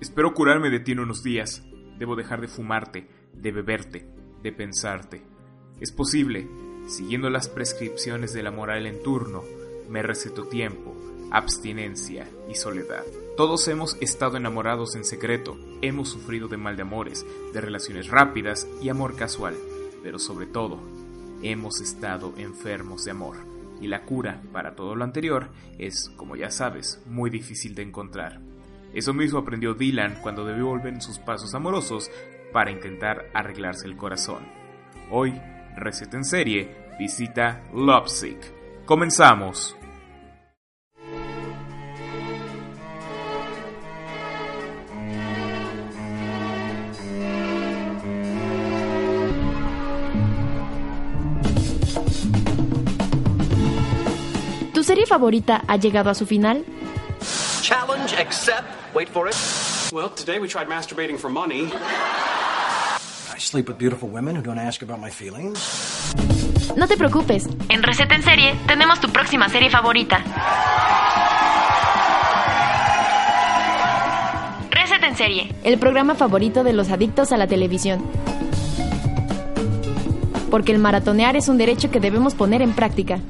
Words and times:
Espero 0.00 0.32
curarme 0.32 0.70
de 0.70 0.80
ti 0.80 0.92
en 0.92 1.00
unos 1.00 1.22
días. 1.22 1.62
Debo 1.98 2.16
dejar 2.16 2.40
de 2.40 2.48
fumarte, 2.48 3.06
de 3.34 3.52
beberte, 3.52 4.08
de 4.42 4.50
pensarte. 4.50 5.22
Es 5.78 5.92
posible, 5.92 6.48
siguiendo 6.88 7.28
las 7.28 7.50
prescripciones 7.50 8.32
de 8.32 8.42
la 8.42 8.50
moral 8.50 8.86
en 8.86 9.02
turno, 9.02 9.44
me 9.90 10.02
receto 10.02 10.44
tiempo, 10.44 10.96
abstinencia 11.30 12.26
y 12.48 12.54
soledad. 12.54 13.04
Todos 13.36 13.68
hemos 13.68 13.98
estado 14.00 14.38
enamorados 14.38 14.96
en 14.96 15.04
secreto, 15.04 15.58
hemos 15.82 16.08
sufrido 16.08 16.48
de 16.48 16.56
mal 16.56 16.76
de 16.76 16.82
amores, 16.82 17.26
de 17.52 17.60
relaciones 17.60 18.08
rápidas 18.08 18.66
y 18.80 18.88
amor 18.88 19.16
casual, 19.16 19.54
pero 20.02 20.18
sobre 20.18 20.46
todo, 20.46 20.78
hemos 21.42 21.82
estado 21.82 22.32
enfermos 22.38 23.04
de 23.04 23.10
amor. 23.10 23.36
Y 23.82 23.88
la 23.88 24.06
cura 24.06 24.40
para 24.50 24.74
todo 24.74 24.94
lo 24.94 25.04
anterior 25.04 25.48
es, 25.78 26.10
como 26.16 26.36
ya 26.36 26.50
sabes, 26.50 27.02
muy 27.06 27.28
difícil 27.28 27.74
de 27.74 27.82
encontrar. 27.82 28.40
Eso 28.94 29.12
mismo 29.12 29.38
aprendió 29.38 29.74
Dylan 29.74 30.18
cuando 30.22 30.44
debió 30.44 30.66
volver 30.66 30.94
en 30.94 31.00
sus 31.00 31.18
pasos 31.18 31.54
amorosos 31.54 32.10
para 32.52 32.70
intentar 32.70 33.26
arreglarse 33.32 33.86
el 33.86 33.96
corazón. 33.96 34.46
Hoy, 35.10 35.40
receta 35.76 36.16
en 36.16 36.24
serie, 36.24 36.76
visita 36.98 37.62
Lovesick. 37.72 38.84
Comenzamos. 38.84 39.76
¿Tu 54.74 54.84
serie 54.84 55.06
favorita 55.06 55.62
ha 55.68 55.76
llegado 55.76 56.08
a 56.08 56.14
su 56.14 56.24
final? 56.24 56.64
Challenge 57.60 58.16
accept. 58.16 58.79
Wait 58.94 59.08
for 59.08 59.28
it. 59.28 59.36
Well, 59.92 60.08
today 60.10 60.38
we 60.40 60.48
tried 60.48 60.68
masturbating 60.68 61.18
for 61.18 61.30
money. 61.30 61.70
I 63.32 63.38
sleep 63.38 63.68
with 63.68 63.78
beautiful 63.78 64.08
women 64.08 64.34
who 64.34 64.42
don't 64.42 64.58
ask 64.58 64.82
about 64.82 65.00
my 65.00 65.10
feelings. 65.10 65.58
No 66.76 66.86
te 66.86 66.96
preocupes, 66.96 67.48
en 67.68 67.82
Receta 67.82 68.14
en 68.14 68.22
Serie 68.22 68.54
tenemos 68.66 69.00
tu 69.00 69.08
próxima 69.10 69.48
serie 69.48 69.70
favorita. 69.70 70.18
Receta 74.70 75.06
en 75.06 75.16
Serie, 75.16 75.54
el 75.64 75.78
programa 75.78 76.14
favorito 76.14 76.64
de 76.64 76.72
los 76.72 76.90
adictos 76.90 77.32
a 77.32 77.36
la 77.36 77.46
televisión. 77.46 78.04
Porque 80.50 80.72
el 80.72 80.78
maratonear 80.78 81.36
es 81.36 81.48
un 81.48 81.58
derecho 81.58 81.90
que 81.90 82.00
debemos 82.00 82.34
poner 82.34 82.60
en 82.60 82.72
práctica. 82.72 83.20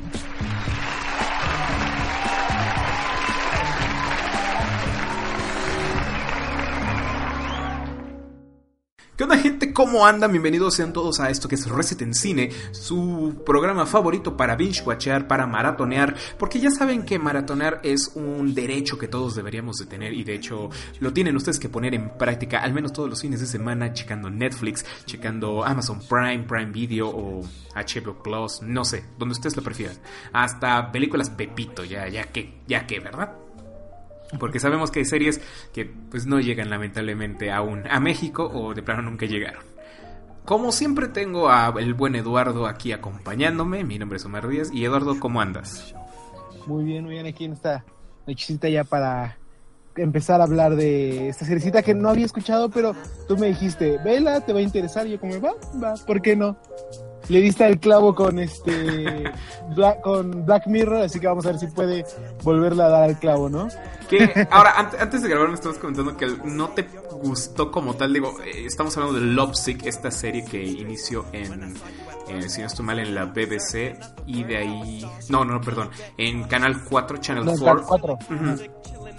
¿Qué 9.21 9.25
onda 9.25 9.37
gente? 9.37 9.75
¿Cómo 9.75 10.07
andan? 10.07 10.33
Bienvenidos 10.33 10.77
sean 10.77 10.95
todos 10.95 11.21
a 11.21 11.29
esto 11.29 11.47
que 11.47 11.55
es 11.57 11.69
Reset 11.69 12.01
en 12.01 12.15
Cine, 12.15 12.49
su 12.71 13.43
programa 13.45 13.85
favorito 13.85 14.35
para 14.35 14.57
binge-watchear, 14.57 15.27
para 15.27 15.47
maratonear, 15.47 16.17
porque 16.39 16.59
ya 16.59 16.71
saben 16.71 17.05
que 17.05 17.19
maratonear 17.19 17.83
es 17.85 18.13
un 18.15 18.55
derecho 18.55 18.97
que 18.97 19.09
todos 19.09 19.35
deberíamos 19.35 19.77
de 19.77 19.85
tener 19.85 20.15
y 20.15 20.25
de 20.25 20.37
hecho 20.37 20.71
lo 21.01 21.13
tienen 21.13 21.37
ustedes 21.37 21.59
que 21.59 21.69
poner 21.69 21.93
en 21.95 22.17
práctica, 22.17 22.63
al 22.63 22.73
menos 22.73 22.95
todos 22.95 23.11
los 23.11 23.21
fines 23.21 23.41
de 23.41 23.47
semana, 23.47 23.93
checando 23.93 24.31
Netflix, 24.31 24.87
checando 25.05 25.67
Amazon 25.67 26.01
Prime, 26.09 26.45
Prime 26.45 26.73
Video 26.73 27.11
o 27.11 27.43
HBO 27.75 28.23
Plus, 28.23 28.63
no 28.63 28.87
sé, 28.87 29.05
donde 29.19 29.35
ustedes 29.35 29.55
lo 29.55 29.63
prefieran. 29.63 29.99
Hasta 30.33 30.91
películas 30.91 31.29
Pepito, 31.29 31.85
ya, 31.85 32.09
ya 32.09 32.25
que, 32.33 32.63
ya 32.67 32.87
que, 32.87 33.01
¿verdad? 33.01 33.37
Porque 34.39 34.61
sabemos 34.61 34.91
que 34.91 35.01
hay 35.01 35.05
series 35.05 35.41
que 35.73 35.87
pues 35.87 36.27
no 36.27 36.41
llegan 36.41 36.71
lamentablemente 36.71 37.51
aún 37.51 37.85
a 37.91 37.99
México 38.01 38.49
o 38.53 38.75
de 38.75 38.83
plano 38.83 39.03
nunca 39.03 39.27
llegaron. 39.27 39.65
Como 40.45 40.73
siempre 40.73 41.09
tengo 41.09 41.51
a 41.51 41.73
el 41.79 41.95
buen 41.95 42.15
Eduardo 42.15 42.67
aquí 42.67 42.93
acompañándome, 42.93 43.85
mi 43.85 43.99
nombre 43.99 44.17
es 44.17 44.25
Omar 44.25 44.49
Díaz 44.49 44.71
y 44.73 44.85
Eduardo, 44.85 45.19
¿cómo 45.21 45.41
andas? 45.41 45.95
Muy 46.67 46.85
bien, 46.85 47.05
muy 47.05 47.15
bien 47.15 47.27
aquí 47.27 47.45
en 47.45 47.53
esta 47.53 47.85
nochecita 48.27 48.69
ya 48.69 48.85
para 48.85 49.37
empezar 49.97 50.41
a 50.41 50.45
hablar 50.45 50.77
de 50.77 51.29
esta 51.29 51.45
seriecita 51.45 51.83
que 51.83 51.95
no 51.95 52.09
había 52.09 52.27
escuchado, 52.27 52.71
pero 52.71 52.95
tú 53.29 53.37
me 53.37 53.49
dijiste, 53.49 53.99
vela, 54.05 54.41
te 54.45 54.53
va 54.53 54.61
a 54.61 54.63
interesar, 54.63 55.07
y 55.07 55.13
yo 55.13 55.21
como, 55.21 55.41
va, 55.41 55.53
va, 55.83 55.95
¿por 56.07 56.23
qué 56.23 56.37
no? 56.37 56.57
Le 57.31 57.41
diste 57.41 57.65
el 57.67 57.79
clavo 57.79 58.15
con 58.15 58.39
este 58.41 59.25
Black, 59.75 60.01
con 60.03 60.45
Black 60.45 60.67
Mirror, 60.67 61.03
así 61.05 61.21
que 61.21 61.27
vamos 61.29 61.47
a 61.47 61.51
ver 61.51 61.61
si 61.61 61.67
puede 61.69 62.05
volverle 62.43 62.83
a 62.83 62.89
dar 62.89 63.05
al 63.05 63.19
clavo, 63.19 63.49
¿no? 63.49 63.69
Que 64.09 64.49
ahora, 64.51 64.73
an- 64.77 64.91
antes 64.99 65.23
de 65.23 65.29
grabar 65.29 65.49
me 65.49 65.55
estabas 65.55 65.79
comentando 65.79 66.17
que 66.17 66.27
no 66.45 66.71
te 66.71 66.89
gustó 67.23 67.71
como 67.71 67.95
tal, 67.95 68.13
digo, 68.13 68.35
eh, 68.45 68.65
estamos 68.67 68.97
hablando 68.97 69.21
de 69.21 69.27
Lovesick, 69.27 69.87
esta 69.87 70.11
serie 70.11 70.45
que 70.45 70.61
inició 70.63 71.25
en, 71.33 71.75
eh, 72.29 72.49
si 72.49 72.61
no 72.63 72.67
estoy 72.67 72.85
mal, 72.85 72.99
en 72.99 73.15
la 73.15 73.27
BBC 73.27 73.97
y 74.27 74.43
de 74.43 74.57
ahí, 74.57 75.07
no, 75.29 75.45
no, 75.45 75.61
perdón, 75.61 75.91
en 76.19 76.43
Canal 76.45 76.83
4, 76.89 77.19
Channel 77.19 77.45
No, 77.45 77.53
4. 77.57 77.85
cuatro. 77.87 78.19
Ujú. 78.29 79.10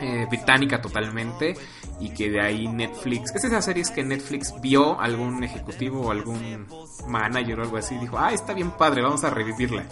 Eh, 0.00 0.26
británica 0.30 0.80
totalmente 0.80 1.54
y 2.00 2.10
que 2.10 2.30
de 2.30 2.40
ahí 2.40 2.66
Netflix 2.68 3.34
es 3.34 3.44
esas 3.44 3.64
series 3.64 3.90
que 3.90 4.02
Netflix 4.02 4.54
vio 4.60 4.98
algún 4.98 5.44
ejecutivo 5.44 6.00
o 6.06 6.10
algún 6.10 6.66
manager 7.06 7.60
o 7.60 7.62
algo 7.64 7.76
así 7.76 7.96
y 7.96 7.98
dijo 7.98 8.18
ah 8.18 8.32
está 8.32 8.54
bien 8.54 8.70
padre 8.70 9.02
vamos 9.02 9.24
a 9.24 9.30
revivirla 9.30 9.84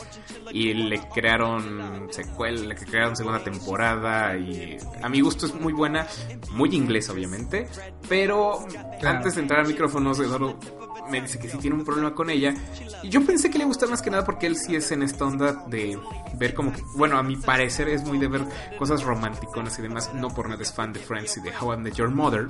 y 0.50 0.72
le 0.72 1.00
crearon 1.10 2.08
secuela 2.10 2.60
le 2.68 2.74
crearon 2.74 3.16
segunda 3.16 3.44
temporada 3.44 4.36
y 4.36 4.78
a 5.02 5.08
mi 5.10 5.20
gusto 5.20 5.44
es 5.44 5.54
muy 5.54 5.74
buena 5.74 6.06
muy 6.52 6.74
inglesa 6.74 7.12
obviamente 7.12 7.68
pero 8.08 8.60
antes 9.04 9.34
de 9.34 9.42
entrar 9.42 9.60
al 9.60 9.66
micrófono 9.66 10.12
Eduardo 10.12 10.58
me 11.08 11.20
dice 11.20 11.38
que 11.38 11.48
sí 11.48 11.58
tiene 11.58 11.76
un 11.76 11.84
problema 11.84 12.14
con 12.14 12.30
ella. 12.30 12.54
Y 13.02 13.08
yo 13.08 13.24
pensé 13.24 13.50
que 13.50 13.58
le 13.58 13.64
gusta 13.64 13.86
más 13.86 14.02
que 14.02 14.10
nada 14.10 14.24
porque 14.24 14.46
él 14.46 14.56
sí 14.56 14.76
es 14.76 14.90
en 14.92 15.02
esta 15.02 15.24
onda 15.24 15.64
de 15.66 15.98
ver 16.34 16.54
como 16.54 16.72
que, 16.72 16.82
bueno, 16.96 17.18
a 17.18 17.22
mi 17.22 17.36
parecer 17.36 17.88
es 17.88 18.04
muy 18.04 18.18
de 18.18 18.28
ver 18.28 18.42
cosas 18.78 19.04
y 19.78 19.82
demás. 19.82 20.10
No 20.14 20.28
por 20.28 20.48
nada 20.48 20.62
es 20.62 20.72
fan 20.72 20.92
de 20.92 21.00
Friends 21.00 21.36
y 21.38 21.41
de 21.41 21.52
How 21.58 21.74
I 21.74 21.76
Met 21.78 21.94
Your 21.94 22.10
Mother. 22.10 22.48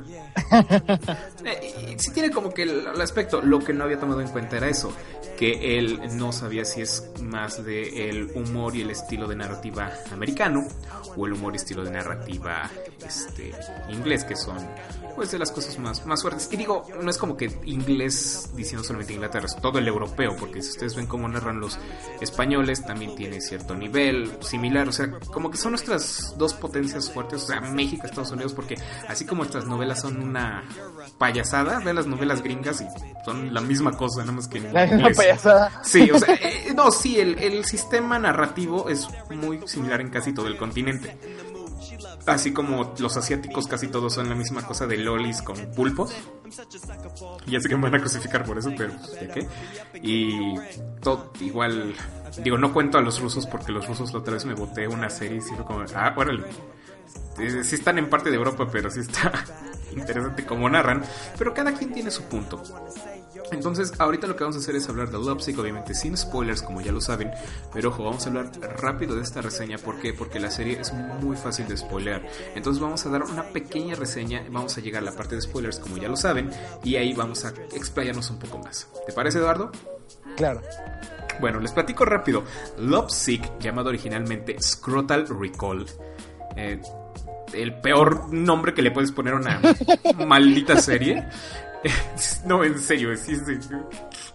Eh, 1.44 1.96
sí 1.98 2.12
tiene 2.12 2.30
como 2.30 2.52
que 2.52 2.62
el, 2.62 2.86
el 2.86 3.00
aspecto. 3.00 3.40
Lo 3.40 3.60
que 3.60 3.72
no 3.72 3.84
había 3.84 3.98
tomado 3.98 4.20
en 4.20 4.28
cuenta 4.28 4.56
era 4.56 4.68
eso. 4.68 4.92
Que 5.38 5.78
él 5.78 6.00
no 6.16 6.32
sabía 6.32 6.64
si 6.64 6.80
es 6.80 7.12
más 7.22 7.64
de 7.64 8.08
el 8.08 8.32
humor 8.34 8.74
y 8.74 8.82
el 8.82 8.90
estilo 8.90 9.28
de 9.28 9.36
narrativa 9.36 9.92
americano 10.10 10.66
o 11.16 11.26
el 11.26 11.34
humor 11.34 11.54
y 11.54 11.56
estilo 11.56 11.84
de 11.84 11.92
narrativa 11.92 12.68
este, 13.06 13.52
inglés, 13.88 14.24
que 14.24 14.34
son 14.34 14.58
pues 15.18 15.32
de 15.32 15.38
las 15.38 15.50
cosas 15.50 15.76
más, 15.80 16.06
más 16.06 16.22
fuertes. 16.22 16.48
Y 16.52 16.56
digo, 16.56 16.86
no 17.02 17.10
es 17.10 17.18
como 17.18 17.36
que 17.36 17.50
inglés 17.64 18.50
diciendo 18.54 18.84
solamente 18.84 19.14
Inglaterra, 19.14 19.46
es 19.46 19.56
todo 19.56 19.80
el 19.80 19.88
europeo, 19.88 20.36
porque 20.38 20.62
si 20.62 20.70
ustedes 20.70 20.94
ven 20.94 21.06
cómo 21.06 21.26
narran 21.28 21.60
los 21.60 21.76
españoles, 22.20 22.84
también 22.86 23.16
tiene 23.16 23.40
cierto 23.40 23.74
nivel 23.74 24.30
similar, 24.40 24.88
o 24.88 24.92
sea, 24.92 25.10
como 25.32 25.50
que 25.50 25.56
son 25.56 25.72
nuestras 25.72 26.36
dos 26.38 26.54
potencias 26.54 27.10
fuertes, 27.10 27.42
o 27.42 27.46
sea, 27.46 27.60
México, 27.60 28.06
Estados 28.06 28.30
Unidos, 28.30 28.54
porque 28.54 28.76
así 29.08 29.24
como 29.24 29.40
nuestras 29.40 29.66
novelas 29.66 30.02
son 30.02 30.22
una 30.22 30.62
payasada, 31.18 31.80
ve 31.80 31.92
las 31.94 32.06
novelas 32.06 32.40
gringas 32.40 32.80
y 32.80 32.86
son 33.24 33.52
la 33.52 33.60
misma 33.60 33.96
cosa, 33.96 34.20
nada 34.20 34.32
más 34.32 34.46
que 34.46 34.58
en 34.58 34.66
inglés. 34.66 35.18
Payasada. 35.28 35.82
Sí, 35.84 36.10
o 36.10 36.18
sea, 36.18 36.34
eh, 36.34 36.72
no, 36.74 36.90
sí, 36.90 37.18
el, 37.18 37.38
el 37.38 37.64
sistema 37.64 38.18
narrativo 38.18 38.88
es 38.88 39.08
muy 39.30 39.60
similar 39.66 40.00
en 40.00 40.10
casi 40.10 40.32
todo 40.32 40.46
el 40.46 40.56
continente. 40.56 41.16
Así 42.26 42.52
como 42.52 42.94
los 42.98 43.16
asiáticos 43.16 43.66
casi 43.66 43.88
todos 43.88 44.12
son 44.12 44.28
la 44.28 44.34
misma 44.34 44.62
cosa 44.62 44.86
de 44.86 44.98
lolis 44.98 45.40
con 45.40 45.56
pulpos. 45.72 46.12
Ya 47.46 47.60
sé 47.60 47.68
que 47.68 47.76
me 47.76 47.84
van 47.84 47.94
a 47.94 48.00
crucificar 48.00 48.44
por 48.44 48.58
eso, 48.58 48.70
pero 48.76 48.92
ya 49.20 49.28
qué. 49.32 49.48
Y 50.02 50.54
todo 51.00 51.32
igual, 51.40 51.94
digo, 52.42 52.58
no 52.58 52.72
cuento 52.72 52.98
a 52.98 53.00
los 53.00 53.20
rusos 53.20 53.46
porque 53.46 53.72
los 53.72 53.86
rusos 53.86 54.12
la 54.12 54.18
otra 54.18 54.34
vez 54.34 54.44
me 54.44 54.54
boté 54.54 54.86
una 54.86 55.08
serie 55.08 55.38
y 55.38 55.40
fue 55.40 55.64
como, 55.64 55.84
ah, 55.94 56.14
órale. 56.16 56.44
Sí 57.62 57.76
están 57.76 57.98
en 57.98 58.10
parte 58.10 58.30
de 58.30 58.36
Europa, 58.36 58.68
pero 58.70 58.90
sí 58.90 59.00
está 59.00 59.32
interesante 59.96 60.44
como 60.44 60.68
narran. 60.68 61.02
Pero 61.38 61.54
cada 61.54 61.72
quien 61.72 61.92
tiene 61.92 62.10
su 62.10 62.24
punto. 62.24 62.62
Entonces, 63.50 63.92
ahorita 63.98 64.26
lo 64.26 64.36
que 64.36 64.44
vamos 64.44 64.56
a 64.56 64.60
hacer 64.60 64.76
es 64.76 64.88
hablar 64.88 65.10
de 65.10 65.18
Lovesick, 65.18 65.58
obviamente 65.58 65.94
sin 65.94 66.16
spoilers, 66.16 66.62
como 66.62 66.80
ya 66.80 66.92
lo 66.92 67.00
saben. 67.00 67.30
Pero 67.72 67.90
ojo, 67.90 68.04
vamos 68.04 68.24
a 68.26 68.28
hablar 68.28 68.50
rápido 68.80 69.16
de 69.16 69.22
esta 69.22 69.40
reseña. 69.40 69.78
¿Por 69.78 70.00
qué? 70.00 70.12
Porque 70.12 70.40
la 70.40 70.50
serie 70.50 70.80
es 70.80 70.92
muy 70.92 71.36
fácil 71.36 71.66
de 71.68 71.76
spoilear. 71.76 72.22
Entonces, 72.54 72.82
vamos 72.82 73.04
a 73.06 73.10
dar 73.10 73.22
una 73.22 73.44
pequeña 73.44 73.94
reseña. 73.94 74.44
Vamos 74.50 74.76
a 74.76 74.80
llegar 74.80 75.02
a 75.02 75.06
la 75.06 75.12
parte 75.12 75.34
de 75.36 75.42
spoilers, 75.42 75.78
como 75.78 75.96
ya 75.96 76.08
lo 76.08 76.16
saben. 76.16 76.50
Y 76.84 76.96
ahí 76.96 77.12
vamos 77.12 77.44
a 77.44 77.52
explayarnos 77.72 78.30
un 78.30 78.38
poco 78.38 78.58
más. 78.58 78.88
¿Te 79.06 79.12
parece, 79.12 79.38
Eduardo? 79.38 79.70
Claro. 80.36 80.60
Bueno, 81.40 81.60
les 81.60 81.72
platico 81.72 82.04
rápido. 82.04 82.44
Lovesick, 82.78 83.58
llamado 83.60 83.88
originalmente 83.88 84.60
Scrotal 84.60 85.26
Recall. 85.28 85.86
Eh, 86.56 86.80
el 87.52 87.74
peor 87.80 88.32
nombre 88.32 88.74
que 88.74 88.82
le 88.82 88.90
puedes 88.90 89.12
poner 89.12 89.34
a 89.34 89.36
una 89.36 89.60
maldita 90.26 90.80
serie. 90.80 91.26
No, 92.44 92.64
en 92.64 92.78
serio, 92.78 93.14
sí, 93.16 93.36
sí. 93.36 93.58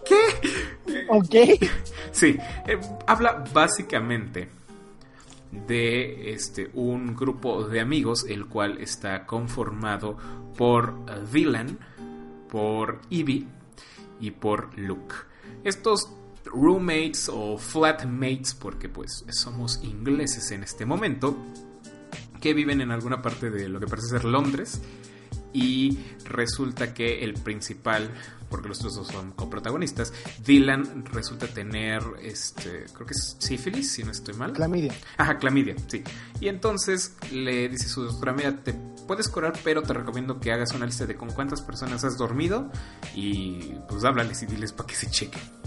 ¿Qué? 0.06 1.06
Ok. 1.08 1.60
Sí, 2.12 2.36
eh, 2.66 2.78
habla 3.06 3.44
básicamente 3.52 4.48
de 5.66 6.32
este 6.32 6.70
un 6.74 7.14
grupo 7.14 7.68
de 7.68 7.80
amigos 7.80 8.24
el 8.28 8.46
cual 8.46 8.78
está 8.78 9.24
conformado 9.24 10.16
por 10.56 10.94
Dylan, 11.30 11.78
por 12.48 13.00
Evie 13.10 13.46
y 14.20 14.30
por 14.30 14.76
Luke. 14.78 15.14
Estos 15.64 16.10
roommates 16.44 17.30
o 17.32 17.56
flatmates, 17.56 18.54
porque 18.54 18.88
pues 18.88 19.24
somos 19.30 19.80
ingleses 19.82 20.50
en 20.50 20.62
este 20.62 20.84
momento, 20.84 21.36
que 22.40 22.52
viven 22.52 22.80
en 22.80 22.90
alguna 22.90 23.22
parte 23.22 23.50
de 23.50 23.68
lo 23.68 23.80
que 23.80 23.86
parece 23.86 24.08
ser 24.08 24.24
Londres 24.24 24.82
y 25.54 25.98
resulta 26.24 26.92
que 26.92 27.24
el 27.24 27.34
principal, 27.34 28.10
porque 28.50 28.68
los 28.68 28.80
dos 28.80 29.06
son 29.06 29.32
coprotagonistas, 29.32 30.12
Dylan 30.44 31.06
resulta 31.06 31.46
tener, 31.46 32.02
este, 32.20 32.84
creo 32.92 33.06
que 33.06 33.14
es 33.14 33.36
sífilis, 33.38 33.92
si 33.92 34.02
no 34.02 34.10
estoy 34.10 34.34
mal. 34.34 34.52
Clamidia. 34.52 34.92
Ajá, 35.16 35.38
clamidia, 35.38 35.76
sí. 35.86 36.02
Y 36.40 36.48
entonces 36.48 37.16
le 37.32 37.68
dice 37.68 37.88
su 37.88 38.02
doctora, 38.02 38.32
mira, 38.32 38.62
te 38.62 38.74
puedes 39.06 39.28
curar, 39.28 39.54
pero 39.62 39.82
te 39.82 39.94
recomiendo 39.94 40.40
que 40.40 40.52
hagas 40.52 40.72
una 40.72 40.86
lista 40.86 41.06
de 41.06 41.14
con 41.14 41.30
cuántas 41.30 41.62
personas 41.62 42.04
has 42.04 42.18
dormido 42.18 42.70
y 43.14 43.74
pues 43.88 44.04
háblales 44.04 44.42
y 44.42 44.46
diles 44.46 44.72
para 44.72 44.88
que 44.88 44.94
se 44.96 45.08
chequen. 45.08 45.63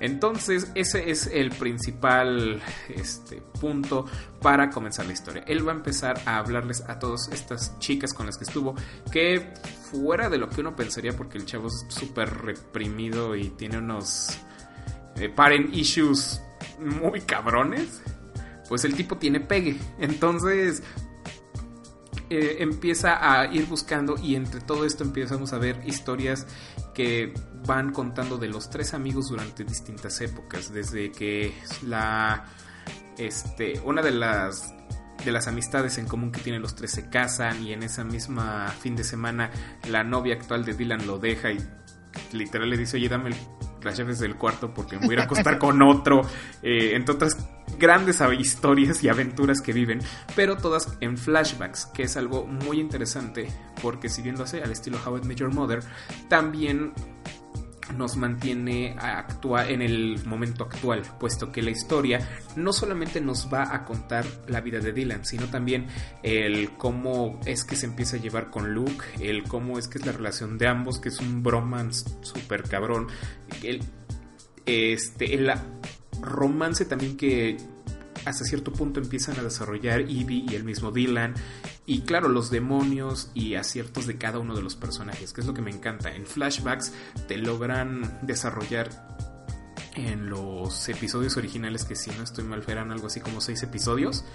Entonces, 0.00 0.70
ese 0.74 1.10
es 1.10 1.26
el 1.26 1.50
principal 1.50 2.60
este, 2.88 3.42
punto 3.60 4.06
para 4.40 4.70
comenzar 4.70 5.06
la 5.06 5.12
historia. 5.12 5.42
Él 5.46 5.66
va 5.66 5.72
a 5.72 5.76
empezar 5.76 6.20
a 6.24 6.38
hablarles 6.38 6.82
a 6.88 6.98
todas 6.98 7.28
estas 7.32 7.78
chicas 7.78 8.14
con 8.14 8.26
las 8.26 8.38
que 8.38 8.44
estuvo, 8.44 8.74
que 9.10 9.52
fuera 9.90 10.28
de 10.28 10.38
lo 10.38 10.48
que 10.48 10.60
uno 10.60 10.76
pensaría, 10.76 11.16
porque 11.16 11.38
el 11.38 11.46
chavo 11.46 11.68
es 11.68 11.84
súper 11.88 12.30
reprimido 12.30 13.34
y 13.34 13.50
tiene 13.50 13.78
unos 13.78 14.38
eh, 15.16 15.28
parent 15.28 15.74
issues 15.74 16.40
muy 16.78 17.22
cabrones, 17.22 18.02
pues 18.68 18.84
el 18.84 18.94
tipo 18.94 19.16
tiene 19.16 19.40
pegue. 19.40 19.78
Entonces, 19.98 20.82
eh, 22.30 22.56
empieza 22.60 23.40
a 23.40 23.46
ir 23.46 23.64
buscando 23.66 24.16
y 24.22 24.34
entre 24.34 24.60
todo 24.60 24.84
esto 24.84 25.02
empezamos 25.02 25.54
a 25.54 25.58
ver 25.58 25.80
historias 25.86 26.46
que 26.98 27.32
van 27.64 27.92
contando 27.92 28.38
de 28.38 28.48
los 28.48 28.70
tres 28.70 28.92
amigos 28.92 29.28
durante 29.28 29.62
distintas 29.62 30.20
épocas, 30.20 30.72
desde 30.72 31.12
que 31.12 31.54
la 31.86 32.44
este 33.16 33.80
una 33.84 34.02
de 34.02 34.10
las 34.10 34.74
de 35.24 35.30
las 35.30 35.46
amistades 35.46 35.96
en 35.98 36.06
común 36.06 36.32
que 36.32 36.40
tienen 36.40 36.60
los 36.60 36.74
tres 36.74 36.90
se 36.90 37.08
casan 37.08 37.64
y 37.64 37.72
en 37.72 37.84
esa 37.84 38.02
misma 38.02 38.66
fin 38.80 38.96
de 38.96 39.04
semana 39.04 39.52
la 39.88 40.02
novia 40.02 40.34
actual 40.34 40.64
de 40.64 40.74
Dylan 40.74 41.06
lo 41.06 41.20
deja 41.20 41.52
y 41.52 41.58
literal 42.32 42.68
le 42.68 42.76
dice, 42.76 42.96
oye, 42.96 43.08
dame 43.08 43.30
las 43.82 43.96
llaves 43.96 44.18
del 44.18 44.36
cuarto 44.36 44.72
porque 44.72 44.98
me 44.98 45.06
voy 45.06 45.16
a 45.16 45.24
acostar 45.24 45.58
con 45.58 45.82
otro, 45.82 46.22
eh, 46.62 46.92
entre 46.94 47.14
otras 47.14 47.36
grandes 47.78 48.20
historias 48.38 49.02
y 49.04 49.08
aventuras 49.08 49.60
que 49.60 49.72
viven, 49.72 50.00
pero 50.34 50.56
todas 50.56 50.96
en 51.00 51.16
flashbacks, 51.16 51.86
que 51.86 52.04
es 52.04 52.16
algo 52.16 52.46
muy 52.46 52.80
interesante 52.80 53.48
porque 53.82 54.08
si 54.08 54.22
bien 54.22 54.36
lo 54.36 54.44
hace 54.44 54.62
al 54.62 54.72
estilo 54.72 54.98
How 55.04 55.18
I 55.18 55.20
Met 55.22 55.38
Your 55.38 55.52
Mother, 55.52 55.80
también 56.28 56.92
nos 57.96 58.16
mantiene 58.16 58.96
actual 58.98 59.70
en 59.70 59.82
el 59.82 60.24
momento 60.26 60.64
actual, 60.64 61.02
puesto 61.18 61.50
que 61.52 61.62
la 61.62 61.70
historia 61.70 62.20
no 62.56 62.72
solamente 62.72 63.20
nos 63.20 63.52
va 63.52 63.74
a 63.74 63.84
contar 63.84 64.24
la 64.46 64.60
vida 64.60 64.80
de 64.80 64.92
Dylan, 64.92 65.24
sino 65.24 65.46
también 65.46 65.86
el 66.22 66.70
cómo 66.76 67.40
es 67.46 67.64
que 67.64 67.76
se 67.76 67.86
empieza 67.86 68.16
a 68.16 68.20
llevar 68.20 68.50
con 68.50 68.74
Luke, 68.74 69.04
el 69.20 69.44
cómo 69.44 69.78
es 69.78 69.88
que 69.88 69.98
es 69.98 70.06
la 70.06 70.12
relación 70.12 70.58
de 70.58 70.68
ambos, 70.68 70.98
que 70.98 71.08
es 71.08 71.20
un 71.20 71.42
bromance 71.42 72.04
súper 72.20 72.62
cabrón, 72.64 73.08
el, 73.62 73.80
este, 74.66 75.34
el 75.34 75.50
romance 76.20 76.84
también 76.84 77.16
que 77.16 77.56
hasta 78.24 78.44
cierto 78.44 78.72
punto 78.72 79.00
empiezan 79.00 79.38
a 79.38 79.42
desarrollar 79.42 80.00
Evie 80.00 80.44
y 80.48 80.54
el 80.54 80.64
mismo 80.64 80.90
Dylan. 80.90 81.34
Y 81.88 82.02
claro, 82.02 82.28
los 82.28 82.50
demonios 82.50 83.30
y 83.32 83.54
aciertos 83.54 84.06
de 84.06 84.18
cada 84.18 84.38
uno 84.38 84.54
de 84.54 84.60
los 84.60 84.76
personajes, 84.76 85.32
que 85.32 85.40
es 85.40 85.46
lo 85.46 85.54
que 85.54 85.62
me 85.62 85.70
encanta. 85.70 86.14
En 86.14 86.26
flashbacks 86.26 86.92
te 87.26 87.38
logran 87.38 88.18
desarrollar 88.20 88.90
en 89.94 90.28
los 90.28 90.86
episodios 90.90 91.38
originales, 91.38 91.84
que 91.84 91.96
si 91.96 92.10
no 92.10 92.24
estoy 92.24 92.44
mal, 92.44 92.62
eran 92.68 92.92
algo 92.92 93.06
así 93.06 93.20
como 93.20 93.40
seis 93.40 93.62
episodios, 93.62 94.26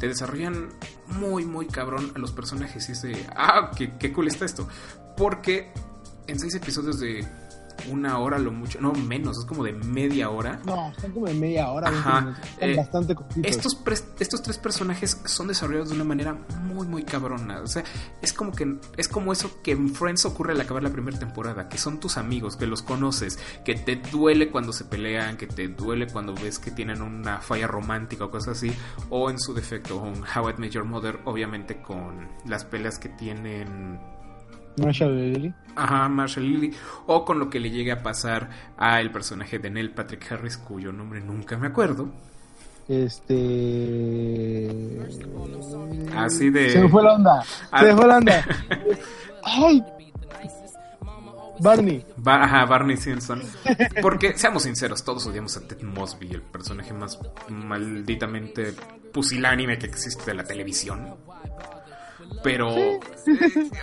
te 0.00 0.08
desarrollan 0.08 0.70
muy, 1.08 1.44
muy 1.44 1.66
cabrón 1.66 2.12
a 2.16 2.18
los 2.18 2.32
personajes. 2.32 2.88
Y 2.88 3.08
de, 3.08 3.26
ah, 3.36 3.72
qué, 3.76 3.92
qué 3.98 4.10
cool 4.10 4.28
está 4.28 4.46
esto. 4.46 4.66
Porque 5.14 5.70
en 6.28 6.40
seis 6.40 6.54
episodios 6.54 6.98
de 6.98 7.28
una 7.90 8.18
hora 8.18 8.38
lo 8.38 8.52
mucho, 8.52 8.80
no 8.80 8.92
menos, 8.92 9.38
es 9.38 9.44
como 9.44 9.64
de 9.64 9.72
media 9.72 10.30
hora. 10.30 10.60
No, 10.64 10.92
son 11.00 11.12
como 11.12 11.26
de 11.26 11.34
media 11.34 11.70
hora, 11.70 11.88
Ajá. 11.88 12.36
Eh, 12.60 12.76
bastante 12.76 13.14
cortitos. 13.14 13.50
Estos, 13.50 13.82
estos 14.18 14.42
tres 14.42 14.58
personajes 14.58 15.20
son 15.24 15.48
desarrollados 15.48 15.90
de 15.90 15.96
una 15.96 16.04
manera 16.04 16.36
muy, 16.62 16.86
muy 16.86 17.02
cabrona. 17.02 17.60
O 17.60 17.66
sea, 17.66 17.84
es 18.20 18.32
como 18.32 18.52
que 18.52 18.78
es 18.96 19.08
como 19.08 19.32
eso 19.32 19.62
que 19.62 19.72
en 19.72 19.94
Friends 19.94 20.24
ocurre 20.24 20.52
al 20.52 20.60
acabar 20.60 20.82
la 20.82 20.90
primera 20.90 21.18
temporada, 21.18 21.68
que 21.68 21.78
son 21.78 22.00
tus 22.00 22.16
amigos, 22.16 22.56
que 22.56 22.66
los 22.66 22.82
conoces, 22.82 23.38
que 23.64 23.74
te 23.74 23.96
duele 23.96 24.50
cuando 24.50 24.72
se 24.72 24.84
pelean, 24.84 25.36
que 25.36 25.46
te 25.46 25.68
duele 25.68 26.06
cuando 26.06 26.34
ves 26.34 26.58
que 26.58 26.70
tienen 26.70 27.02
una 27.02 27.38
falla 27.38 27.66
romántica 27.66 28.24
o 28.24 28.30
cosas 28.30 28.58
así, 28.58 28.72
o 29.10 29.30
en 29.30 29.38
su 29.38 29.54
defecto, 29.54 29.96
un 29.96 30.22
How 30.22 30.50
I 30.50 30.54
Met 30.58 30.72
Your 30.72 30.84
Mother, 30.84 31.20
obviamente 31.24 31.80
con 31.82 32.28
las 32.46 32.64
peleas 32.64 32.98
que 32.98 33.08
tienen 33.08 34.00
Marshall 34.76 35.14
Lily. 35.32 35.54
Ajá, 35.76 36.08
Marshall 36.08 36.44
Lily. 36.46 36.74
O 37.06 37.24
con 37.24 37.38
lo 37.38 37.50
que 37.50 37.60
le 37.60 37.70
llegue 37.70 37.92
a 37.92 38.02
pasar 38.02 38.48
a 38.76 39.00
el 39.00 39.10
personaje 39.10 39.58
de 39.58 39.70
Neil 39.70 39.90
Patrick 39.90 40.30
Harris, 40.32 40.56
cuyo 40.56 40.92
nombre 40.92 41.20
nunca 41.20 41.56
me 41.56 41.68
acuerdo. 41.68 42.10
Este. 42.88 44.68
Así 46.16 46.50
de. 46.50 46.70
Se 46.70 46.80
me 46.80 46.88
fue 46.88 47.02
la 47.02 47.14
onda. 47.14 47.42
Ah. 47.70 47.80
Se 47.80 47.86
me 47.86 47.96
fue 47.96 48.06
la 48.06 48.16
onda. 48.18 48.44
¡Ay! 49.44 49.84
Barney. 51.60 52.04
Ba- 52.16 52.42
ajá, 52.42 52.64
Barney 52.66 52.96
Simpson. 52.96 53.40
Porque, 54.00 54.36
seamos 54.36 54.64
sinceros, 54.64 55.04
todos 55.04 55.26
odiamos 55.26 55.56
a 55.56 55.60
Ted 55.60 55.80
Mosby, 55.82 56.28
el 56.32 56.42
personaje 56.42 56.92
más 56.92 57.18
malditamente 57.48 58.74
pusilánime 59.12 59.78
que 59.78 59.86
existe 59.86 60.24
de 60.26 60.34
la 60.34 60.44
televisión. 60.44 61.14
Pero, 62.42 62.70
eh, 62.76 63.00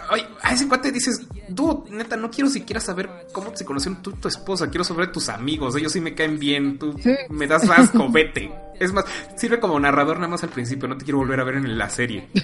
ay, 0.10 0.26
a 0.42 0.54
ese 0.54 0.68
cuate 0.68 0.92
dices, 0.92 1.28
dude, 1.50 1.90
neta, 1.92 2.16
no 2.18 2.30
quiero 2.30 2.50
siquiera 2.50 2.80
saber 2.80 3.10
cómo 3.32 3.56
se 3.56 3.66
conocieron 3.66 4.02
tú 4.02 4.12
y 4.12 4.16
tu 4.16 4.28
esposa, 4.28 4.70
quiero 4.70 4.84
saber 4.84 5.12
tus 5.12 5.30
amigos, 5.30 5.76
ellos 5.76 5.92
sí 5.92 6.02
me 6.02 6.14
caen 6.16 6.40
bien, 6.40 6.78
tú 6.80 6.94
Sí. 7.02 7.14
me 7.30 7.48
das 7.48 7.70
asco, 7.70 8.10
vete. 8.10 8.52
Es 8.80 8.94
más, 8.94 9.04
sirve 9.36 9.60
como 9.60 9.78
narrador 9.78 10.18
nada 10.18 10.30
más 10.30 10.44
al 10.44 10.50
principio, 10.50 10.88
no 10.88 10.98
te 10.98 11.04
quiero 11.04 11.18
volver 11.18 11.40
a 11.42 11.44
ver 11.44 11.56
en 11.56 11.78
la 11.78 11.90
serie. 11.90 12.30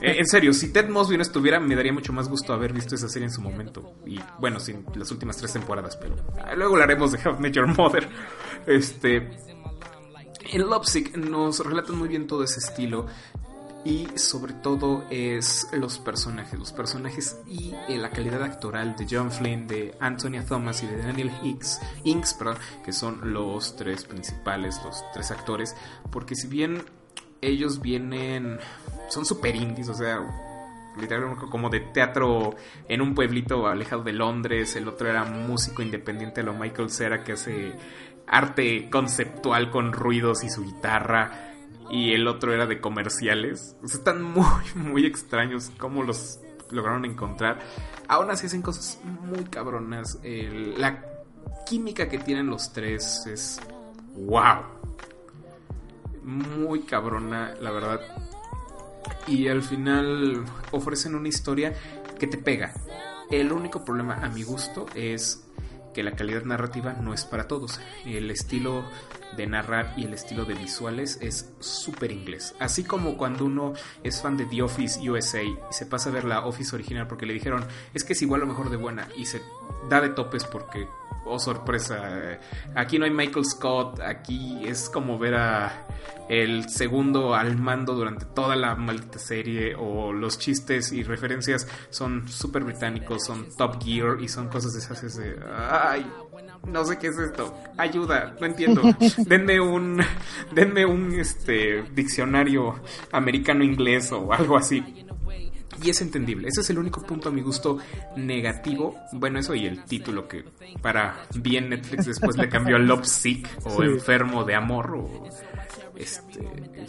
Eh, 0.00 0.16
en 0.18 0.26
serio, 0.26 0.52
si 0.52 0.72
Ted 0.72 0.88
Mosby 0.88 1.16
no 1.16 1.22
estuviera, 1.22 1.58
me 1.60 1.74
daría 1.76 1.92
mucho 1.92 2.12
más 2.12 2.28
gusto 2.28 2.52
haber 2.52 2.72
visto 2.72 2.94
esa 2.94 3.08
serie 3.08 3.26
en 3.26 3.32
su 3.34 3.40
momento. 3.40 3.94
Y 4.06 4.20
bueno, 4.40 4.58
sin 4.60 4.84
las 4.94 5.10
últimas 5.10 5.36
tres 5.36 5.52
temporadas, 5.52 5.96
pero 5.96 6.16
ah, 6.44 6.54
luego 6.56 6.74
hablaremos 6.74 7.12
de 7.12 7.18
Met 7.38 7.54
Your 7.54 7.66
Mother. 7.66 8.08
Este. 8.66 9.30
En 10.52 10.62
Lovesick 10.68 11.16
nos 11.16 11.64
relatan 11.64 11.96
muy 11.98 12.08
bien 12.08 12.26
todo 12.26 12.42
ese 12.44 12.58
estilo. 12.58 13.06
Y 13.84 14.06
sobre 14.16 14.52
todo 14.52 15.04
es 15.10 15.66
los 15.72 15.98
personajes, 15.98 16.56
los 16.56 16.72
personajes 16.72 17.40
y 17.48 17.74
eh, 17.88 17.98
la 17.98 18.10
calidad 18.10 18.42
actoral 18.44 18.94
de 18.94 19.06
John 19.10 19.32
Flynn, 19.32 19.66
de 19.66 19.94
Antonia 19.98 20.46
Thomas 20.46 20.84
y 20.84 20.86
de 20.86 20.98
Daniel 20.98 21.32
Hicks, 21.42 21.80
Inks, 22.04 22.34
perdón, 22.34 22.58
que 22.84 22.92
son 22.92 23.32
los 23.32 23.74
tres 23.74 24.04
principales, 24.04 24.80
los 24.84 25.02
tres 25.12 25.32
actores, 25.32 25.74
porque 26.12 26.36
si 26.36 26.46
bien 26.46 26.84
ellos 27.40 27.80
vienen, 27.80 28.60
son 29.08 29.24
super 29.24 29.56
indies, 29.56 29.88
o 29.88 29.94
sea, 29.94 30.20
literalmente 31.00 31.46
como 31.50 31.68
de 31.68 31.80
teatro 31.80 32.54
en 32.88 33.00
un 33.00 33.16
pueblito 33.16 33.66
alejado 33.66 34.04
de 34.04 34.12
Londres, 34.12 34.76
el 34.76 34.86
otro 34.86 35.10
era 35.10 35.24
músico 35.24 35.82
independiente 35.82 36.44
lo 36.44 36.54
Michael 36.54 36.90
Cera 36.90 37.24
que 37.24 37.32
hace 37.32 37.72
arte 38.28 38.88
conceptual 38.90 39.70
con 39.70 39.92
ruidos 39.92 40.44
y 40.44 40.50
su 40.50 40.64
guitarra 40.64 41.51
y 41.92 42.14
el 42.14 42.26
otro 42.26 42.54
era 42.54 42.66
de 42.66 42.80
comerciales. 42.80 43.76
Están 43.84 44.22
muy, 44.22 44.64
muy 44.74 45.06
extraños 45.06 45.70
cómo 45.78 46.02
los 46.02 46.40
lograron 46.70 47.04
encontrar. 47.04 47.60
Aún 48.08 48.30
así 48.30 48.46
hacen 48.46 48.62
cosas 48.62 48.98
muy 49.04 49.44
cabronas. 49.44 50.18
La 50.24 51.04
química 51.66 52.08
que 52.08 52.18
tienen 52.18 52.46
los 52.46 52.72
tres 52.72 53.26
es 53.26 53.60
wow. 54.16 54.62
Muy 56.24 56.80
cabrona, 56.80 57.54
la 57.60 57.70
verdad. 57.70 58.00
Y 59.26 59.48
al 59.48 59.62
final 59.62 60.44
ofrecen 60.70 61.14
una 61.14 61.28
historia 61.28 61.74
que 62.18 62.26
te 62.26 62.38
pega. 62.38 62.72
El 63.30 63.52
único 63.52 63.84
problema 63.84 64.14
a 64.24 64.28
mi 64.30 64.42
gusto 64.44 64.86
es 64.94 65.44
que 65.92 66.02
la 66.02 66.12
calidad 66.12 66.44
narrativa 66.44 66.94
no 66.94 67.12
es 67.12 67.24
para 67.24 67.46
todos. 67.46 67.80
El 68.06 68.30
estilo 68.30 68.84
de 69.36 69.46
narrar 69.46 69.94
y 69.96 70.04
el 70.04 70.14
estilo 70.14 70.44
de 70.44 70.54
visuales 70.54 71.18
es 71.20 71.52
súper 71.60 72.12
inglés. 72.12 72.54
Así 72.58 72.84
como 72.84 73.16
cuando 73.16 73.44
uno 73.44 73.72
es 74.02 74.20
fan 74.20 74.36
de 74.36 74.46
The 74.46 74.62
Office 74.62 75.08
USA 75.08 75.42
y 75.42 75.56
se 75.70 75.86
pasa 75.86 76.10
a 76.10 76.12
ver 76.12 76.24
la 76.24 76.46
Office 76.46 76.74
original 76.74 77.06
porque 77.06 77.26
le 77.26 77.34
dijeron 77.34 77.64
es 77.94 78.04
que 78.04 78.12
es 78.12 78.22
igual 78.22 78.42
o 78.42 78.46
mejor 78.46 78.70
de 78.70 78.76
buena 78.76 79.08
y 79.16 79.26
se 79.26 79.42
da 79.88 80.00
de 80.00 80.10
topes 80.10 80.44
porque, 80.44 80.86
oh 81.24 81.38
sorpresa, 81.38 82.38
aquí 82.74 82.98
no 82.98 83.04
hay 83.04 83.10
Michael 83.10 83.44
Scott, 83.44 84.00
aquí 84.00 84.60
es 84.64 84.88
como 84.88 85.18
ver 85.18 85.34
a 85.34 85.86
el 86.28 86.68
segundo 86.70 87.34
al 87.34 87.58
mando 87.58 87.94
durante 87.94 88.24
toda 88.24 88.56
la 88.56 88.74
maldita 88.74 89.18
serie 89.18 89.74
o 89.74 90.12
los 90.12 90.38
chistes 90.38 90.92
y 90.92 91.02
referencias 91.02 91.66
son 91.90 92.28
súper 92.28 92.64
británicos, 92.64 93.24
son 93.26 93.48
Top 93.56 93.82
Gear 93.82 94.20
y 94.20 94.28
son 94.28 94.48
cosas 94.48 94.72
de 94.72 94.78
esas 94.78 95.02
es 95.02 95.16
de, 95.16 95.38
ay, 95.68 96.10
no 96.66 96.84
sé 96.84 96.98
qué 96.98 97.08
es 97.08 97.18
esto, 97.18 97.54
ayuda, 97.76 98.34
no 98.40 98.46
entiendo, 98.46 98.82
denme 99.26 99.60
un, 99.60 100.00
denme 100.54 100.84
un 100.86 101.12
este 101.18 101.82
diccionario 101.94 102.74
americano-inglés 103.12 104.12
o 104.12 104.32
algo 104.32 104.56
así. 104.56 104.82
Y 105.84 105.90
es 105.90 106.00
entendible. 106.00 106.46
Ese 106.46 106.60
es 106.60 106.70
el 106.70 106.78
único 106.78 107.02
punto 107.02 107.30
a 107.30 107.32
mi 107.32 107.40
gusto 107.40 107.78
negativo. 108.14 108.94
Bueno, 109.12 109.40
eso 109.40 109.52
y 109.54 109.66
el 109.66 109.82
título 109.84 110.28
que 110.28 110.44
para 110.80 111.26
bien 111.34 111.70
Netflix 111.70 112.06
después 112.06 112.36
le 112.36 112.48
cambió 112.48 112.76
a 112.76 112.78
Love 112.78 113.04
Sick 113.04 113.48
o 113.64 113.70
Sí. 113.70 113.82
Enfermo 113.82 114.44
de 114.44 114.54
Amor 114.54 114.94
o 114.94 115.28
este, 115.96 116.40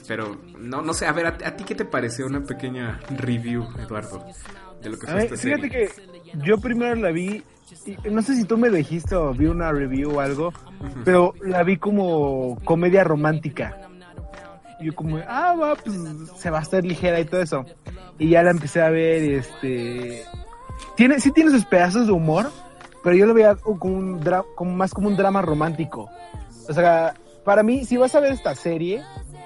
pero 0.08 0.38
no 0.60 0.82
no 0.82 0.94
sé, 0.94 1.08
a 1.08 1.12
ver, 1.12 1.25
¿a, 1.25 1.30
a 1.30 1.56
ti 1.56 1.63
qué 1.63 1.74
te 1.75 1.86
pareció 1.86 2.25
una 2.27 2.44
pequeña 2.44 3.00
review, 3.18 3.68
Eduardo, 3.80 4.25
de 4.82 4.89
lo 4.89 4.98
que 5.00 5.10
A 5.10 5.15
ver, 5.15 5.24
fíjate 5.38 5.38
serie? 5.38 5.70
que 5.70 5.89
yo 6.46 6.58
primero 6.60 6.96
la 6.96 7.12
vi, 7.12 7.44
no 8.12 8.22
sé 8.22 8.36
si 8.36 8.43
tú 8.46 8.58
me 8.58 8.70
dijiste 8.70 9.15
o 9.15 9.34
vi 9.34 9.46
una 9.46 9.72
review 9.72 10.17
o 10.17 10.20
algo, 10.20 10.53
pero 11.03 11.34
la 11.41 11.63
vi 11.63 11.77
como 11.77 12.58
comedia 12.63 13.03
romántica. 13.03 13.77
Y 14.79 14.86
yo 14.88 14.96
como, 14.96 15.17
ah, 15.27 15.55
va, 15.55 15.75
pues 15.75 15.96
se 16.38 16.50
va 16.50 16.60
a 16.60 16.62
estar 16.63 16.84
ligera 16.84 17.20
y 17.20 17.25
todo 17.25 17.41
eso. 17.41 17.65
Y 18.20 18.29
ya 18.29 18.43
la 18.43 18.51
empecé 18.51 18.82
a 18.82 18.89
ver 18.89 19.24
este... 19.24 20.24
Tiene, 20.96 21.20
sí 21.20 21.32
tiene 21.32 21.51
sus 21.51 21.65
pedazos 21.65 22.08
de 22.08 22.13
humor, 22.13 22.51
pero 23.03 23.15
yo 23.15 23.25
lo 23.25 23.34
veía 23.34 23.55
como, 23.55 23.96
un 23.96 24.22
dra- 24.22 24.46
como 24.55 24.74
más 24.75 24.93
como 24.93 25.08
un 25.08 25.15
drama 25.15 25.41
romántico. 25.41 26.10
O 26.67 26.74
sea, 26.74 27.13
para 27.43 27.63
mí, 27.63 27.86
si 27.86 27.98
vas 27.98 28.13
a 28.15 28.20
ver 28.20 28.32
esta 28.34 28.55
serie, 28.55 29.01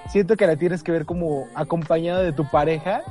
siento 0.09 0.35
que 0.35 0.47
la 0.47 0.55
tienes 0.55 0.83
que 0.83 0.91
ver 0.91 1.05
como 1.05 1.47
acompañado 1.55 2.23
de 2.23 2.33
tu 2.33 2.49
pareja 2.49 3.01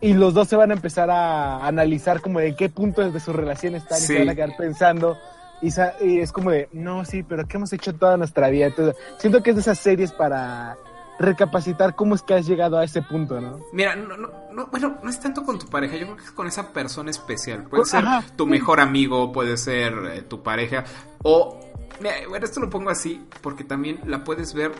y 0.00 0.14
los 0.14 0.34
dos 0.34 0.48
se 0.48 0.56
van 0.56 0.70
a 0.70 0.74
empezar 0.74 1.10
a 1.10 1.66
analizar 1.66 2.20
como 2.20 2.40
de 2.40 2.54
qué 2.54 2.68
punto 2.68 3.08
de 3.10 3.20
su 3.20 3.32
relación 3.32 3.74
están 3.74 3.98
y 3.98 4.02
se 4.02 4.18
van 4.18 4.28
a 4.28 4.34
quedar 4.34 4.56
pensando 4.56 5.16
y, 5.62 6.18
es 6.18 6.32
como 6.32 6.50
de 6.50 6.68
no 6.72 7.04
sí 7.04 7.22
pero 7.22 7.46
qué 7.46 7.56
hemos 7.56 7.72
hecho 7.72 7.94
toda 7.94 8.16
nuestra 8.16 8.48
vida 8.50 8.66
Entonces, 8.66 8.96
siento 9.18 9.42
que 9.42 9.50
es 9.50 9.56
de 9.56 9.62
esas 9.62 9.78
series 9.78 10.12
para 10.12 10.76
recapacitar 11.18 11.94
cómo 11.94 12.14
es 12.14 12.20
que 12.20 12.34
has 12.34 12.46
llegado 12.46 12.76
a 12.76 12.84
ese 12.84 13.00
punto 13.00 13.40
no 13.40 13.60
Mira, 13.72 13.96
no, 13.96 14.18
no, 14.18 14.28
no, 14.52 14.66
bueno, 14.66 14.98
no 15.02 15.08
es 15.08 15.18
tanto 15.18 15.44
con 15.44 15.58
tu 15.58 15.66
pareja, 15.66 15.96
yo 15.96 16.04
creo 16.04 16.16
que 16.16 16.24
es 16.24 16.30
con 16.30 16.46
esa 16.46 16.72
persona 16.72 17.10
especial. 17.10 17.64
Puede 17.64 17.82
Pues, 17.82 17.90
ser 17.90 18.04
ajá. 18.04 18.24
tu 18.36 18.46
mejor 18.46 18.80
amigo, 18.80 19.32
puede 19.32 19.56
ser 19.56 19.94
eh, 20.12 20.22
tu 20.22 20.42
pareja, 20.42 20.84
o, 21.22 21.58
mira, 22.00 22.14
bueno, 22.28 22.44
esto 22.44 22.60
lo 22.60 22.68
pongo 22.68 22.90
así, 22.90 23.26
porque 23.42 23.64
también 23.64 24.00
la 24.04 24.24
puedes 24.24 24.52
ver 24.52 24.72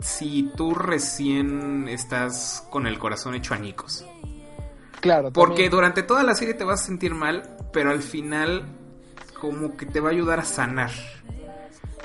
si 0.00 0.50
tú 0.56 0.74
recién 0.74 1.88
estás 1.88 2.66
con 2.70 2.86
el 2.86 2.98
corazón 2.98 3.34
hecho 3.34 3.54
añicos. 3.54 4.04
Claro 5.02 5.30
Porque 5.32 5.52
también. 5.64 5.70
durante 5.72 6.02
toda 6.02 6.22
la 6.22 6.34
serie 6.34 6.54
te 6.54 6.64
vas 6.64 6.80
a 6.82 6.84
sentir 6.86 7.14
mal, 7.14 7.56
pero 7.74 7.90
al 7.90 8.00
final 8.02 8.64
como 9.38 9.76
que 9.76 9.84
te 9.86 10.00
va 10.00 10.08
a 10.08 10.12
ayudar 10.12 10.38
a 10.40 10.44
sanar. 10.44 10.90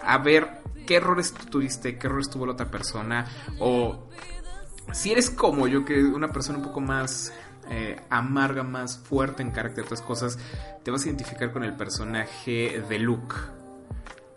A 0.04 0.18
ver 0.18 0.50
qué 0.86 0.96
errores 0.98 1.34
tuviste, 1.34 1.98
qué 1.98 2.08
errores 2.08 2.30
tuvo 2.30 2.46
la 2.46 2.54
otra 2.54 2.70
persona. 2.72 3.26
O 3.60 4.10
si 4.92 5.12
eres 5.12 5.30
como 5.30 5.68
yo, 5.68 5.86
que 5.86 6.04
una 6.04 6.30
persona 6.30 6.58
un 6.58 6.64
poco 6.66 6.82
más 6.82 7.32
eh, 7.70 7.98
amarga, 8.10 8.64
más 8.64 8.98
fuerte 8.98 9.44
en 9.44 9.52
carácter, 9.52 9.84
otras 9.84 10.02
cosas, 10.02 10.40
te 10.84 10.90
vas 10.92 11.04
a 11.04 11.08
identificar 11.08 11.52
con 11.52 11.64
el 11.64 11.76
personaje 11.76 12.82
de 12.90 13.00
Luke. 13.00 13.36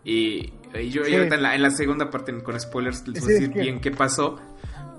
Y, 0.04 0.52
y 0.74 0.90
yo, 0.90 1.02
y 1.02 1.06
Sí. 1.06 1.14
ahorita 1.14 1.34
en 1.36 1.42
la, 1.42 1.54
en 1.54 1.62
la 1.62 1.70
segunda 1.70 2.10
parte, 2.10 2.36
con 2.42 2.58
spoilers, 2.58 3.06
les 3.06 3.22
voy 3.22 3.30
Sí, 3.30 3.36
a 3.36 3.40
decir 3.40 3.52
que- 3.54 3.60
bien 3.60 3.80
qué 3.80 3.90
pasó. 3.92 4.40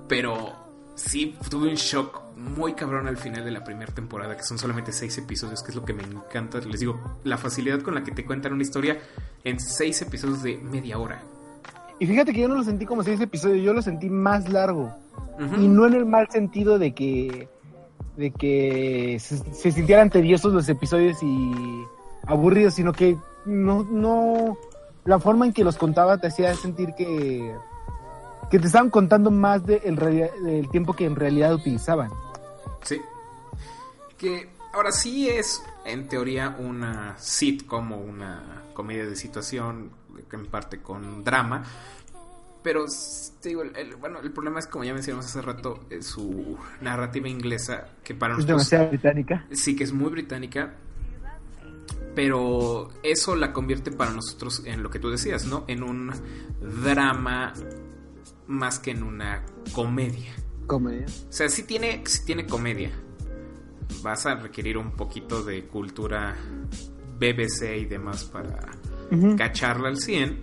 Pero 0.07 0.55
sí 0.95 1.35
tuve 1.49 1.69
un 1.69 1.75
shock 1.75 2.21
muy 2.35 2.73
cabrón 2.73 3.07
al 3.07 3.17
final 3.17 3.45
de 3.45 3.51
la 3.51 3.63
primera 3.63 3.93
temporada, 3.93 4.35
que 4.35 4.43
son 4.43 4.57
solamente 4.57 4.91
seis 4.91 5.17
episodios, 5.17 5.61
que 5.63 5.69
es 5.69 5.75
lo 5.75 5.85
que 5.85 5.93
me 5.93 6.03
encanta. 6.03 6.59
Les 6.59 6.79
digo, 6.79 7.19
la 7.23 7.37
facilidad 7.37 7.81
con 7.81 7.95
la 7.95 8.03
que 8.03 8.11
te 8.11 8.25
cuentan 8.25 8.53
una 8.53 8.63
historia 8.63 8.99
en 9.43 9.59
seis 9.59 10.01
episodios 10.01 10.43
de 10.43 10.57
media 10.57 10.97
hora. 10.97 11.23
y 11.99 12.07
fíjate 12.07 12.33
que 12.33 12.41
yo 12.41 12.47
no 12.47 12.55
lo 12.55 12.63
sentí 12.63 12.85
como 12.85 13.03
seis 13.03 13.21
episodios 13.21 13.63
yo 13.63 13.73
lo 13.73 13.81
sentí 13.81 14.09
más 14.09 14.49
largo 14.49 14.91
y 15.57 15.67
no 15.67 15.87
en 15.87 15.93
el 15.93 16.05
mal 16.05 16.29
sentido 16.29 16.77
de 16.77 16.93
que 16.93 17.47
de 18.17 18.31
que 18.31 19.17
se, 19.19 19.37
se 19.37 19.71
sintieran 19.71 20.09
tediosos 20.09 20.53
los 20.53 20.67
episodios 20.69 21.17
y 21.23 21.83
aburridos, 22.27 22.75
sino 22.75 22.93
que 22.93 23.17
no, 23.45 23.83
no, 23.83 24.57
la 25.05 25.19
forma 25.19 25.45
en 25.45 25.53
que 25.53 25.63
los 25.63 25.77
contaba 25.77 26.17
te 26.17 26.27
hacía 26.27 26.53
sentir 26.55 26.93
que, 26.95 27.55
que 28.51 28.59
te 28.59 28.67
estaban 28.67 28.89
contando 28.89 29.31
más 29.31 29.65
de 29.65 29.77
el 29.85 29.95
del 29.95 30.69
tiempo 30.69 30.93
que 30.93 31.05
en 31.05 31.15
realidad 31.15 31.53
utilizaban. 31.53 32.11
Sí. 32.83 33.01
Que 34.17 34.49
ahora 34.73 34.91
sí 34.91 35.29
es, 35.29 35.63
en 35.85 36.07
teoría, 36.09 36.57
una 36.59 37.17
sitcom 37.17 37.93
o 37.93 37.97
una 37.97 38.63
comedia 38.73 39.05
de 39.05 39.15
situación, 39.15 39.91
en 40.31 40.45
parte 40.47 40.81
con 40.81 41.23
drama. 41.23 41.63
Pero, 42.61 42.85
te 43.41 43.49
digo, 43.49 43.63
el, 43.63 43.95
bueno, 43.95 44.19
el 44.19 44.31
problema 44.31 44.59
es, 44.59 44.67
como 44.67 44.83
ya 44.83 44.93
mencionamos 44.93 45.25
hace 45.25 45.41
rato, 45.41 45.85
eh, 45.89 46.03
su 46.03 46.57
narrativa 46.81 47.27
inglesa, 47.27 47.87
que 48.03 48.13
para 48.13 48.33
Es 48.33 48.39
nosotros 48.39 48.69
demasiado 48.69 48.89
británica. 48.89 49.45
sí 49.51 49.75
que 49.75 49.83
es 49.85 49.93
muy 49.93 50.11
británica, 50.11 50.75
pero 52.13 52.89
eso 53.01 53.35
la 53.35 53.51
convierte 53.53 53.91
para 53.91 54.11
nosotros 54.11 54.61
en 54.65 54.83
lo 54.83 54.89
que 54.91 54.99
tú 54.99 55.09
decías, 55.09 55.45
¿no? 55.45 55.63
En 55.67 55.81
un 55.81 56.11
drama 56.83 57.53
más 58.51 58.79
que 58.79 58.91
en 58.91 59.03
una 59.03 59.43
comedia. 59.73 60.33
Comedia. 60.67 61.05
O 61.07 61.31
sea, 61.31 61.49
sí 61.49 61.63
tiene, 61.63 62.01
sí 62.05 62.23
tiene 62.25 62.45
comedia. 62.45 62.91
Vas 64.03 64.25
a 64.25 64.35
requerir 64.35 64.77
un 64.77 64.91
poquito 64.91 65.43
de 65.43 65.65
cultura 65.67 66.35
BBC 67.19 67.77
y 67.77 67.85
demás 67.85 68.23
para 68.25 68.71
Ujú. 69.11 69.35
cacharla 69.35 69.89
al 69.89 69.97
100, 69.97 70.41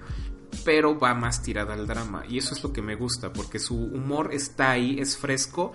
pero 0.65 0.99
va 0.99 1.15
más 1.15 1.43
tirada 1.43 1.75
al 1.75 1.87
drama. 1.87 2.25
Y 2.29 2.39
eso 2.39 2.55
es 2.55 2.63
lo 2.63 2.73
que 2.73 2.83
me 2.83 2.95
gusta, 2.95 3.33
porque 3.33 3.59
su 3.59 3.77
humor 3.77 4.31
está 4.33 4.73
ahí, 4.73 4.99
es 4.99 5.17
fresco, 5.17 5.73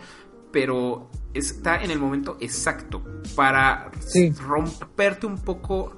pero 0.52 1.10
está 1.34 1.84
en 1.84 1.90
el 1.92 2.00
momento 2.00 2.38
exacto 2.40 3.04
para 3.36 3.90
Sí. 4.00 4.30
romperte 4.32 5.26
un 5.26 5.40
poco 5.40 5.96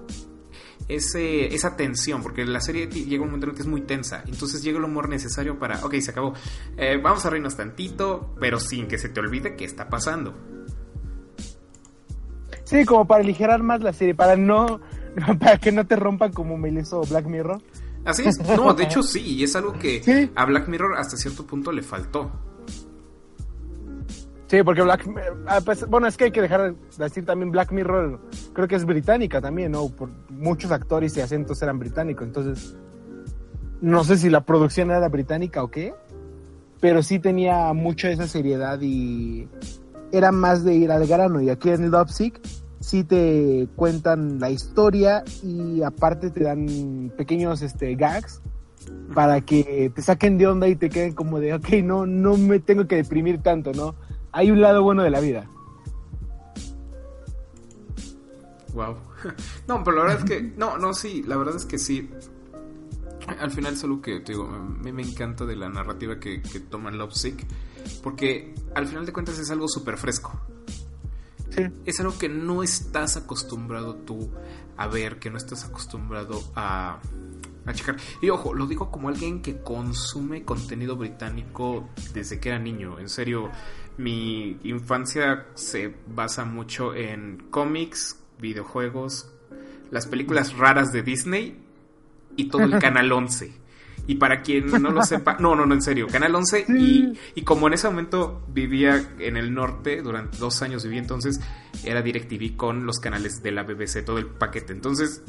ese, 0.87 1.53
esa 1.53 1.75
tensión, 1.75 2.21
porque 2.21 2.45
la 2.45 2.61
serie 2.61 2.87
llega 2.87 3.23
un 3.23 3.29
momento 3.29 3.47
en 3.47 3.51
el 3.51 3.55
que 3.55 3.61
es 3.63 3.67
muy 3.67 3.81
tensa, 3.81 4.23
entonces 4.27 4.61
llega 4.63 4.77
el 4.77 4.83
humor 4.83 5.09
necesario 5.09 5.57
para, 5.57 5.83
ok, 5.85 5.95
se 5.95 6.11
acabó, 6.11 6.33
Eh, 6.77 6.99
vamos 7.01 7.25
a 7.25 7.29
reírnos 7.29 7.55
tantito, 7.57 8.35
pero 8.39 8.59
sin 8.59 8.87
que 8.87 8.97
se 8.97 9.09
te 9.09 9.19
olvide 9.19 9.55
qué 9.55 9.65
está 9.65 9.89
pasando. 9.89 10.33
Sí, 12.63 12.83
como 12.85 13.05
para 13.05 13.21
aligerar 13.23 13.61
más 13.61 13.81
la 13.81 13.93
serie, 13.93 14.15
para 14.15 14.35
no, 14.35 14.79
para 15.39 15.57
que 15.57 15.71
no 15.71 15.85
te 15.85 15.95
rompan 15.95 16.31
como 16.33 16.57
me 16.57 16.69
hizo 16.69 17.01
Black 17.01 17.25
Mirror. 17.25 17.61
Así 18.05 18.23
es, 18.27 18.37
no, 18.55 18.73
de 18.73 18.83
hecho 18.83 19.01
sí, 19.01 19.21
y 19.21 19.43
es 19.43 19.55
algo 19.55 19.73
que 19.73 20.01
Sí. 20.05 20.31
a 20.35 20.45
Black 20.45 20.67
Mirror 20.67 20.97
hasta 20.97 21.17
cierto 21.17 21.45
punto 21.45 21.71
le 21.71 21.81
faltó. 21.81 22.31
Sí, 24.47 24.61
porque 24.63 24.83
Black 24.83 25.09
ah, 25.47 25.59
pues, 25.65 25.87
bueno, 25.87 26.07
es 26.07 26.17
que 26.17 26.25
hay 26.25 26.31
que 26.31 26.41
dejar 26.41 26.73
de 26.73 26.77
decir 26.97 27.25
también 27.25 27.51
Black 27.51 27.71
Mirror, 27.71 28.19
creo 28.53 28.67
que 28.67 28.75
es 28.75 28.85
británica 28.85 29.41
también, 29.41 29.71
¿no? 29.71 29.89
Por 29.89 30.09
muchos 30.29 30.71
actores 30.71 31.17
y 31.17 31.21
acentos 31.21 31.61
eran 31.63 31.79
británicos, 31.79 32.27
entonces 32.27 32.77
no 33.81 34.03
sé 34.03 34.17
si 34.17 34.29
la 34.29 34.41
producción 34.41 34.91
era 34.91 35.07
británica 35.09 35.63
o 35.63 35.69
qué, 35.69 35.93
pero 36.79 37.01
sí 37.01 37.19
tenía 37.19 37.73
mucha 37.73 38.09
esa 38.09 38.27
seriedad 38.27 38.79
y 38.81 39.47
era 40.11 40.31
más 40.31 40.63
de 40.63 40.75
ir 40.75 40.91
al 40.91 41.07
grano 41.07 41.41
y 41.41 41.49
aquí 41.49 41.69
en 41.69 41.89
Lovesick 41.89 42.39
sí 42.79 43.03
te 43.03 43.67
cuentan 43.75 44.39
la 44.39 44.51
historia 44.51 45.23
y 45.41 45.81
aparte 45.81 46.29
te 46.29 46.43
dan 46.43 47.11
pequeños 47.17 47.63
este 47.63 47.95
gags 47.95 48.41
para 49.15 49.41
que 49.41 49.91
te 49.95 50.01
saquen 50.03 50.37
de 50.37 50.45
onda 50.45 50.67
y 50.67 50.75
te 50.75 50.89
queden 50.89 51.13
como 51.13 51.39
de, 51.39 51.55
ok, 51.55 51.69
no, 51.83 52.05
no 52.05 52.37
me 52.37 52.59
tengo 52.59 52.85
que 52.87 52.97
deprimir 52.97 53.41
tanto, 53.41 53.71
¿no? 53.73 53.95
Hay 54.35 54.51
un 54.51 54.59
lado 54.59 54.83
bueno 54.83 55.01
de 55.01 55.09
la 55.09 55.21
vida. 55.21 55.49
Wow. 58.73 58.97
No, 59.67 59.83
pero 59.83 59.97
la 59.97 60.03
verdad 60.03 60.19
es 60.19 60.29
que. 60.29 60.41
No, 60.57 60.77
no, 60.77 60.93
sí, 60.93 61.23
la 61.23 61.37
verdad 61.37 61.55
es 61.55 61.65
que 61.65 61.79
sí. 61.79 62.11
Al 63.39 63.49
final 63.49 63.73
es 63.73 63.83
algo 63.85 64.01
que 64.01 64.19
te 64.19 64.33
digo, 64.33 64.45
me, 64.45 64.91
me 64.91 65.01
encanta 65.01 65.45
de 65.45 65.55
la 65.55 65.69
narrativa 65.69 66.19
que, 66.19 66.41
que 66.41 66.59
toma 66.59 66.91
Lovesick. 66.91 67.47
Porque 68.03 68.53
al 68.75 68.85
final 68.87 69.05
de 69.05 69.13
cuentas 69.13 69.39
es 69.39 69.49
algo 69.49 69.69
súper 69.69 69.97
fresco. 69.97 70.37
Sí. 71.49 71.63
Es 71.85 72.01
algo 72.01 72.15
que 72.19 72.27
no 72.27 72.61
estás 72.61 73.15
acostumbrado 73.15 73.95
tú 73.95 74.29
a 74.75 74.87
ver, 74.87 75.17
que 75.17 75.29
no 75.29 75.37
estás 75.37 75.63
acostumbrado 75.63 76.43
a, 76.55 76.99
a 77.65 77.73
checar. 77.73 77.95
Y 78.21 78.29
ojo, 78.29 78.53
lo 78.53 78.67
digo 78.67 78.91
como 78.91 79.07
alguien 79.09 79.41
que 79.41 79.61
consume 79.61 80.43
contenido 80.43 80.97
británico 80.97 81.89
desde 82.13 82.39
que 82.39 82.49
era 82.49 82.59
niño. 82.59 82.99
En 82.99 83.09
serio, 83.09 83.49
mi 83.97 84.57
infancia 84.63 85.45
se 85.55 85.95
basa 86.07 86.45
mucho 86.45 86.93
en 86.95 87.47
cómics, 87.49 88.19
videojuegos, 88.39 89.31
las 89.91 90.07
películas 90.07 90.57
raras 90.57 90.91
de 90.91 91.03
Disney 91.03 91.57
y 92.35 92.49
todo 92.49 92.63
el 92.63 92.79
Canal 92.79 93.11
11. 93.11 93.65
Y 94.07 94.15
para 94.15 94.41
quien 94.41 94.67
no 94.67 94.91
lo 94.91 95.01
sepa, 95.01 95.37
no, 95.39 95.55
no, 95.55 95.65
no, 95.65 95.73
en 95.73 95.81
serio, 95.81 96.07
Canal 96.07 96.35
11 96.35 96.65
y, 96.77 97.13
y 97.33 97.41
como 97.41 97.67
en 97.67 97.73
ese 97.73 97.87
momento 97.87 98.43
vivía 98.53 99.03
en 99.17 99.35
el 99.35 99.51
norte, 99.53 100.03
durante 100.03 100.37
dos 100.37 100.61
años 100.61 100.83
viví 100.83 100.99
entonces, 100.99 101.39
era 101.83 102.03
DirecTV 102.03 102.55
con 102.55 102.85
los 102.85 102.99
canales 102.99 103.41
de 103.41 103.51
la 103.51 103.63
BBC, 103.63 104.05
todo 104.05 104.19
el 104.19 104.27
paquete. 104.27 104.73
Entonces, 104.73 105.23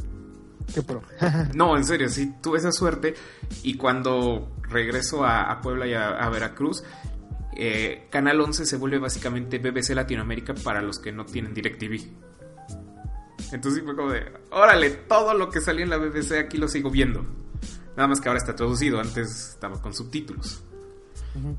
Qué 0.74 0.82
pro. 0.82 1.02
no, 1.54 1.76
en 1.76 1.84
serio, 1.84 2.08
sí, 2.08 2.34
tuve 2.42 2.58
esa 2.58 2.72
suerte. 2.72 3.14
Y 3.62 3.76
cuando 3.76 4.50
regreso 4.62 5.24
a, 5.24 5.50
a 5.50 5.60
Puebla 5.60 5.86
y 5.86 5.94
a, 5.94 6.08
a 6.08 6.28
Veracruz, 6.28 6.82
eh, 7.56 8.06
Canal 8.10 8.40
11 8.40 8.66
se 8.66 8.76
vuelve 8.76 8.98
básicamente 8.98 9.58
BBC 9.58 9.94
Latinoamérica 9.94 10.54
para 10.54 10.82
los 10.82 10.98
que 10.98 11.12
no 11.12 11.24
tienen 11.24 11.54
DirecTV. 11.54 12.00
Entonces 13.52 13.82
fue 13.84 13.94
como 13.94 14.10
de, 14.10 14.24
órale, 14.50 14.90
todo 14.90 15.34
lo 15.34 15.50
que 15.50 15.60
salía 15.60 15.84
en 15.84 15.90
la 15.90 15.98
BBC 15.98 16.32
aquí 16.38 16.58
lo 16.58 16.68
sigo 16.68 16.90
viendo. 16.90 17.24
Nada 17.96 18.08
más 18.08 18.20
que 18.20 18.28
ahora 18.28 18.38
está 18.38 18.54
traducido, 18.54 19.00
antes 19.00 19.50
estaba 19.50 19.80
con 19.80 19.94
subtítulos. 19.94 20.62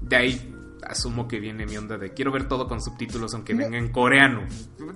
De 0.01 0.15
ahí 0.15 0.53
asumo 0.83 1.27
que 1.27 1.39
viene 1.39 1.65
mi 1.65 1.77
onda 1.77 1.97
de 1.97 2.13
quiero 2.13 2.31
ver 2.31 2.47
todo 2.47 2.67
con 2.67 2.81
subtítulos 2.81 3.33
aunque 3.33 3.53
venga 3.53 3.77
en 3.77 3.91
coreano. 3.91 4.45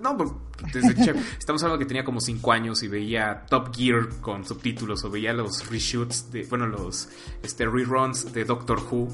No, 0.02 0.18
pues, 0.18 0.32
desde. 0.74 1.14
Estamos 1.38 1.62
hablando 1.64 1.80
que 1.80 1.86
tenía 1.86 2.04
como 2.04 2.20
5 2.20 2.52
años 2.52 2.84
y 2.84 2.88
veía 2.88 3.46
Top 3.50 3.76
Gear 3.76 4.10
con 4.22 4.46
subtítulos 4.46 5.04
o 5.04 5.10
veía 5.10 5.34
los 5.34 5.70
reshoots 5.70 6.32
de, 6.32 6.44
bueno, 6.46 6.68
los 6.68 7.10
este, 7.44 7.66
reruns 7.66 8.32
de 8.34 8.46
Doctor 8.46 8.80
Who 8.80 9.10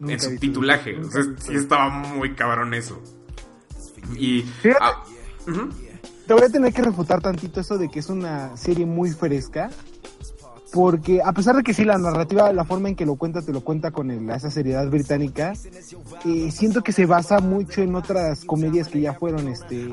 Nunca 0.00 0.14
en 0.14 0.20
subtitulaje. 0.20 0.94
tu- 0.94 1.06
O 1.06 1.10
sea, 1.10 1.22
sí 1.38 1.54
estaba 1.54 1.88
muy 1.90 2.34
cabrón 2.34 2.74
eso. 2.74 3.00
Y... 4.16 4.44
Ah. 4.80 5.02
Te 6.26 6.34
voy 6.34 6.42
a 6.42 6.48
tener 6.50 6.72
que 6.74 6.82
refutar 6.82 7.20
tantito 7.22 7.60
eso 7.60 7.78
de 7.78 7.88
que 7.88 7.98
es 8.00 8.08
una 8.10 8.56
serie 8.56 8.84
muy 8.86 9.10
fresca. 9.10 9.70
Porque 10.70 11.22
a 11.24 11.32
pesar 11.32 11.56
de 11.56 11.62
que 11.62 11.72
sí, 11.72 11.82
la 11.86 11.96
narrativa, 11.96 12.52
la 12.52 12.62
forma 12.62 12.90
en 12.90 12.94
que 12.94 13.06
lo 13.06 13.16
cuenta, 13.16 13.40
te 13.40 13.54
lo 13.54 13.62
cuenta 13.62 13.90
con 13.90 14.10
el- 14.10 14.28
esa 14.28 14.50
seriedad 14.50 14.86
británica, 14.90 15.54
eh, 16.26 16.50
siento 16.52 16.82
que 16.82 16.92
se 16.92 17.06
basa 17.06 17.40
mucho 17.40 17.80
en 17.80 17.94
otras 17.94 18.44
comedias 18.44 18.88
que 18.88 19.00
ya 19.00 19.14
fueron 19.14 19.48
este 19.48 19.88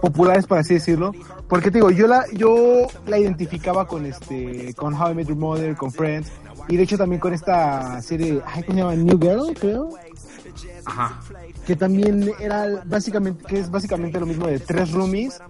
populares, 0.00 0.46
por 0.46 0.58
así 0.58 0.74
decirlo. 0.74 1.12
Porque 1.48 1.70
te 1.72 1.78
digo, 1.78 1.90
yo 1.90 2.06
la, 2.06 2.24
yo 2.32 2.86
la 3.06 3.18
identificaba 3.18 3.86
con 3.88 4.06
este, 4.06 4.72
con 4.74 4.94
How 4.94 5.10
I 5.10 5.14
Met 5.14 5.28
Your 5.28 5.36
Mother, 5.38 5.76
con 5.76 5.90
Friends, 5.90 6.30
y 6.68 6.76
de 6.76 6.82
hecho 6.82 6.98
también 6.98 7.20
con 7.20 7.32
esta 7.34 8.00
serie, 8.02 8.40
ay, 8.46 8.62
¿cómo 8.64 8.74
se 8.78 8.82
llama? 8.82 8.94
New 8.96 9.18
Girl, 9.20 9.54
creo 9.58 9.90
Ajá. 10.84 11.20
que 11.66 11.76
también 11.76 12.30
era 12.40 12.82
básicamente 12.86 13.44
que 13.44 13.58
es 13.60 13.70
básicamente 13.70 14.18
lo 14.20 14.26
mismo 14.26 14.46
de 14.46 14.58
tres 14.60 14.92
roomies 14.92 15.40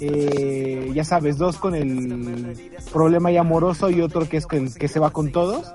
eh, 0.00 0.90
ya 0.94 1.04
sabes 1.04 1.38
dos 1.38 1.56
con 1.56 1.74
el 1.74 2.54
problema 2.92 3.30
ya 3.30 3.40
amoroso 3.40 3.88
y 3.90 4.00
otro 4.00 4.28
que 4.28 4.36
es 4.36 4.46
con 4.46 4.58
el 4.66 4.74
que 4.74 4.86
se 4.88 5.00
va 5.00 5.10
con 5.10 5.32
todos 5.32 5.72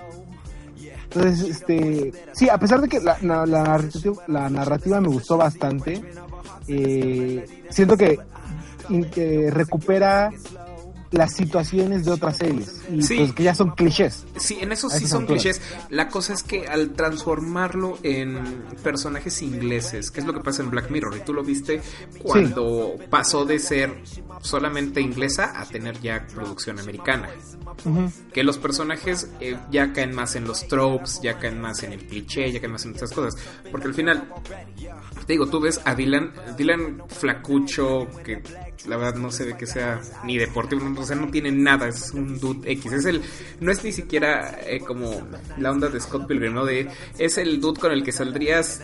entonces 1.06 1.42
este 1.50 2.14
sí 2.34 2.50
a 2.50 2.58
pesar 2.60 2.82
de 2.82 2.88
que 2.88 3.00
la, 3.00 3.18
la- 3.22 3.46
la 3.48 3.64
narrativa, 3.64 4.24
la 4.28 4.50
narrativa 4.50 5.02
me 5.02 5.08
gustó 5.08 5.38
bastante 5.38 6.02
eh, 6.68 7.46
siento 7.70 7.98
que, 7.98 8.20
que 9.12 9.50
recupera 9.52 10.30
las 11.12 11.34
situaciones 11.36 12.06
de 12.06 12.12
otras 12.12 12.38
series 12.38 12.82
y 12.92 13.02
Sí. 13.02 13.18
pues 13.18 13.34
que 13.34 13.44
ya 13.44 13.56
son 13.56 13.72
clichés 13.72 14.26
Sí, 14.38 14.58
en 14.62 14.72
eso 14.72 14.90
sí 14.90 15.08
son 15.08 15.22
alturas. 15.22 15.42
clichés. 15.44 15.62
La 15.90 16.08
cosa 16.08 16.34
es 16.34 16.44
que 16.44 16.68
al 16.68 16.92
transformarlo 16.92 17.98
en 18.04 18.64
personajes 18.84 19.42
ingleses, 19.42 20.12
que 20.12 20.20
es 20.20 20.26
lo 20.28 20.34
que 20.34 20.42
pasa 20.42 20.62
en 20.62 20.70
Black 20.70 20.92
Mirror, 20.92 21.18
y 21.18 21.22
tú 21.22 21.34
lo 21.34 21.44
viste 21.44 21.82
cuando 22.22 22.94
pasó 23.10 23.46
de 23.46 23.58
ser 23.60 24.04
solamente 24.42 25.02
inglesa 25.02 25.52
a 25.60 25.66
tener 25.66 26.00
ya 26.00 26.26
producción 26.34 26.80
americana. 26.80 27.30
Que 28.34 28.44
los 28.44 28.58
personajes 28.58 29.30
eh, 29.40 29.58
ya 29.72 29.94
caen 29.94 30.14
más 30.14 30.36
en 30.36 30.46
los 30.46 30.68
tropes, 30.68 31.20
ya 31.24 31.40
caen 31.40 31.60
más 31.60 31.84
en 31.84 31.94
el 31.94 32.06
cliché, 32.06 32.52
ya 32.52 32.60
caen 32.60 32.72
más 32.74 32.86
en 32.86 32.92
estas 32.94 33.12
cosas. 33.12 33.36
Porque 33.72 33.88
al 33.88 33.94
final, 33.94 34.28
te 35.26 35.34
digo, 35.34 35.48
tú 35.48 35.60
ves 35.60 35.82
a 35.86 35.96
Dylan, 35.96 36.34
Dylan 36.58 37.04
flacucho, 37.08 38.08
que 38.24 38.42
la 38.88 38.98
verdad 38.98 39.16
no 39.16 39.32
se 39.32 39.46
ve 39.46 39.58
que 39.58 39.66
sea 39.68 40.02
ni 40.24 40.38
deportivo, 40.38 40.82
no, 40.88 41.02
o 41.02 41.06
sea, 41.06 41.16
no 41.16 41.30
tiene 41.30 41.52
nada, 41.52 41.88
es 41.88 42.12
un 42.12 42.40
dude 42.40 42.72
X. 42.72 42.92
Es 42.94 43.06
el, 43.06 43.22
no 43.60 43.72
es 43.72 43.84
ni 43.84 43.92
siquiera 43.92 44.58
eh, 44.66 44.80
como 44.80 45.22
la 45.58 45.72
onda 45.72 45.90
de 45.90 46.00
Scott 46.00 46.28
Pilgrim, 46.28 46.54
¿no? 46.54 46.66
De, 46.66 46.88
es 47.18 47.38
el 47.38 47.60
dude 47.60 47.80
con 47.80 47.92
el 47.92 48.04
que 48.04 48.12
saldrías 48.12 48.82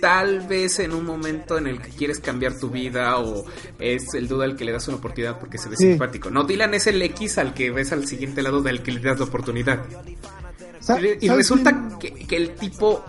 tal 0.00 0.46
vez 0.46 0.78
en 0.80 0.92
un 0.92 1.06
momento 1.06 1.56
en 1.56 1.66
el 1.66 1.80
que 1.80 1.88
quieres 1.90 2.20
cambiar 2.20 2.58
tu 2.58 2.68
vida 2.68 3.18
o 3.18 3.44
es 3.78 4.12
el 4.14 4.28
dude 4.28 4.44
al 4.44 4.56
que 4.56 4.64
le 4.64 4.72
das 4.72 4.86
una 4.88 4.98
oportunidad 4.98 5.38
porque 5.38 5.56
se 5.58 5.68
ve 5.68 5.76
Sí. 5.76 5.84
simpático. 5.90 6.30
No, 6.30 6.44
Dylan 6.44 6.74
es 6.74 6.86
el 6.86 7.00
X 7.00 7.38
al 7.38 7.54
que 7.54 7.70
ves 7.70 7.92
al 7.92 8.06
siguiente 8.06 8.42
lado 8.42 8.60
del 8.60 8.82
que 8.82 8.92
le 8.92 9.00
das 9.00 9.18
la 9.18 9.24
oportunidad. 9.24 9.82
Y 10.80 10.84
¿sabes 10.84 11.18
resulta 11.22 11.98
que 11.98 12.36
el 12.36 12.50
tipo 12.56 13.02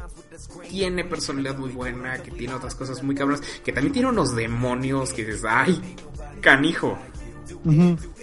tiene 0.75 1.05
personalidad 1.05 1.57
muy 1.57 1.71
buena, 1.71 2.21
que 2.21 2.31
tiene 2.31 2.53
otras 2.53 2.75
cosas 2.75 3.01
muy 3.01 3.15
cabronas, 3.15 3.41
que 3.63 3.71
también 3.71 3.93
tiene 3.93 4.09
unos 4.09 4.35
demonios 4.35 5.13
que 5.13 5.23
dices, 5.23 5.43
ay, 5.47 5.81
canijo. 6.41 6.97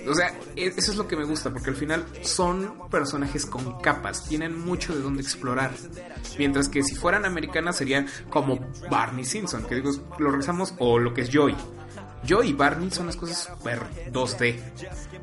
O 0.06 0.14
sea, 0.14 0.34
e- 0.54 0.66
eso 0.76 0.90
es 0.90 0.96
lo 0.98 1.08
que 1.08 1.16
me 1.16 1.24
gusta, 1.24 1.50
porque 1.50 1.70
al 1.70 1.76
final 1.76 2.04
son 2.20 2.74
personajes 2.90 3.46
con 3.46 3.80
capas, 3.80 4.28
tienen 4.28 4.58
mucho 4.60 4.94
de 4.94 5.00
dónde 5.00 5.22
explorar. 5.22 5.70
Mientras 6.38 6.68
que 6.68 6.82
si 6.82 6.94
fueran 6.94 7.24
americanas 7.24 7.76
serían 7.78 8.06
como 8.28 8.58
Barney 8.90 9.24
Simpson, 9.24 9.64
que 9.64 9.76
digo, 9.76 9.90
lo 10.18 10.30
regresamos, 10.30 10.74
o 10.78 10.98
lo 10.98 11.14
que 11.14 11.22
es 11.22 11.30
Joy. 11.30 11.56
Joy 12.26 12.48
y 12.50 12.52
Barney 12.52 12.90
son 12.90 13.06
las 13.06 13.16
cosas 13.16 13.48
super 13.58 13.80
2D. 14.12 14.56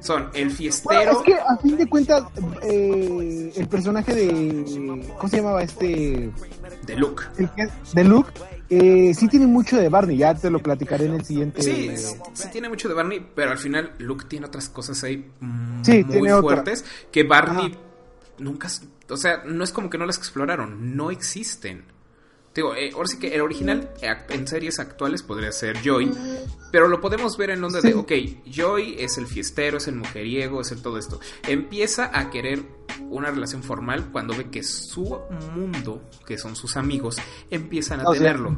Son 0.01 0.23
el 0.33 0.45
Bueno, 0.45 0.51
fiestero. 0.55 1.11
es 1.11 1.17
que 1.25 1.33
a 1.35 1.57
fin 1.57 1.77
de 1.77 1.87
cuentas, 1.87 2.23
eh, 2.63 3.51
el 3.55 3.67
personaje 3.67 4.13
de. 4.13 5.03
¿Cómo 5.17 5.29
se 5.29 5.37
llamaba 5.37 5.63
este? 5.63 6.31
de 6.85 6.95
Luke. 6.95 7.23
El 7.37 7.49
que- 7.51 7.69
de 7.93 8.03
Luke. 8.03 8.31
Eh, 8.71 9.13
sí 9.15 9.27
tiene 9.27 9.47
mucho 9.47 9.77
de 9.77 9.89
Barney, 9.89 10.17
ya 10.17 10.35
te 10.35 10.49
lo 10.51 10.59
platicaré 10.59 11.05
en 11.05 11.15
el 11.15 11.25
siguiente. 11.25 11.61
Sí, 11.63 11.89
sí, 11.97 12.15
sí 12.33 12.47
tiene 12.51 12.69
mucho 12.69 12.87
de 12.87 12.93
Barney, 12.93 13.25
pero 13.33 13.49
al 13.51 13.57
final 13.57 13.93
Luke 13.97 14.25
tiene 14.27 14.45
otras 14.45 14.69
cosas 14.69 15.03
ahí 15.03 15.25
mm, 15.39 15.83
Sí, 15.83 16.03
muy 16.03 16.29
otra. 16.29 16.41
fuertes 16.41 16.85
que 17.11 17.23
Barney 17.23 17.75
nunca, 18.37 18.67
o 19.09 19.17
sea, 19.17 19.41
no 19.45 19.63
es 19.63 19.71
como 19.71 19.89
que 19.89 19.97
no 19.97 20.05
las 20.05 20.17
exploraron, 20.19 20.95
no 20.95 21.09
existen. 21.09 21.83
Digo, 22.53 22.75
eh, 22.75 22.91
ahora 22.93 23.07
sí 23.07 23.19
que 23.19 23.33
el 23.33 23.41
original 23.41 23.91
en 24.29 24.47
series 24.47 24.79
actuales 24.79 25.21
podría 25.21 25.51
ser 25.51 25.81
Joy, 25.81 26.11
pero 26.71 26.87
lo 26.87 26.99
podemos 26.99 27.37
ver 27.37 27.51
en 27.51 27.63
onda 27.63 27.79
de, 27.79 27.93
ok, 27.93 28.11
Joy 28.45 28.95
es 28.97 29.17
el 29.17 29.27
fiestero, 29.27 29.77
es 29.77 29.87
el 29.87 29.95
mujeriego, 29.95 30.61
es 30.61 30.71
el 30.71 30.81
todo 30.81 30.97
esto. 30.97 31.19
Empieza 31.47 32.09
a 32.17 32.29
querer 32.29 32.63
una 33.09 33.29
relación 33.29 33.63
formal 33.63 34.09
cuando 34.11 34.35
ve 34.35 34.49
que 34.49 34.63
su 34.63 35.19
mundo, 35.55 36.01
que 36.25 36.37
son 36.37 36.55
sus 36.55 36.75
amigos, 36.75 37.17
empiezan 37.49 38.01
a 38.01 38.03
sea, 38.05 38.13
tenerlo. 38.13 38.57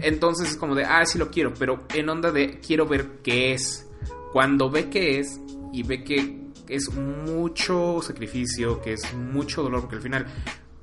Entonces 0.00 0.50
es 0.50 0.56
como 0.56 0.74
de, 0.74 0.84
ah, 0.84 1.04
sí 1.06 1.18
lo 1.18 1.30
quiero, 1.30 1.54
pero 1.54 1.84
en 1.94 2.08
onda 2.08 2.30
de 2.30 2.60
quiero 2.60 2.86
ver 2.86 3.20
qué 3.22 3.54
es. 3.54 3.88
Cuando 4.32 4.70
ve 4.70 4.88
qué 4.88 5.18
es 5.18 5.40
y 5.72 5.82
ve 5.82 6.04
que 6.04 6.42
es 6.68 6.90
mucho 6.92 8.00
sacrificio, 8.02 8.80
que 8.80 8.94
es 8.94 9.12
mucho 9.14 9.62
dolor, 9.62 9.80
porque 9.80 9.96
al 9.96 10.02
final 10.02 10.26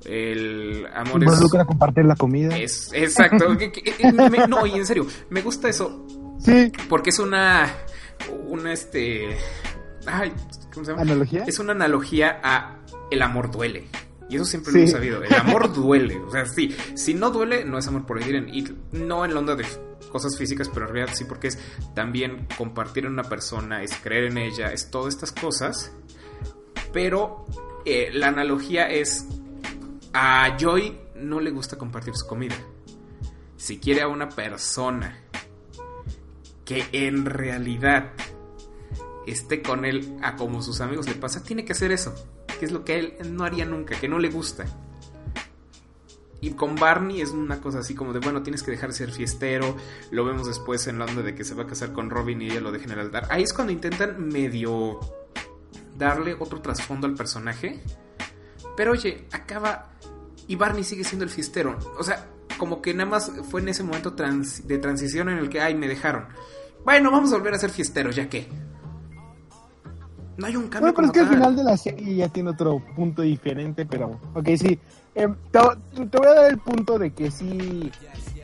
el 0.04 0.86
amor 0.94 1.22
es... 1.22 1.30
Involucra 1.30 1.64
compartir 1.64 2.04
la 2.04 2.16
comida. 2.16 2.56
es 2.56 2.90
exacto. 2.92 3.48
me- 4.30 4.46
no, 4.48 4.66
y 4.66 4.72
en 4.72 4.86
serio, 4.86 5.06
me 5.30 5.42
gusta 5.42 5.68
eso 5.68 6.06
Sí. 6.38 6.72
porque 6.88 7.10
es 7.10 7.18
una... 7.18 7.70
Una 8.48 8.72
este... 8.72 9.36
Ay, 10.06 10.32
¿cómo 10.72 10.84
se 10.84 10.92
llama? 10.92 11.02
¿Analogía? 11.02 11.44
Es 11.46 11.58
una 11.58 11.72
analogía 11.72 12.40
a 12.42 12.78
el 13.10 13.22
amor 13.22 13.50
duele. 13.50 13.88
Y 14.30 14.36
eso 14.36 14.44
siempre 14.44 14.72
Sí. 14.72 14.78
lo 14.78 14.84
he 14.84 14.88
sabido. 14.88 15.22
El 15.22 15.34
amor 15.34 15.72
duele. 15.74 16.16
O 16.18 16.30
sea, 16.30 16.46
sí. 16.46 16.74
Si 16.94 17.12
no 17.14 17.30
duele, 17.30 17.64
no 17.64 17.76
es 17.78 17.86
amor 17.88 18.06
por 18.06 18.18
decir. 18.18 18.36
Y 18.52 18.64
no 18.96 19.24
en 19.24 19.34
la 19.34 19.40
onda 19.40 19.54
de 19.56 19.66
cosas 20.12 20.36
físicas, 20.38 20.68
pero 20.72 20.86
en 20.86 20.92
realidad 20.94 21.14
sí, 21.16 21.24
porque 21.24 21.48
es 21.48 21.58
también 21.94 22.46
compartir 22.56 23.04
en 23.06 23.12
una 23.12 23.24
persona, 23.24 23.82
es 23.82 23.94
creer 23.96 24.24
en 24.24 24.38
ella, 24.38 24.72
es 24.72 24.90
todas 24.90 25.12
estas 25.14 25.32
cosas. 25.32 25.92
Pero 26.92 27.44
eh, 27.84 28.10
la 28.12 28.28
analogía 28.28 28.88
es. 28.88 29.26
A 30.12 30.56
Joy 30.58 30.98
no 31.16 31.40
le 31.40 31.50
gusta 31.50 31.78
compartir 31.78 32.16
su 32.16 32.26
comida. 32.26 32.56
Si 33.56 33.78
quiere 33.78 34.02
a 34.02 34.08
una 34.08 34.28
persona 34.28 35.16
que 36.64 36.84
en 36.92 37.26
realidad 37.26 38.12
esté 39.26 39.62
con 39.62 39.84
él 39.84 40.18
a 40.22 40.36
como 40.36 40.62
sus 40.62 40.80
amigos 40.80 41.06
le 41.06 41.14
pasa, 41.14 41.42
tiene 41.42 41.64
que 41.64 41.72
hacer 41.72 41.92
eso, 41.92 42.14
que 42.58 42.64
es 42.64 42.72
lo 42.72 42.84
que 42.84 42.98
él 42.98 43.16
no 43.30 43.44
haría 43.44 43.64
nunca, 43.64 43.98
que 43.98 44.08
no 44.08 44.18
le 44.18 44.30
gusta. 44.30 44.64
Y 46.40 46.50
con 46.52 46.74
Barney 46.74 47.20
es 47.20 47.30
una 47.30 47.60
cosa 47.60 47.80
así 47.80 47.94
como 47.94 48.12
de, 48.12 48.20
bueno, 48.20 48.42
tienes 48.42 48.62
que 48.62 48.70
dejar 48.70 48.90
de 48.90 48.96
ser 48.96 49.12
fiestero. 49.12 49.76
Lo 50.10 50.24
vemos 50.24 50.46
después 50.46 50.86
en 50.86 50.98
la 50.98 51.04
onda 51.04 51.22
de 51.22 51.34
que 51.34 51.44
se 51.44 51.54
va 51.54 51.64
a 51.64 51.66
casar 51.66 51.92
con 51.92 52.08
Robin 52.08 52.40
y 52.40 52.46
ella 52.46 52.60
lo 52.60 52.72
deja 52.72 52.86
en 52.86 52.92
el 52.92 53.00
altar. 53.00 53.26
Ahí 53.30 53.42
es 53.42 53.52
cuando 53.52 53.72
intentan 53.72 54.26
medio 54.26 54.98
darle 55.98 56.34
otro 56.38 56.62
trasfondo 56.62 57.06
al 57.06 57.14
personaje. 57.14 57.82
Pero 58.80 58.92
oye, 58.92 59.26
acaba 59.30 59.90
y 60.48 60.56
Barney 60.56 60.84
sigue 60.84 61.04
siendo 61.04 61.22
el 61.26 61.30
fiestero. 61.30 61.76
O 61.98 62.02
sea, 62.02 62.24
como 62.56 62.80
que 62.80 62.94
nada 62.94 63.10
más 63.10 63.30
fue 63.50 63.60
en 63.60 63.68
ese 63.68 63.82
momento 63.82 64.12
de 64.12 64.78
transición 64.78 65.28
en 65.28 65.36
el 65.36 65.50
que, 65.50 65.60
ay, 65.60 65.74
me 65.74 65.86
dejaron. 65.86 66.24
Bueno, 66.82 67.10
vamos 67.10 67.30
a 67.30 67.36
volver 67.36 67.52
a 67.52 67.58
ser 67.58 67.68
fiesteros, 67.68 68.16
ya 68.16 68.30
que. 68.30 68.48
No 70.38 70.46
hay 70.46 70.56
un 70.56 70.68
cambio. 70.68 70.94
Bueno, 70.94 70.94
pero 70.94 71.06
es 71.08 71.12
que 71.12 71.20
al 71.20 71.28
final 71.28 71.56
de 71.56 71.62
la 71.62 71.76
serie 71.76 72.16
ya 72.16 72.28
tiene 72.30 72.48
otro 72.48 72.82
punto 72.96 73.20
diferente, 73.20 73.84
pero. 73.84 74.18
Ok, 74.32 74.48
sí. 74.56 74.78
Eh, 75.14 75.28
te, 75.50 75.58
voy 76.16 76.26
a 76.26 76.34
dar 76.34 76.50
el 76.50 76.58
punto 76.58 76.98
de 76.98 77.10
que 77.10 77.30
sí. 77.30 77.92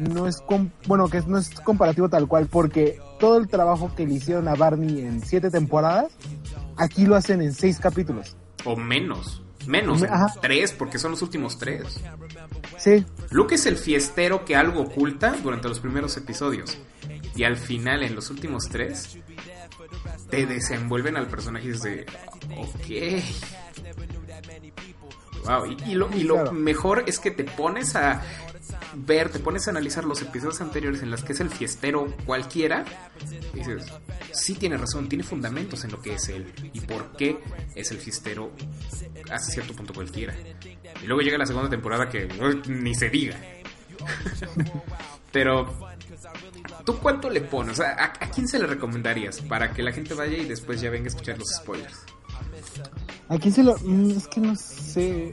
No 0.01 0.27
es. 0.27 0.45
bueno, 0.87 1.09
que 1.09 1.23
no 1.23 1.39
es 1.39 1.49
comparativo 1.61 2.11
tal 2.11 2.29
cual, 2.29 2.47
porque 2.47 3.01
todo 3.19 3.39
el 3.39 3.49
trabajo 3.49 3.91
que 3.97 4.07
le 4.07 4.13
hicieron 4.13 4.49
a 4.49 4.55
Barney 4.55 5.01
en 5.01 5.23
siete 5.23 5.51
temporadas, 5.51 6.13
aquí 6.77 7.07
lo 7.07 7.17
hacen 7.17 7.41
en 7.41 7.55
seis 7.55 7.81
capítulos. 7.81 8.37
O 8.67 8.77
menos. 8.77 9.46
Menos, 9.67 10.05
tres, 10.41 10.73
porque 10.73 10.99
son 10.99 11.13
los 11.13 11.23
últimos 11.23 11.59
tres. 11.59 12.01
Sí. 12.79 13.05
Luke 13.31 13.55
es 13.55 13.67
el 13.67 13.77
fiestero 13.77 14.45
que 14.45 14.57
algo 14.57 14.83
oculta 14.83 15.35
durante 15.43 15.69
los 15.69 15.81
primeros 15.81 16.17
episodios. 16.17 16.79
Y 17.35 17.45
al 17.45 17.57
final, 17.57 18.03
en 18.03 18.15
los 18.15 18.31
últimos 18.31 18.69
tres, 18.69 19.19
te 20.31 20.47
desenvuelven 20.47 21.17
al 21.17 21.27
personaje 21.27 21.73
de. 21.73 22.07
Ok. 22.57 23.23
Wow, 25.45 25.77
y, 25.87 25.95
lo, 25.95 26.13
y 26.13 26.25
lo 26.25 26.51
mejor 26.53 27.05
es 27.07 27.21
que 27.21 27.31
te 27.31 27.45
pones 27.45 27.95
a 27.95 28.23
ver, 28.95 29.31
te 29.31 29.39
pones 29.39 29.67
a 29.67 29.71
analizar 29.71 30.05
los 30.05 30.23
episodios 30.23 30.61
anteriores 30.61 31.03
en 31.03 31.11
los 31.11 31.23
que 31.23 31.33
es 31.33 31.41
el 31.41 31.51
fiestero 31.51 32.13
cualquiera, 32.25 32.85
dices, 33.55 33.87
sí 34.33 34.55
tiene 34.55 34.77
razón, 34.77 35.09
tiene 35.09 35.25
fundamentos 35.25 35.85
en 35.85 35.93
lo 35.93 36.01
que 36.01 36.15
es 36.15 36.29
él 36.29 36.53
y 36.73 36.81
por 36.81 37.17
qué 37.17 37.39
es 37.75 37.91
el 37.91 37.99
fiestero 37.99 38.53
hasta 39.31 39.53
cierto 39.53 39.75
punto 39.75 39.95
cualquiera. 39.95 40.35
Y 41.03 41.07
luego 41.07 41.23
llega 41.23 41.39
la 41.39 41.47
segunda 41.47 41.69
temporada 41.69 42.09
que 42.09 42.29
ni 42.69 42.95
se 42.95 43.11
diga. 43.11 43.37
Pero, 45.33 45.77
¿tú 46.85 46.97
cuánto 46.99 47.29
le 47.29 47.41
pones? 47.43 47.81
¿a, 47.81 48.05
¿a, 48.05 48.31
quién 48.31 48.49
se 48.49 48.59
le 48.59 48.67
recomendarías 48.67 49.41
para 49.43 49.73
que 49.73 49.83
la 49.83 49.93
gente 49.93 50.15
vaya 50.15 50.37
y 50.37 50.47
después 50.47 50.81
ya 50.81 50.91
venga 50.91 51.07
a 51.07 51.09
escuchar 51.09 51.39
los 51.39 51.49
spoilers? 51.57 52.05
¿A 53.29 53.39
quién 53.39 53.53
se 53.53 53.63
lo.? 53.63 53.77
Mm, 53.79 54.11
es 54.13 54.29
que 54.29 54.41
no 54.41 54.57
sé. 54.57 55.33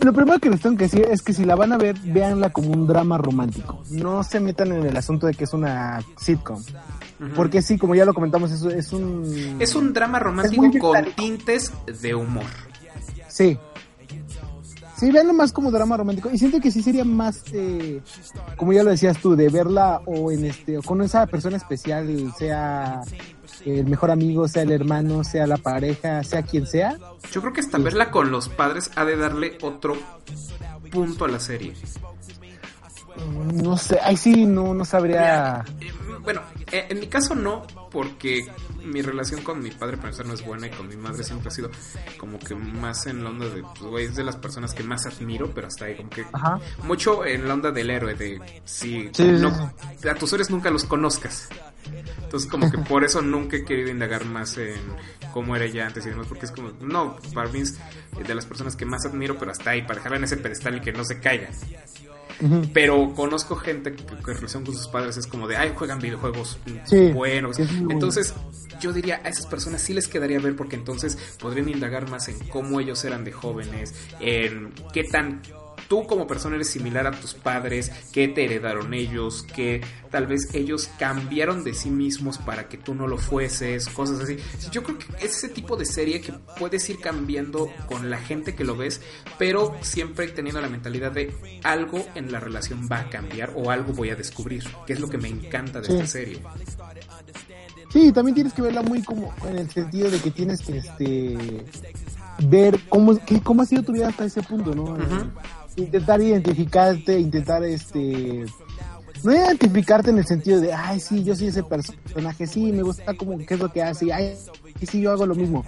Lo 0.00 0.12
primero 0.12 0.38
que 0.38 0.50
les 0.50 0.60
tengo 0.60 0.76
que 0.76 0.84
decir 0.84 1.06
es 1.10 1.22
que 1.22 1.32
si 1.32 1.44
la 1.44 1.54
van 1.54 1.72
a 1.72 1.78
ver, 1.78 1.96
véanla 2.00 2.50
como 2.50 2.70
un 2.70 2.86
drama 2.86 3.18
romántico. 3.18 3.82
No 3.90 4.22
se 4.22 4.40
metan 4.40 4.72
en 4.72 4.86
el 4.86 4.96
asunto 4.96 5.26
de 5.26 5.34
que 5.34 5.44
es 5.44 5.52
una 5.52 6.02
sitcom. 6.18 6.62
Porque 7.36 7.62
sí, 7.62 7.76
como 7.78 7.94
ya 7.94 8.04
lo 8.04 8.14
comentamos, 8.14 8.50
es, 8.50 8.62
es 8.62 8.92
un... 8.92 9.56
Es 9.60 9.74
un 9.74 9.92
drama 9.92 10.18
romántico 10.18 10.70
con 10.80 11.04
tintes 11.14 11.72
de 12.00 12.14
humor. 12.14 12.46
Sí. 13.28 13.58
Sí, 14.96 15.10
véanlo 15.10 15.32
más 15.32 15.52
como 15.52 15.70
drama 15.70 15.96
romántico. 15.96 16.30
Y 16.30 16.38
siento 16.38 16.60
que 16.60 16.70
sí 16.70 16.82
sería 16.82 17.04
más, 17.04 17.42
eh, 17.52 18.02
como 18.56 18.72
ya 18.72 18.82
lo 18.82 18.90
decías 18.90 19.18
tú, 19.18 19.34
de 19.34 19.48
verla 19.48 20.02
o 20.04 20.30
en 20.30 20.44
este, 20.44 20.76
o 20.76 20.82
con 20.82 21.00
esa 21.00 21.26
persona 21.26 21.56
especial, 21.56 22.32
sea 22.36 23.00
el 23.64 23.86
mejor 23.86 24.10
amigo, 24.10 24.48
sea 24.48 24.62
el 24.62 24.72
hermano, 24.72 25.24
sea 25.24 25.46
la 25.46 25.56
pareja, 25.56 26.22
sea 26.24 26.42
quien 26.42 26.66
sea. 26.66 26.96
Yo 27.30 27.40
creo 27.40 27.52
que 27.52 27.60
hasta 27.60 27.78
verla 27.78 28.10
con 28.10 28.30
los 28.30 28.48
padres 28.48 28.90
ha 28.96 29.04
de 29.04 29.16
darle 29.16 29.58
otro 29.62 29.96
punto 30.90 31.24
a 31.24 31.28
la 31.28 31.40
serie. 31.40 31.74
Mm, 33.16 33.62
no 33.62 33.76
sé, 33.76 33.98
ahí 34.02 34.16
sí 34.16 34.46
no, 34.46 34.74
no 34.74 34.84
sabría. 34.84 35.64
Eh, 35.80 35.92
bueno, 36.22 36.42
eh, 36.70 36.86
en 36.88 37.00
mi 37.00 37.06
caso 37.06 37.34
no, 37.34 37.66
porque 37.90 38.46
mi 38.84 39.02
relación 39.02 39.42
con 39.42 39.62
mi 39.62 39.70
padre, 39.70 39.96
para 39.96 40.08
empezar, 40.08 40.26
no 40.26 40.34
es 40.34 40.44
buena 40.44 40.66
y 40.66 40.70
con 40.70 40.88
mi 40.88 40.96
madre 40.96 41.24
siempre 41.24 41.48
ha 41.48 41.50
sido 41.50 41.70
como 42.18 42.38
que 42.38 42.54
más 42.54 43.06
en 43.06 43.22
la 43.24 43.30
onda 43.30 43.48
de, 43.48 43.62
pues, 43.62 43.82
güey, 43.82 44.04
es 44.06 44.16
de 44.16 44.24
las 44.24 44.36
personas 44.36 44.74
que 44.74 44.82
más 44.82 45.06
admiro, 45.06 45.52
pero 45.54 45.66
hasta 45.66 45.86
ahí, 45.86 45.96
como 45.96 46.10
que 46.10 46.26
mucho 46.82 47.24
en 47.24 47.46
la 47.46 47.54
onda 47.54 47.70
del 47.70 47.90
héroe, 47.90 48.14
de 48.14 48.60
si 48.64 49.10
no, 49.18 49.72
a 50.10 50.14
tus 50.14 50.32
héroes 50.32 50.50
nunca 50.50 50.70
los 50.70 50.84
conozcas. 50.84 51.48
Entonces, 52.22 52.48
como 52.48 52.70
que 52.70 52.78
por 52.78 53.04
eso 53.04 53.22
nunca 53.22 53.56
he 53.56 53.64
querido 53.64 53.90
indagar 53.90 54.24
más 54.24 54.56
en 54.58 54.80
cómo 55.32 55.56
era 55.56 55.64
ella 55.64 55.86
antes 55.86 56.06
y 56.06 56.10
demás, 56.10 56.26
porque 56.28 56.46
es 56.46 56.52
como, 56.52 56.70
no, 56.80 57.16
para 57.34 57.48
mí 57.48 57.60
es 57.60 57.78
de 58.26 58.34
las 58.34 58.46
personas 58.46 58.76
que 58.76 58.84
más 58.84 59.04
admiro, 59.06 59.38
pero 59.38 59.50
hasta 59.50 59.70
ahí, 59.70 59.82
para 59.82 59.96
dejarla 59.96 60.18
en 60.18 60.24
ese 60.24 60.36
pedestal 60.36 60.76
y 60.76 60.80
que 60.80 60.92
no 60.92 61.04
se 61.04 61.20
caiga. 61.20 61.48
Pero 62.72 63.12
conozco 63.14 63.56
gente 63.56 63.92
que, 63.92 64.02
en 64.02 64.22
relación 64.22 64.64
con 64.64 64.74
sus 64.74 64.88
padres 64.88 65.16
es 65.16 65.26
como 65.26 65.46
de, 65.46 65.56
ay, 65.56 65.72
juegan 65.74 65.98
videojuegos 65.98 66.58
buenos. 67.12 67.58
Entonces, 67.58 68.34
yo 68.80 68.92
diría, 68.92 69.20
a 69.24 69.28
esas 69.28 69.46
personas 69.46 69.82
sí 69.82 69.92
les 69.92 70.08
quedaría 70.08 70.40
ver 70.40 70.56
porque 70.56 70.76
entonces 70.76 71.18
podrían 71.38 71.68
indagar 71.68 72.08
más 72.08 72.28
en 72.28 72.38
cómo 72.48 72.80
ellos 72.80 73.04
eran 73.04 73.24
de 73.24 73.32
jóvenes, 73.32 73.94
en 74.20 74.72
qué 74.92 75.04
tan 75.04 75.42
tú 75.90 76.06
como 76.06 76.28
persona 76.28 76.54
eres 76.54 76.70
similar 76.70 77.08
a 77.08 77.10
tus 77.10 77.34
padres, 77.34 77.90
qué 78.12 78.28
te 78.28 78.44
heredaron 78.44 78.94
ellos, 78.94 79.42
que 79.42 79.80
tal 80.08 80.28
vez 80.28 80.54
ellos 80.54 80.88
cambiaron 81.00 81.64
de 81.64 81.74
sí 81.74 81.90
mismos 81.90 82.38
para 82.38 82.68
que 82.68 82.78
tú 82.78 82.94
no 82.94 83.08
lo 83.08 83.18
fueses, 83.18 83.88
cosas 83.88 84.20
así. 84.20 84.36
Yo 84.70 84.84
creo 84.84 84.98
que 84.98 85.06
es 85.16 85.36
ese 85.38 85.48
tipo 85.48 85.76
de 85.76 85.84
serie 85.84 86.20
que 86.20 86.32
puedes 86.60 86.88
ir 86.88 87.00
cambiando 87.00 87.68
con 87.88 88.08
la 88.08 88.18
gente 88.18 88.54
que 88.54 88.62
lo 88.62 88.76
ves, 88.76 89.00
pero 89.36 89.76
siempre 89.80 90.28
teniendo 90.28 90.60
la 90.60 90.68
mentalidad 90.68 91.10
de 91.10 91.34
algo 91.64 92.06
en 92.14 92.30
la 92.30 92.38
relación 92.38 92.88
va 92.90 93.00
a 93.00 93.10
cambiar 93.10 93.52
o 93.56 93.72
algo 93.72 93.92
voy 93.92 94.10
a 94.10 94.14
descubrir, 94.14 94.62
que 94.86 94.92
es 94.92 95.00
lo 95.00 95.08
que 95.10 95.18
me 95.18 95.26
encanta 95.26 95.80
de 95.80 95.88
esta 95.92 96.06
serie. 96.06 96.40
Sí, 97.92 98.12
también 98.12 98.36
tienes 98.36 98.52
que 98.52 98.62
verla 98.62 98.82
muy 98.82 99.02
como 99.02 99.34
en 99.44 99.58
el 99.58 99.68
sentido 99.68 100.08
de 100.08 100.20
que 100.20 100.30
tienes 100.30 100.60
que 100.60 100.78
este 100.78 101.36
ver 102.44 102.78
cómo, 102.88 103.18
cómo 103.42 103.62
ha 103.62 103.66
sido 103.66 103.82
tu 103.82 103.92
vida 103.92 104.06
hasta 104.06 104.24
ese 104.24 104.40
punto, 104.40 104.72
¿no? 104.72 104.96
Intentar 105.76 106.20
identificarte, 106.20 107.18
intentar 107.18 107.64
este 107.64 108.44
no 109.22 109.34
identificarte 109.34 110.10
en 110.10 110.18
el 110.18 110.26
sentido 110.26 110.60
de, 110.60 110.72
ay, 110.72 110.98
sí, 110.98 111.22
yo 111.24 111.34
soy 111.36 111.48
ese 111.48 111.62
personaje, 111.62 112.46
sí, 112.46 112.72
me 112.72 112.82
gusta 112.82 113.14
como 113.14 113.36
qué 113.38 113.54
es 113.54 113.60
lo 113.60 113.70
que 113.70 113.82
hace, 113.82 114.12
ay, 114.12 114.34
sí, 114.82 115.00
yo 115.00 115.12
hago 115.12 115.26
lo 115.26 115.34
mismo, 115.34 115.64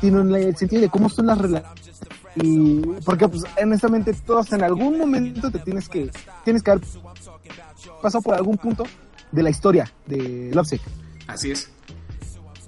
sino 0.00 0.20
en 0.20 0.34
el 0.34 0.56
sentido 0.56 0.82
de 0.82 0.88
cómo 0.88 1.08
son 1.08 1.26
las 1.26 1.38
relaciones. 1.38 2.00
Y 2.36 2.80
porque, 3.04 3.26
pues, 3.26 3.42
honestamente, 3.60 4.12
todos 4.12 4.52
en 4.52 4.62
algún 4.62 4.98
momento 4.98 5.50
te 5.50 5.58
tienes 5.58 5.88
que, 5.88 6.10
tienes 6.44 6.62
que 6.62 6.70
haber 6.70 6.84
pasado 8.00 8.22
por 8.22 8.34
algún 8.34 8.56
punto 8.56 8.84
de 9.32 9.42
la 9.42 9.50
historia 9.50 9.90
de 10.06 10.50
Lovesick. 10.54 10.82
Así 11.26 11.50
es. 11.50 11.70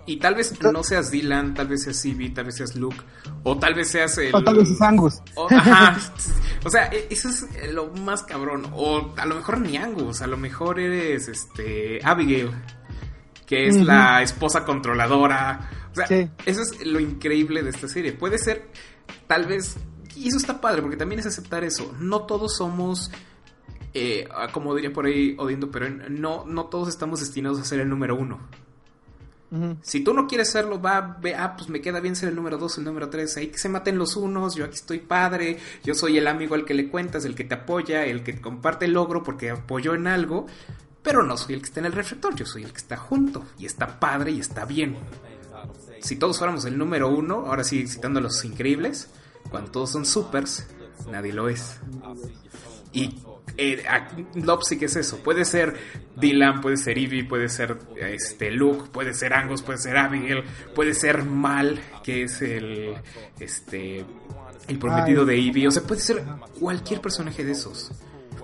Y 0.06 0.16
tal 0.16 0.34
vez 0.34 0.60
no 0.60 0.82
seas 0.82 1.10
Dylan, 1.10 1.54
tal 1.54 1.68
vez 1.68 1.84
seas 1.84 2.04
Ivy, 2.04 2.30
tal 2.30 2.46
vez 2.46 2.56
seas 2.56 2.74
Luke, 2.74 2.96
o 3.42 3.58
tal 3.58 3.74
vez 3.74 3.88
seas 3.88 4.16
el. 4.18 4.34
O 4.34 4.42
tal 4.42 4.56
vez 4.56 4.68
seas 4.68 4.80
Angus. 4.82 5.22
O, 5.34 5.46
ajá. 5.50 5.96
o 6.64 6.70
sea, 6.70 6.86
e, 6.86 7.06
eso 7.10 7.28
es 7.28 7.46
lo 7.72 7.92
más 7.92 8.22
cabrón. 8.22 8.66
O 8.74 9.14
a 9.16 9.26
lo 9.26 9.36
mejor 9.36 9.60
ni 9.60 9.76
Angus, 9.76 10.22
a 10.22 10.26
lo 10.26 10.36
mejor 10.36 10.80
eres 10.80 11.28
este 11.28 12.00
Abigail, 12.02 12.50
que 13.46 13.68
es 13.68 13.76
la 13.76 14.22
esposa 14.22 14.64
controladora. 14.64 15.70
O 15.92 15.94
sea, 15.94 16.06
eso 16.46 16.62
es 16.62 16.86
lo 16.86 17.00
increíble 17.00 17.62
de 17.62 17.70
esta 17.70 17.88
serie. 17.88 18.12
Puede 18.12 18.38
ser, 18.38 18.68
tal 19.26 19.46
vez. 19.46 19.76
Y 20.16 20.28
eso 20.28 20.38
está 20.38 20.60
padre, 20.60 20.82
porque 20.82 20.96
también 20.96 21.20
es 21.20 21.26
aceptar 21.26 21.64
eso. 21.64 21.94
No 22.00 22.22
todos 22.22 22.56
somos. 22.56 23.10
Eh, 23.92 24.28
como 24.52 24.74
diría 24.74 24.92
por 24.92 25.06
ahí 25.06 25.34
Odindo, 25.36 25.70
pero 25.70 25.88
no, 25.90 26.44
no 26.46 26.66
todos 26.66 26.88
estamos 26.88 27.20
destinados 27.20 27.60
a 27.60 27.64
ser 27.64 27.80
el 27.80 27.88
número 27.88 28.16
uno. 28.16 28.38
Si 29.82 30.00
tú 30.00 30.14
no 30.14 30.28
quieres 30.28 30.50
serlo, 30.50 30.80
va, 30.80 31.18
ve, 31.20 31.34
ah, 31.34 31.56
pues 31.56 31.68
me 31.68 31.80
queda 31.80 31.98
bien 31.98 32.14
ser 32.14 32.28
el 32.28 32.36
número 32.36 32.56
2, 32.56 32.78
el 32.78 32.84
número 32.84 33.10
3, 33.10 33.36
ahí 33.36 33.48
que 33.48 33.58
se 33.58 33.68
maten 33.68 33.98
los 33.98 34.16
unos, 34.16 34.54
yo 34.54 34.64
aquí 34.64 34.76
estoy 34.76 35.00
padre, 35.00 35.58
yo 35.82 35.94
soy 35.94 36.18
el 36.18 36.28
amigo 36.28 36.54
al 36.54 36.64
que 36.64 36.74
le 36.74 36.88
cuentas, 36.88 37.24
el 37.24 37.34
que 37.34 37.44
te 37.44 37.54
apoya, 37.54 38.04
el 38.04 38.22
que 38.22 38.40
comparte 38.40 38.84
el 38.84 38.92
logro 38.92 39.24
porque 39.24 39.50
apoyó 39.50 39.94
en 39.94 40.06
algo, 40.06 40.46
pero 41.02 41.24
no 41.24 41.36
soy 41.36 41.54
el 41.54 41.60
que 41.62 41.66
está 41.66 41.80
en 41.80 41.86
el 41.86 41.92
reflector, 41.92 42.34
yo 42.36 42.46
soy 42.46 42.62
el 42.62 42.72
que 42.72 42.78
está 42.78 42.96
junto, 42.96 43.44
y 43.58 43.66
está 43.66 43.98
padre 43.98 44.30
y 44.30 44.38
está 44.38 44.64
bien. 44.64 44.96
Si 46.00 46.16
todos 46.16 46.38
fuéramos 46.38 46.64
el 46.64 46.78
número 46.78 47.08
uno, 47.08 47.46
ahora 47.46 47.64
sí 47.64 47.86
citando 47.88 48.20
a 48.20 48.22
los 48.22 48.44
increíbles, 48.44 49.08
cuando 49.50 49.72
todos 49.72 49.90
son 49.90 50.06
supers, 50.06 50.66
nadie 51.10 51.32
lo 51.32 51.48
es. 51.48 51.80
Y 52.92 53.20
eh, 53.56 53.82
¿qué 54.78 54.84
es 54.84 54.96
eso. 54.96 55.18
Puede 55.22 55.44
ser 55.44 55.74
Dylan, 56.16 56.60
puede 56.60 56.76
ser 56.76 56.98
Ivy, 56.98 57.22
puede 57.24 57.48
ser 57.48 57.78
este 57.96 58.50
Luke, 58.50 58.88
puede 58.92 59.14
ser 59.14 59.32
Angus, 59.34 59.62
puede 59.62 59.78
ser 59.78 59.96
Abigail, 59.96 60.42
puede 60.74 60.94
ser 60.94 61.24
Mal, 61.24 61.80
que 62.02 62.24
es 62.24 62.40
el 62.42 62.94
este 63.38 64.04
el 64.68 64.78
prometido 64.78 65.24
de 65.24 65.36
Ivy, 65.36 65.66
o 65.66 65.70
sea, 65.70 65.82
puede 65.82 66.00
ser 66.00 66.22
cualquier 66.58 67.00
personaje 67.00 67.44
de 67.44 67.52
esos. 67.52 67.90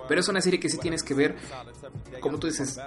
Pero 0.07 0.21
es 0.21 0.27
una 0.29 0.41
serie 0.41 0.59
que 0.59 0.69
sí 0.69 0.77
tienes 0.77 1.03
que 1.03 1.13
ver, 1.13 1.35
como 2.21 2.37
tú 2.39 2.47
dices, 2.47 2.77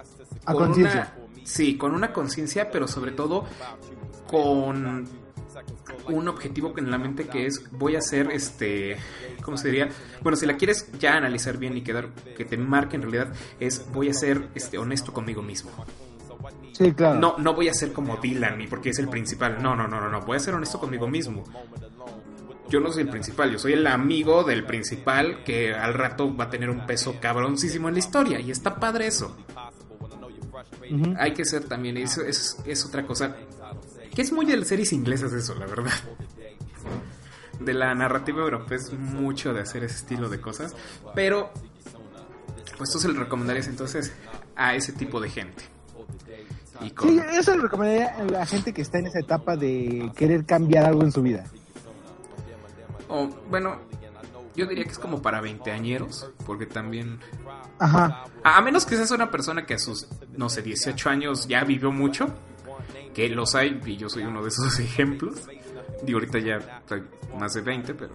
A 0.45 0.53
con 0.53 0.67
conciencia. 0.67 1.15
una- 1.17 1.47
Sí, 1.47 1.77
con 1.77 1.95
una 1.95 2.13
conciencia, 2.13 2.71
pero 2.71 2.87
sobre 2.87 3.13
todo 3.13 3.47
con 4.27 5.09
un 6.09 6.29
objetivo 6.29 6.75
en 6.77 6.91
la 6.91 6.99
mente 6.99 7.27
que 7.27 7.47
es 7.47 7.71
voy 7.73 7.97
a 7.97 7.99
hacer 7.99 8.31
este 8.31 8.97
cómo 9.43 9.57
se 9.57 9.69
diría 9.69 9.89
bueno 10.23 10.37
si 10.37 10.47
la 10.47 10.57
quieres 10.57 10.91
ya 10.99 11.17
analizar 11.17 11.59
bien 11.59 11.77
y 11.77 11.83
quedar 11.83 12.11
que 12.37 12.45
te 12.45 12.57
marque 12.57 12.97
en 12.97 13.03
realidad 13.03 13.33
es 13.59 13.87
voy 13.93 14.09
a 14.09 14.15
ser 14.15 14.49
este 14.55 14.79
honesto 14.79 15.13
conmigo 15.13 15.43
mismo. 15.43 15.71
Sí, 16.73 16.93
claro. 16.93 17.19
no 17.19 17.37
no 17.39 17.55
voy 17.55 17.69
a 17.69 17.75
ser 17.75 17.93
como 17.93 18.17
Dylan 18.17 18.61
y 18.61 18.67
porque 18.67 18.91
es 18.91 18.99
el 18.99 19.09
principal. 19.09 19.63
No 19.63 19.77
no 19.77 19.87
no 19.87 20.01
no 20.01 20.09
no. 20.09 20.21
Voy 20.23 20.37
a 20.37 20.41
ser 20.41 20.55
honesto 20.55 20.79
conmigo 20.79 21.07
mismo. 21.09 21.45
Yo 22.69 22.81
no 22.81 22.91
soy 22.91 23.03
el 23.03 23.11
principal 23.11 23.51
yo 23.51 23.59
soy 23.59 23.75
el 23.75 23.87
amigo 23.87 24.45
del 24.45 24.65
principal 24.65 25.43
que 25.45 25.75
al 25.75 25.95
rato 25.95 26.35
va 26.35 26.45
a 26.45 26.51
tener 26.51 26.71
un 26.71 26.87
peso 26.87 27.17
cabroncísimo 27.21 27.89
en 27.89 27.95
la 27.95 27.99
historia 27.99 28.41
y 28.41 28.51
está 28.51 28.77
padre 28.77 29.09
eso. 29.09 29.37
Hay 31.19 31.33
que 31.35 31.45
ser 31.45 31.65
también, 31.65 31.97
eso 31.97 32.23
es, 32.23 32.57
es 32.67 32.85
otra 32.85 33.07
cosa 33.07 33.37
que 34.21 34.25
es 34.27 34.33
muy 34.33 34.45
de 34.45 34.55
las 34.55 34.69
series 34.69 34.93
inglesas 34.93 35.33
eso, 35.33 35.55
la 35.55 35.65
verdad. 35.65 35.93
De 37.59 37.73
la 37.73 37.95
narrativa 37.95 38.43
europea 38.43 38.77
es 38.77 38.93
mucho 38.93 39.55
de 39.55 39.61
hacer 39.63 39.83
ese 39.83 39.97
estilo 39.97 40.29
de 40.29 40.43
cosas, 40.43 40.77
pero 41.15 41.51
pues 42.77 42.91
tú 42.91 42.99
se 42.99 43.09
lo 43.09 43.19
recomendarías 43.19 43.67
entonces 43.69 44.13
a 44.57 44.75
ese 44.75 44.93
tipo 44.93 45.21
de 45.23 45.31
gente. 45.31 45.65
Y 46.83 46.91
con- 46.91 47.09
Sí, 47.09 47.19
eso 47.33 47.57
le 47.57 47.63
recomendaría 47.63 48.15
a 48.19 48.25
la 48.25 48.45
gente 48.45 48.75
que 48.75 48.83
está 48.83 48.99
en 48.99 49.07
esa 49.07 49.21
etapa 49.21 49.57
de 49.57 50.13
querer 50.15 50.45
cambiar 50.45 50.85
algo 50.85 51.03
en 51.03 51.13
su 51.13 51.23
vida. 51.23 51.45
o, 53.09 53.27
bueno, 53.49 53.77
yo 54.55 54.67
diría 54.67 54.85
que 54.85 54.91
es 54.91 54.99
como 54.99 55.23
para 55.23 55.41
veinteañeros, 55.41 56.31
porque 56.45 56.67
también 56.67 57.21
Ajá. 57.79 58.25
A, 58.45 58.59
a 58.59 58.61
menos 58.61 58.85
que 58.85 58.97
seas 58.97 59.11
una 59.13 59.31
persona 59.31 59.65
que 59.65 59.73
a 59.75 59.79
sus, 59.79 60.07
no 60.37 60.51
sé, 60.51 60.61
18 60.61 61.09
años 61.09 61.49
ya 61.49 61.65
vivió 61.65 61.91
mucho, 61.91 62.29
que 63.15 63.29
los 63.29 63.55
hay, 63.55 63.81
y 63.85 63.97
yo 63.97 64.09
soy 64.09 64.25
uno 64.25 64.43
de 64.43 64.49
esos 64.49 64.79
ejemplos. 64.81 65.49
Digo, 66.03 66.19
ahorita 66.19 66.39
ya 66.39 66.83
más 67.39 67.55
de 67.55 67.61
20, 67.63 67.95
pero. 67.95 68.15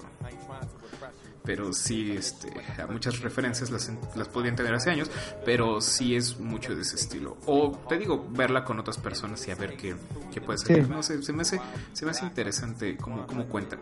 Pero 1.45 1.73
sí, 1.73 2.12
este, 2.12 2.51
a 2.81 2.88
muchas 2.88 3.19
referencias 3.19 3.69
las, 3.69 3.91
las 4.15 4.27
podían 4.27 4.55
tener 4.55 4.73
hace 4.73 4.89
años, 4.89 5.10
pero 5.45 5.81
sí 5.81 6.15
es 6.15 6.39
mucho 6.39 6.75
de 6.75 6.81
ese 6.81 6.95
estilo. 6.95 7.38
O 7.45 7.71
te 7.88 7.97
digo, 7.97 8.27
verla 8.31 8.63
con 8.63 8.79
otras 8.79 8.97
personas 8.97 9.47
y 9.47 9.51
a 9.51 9.55
ver 9.55 9.77
qué, 9.77 9.95
qué 10.34 10.41
puede 10.41 10.58
ser. 10.60 10.84
Sí. 10.84 10.89
No 10.89 11.03
sé, 11.03 11.21
se 11.21 11.34
me 11.34 11.43
hace, 11.43 11.60
se 11.93 12.05
me 12.05 12.12
hace 12.12 12.25
interesante 12.25 12.97
cómo, 12.97 13.27
cómo 13.27 13.45
cuentan. 13.45 13.79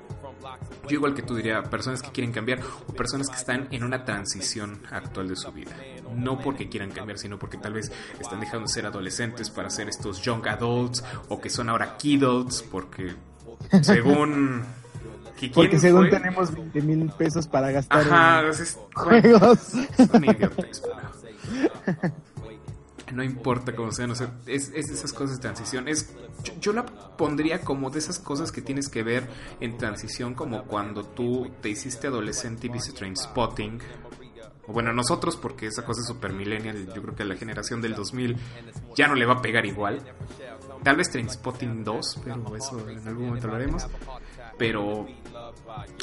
Yo 0.87 0.95
igual 0.95 1.13
que 1.13 1.21
tú 1.21 1.35
diría, 1.35 1.63
personas 1.63 2.01
que 2.01 2.11
quieren 2.11 2.33
cambiar 2.33 2.59
o 2.87 2.93
personas 2.93 3.29
que 3.29 3.37
están 3.37 3.67
en 3.71 3.83
una 3.83 4.03
transición 4.03 4.81
actual 4.91 5.29
de 5.29 5.35
su 5.35 5.51
vida. 5.51 5.71
No 6.13 6.39
porque 6.39 6.69
quieran 6.69 6.91
cambiar, 6.91 7.17
sino 7.17 7.39
porque 7.39 7.57
tal 7.57 7.73
vez 7.73 7.91
están 8.19 8.39
dejando 8.39 8.67
de 8.67 8.73
ser 8.73 8.85
adolescentes 8.85 9.49
para 9.49 9.69
ser 9.69 9.89
estos 9.89 10.21
young 10.21 10.47
adults 10.47 11.03
o 11.29 11.39
que 11.39 11.49
son 11.49 11.69
ahora 11.69 11.97
kidults 11.97 12.61
porque 12.63 13.15
según... 13.81 14.82
¿qui- 15.35 15.39
quién 15.39 15.51
Porque 15.53 15.79
según 15.79 16.01
fue? 16.07 16.09
tenemos 16.11 16.53
20 16.53 16.81
mil 16.81 17.09
pesos 17.17 17.47
para 17.47 17.71
gastar 17.71 17.99
Ajá, 18.01 18.41
en 18.41 18.47
es- 18.49 18.59
es- 18.59 18.79
bueno, 19.05 19.39
juegos. 19.39 19.73
No 23.13 23.23
importa 23.23 23.75
cómo 23.75 23.91
sean, 23.91 24.09
o 24.11 24.15
sea, 24.15 24.31
es, 24.47 24.71
es 24.73 24.87
de 24.87 24.93
esas 24.95 25.13
cosas 25.13 25.35
de 25.35 25.41
transición. 25.41 25.87
Es, 25.87 26.15
yo, 26.43 26.53
yo 26.59 26.73
la 26.73 26.85
pondría 26.85 27.61
como 27.61 27.91
de 27.91 27.99
esas 27.99 28.17
cosas 28.17 28.51
que 28.51 28.61
tienes 28.61 28.89
que 28.89 29.03
ver 29.03 29.27
en 29.59 29.77
transición, 29.77 30.33
como 30.33 30.63
cuando 30.63 31.03
tú 31.05 31.51
te 31.61 31.69
hiciste 31.69 32.07
adolescente 32.07 32.67
y 32.67 32.69
viste 32.71 32.91
Trainspotting. 32.93 33.79
O 34.65 34.71
bueno, 34.73 34.93
nosotros, 34.93 35.35
porque 35.35 35.67
esa 35.67 35.83
cosa 35.85 36.01
es 36.01 36.07
super 36.07 36.31
millennial, 36.33 36.87
yo 36.95 37.01
creo 37.03 37.15
que 37.15 37.23
a 37.23 37.25
la 37.25 37.35
generación 37.35 37.81
del 37.81 37.93
2000 37.95 38.37
ya 38.95 39.07
no 39.07 39.13
le 39.15 39.25
va 39.25 39.33
a 39.33 39.41
pegar 39.41 39.65
igual. 39.65 40.01
Tal 40.81 40.95
vez 40.95 41.11
Trainspotting 41.11 41.83
2, 41.83 42.19
pero 42.23 42.55
eso 42.55 42.89
en 42.89 43.07
algún 43.07 43.27
momento 43.27 43.47
lo 43.47 43.55
haremos. 43.55 43.85
Pero 44.57 45.07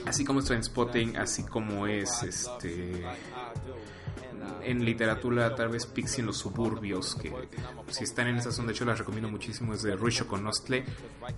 así 0.07 0.25
como 0.25 0.41
es 0.41 0.47
Trainspotting, 0.47 1.17
así 1.17 1.45
como 1.45 1.87
es 1.87 2.23
este 2.23 3.05
en 4.63 4.85
literatura 4.85 5.55
tal 5.55 5.69
vez 5.69 5.87
Pixie 5.87 6.21
en 6.21 6.27
los 6.27 6.39
suburbios 6.39 7.15
que 7.15 7.33
si 7.89 8.05
están 8.05 8.27
en 8.27 8.37
esa 8.37 8.51
zona 8.53 8.69
de 8.69 8.73
hecho 8.75 8.85
las 8.85 8.99
recomiendo 8.99 9.29
muchísimo 9.31 9.73
es 9.75 9.83
de 9.83 9.97
Ruisho 9.97 10.27
Conostle 10.27 10.85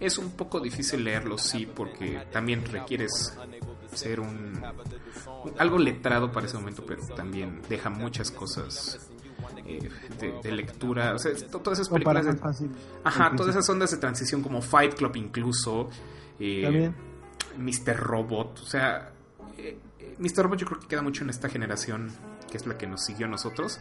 es 0.00 0.18
un 0.18 0.32
poco 0.32 0.60
difícil 0.60 1.04
leerlo 1.04 1.38
sí 1.38 1.66
porque 1.66 2.26
también 2.32 2.64
requieres 2.64 3.36
ser 3.92 4.20
un 4.20 4.60
algo 5.58 5.78
letrado 5.78 6.32
para 6.32 6.46
ese 6.46 6.56
momento 6.56 6.84
pero 6.86 7.04
también 7.14 7.60
deja 7.68 7.90
muchas 7.90 8.30
cosas 8.30 9.10
eh, 9.66 9.88
de, 10.18 10.32
de 10.42 10.52
lectura 10.52 11.14
o 11.14 11.18
sea 11.18 11.32
to- 11.48 11.60
todas 11.60 11.78
esas 11.80 11.88
películas 11.92 12.24
de-. 12.24 12.30
Ajá, 13.04 13.30
todas 13.36 13.54
esas 13.56 13.68
ondas 13.68 13.90
de 13.90 13.96
transición 13.98 14.42
como 14.42 14.62
Fight 14.62 14.94
Club 14.94 15.16
incluso. 15.16 15.90
Eh, 16.38 16.62
También. 16.62 16.94
Mr. 17.58 17.96
Robot. 17.96 18.60
O 18.60 18.64
sea, 18.66 19.12
eh, 19.58 19.78
eh, 19.98 20.16
Mr. 20.18 20.42
Robot 20.44 20.58
yo 20.58 20.66
creo 20.66 20.80
que 20.80 20.88
queda 20.88 21.02
mucho 21.02 21.24
en 21.24 21.30
esta 21.30 21.48
generación, 21.48 22.10
que 22.50 22.56
es 22.56 22.66
la 22.66 22.76
que 22.78 22.86
nos 22.86 23.04
siguió 23.04 23.26
a 23.26 23.30
nosotros. 23.30 23.78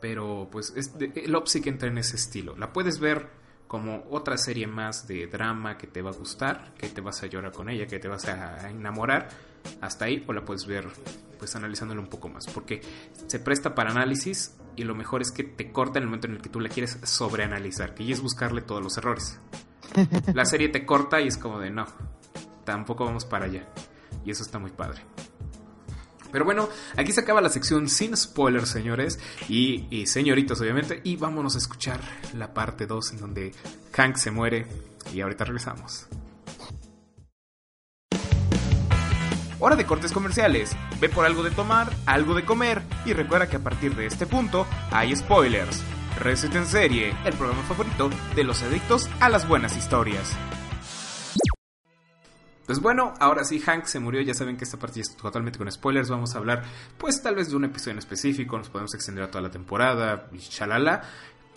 Pero 0.00 0.48
pues 0.50 0.72
es 0.76 0.96
de- 0.98 1.12
el 1.24 1.34
Opsi 1.34 1.60
que 1.60 1.70
entra 1.70 1.88
en 1.88 1.98
ese 1.98 2.16
estilo. 2.16 2.56
La 2.56 2.72
puedes 2.72 3.00
ver 3.00 3.28
como 3.66 4.04
otra 4.10 4.38
serie 4.38 4.66
más 4.66 5.06
de 5.08 5.26
drama 5.26 5.76
que 5.76 5.86
te 5.86 6.00
va 6.02 6.10
a 6.10 6.14
gustar, 6.14 6.72
que 6.78 6.88
te 6.88 7.00
vas 7.00 7.22
a 7.22 7.26
llorar 7.26 7.52
con 7.52 7.68
ella, 7.68 7.86
que 7.86 7.98
te 7.98 8.08
vas 8.08 8.26
a 8.28 8.70
enamorar. 8.70 9.28
Hasta 9.80 10.04
ahí, 10.06 10.24
o 10.26 10.32
la 10.32 10.44
puedes 10.44 10.66
ver 10.66 10.86
pues 11.38 11.54
analizándolo 11.54 12.00
un 12.00 12.08
poco 12.08 12.28
más, 12.28 12.46
porque 12.48 12.80
se 13.26 13.38
presta 13.40 13.74
para 13.74 13.90
análisis 13.90 14.56
y 14.78 14.84
lo 14.84 14.94
mejor 14.94 15.22
es 15.22 15.32
que 15.32 15.42
te 15.42 15.72
corta 15.72 15.98
en 15.98 16.04
el 16.04 16.08
momento 16.08 16.28
en 16.28 16.34
el 16.34 16.40
que 16.40 16.48
tú 16.48 16.60
la 16.60 16.68
quieres 16.68 16.98
sobreanalizar, 17.02 17.94
que 17.94 18.04
ya 18.04 18.14
es 18.14 18.22
buscarle 18.22 18.62
todos 18.62 18.80
los 18.80 18.96
errores. 18.96 19.40
La 20.34 20.44
serie 20.44 20.68
te 20.68 20.86
corta 20.86 21.20
y 21.20 21.26
es 21.26 21.36
como 21.36 21.58
de 21.58 21.70
no, 21.70 21.86
tampoco 22.64 23.04
vamos 23.04 23.24
para 23.24 23.46
allá. 23.46 23.66
Y 24.24 24.30
eso 24.30 24.44
está 24.44 24.60
muy 24.60 24.70
padre. 24.70 25.02
Pero 26.30 26.44
bueno, 26.44 26.68
aquí 26.96 27.10
se 27.10 27.22
acaba 27.22 27.40
la 27.40 27.48
sección 27.48 27.88
sin 27.88 28.16
spoilers, 28.16 28.68
señores 28.68 29.18
y, 29.48 29.86
y 29.90 30.06
señoritas, 30.06 30.60
obviamente. 30.60 31.00
Y 31.02 31.16
vámonos 31.16 31.56
a 31.56 31.58
escuchar 31.58 32.00
la 32.34 32.54
parte 32.54 32.86
2 32.86 33.12
en 33.12 33.18
donde 33.18 33.54
Hank 33.92 34.16
se 34.16 34.30
muere. 34.30 34.66
Y 35.12 35.22
ahorita 35.22 35.44
regresamos. 35.44 36.06
Hora 39.60 39.74
de 39.74 39.86
cortes 39.86 40.12
comerciales. 40.12 40.76
Ve 41.00 41.08
por 41.08 41.24
algo 41.24 41.42
de 41.42 41.50
tomar, 41.50 41.90
algo 42.06 42.34
de 42.34 42.44
comer. 42.44 42.82
Y 43.04 43.12
recuerda 43.12 43.48
que 43.48 43.56
a 43.56 43.62
partir 43.62 43.96
de 43.96 44.06
este 44.06 44.26
punto 44.26 44.66
hay 44.92 45.14
spoilers. 45.16 45.82
Reset 46.20 46.54
en 46.54 46.66
serie, 46.66 47.12
el 47.24 47.34
programa 47.34 47.62
favorito 47.62 48.08
de 48.36 48.44
los 48.44 48.62
adictos 48.62 49.08
a 49.18 49.28
las 49.28 49.48
buenas 49.48 49.76
historias. 49.76 50.36
Pues 52.66 52.80
bueno, 52.80 53.14
ahora 53.18 53.44
sí, 53.44 53.58
Hank 53.58 53.86
se 53.86 53.98
murió. 53.98 54.20
Ya 54.20 54.34
saben 54.34 54.56
que 54.56 54.64
esta 54.64 54.78
parte 54.78 54.96
ya 54.96 55.02
es 55.02 55.16
totalmente 55.16 55.58
con 55.58 55.70
spoilers. 55.72 56.08
Vamos 56.08 56.36
a 56.36 56.38
hablar, 56.38 56.62
pues 56.96 57.20
tal 57.20 57.34
vez 57.34 57.50
de 57.50 57.56
un 57.56 57.64
episodio 57.64 57.92
en 57.92 57.98
específico. 57.98 58.58
Nos 58.58 58.68
podemos 58.68 58.94
extender 58.94 59.24
a 59.24 59.30
toda 59.30 59.42
la 59.42 59.50
temporada. 59.50 60.28
Y 60.32 60.38
chalala. 60.38 61.02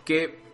Que 0.05 0.50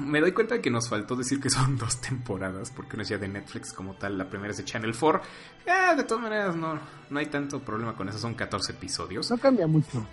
me 0.00 0.20
doy 0.20 0.32
cuenta 0.32 0.54
de 0.54 0.60
que 0.60 0.70
nos 0.70 0.88
faltó 0.88 1.16
decir 1.16 1.40
que 1.40 1.50
son 1.50 1.76
dos 1.78 2.00
temporadas. 2.00 2.70
Porque 2.70 2.96
una 2.96 3.02
es 3.02 3.08
ya 3.08 3.18
de 3.18 3.28
Netflix 3.28 3.72
como 3.72 3.94
tal. 3.94 4.18
La 4.18 4.28
primera 4.28 4.50
es 4.50 4.58
de 4.58 4.64
Channel 4.64 4.94
4. 4.98 5.22
Eh, 5.66 5.96
de 5.96 6.04
todas 6.04 6.22
maneras, 6.22 6.56
no, 6.56 6.78
no 7.10 7.18
hay 7.18 7.26
tanto 7.26 7.60
problema 7.60 7.94
con 7.94 8.08
eso. 8.08 8.18
Son 8.18 8.34
14 8.34 8.72
episodios. 8.72 9.30
No 9.30 9.38
cambia 9.38 9.66
mucho. 9.66 10.06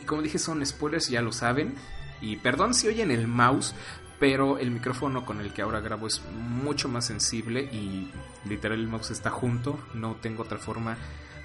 Y 0.00 0.04
como 0.04 0.22
dije, 0.22 0.38
son 0.38 0.64
spoilers, 0.64 1.08
ya 1.08 1.22
lo 1.22 1.32
saben. 1.32 1.74
Y 2.20 2.36
perdón 2.36 2.74
si 2.74 2.88
oyen 2.88 3.10
el 3.10 3.26
mouse, 3.28 3.74
pero 4.18 4.58
el 4.58 4.70
micrófono 4.70 5.24
con 5.26 5.40
el 5.40 5.52
que 5.52 5.62
ahora 5.62 5.80
grabo 5.80 6.06
es 6.06 6.22
mucho 6.32 6.88
más 6.88 7.06
sensible 7.06 7.60
y 7.60 8.10
literal 8.48 8.78
el 8.78 8.88
mouse 8.88 9.10
está 9.10 9.30
junto. 9.30 9.78
No 9.94 10.16
tengo 10.16 10.42
otra 10.42 10.58
forma 10.58 10.96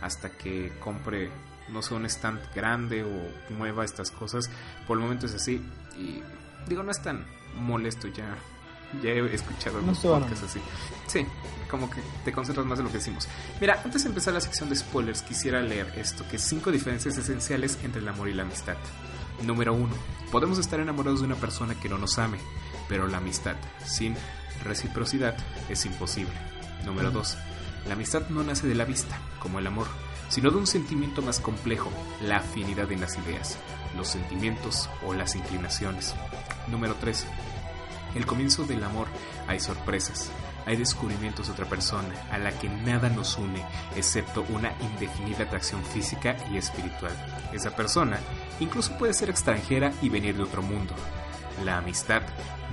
hasta 0.01 0.29
que 0.29 0.71
compre, 0.79 1.29
no 1.71 1.82
sé, 1.82 1.93
un 1.93 2.05
stand 2.05 2.39
grande 2.53 3.03
o 3.03 3.53
mueva 3.53 3.86
estas 3.86 4.12
cosas. 4.12 4.49
Por 4.88 4.97
el 4.97 5.03
momento 5.03 5.25
es 5.25 5.34
así. 5.36 5.62
Y 5.97 6.21
digo, 6.67 6.84
no 6.84 6.91
es 6.91 7.01
tan 7.01 7.25
molesto 7.55 8.08
ya. 8.08 8.38
Ya 9.03 9.10
he 9.12 9.36
escuchado 9.36 9.79
No 9.82 9.93
suena. 9.93 10.25
podcasts 10.25 10.45
así. 10.45 10.60
Sí, 11.05 11.23
como 11.69 11.89
que 11.91 12.01
te 12.25 12.32
concentras 12.32 12.65
más 12.65 12.79
en 12.79 12.86
lo 12.86 12.91
que 12.91 12.97
decimos. 12.97 13.27
Mira, 13.62 13.79
antes 13.86 14.01
de 14.03 14.10
empezar 14.10 14.34
la 14.34 14.41
sección 14.41 14.67
de 14.69 14.75
spoilers, 14.75 15.21
quisiera 15.21 15.62
leer 15.62 15.93
esto, 15.95 16.25
que 16.27 16.39
cinco 16.39 16.71
diferencias 16.71 17.15
esenciales 17.17 17.77
entre 17.84 18.01
el 18.01 18.08
amor 18.08 18.29
y 18.29 18.34
la 18.34 18.41
amistad. 18.43 18.77
Número 19.43 19.73
uno, 19.75 19.93
podemos 20.32 20.58
estar 20.58 20.79
enamorados 20.79 21.19
de 21.19 21.27
una 21.27 21.36
persona 21.36 21.75
que 21.79 21.88
no 21.88 21.99
nos 21.99 22.17
ame, 22.17 22.39
pero 22.88 23.08
la 23.08 23.17
amistad 23.17 23.55
sin 23.86 24.15
reciprocidad 24.63 25.38
es 25.69 25.86
imposible. 25.86 26.34
Número 26.84 27.12
dos, 27.12 27.38
la 27.88 27.93
amistad 27.93 28.27
no 28.29 28.43
nace 28.43 28.67
de 28.67 28.73
la 28.75 28.86
vista, 28.86 29.17
como 29.39 29.60
el 29.60 29.67
amor, 29.67 29.86
sino 30.30 30.52
de 30.52 30.58
un 30.58 30.68
sentimiento 30.68 31.22
más 31.22 31.39
complejo, 31.39 31.92
la 32.22 32.38
afinidad 32.38 32.92
en 32.92 33.02
las 33.02 33.18
ideas, 33.18 33.58
los 33.98 34.08
sentimientos 34.08 34.89
o 35.06 35.13
las 35.13 35.36
inclinaciones. 35.36 36.15
Número 36.68 36.96
tres, 36.96 37.26
el 38.15 38.26
comienzo 38.26 38.63
del 38.63 38.84
amor 38.84 39.08
hay 39.48 39.60
sorpresas. 39.60 40.32
hay 40.65 40.76
descubrimientos 40.76 41.48
de 41.48 41.54
otra 41.54 41.65
persona 41.65 42.13
a 42.32 42.38
la 42.38 42.52
que 42.52 42.70
nada 42.70 43.10
nos 43.10 43.38
une 43.38 43.65
excepto 43.96 44.46
una 44.50 44.72
indefinida 44.82 45.44
atracción 45.44 45.84
física 45.84 46.36
y 46.52 46.58
espiritual. 46.58 47.12
Esa 47.52 47.76
persona 47.76 48.20
incluso 48.60 48.96
puede 48.98 49.13
ser 49.13 49.32
extranjera 49.32 49.92
y 50.02 50.10
venir 50.10 50.36
de 50.36 50.44
otro 50.44 50.62
mundo. 50.62 50.94
La 51.65 51.78
amistad 51.78 52.22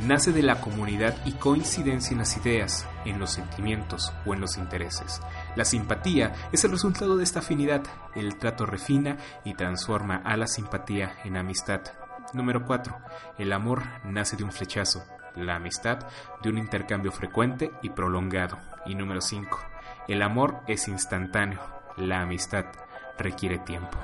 nace 0.07 0.33
de 0.33 0.42
la 0.42 0.61
comunidad 0.61 1.16
y 1.25 1.33
coincidencia 1.33 2.12
en 2.12 2.19
las 2.19 2.37
ideas, 2.37 2.87
en 3.05 3.19
los 3.19 3.31
sentimientos 3.31 4.12
o 4.27 4.35
en 4.35 4.40
los 4.40 4.59
intereses. 4.59 5.21
La 5.57 5.64
simpatía 5.64 6.35
es 6.53 6.64
el 6.64 6.71
resultado 6.71 7.16
de 7.16 7.25
esta 7.25 7.38
afinidad. 7.38 7.83
El 8.14 8.37
trato 8.37 8.66
refina 8.66 9.16
y 9.42 9.55
transforma 9.55 10.16
a 10.16 10.37
la 10.37 10.47
simpatía 10.47 11.16
en 11.25 11.38
amistad. 11.38 11.81
Número 12.35 12.64
4. 12.66 12.95
El 13.38 13.53
amor 13.55 13.83
nace 14.05 14.37
de 14.37 14.45
un 14.45 14.53
flechazo. 14.53 15.03
La 15.35 15.57
amistad 15.57 15.99
de 16.42 16.51
un 16.51 16.59
intercambio 16.59 17.11
frecuente 17.11 17.71
y 17.83 17.88
prolongado. 17.88 18.59
Y 18.85 18.95
número 18.95 19.23
5. 19.23 19.59
El 20.09 20.21
amor 20.21 20.61
es 20.66 20.88
instantáneo. 20.88 21.61
La 21.97 22.21
amistad 22.21 22.66
requiere 23.19 23.59
tiempo. 23.59 23.99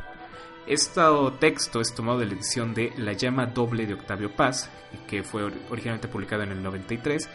Este 0.66 1.02
texto 1.38 1.82
es 1.82 1.94
tomado 1.94 2.20
de 2.20 2.26
la 2.26 2.32
edición 2.32 2.72
de 2.72 2.94
La 2.96 3.12
llama 3.12 3.46
doble 3.46 3.84
de 3.84 3.94
Octavio 3.94 4.34
Paz, 4.34 4.70
que 5.06 5.22
fue 5.22 5.44
originalmente 5.68 6.08
publicado 6.08 6.44
en 6.44 6.52
el 6.52 6.62
93, 6.62 7.28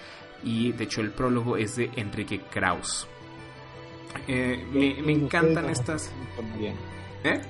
y 0.43 0.71
de 0.71 0.85
hecho 0.85 1.01
el 1.01 1.11
prólogo 1.11 1.57
es 1.57 1.75
de 1.75 1.91
Enrique 1.97 2.41
Kraus. 2.49 3.07
Eh, 4.27 4.65
me, 4.71 5.11
encantan 5.11 5.69
estas... 5.69 6.11
¿Eh? 7.23 7.41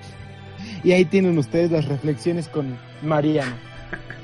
Y 0.83 0.91
ahí 0.91 1.05
tienen 1.05 1.37
ustedes 1.37 1.71
las 1.71 1.85
reflexiones 1.85 2.47
con 2.47 2.77
Mariano. 3.01 3.55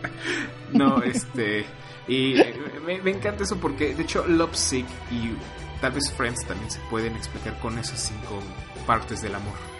no, 0.73 1.01
este... 1.03 1.65
Y 2.07 2.37
eh, 2.39 2.53
me, 2.85 3.01
me, 3.01 3.11
encanta 3.11 3.43
eso 3.43 3.57
porque, 3.57 3.95
de 3.95 4.03
hecho, 4.03 4.27
Lovesick 4.27 4.85
y 5.09 5.31
tal 5.79 5.93
vez 5.93 6.11
Friends 6.11 6.45
también 6.45 6.69
se 6.69 6.79
pueden 6.89 7.15
explicar 7.15 7.57
con 7.59 7.77
esas 7.77 7.99
cinco 7.99 8.41
partes 8.85 9.21
del 9.21 9.35
amor 9.35 9.73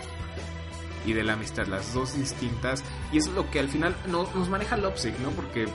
y 1.05 1.13
de 1.13 1.23
la 1.23 1.33
amistad, 1.33 1.67
las 1.67 1.93
dos 1.93 2.15
distintas. 2.17 2.83
Y 3.11 3.17
es 3.17 3.27
lo 3.27 3.49
que 3.49 3.59
al 3.59 3.69
final 3.69 3.95
no, 4.07 4.27
nos 4.35 4.49
maneja 4.49 4.77
Lopsic, 4.77 5.17
¿no? 5.19 5.29
Porque, 5.31 5.65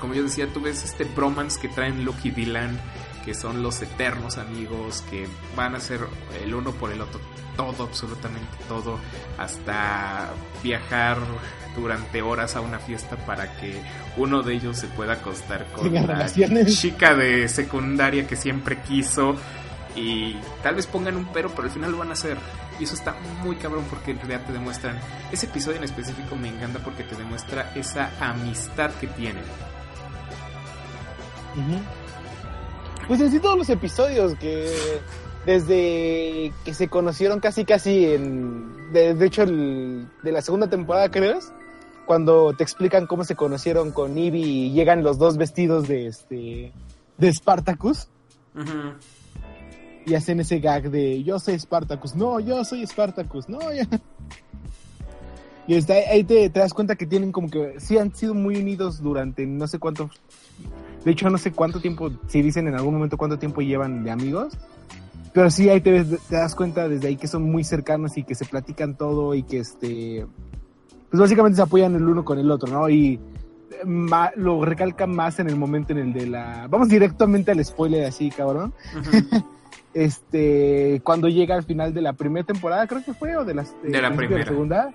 como 0.00 0.14
yo 0.14 0.22
decía, 0.22 0.46
tú 0.52 0.60
ves 0.60 0.84
este 0.84 1.04
bromance 1.04 1.60
que 1.60 1.68
traen 1.68 2.04
Luke 2.04 2.20
y 2.24 2.30
Dylan, 2.30 2.80
que 3.26 3.34
son 3.34 3.60
los 3.60 3.82
eternos 3.82 4.38
amigos, 4.38 5.02
que 5.10 5.26
van 5.56 5.74
a 5.74 5.80
ser 5.80 5.98
el 6.40 6.54
uno 6.54 6.70
por 6.70 6.92
el 6.92 7.00
otro, 7.00 7.20
todo, 7.56 7.82
absolutamente 7.82 8.56
todo, 8.68 9.00
hasta 9.36 10.30
viajar 10.62 11.18
durante 11.76 12.22
horas 12.22 12.54
a 12.54 12.60
una 12.60 12.78
fiesta 12.78 13.16
para 13.16 13.56
que 13.56 13.82
uno 14.16 14.44
de 14.44 14.54
ellos 14.54 14.78
se 14.78 14.86
pueda 14.86 15.14
acostar 15.14 15.66
con 15.72 15.92
la 15.92 16.64
chica 16.66 17.16
de 17.16 17.48
secundaria 17.48 18.28
que 18.28 18.36
siempre 18.36 18.80
quiso 18.82 19.34
y 19.96 20.36
tal 20.62 20.76
vez 20.76 20.86
pongan 20.86 21.16
un 21.16 21.26
pero, 21.32 21.50
pero 21.50 21.64
al 21.64 21.70
final 21.70 21.90
lo 21.90 21.98
van 21.98 22.10
a 22.10 22.12
hacer. 22.12 22.38
Y 22.78 22.84
eso 22.84 22.94
está 22.94 23.16
muy 23.42 23.56
cabrón 23.56 23.86
porque 23.90 24.12
en 24.12 24.18
realidad 24.18 24.46
te 24.46 24.52
demuestran. 24.52 25.00
Ese 25.32 25.46
episodio 25.46 25.78
en 25.78 25.84
específico 25.84 26.36
me 26.36 26.48
encanta 26.48 26.78
porque 26.78 27.02
te 27.02 27.16
demuestra 27.16 27.72
esa 27.74 28.12
amistad 28.20 28.92
que 29.00 29.08
tienen. 29.08 29.42
Pues 33.08 33.20
en 33.20 33.30
sí 33.30 33.38
todos 33.38 33.56
los 33.56 33.68
episodios 33.70 34.34
que 34.38 34.68
desde 35.44 36.52
que 36.64 36.74
se 36.74 36.88
conocieron 36.88 37.38
casi 37.38 37.64
casi 37.64 38.04
en 38.04 38.92
de, 38.92 39.16
hecho 39.24 39.46
de 39.46 40.32
la 40.32 40.42
segunda 40.42 40.68
temporada 40.68 41.08
crees 41.08 41.52
cuando 42.04 42.52
te 42.54 42.64
explican 42.64 43.06
cómo 43.06 43.24
se 43.24 43.36
conocieron 43.36 43.92
con 43.92 44.18
Ivy 44.18 44.42
y 44.42 44.70
llegan 44.72 45.04
los 45.04 45.18
dos 45.18 45.36
vestidos 45.36 45.86
de 45.86 46.06
este 46.06 46.72
de 47.18 47.32
Spartacus. 47.32 48.08
Y 50.06 50.14
hacen 50.14 50.40
ese 50.40 50.60
gag 50.60 50.90
de 50.90 51.22
yo 51.24 51.38
soy 51.38 51.58
Spartacus, 51.58 52.14
no, 52.14 52.40
yo 52.40 52.64
soy 52.64 52.86
Spartacus, 52.86 53.48
no, 53.48 53.72
ya. 53.72 53.86
Y 55.68 55.74
está, 55.74 55.94
ahí 55.94 56.22
te, 56.22 56.48
das 56.48 56.72
cuenta 56.72 56.94
que 56.94 57.06
tienen 57.06 57.32
como 57.32 57.50
que 57.50 57.80
sí 57.80 57.98
han 57.98 58.14
sido 58.14 58.34
muy 58.34 58.56
unidos 58.56 59.02
durante 59.02 59.44
no 59.46 59.66
sé 59.66 59.80
cuánto, 59.80 60.08
de 61.06 61.12
hecho 61.12 61.30
no 61.30 61.38
sé 61.38 61.52
cuánto 61.52 61.78
tiempo, 61.80 62.10
si 62.26 62.42
dicen 62.42 62.66
en 62.66 62.74
algún 62.74 62.94
momento 62.94 63.16
cuánto 63.16 63.38
tiempo 63.38 63.60
llevan 63.62 64.02
de 64.02 64.10
amigos, 64.10 64.58
pero 65.32 65.52
sí 65.52 65.70
ahí 65.70 65.80
te, 65.80 66.04
te 66.04 66.34
das 66.34 66.56
cuenta 66.56 66.88
desde 66.88 67.06
ahí 67.06 67.16
que 67.16 67.28
son 67.28 67.44
muy 67.44 67.62
cercanos 67.62 68.16
y 68.16 68.24
que 68.24 68.34
se 68.34 68.44
platican 68.44 68.96
todo 68.96 69.32
y 69.36 69.44
que 69.44 69.60
este, 69.60 70.26
pues 71.08 71.20
básicamente 71.20 71.54
se 71.54 71.62
apoyan 71.62 71.94
el 71.94 72.08
uno 72.08 72.24
con 72.24 72.40
el 72.40 72.50
otro, 72.50 72.72
¿no? 72.72 72.88
Y 72.88 73.20
lo 74.34 74.64
recalcan 74.64 75.14
más 75.14 75.38
en 75.38 75.48
el 75.48 75.54
momento 75.54 75.92
en 75.92 75.98
el 75.98 76.12
de 76.12 76.26
la, 76.26 76.66
vamos 76.68 76.88
directamente 76.88 77.52
al 77.52 77.64
spoiler 77.64 78.04
así, 78.04 78.30
cabrón. 78.30 78.74
este, 79.94 81.00
cuando 81.04 81.28
llega 81.28 81.54
al 81.54 81.62
final 81.62 81.94
de 81.94 82.02
la 82.02 82.14
primera 82.14 82.44
temporada, 82.44 82.84
creo 82.88 83.04
que 83.04 83.14
fue, 83.14 83.36
o 83.36 83.44
de, 83.44 83.54
las, 83.54 83.72
de, 83.80 84.02
la 84.02 84.12
primera. 84.12 84.44
segunda, 84.44 84.92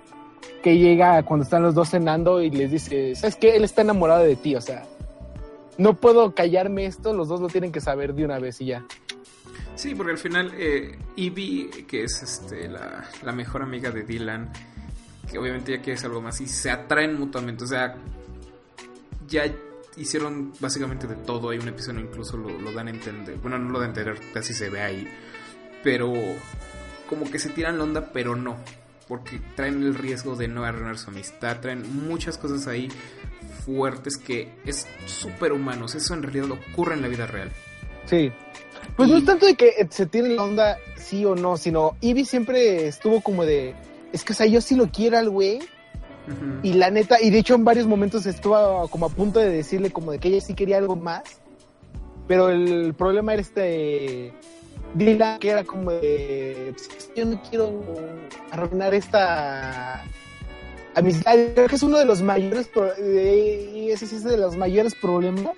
que 0.62 0.76
llega 0.76 1.22
cuando 1.22 1.44
están 1.44 1.62
los 1.62 1.74
dos 1.74 1.88
cenando 1.88 2.42
y 2.42 2.50
les 2.50 2.70
dice, 2.70 3.14
¿sabes 3.14 3.36
qué? 3.36 3.56
Él 3.56 3.64
está 3.64 3.80
enamorado 3.80 4.24
de 4.24 4.36
ti, 4.36 4.54
o 4.54 4.60
sea, 4.60 4.84
no 5.78 5.94
puedo 5.94 6.34
callarme 6.34 6.86
esto, 6.86 7.12
los 7.12 7.28
dos 7.28 7.40
lo 7.40 7.48
tienen 7.48 7.72
que 7.72 7.80
saber 7.80 8.14
de 8.14 8.24
una 8.24 8.38
vez 8.38 8.60
y 8.60 8.66
ya. 8.66 8.84
Sí, 9.74 9.94
porque 9.94 10.12
al 10.12 10.18
final 10.18 10.52
eh, 10.56 10.98
que 11.88 12.04
es 12.04 12.22
este, 12.22 12.68
la, 12.68 13.32
mejor 13.32 13.62
amiga 13.62 13.90
de 13.90 14.02
Dylan, 14.02 14.52
que 15.30 15.38
obviamente 15.38 15.72
ya 15.72 15.82
quiere 15.82 16.00
algo 16.04 16.20
más 16.20 16.40
y 16.40 16.46
se 16.46 16.70
atraen 16.70 17.18
mutuamente, 17.18 17.64
o 17.64 17.66
sea, 17.66 17.96
ya 19.26 19.44
hicieron 19.96 20.52
básicamente 20.60 21.06
de 21.06 21.16
todo. 21.16 21.50
Hay 21.50 21.58
un 21.58 21.68
episodio 21.68 22.00
incluso 22.00 22.36
lo, 22.36 22.72
dan 22.72 22.88
a 22.88 22.90
entender. 22.90 23.36
Bueno, 23.36 23.58
no 23.58 23.70
lo 23.70 23.80
dan 23.80 23.88
a 23.88 24.00
entender, 24.00 24.20
casi 24.32 24.52
se 24.52 24.68
ve 24.68 24.82
ahí. 24.82 25.08
Pero 25.82 26.12
como 27.08 27.30
que 27.30 27.38
se 27.38 27.48
tiran 27.48 27.78
la 27.78 27.84
onda, 27.84 28.12
pero 28.12 28.36
no. 28.36 28.56
Porque 29.08 29.40
traen 29.56 29.82
el 29.82 29.94
riesgo 29.94 30.36
de 30.36 30.48
no 30.48 30.64
arruinar 30.64 30.98
su 30.98 31.10
amistad. 31.10 31.60
Traen 31.60 32.06
muchas 32.06 32.38
cosas 32.38 32.66
ahí 32.66 32.88
fuertes 33.64 34.16
que 34.16 34.52
es 34.64 34.86
súper 35.06 35.52
humanos. 35.52 35.94
Eso 35.94 36.14
en 36.14 36.22
realidad 36.22 36.50
ocurre 36.50 36.94
en 36.94 37.02
la 37.02 37.08
vida 37.08 37.26
real. 37.26 37.50
Sí. 38.06 38.32
Pues 38.96 39.08
no 39.08 39.16
es 39.16 39.24
tanto 39.24 39.46
de 39.46 39.54
que 39.54 39.86
se 39.90 40.06
tiren 40.06 40.36
la 40.36 40.42
onda 40.42 40.78
sí 40.96 41.24
o 41.24 41.34
no, 41.34 41.56
sino 41.56 41.96
Ivy 42.00 42.24
siempre 42.24 42.88
estuvo 42.88 43.20
como 43.20 43.44
de. 43.44 43.74
Es 44.12 44.24
que, 44.24 44.32
o 44.32 44.36
sea, 44.36 44.46
yo 44.46 44.60
sí 44.60 44.74
lo 44.74 44.88
quiero 44.90 45.18
al 45.18 45.30
güey 45.30 45.60
y 46.62 46.74
la 46.74 46.90
neta, 46.90 47.20
y 47.20 47.30
de 47.30 47.38
hecho 47.38 47.54
en 47.54 47.64
varios 47.64 47.86
momentos 47.86 48.26
estuvo 48.26 48.88
como 48.88 49.06
a 49.06 49.08
punto 49.08 49.40
de 49.40 49.50
decirle 49.50 49.90
como 49.90 50.12
de 50.12 50.18
que 50.18 50.28
ella 50.28 50.40
sí 50.40 50.54
quería 50.54 50.78
algo 50.78 50.94
más, 50.94 51.22
pero 52.28 52.48
el 52.48 52.94
problema 52.94 53.32
era 53.32 53.42
este 53.42 54.32
Dylan 54.94 55.40
que 55.40 55.50
era 55.50 55.64
como 55.64 55.90
de 55.90 56.74
pues, 56.76 57.10
yo 57.16 57.24
no 57.24 57.42
quiero 57.42 57.82
arruinar 58.52 58.94
esta 58.94 60.04
amistad. 60.94 61.34
Creo 61.54 61.68
que 61.68 61.76
es 61.76 61.82
uno 61.82 61.98
de 61.98 62.04
los 62.04 62.22
mayores 62.22 62.68
y 62.98 63.90
ese 63.90 64.04
es 64.04 64.24
de 64.24 64.36
los 64.36 64.56
mayores 64.56 64.94
problemas 64.94 65.54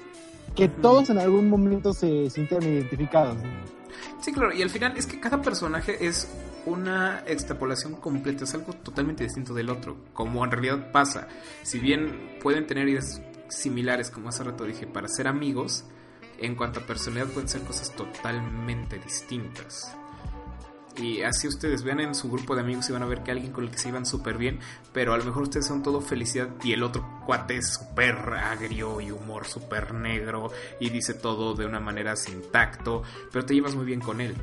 que 0.55 0.69
todos 0.69 1.11
en 1.11 1.19
algún 1.19 1.49
momento 1.49 1.93
se 1.93 2.31
sienten 2.31 2.63
identificados. 2.63 3.37
Sí, 4.21 4.33
claro, 4.33 4.53
y 4.53 4.63
al 4.63 4.71
final 4.71 4.97
es 4.97 5.07
que 5.07 5.21
cada 5.21 5.43
personaje 5.43 6.07
es 6.07 6.29
una 6.67 7.23
extrapolación 7.27 7.95
completa, 7.97 8.45
es 8.45 8.55
algo 8.55 8.73
totalmente 8.73 9.25
distinto 9.25 9.53
del 9.53 9.69
otro, 9.69 9.97
como 10.13 10.45
en 10.45 10.51
realidad 10.51 10.93
pasa. 10.93 11.29
Si 11.63 11.79
bien 11.79 12.39
pueden 12.43 12.67
tener 12.67 12.89
ideas 12.89 13.21
similares, 13.49 14.11
como 14.11 14.31
hace 14.31 14.45
rato 14.45 14.65
dije, 14.65 14.87
para 14.87 15.09
ser 15.09 15.29
amigos, 15.29 15.85
en 16.39 16.55
cuanto 16.55 16.81
a 16.81 16.87
personalidad 16.87 17.33
pueden 17.33 17.49
ser 17.49 17.63
cosas 17.63 17.95
totalmente 17.95 18.99
distintas. 18.99 19.95
Y 20.97 21.23
así 21.23 21.49
ustedes 21.49 21.83
vean 21.83 22.01
en 22.01 22.15
su 22.15 22.31
grupo 22.31 22.55
de 22.55 22.61
amigos 22.61 22.89
y 22.89 22.93
van 22.93 23.03
a 23.03 23.07
ver 23.07 23.25
que 23.25 23.33
alguien 23.33 23.53
con 23.53 23.65
el 23.65 23.71
que 23.71 23.79
se 23.79 23.89
iban 23.89 24.07
súper 24.07 24.39
bien, 24.39 24.61
pero 24.93 25.13
a 25.13 25.19
lo 25.19 25.25
mejor 25.25 25.43
ustedes 25.43 25.67
son 25.67 25.83
todo 25.83 26.01
felicidad 26.01 26.49
y 26.63 26.73
el 26.73 26.85
otro 26.85 27.05
cuate 27.27 27.57
es 27.57 27.75
súper 27.75 28.15
agrio 28.15 29.01
y 29.01 29.11
humor 29.11 29.47
súper 29.47 29.93
negro 29.93 30.53
y 30.79 30.91
dice 30.91 31.15
todo 31.15 31.55
de 31.55 31.67
una 31.67 31.81
manera 31.81 32.15
sin 32.15 32.43
tacto, 32.53 33.03
pero 33.33 33.45
te 33.45 33.55
llevas 33.55 33.75
muy 33.75 33.85
bien 33.85 34.01
con 34.01 34.21
él 34.21 34.37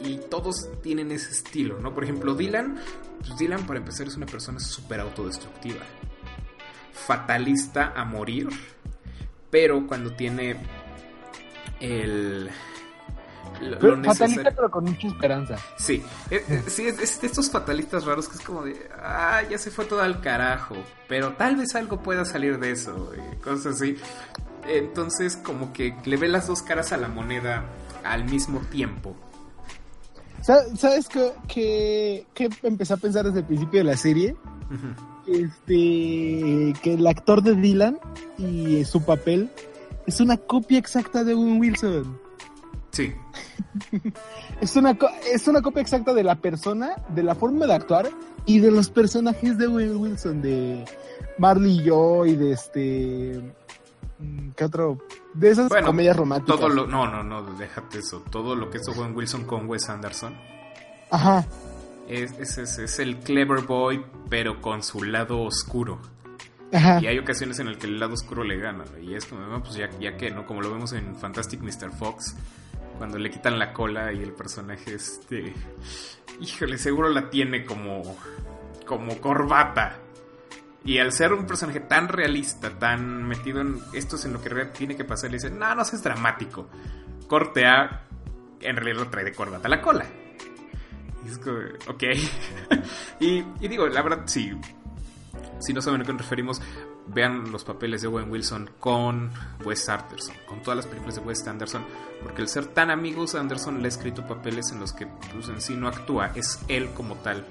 y 0.00 0.18
todos 0.30 0.68
tienen 0.82 1.10
ese 1.12 1.30
estilo, 1.30 1.78
¿no? 1.78 1.94
Por 1.94 2.04
ejemplo, 2.04 2.34
Dylan, 2.34 2.78
pues 3.18 3.38
Dylan 3.38 3.66
para 3.66 3.78
empezar 3.78 4.06
es 4.06 4.16
una 4.16 4.26
persona 4.26 4.58
súper 4.60 5.00
autodestructiva, 5.00 5.80
fatalista 6.92 7.92
a 7.94 8.04
morir, 8.04 8.48
pero 9.50 9.86
cuando 9.86 10.12
tiene 10.12 10.56
el... 11.80 12.50
fatalista 14.04 14.50
pero 14.50 14.70
con 14.70 14.84
mucha 14.84 15.06
esperanza. 15.06 15.56
Sí, 15.76 16.02
es, 16.30 16.50
eh, 16.50 16.64
sí, 16.66 16.86
es, 16.86 17.20
de 17.20 17.26
estos 17.26 17.50
fatalistas 17.50 18.04
raros 18.04 18.28
que 18.28 18.36
es 18.36 18.42
como 18.42 18.62
de, 18.62 18.88
ah, 19.02 19.42
ya 19.48 19.58
se 19.58 19.70
fue 19.70 19.84
todo 19.84 20.02
al 20.02 20.20
carajo, 20.20 20.76
pero 21.08 21.34
tal 21.34 21.56
vez 21.56 21.74
algo 21.74 22.02
pueda 22.02 22.24
salir 22.24 22.58
de 22.58 22.72
eso, 22.72 23.12
y 23.14 23.36
cosas 23.36 23.76
así. 23.76 23.96
Entonces 24.66 25.36
como 25.36 25.72
que 25.72 25.94
le 26.04 26.16
ve 26.16 26.28
las 26.28 26.46
dos 26.46 26.62
caras 26.62 26.92
a 26.92 26.96
la 26.96 27.08
moneda 27.08 27.64
al 28.04 28.24
mismo 28.24 28.60
tiempo. 28.70 29.16
¿Sabes 30.42 31.08
qué, 31.08 32.26
empecé 32.62 32.94
a 32.94 32.96
pensar 32.96 33.26
desde 33.26 33.40
el 33.40 33.44
principio 33.44 33.80
de 33.80 33.84
la 33.84 33.96
serie? 33.96 34.36
Este, 35.26 36.72
que 36.82 36.94
el 36.94 37.06
actor 37.06 37.42
de 37.42 37.54
Dylan 37.54 37.98
y 38.38 38.84
su 38.84 39.04
papel 39.04 39.50
es 40.06 40.20
una 40.20 40.36
copia 40.38 40.78
exacta 40.78 41.24
de 41.24 41.34
Owen 41.34 41.60
Wilson. 41.60 42.18
Sí. 42.92 43.12
Es 44.60 44.76
una, 44.76 44.96
es 45.32 45.48
una 45.48 45.62
copia 45.62 45.80
exacta 45.80 46.12
de 46.12 46.22
la 46.22 46.34
persona, 46.34 46.96
de 47.08 47.22
la 47.22 47.34
forma 47.34 47.66
de 47.66 47.74
actuar 47.74 48.10
y 48.44 48.58
de 48.60 48.70
los 48.70 48.90
personajes 48.90 49.56
de 49.56 49.66
Will 49.68 49.96
Wilson, 49.96 50.42
de 50.42 50.84
Marley 51.38 51.78
y 51.80 51.84
yo 51.84 52.26
y 52.26 52.36
de 52.36 52.52
este... 52.52 53.54
mm, 54.18 54.50
¿Qué 54.50 54.64
otro? 54.64 54.98
De 55.32 55.50
esas 55.50 55.68
Bueno, 55.70 55.86
comedias 55.86 56.16
románticas. 56.16 56.56
Todo 56.58 56.68
lo, 56.68 56.86
no, 56.86 57.06
no, 57.10 57.22
no, 57.22 57.42
déjate 57.56 58.00
eso. 58.00 58.22
Todo 58.30 58.54
lo 58.54 58.68
que 58.68 58.78
hizo 58.78 58.90
Owen 58.92 59.16
Wilson 59.16 59.44
con 59.44 59.66
Wes 59.68 59.88
Anderson 59.88 60.34
Ajá. 61.10 61.46
es, 62.08 62.32
es, 62.38 62.58
es- 62.58 62.78
es 62.78 62.98
el 62.98 63.16
clever 63.18 63.62
boy, 63.62 64.04
pero 64.28 64.60
con 64.60 64.82
su 64.82 65.02
lado 65.04 65.40
oscuro. 65.40 66.00
Ajá. 66.72 67.00
Y 67.00 67.06
hay 67.06 67.18
ocasiones 67.18 67.58
en 67.60 67.68
las 67.68 67.78
que 67.78 67.86
el 67.86 67.98
lado 67.98 68.12
oscuro 68.14 68.44
le 68.44 68.58
gana. 68.58 68.84
Y 69.02 69.14
es 69.14 69.24
como, 69.24 69.60
pues 69.62 69.74
ya, 69.74 69.88
ya 70.00 70.16
que, 70.18 70.30
¿no? 70.30 70.44
Como 70.46 70.60
lo 70.60 70.70
vemos 70.70 70.92
en 70.92 71.16
Fantastic 71.16 71.60
Mr. 71.62 71.90
Fox, 71.90 72.36
cuando 73.00 73.18
le 73.18 73.30
quitan 73.30 73.58
la 73.58 73.72
cola 73.72 74.12
y 74.12 74.22
el 74.22 74.34
personaje, 74.34 74.92
este. 74.92 75.54
Híjole, 76.38 76.76
seguro 76.76 77.08
la 77.08 77.30
tiene 77.30 77.64
como. 77.64 78.14
como 78.84 79.18
corbata. 79.22 79.96
Y 80.84 80.98
al 80.98 81.10
ser 81.10 81.32
un 81.32 81.46
personaje 81.46 81.80
tan 81.80 82.08
realista, 82.08 82.78
tan 82.78 83.26
metido 83.26 83.62
en 83.62 83.78
esto 83.94 84.16
es 84.16 84.26
en 84.26 84.34
lo 84.34 84.42
que 84.42 84.50
tiene 84.66 84.98
que 84.98 85.04
pasar, 85.04 85.30
le 85.30 85.38
dicen, 85.38 85.58
no, 85.58 85.74
no 85.74 85.82
seas 85.82 86.02
dramático. 86.02 86.68
Corte 87.26 87.64
A, 87.64 88.02
en 88.60 88.76
realidad 88.76 89.04
lo 89.04 89.08
trae 89.08 89.24
de 89.24 89.32
corbata 89.32 89.66
la 89.66 89.80
cola. 89.80 90.04
Y 91.24 91.28
es 91.30 91.38
como, 91.38 91.56
ok. 91.88 92.02
y, 93.20 93.42
y 93.60 93.68
digo, 93.68 93.86
la 93.88 94.02
verdad, 94.02 94.24
sí. 94.26 94.52
Si 95.58 95.72
no 95.72 95.80
saben 95.80 96.02
a 96.02 96.04
qué 96.04 96.12
nos 96.12 96.20
referimos, 96.20 96.60
vean 97.12 97.50
los 97.52 97.64
papeles 97.64 98.02
de 98.02 98.08
Owen 98.08 98.30
Wilson 98.30 98.70
con 98.78 99.30
Wes 99.64 99.88
Anderson, 99.88 100.34
con 100.46 100.62
todas 100.62 100.76
las 100.76 100.86
películas 100.86 101.16
de 101.16 101.20
Wes 101.22 101.46
Anderson, 101.46 101.84
porque 102.22 102.42
el 102.42 102.48
ser 102.48 102.66
tan 102.66 102.90
amigos, 102.90 103.34
Anderson 103.34 103.78
le 103.80 103.86
ha 103.86 103.88
escrito 103.88 104.26
papeles 104.26 104.70
en 104.72 104.80
los 104.80 104.92
que 104.92 105.06
pues, 105.32 105.48
en 105.48 105.60
sí 105.60 105.74
no 105.76 105.88
actúa, 105.88 106.30
es 106.34 106.60
él 106.68 106.90
como 106.94 107.16
tal, 107.16 107.44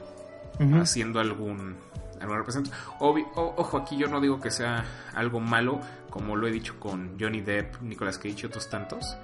haciendo 0.81 1.19
algún, 1.19 1.77
alguna 2.19 2.39
representación. 2.39 2.77
O- 2.99 3.53
ojo, 3.57 3.77
aquí 3.77 3.97
yo 3.97 4.07
no 4.07 4.19
digo 4.21 4.39
que 4.39 4.51
sea 4.51 4.85
algo 5.15 5.39
malo, 5.39 5.79
como 6.09 6.35
lo 6.35 6.47
he 6.47 6.51
dicho 6.51 6.79
con 6.79 7.17
Johnny 7.19 7.41
Depp, 7.41 7.81
Nicolas 7.81 8.17
Cage 8.17 8.35
y 8.43 8.45
otros 8.45 8.69
tantos, 8.69 9.17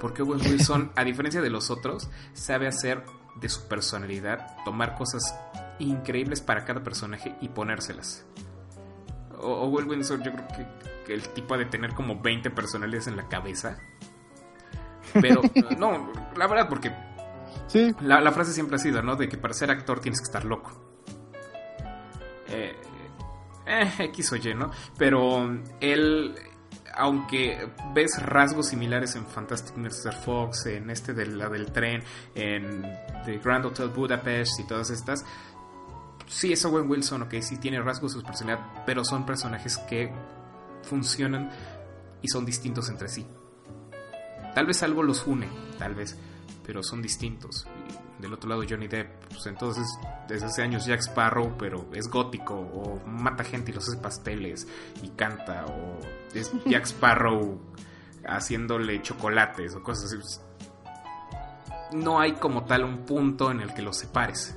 porque 0.00 0.22
Owen 0.22 0.40
Wilson, 0.46 0.92
a 0.96 1.04
diferencia 1.04 1.40
de 1.40 1.50
los 1.50 1.70
otros, 1.70 2.08
sabe 2.34 2.66
hacer 2.68 3.02
de 3.40 3.48
su 3.48 3.68
personalidad, 3.68 4.56
tomar 4.64 4.96
cosas 4.96 5.34
increíbles 5.78 6.40
para 6.40 6.64
cada 6.64 6.82
personaje 6.82 7.34
y 7.40 7.48
ponérselas. 7.48 8.24
O- 9.40 9.66
Owen 9.66 9.88
Wilson, 9.88 10.22
yo 10.22 10.32
creo 10.32 10.46
que, 10.48 10.66
que 11.06 11.14
el 11.14 11.28
tipo 11.30 11.54
ha 11.54 11.58
de 11.58 11.66
tener 11.66 11.94
como 11.94 12.20
20 12.20 12.50
personalidades 12.50 13.06
en 13.06 13.16
la 13.16 13.28
cabeza. 13.28 13.78
Pero, 15.20 15.40
no, 15.78 16.12
la 16.36 16.46
verdad, 16.46 16.68
porque 16.68 16.92
Sí. 17.66 17.94
la, 18.00 18.20
la 18.20 18.32
frase 18.32 18.52
siempre 18.52 18.76
ha 18.76 18.78
sido, 18.78 19.02
¿no? 19.02 19.16
De 19.16 19.28
que 19.28 19.36
para 19.38 19.54
ser 19.54 19.70
actor 19.70 20.00
tienes 20.00 20.20
que 20.20 20.24
estar 20.24 20.44
loco. 20.44 20.72
Eh, 22.48 22.74
eh, 23.66 23.90
X 23.98 24.32
o 24.32 24.36
Y, 24.36 24.54
¿no? 24.54 24.70
Pero 24.96 25.48
él, 25.80 26.34
aunque 26.94 27.68
ves 27.94 28.20
rasgos 28.22 28.68
similares 28.68 29.14
en 29.16 29.26
Fantastic 29.26 29.76
Mr. 29.76 30.14
Fox, 30.14 30.66
en 30.66 30.88
este 30.90 31.12
de 31.12 31.26
la 31.26 31.48
del 31.48 31.70
tren, 31.72 32.02
en 32.34 32.82
The 33.26 33.38
Grand 33.38 33.66
Hotel 33.66 33.88
Budapest 33.88 34.60
y 34.60 34.64
todas 34.66 34.88
estas, 34.90 35.24
sí 36.28 36.52
es 36.52 36.64
Owen 36.64 36.88
Wilson, 36.88 37.22
ok, 37.22 37.34
sí 37.40 37.56
tiene 37.56 37.80
rasgos 37.80 38.14
de 38.14 38.20
su 38.20 38.26
personalidad, 38.26 38.84
pero 38.86 39.04
son 39.04 39.26
personajes 39.26 39.78
que 39.78 40.12
funcionan 40.82 41.50
y 42.22 42.28
son 42.28 42.44
distintos 42.44 42.88
entre 42.88 43.08
sí. 43.08 43.26
Tal 44.54 44.66
vez 44.66 44.82
algo 44.82 45.02
los 45.02 45.26
une, 45.26 45.48
tal 45.78 45.94
vez, 45.94 46.18
pero 46.64 46.82
son 46.82 47.02
distintos. 47.02 47.66
Y 48.18 48.22
del 48.22 48.32
otro 48.32 48.48
lado 48.48 48.62
Johnny 48.68 48.88
Depp, 48.88 49.26
pues 49.28 49.46
entonces 49.46 49.86
desde 50.28 50.46
hace 50.46 50.62
años 50.62 50.84
Jack 50.84 51.00
Sparrow, 51.00 51.56
pero 51.58 51.86
es 51.92 52.08
gótico, 52.08 52.54
o 52.54 53.00
mata 53.06 53.44
gente 53.44 53.70
y 53.70 53.74
los 53.74 53.88
hace 53.88 53.98
pasteles 53.98 54.66
y 55.02 55.08
canta, 55.10 55.66
o 55.66 55.98
es 56.34 56.52
Jack 56.66 56.86
Sparrow 56.86 57.60
haciéndole 58.26 59.00
chocolates 59.02 59.74
o 59.74 59.82
cosas 59.82 60.12
así. 60.12 60.40
No 61.92 62.20
hay 62.20 62.32
como 62.32 62.64
tal 62.64 62.84
un 62.84 63.06
punto 63.06 63.50
en 63.50 63.60
el 63.60 63.72
que 63.72 63.80
los 63.80 63.96
separes. 63.96 64.54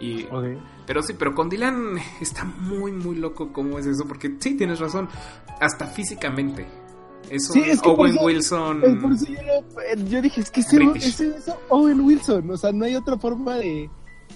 Y 0.00 0.26
pero 0.86 1.02
sí, 1.02 1.12
pero 1.18 1.34
con 1.34 1.48
Dylan 1.48 1.96
está 2.20 2.44
muy, 2.44 2.90
muy 2.92 3.16
loco 3.16 3.52
cómo 3.52 3.78
es 3.78 3.86
eso, 3.86 4.04
porque 4.08 4.34
sí, 4.40 4.56
tienes 4.56 4.80
razón, 4.80 5.08
hasta 5.60 5.86
físicamente. 5.86 6.66
Es 7.28 7.48
un 7.50 7.54
Sí, 7.54 7.70
es 7.70 7.80
que 7.82 7.88
Owen 7.90 8.14
eso- 8.14 8.24
Wilson. 8.24 8.80
Por 9.02 9.12
eso 9.12 9.26
yo, 9.26 9.34
lo- 9.42 10.04
yo 10.08 10.22
dije, 10.22 10.40
es 10.40 10.50
que 10.50 10.60
ese, 10.60 10.76
es 11.28 11.52
Owen 11.68 12.00
Wilson. 12.00 12.50
O 12.50 12.56
sea, 12.56 12.72
no 12.72 12.86
hay 12.86 12.96
otra 12.96 13.16
forma 13.18 13.56
de 13.56 13.88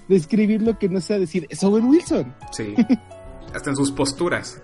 describirlo 0.06 0.78
que 0.78 0.88
no 0.88 1.00
sea 1.00 1.18
decir, 1.18 1.46
es 1.48 1.64
Owen 1.64 1.86
Wilson. 1.86 2.34
Sí. 2.52 2.74
Hasta 3.54 3.70
en 3.70 3.76
sus 3.76 3.90
posturas. 3.90 4.62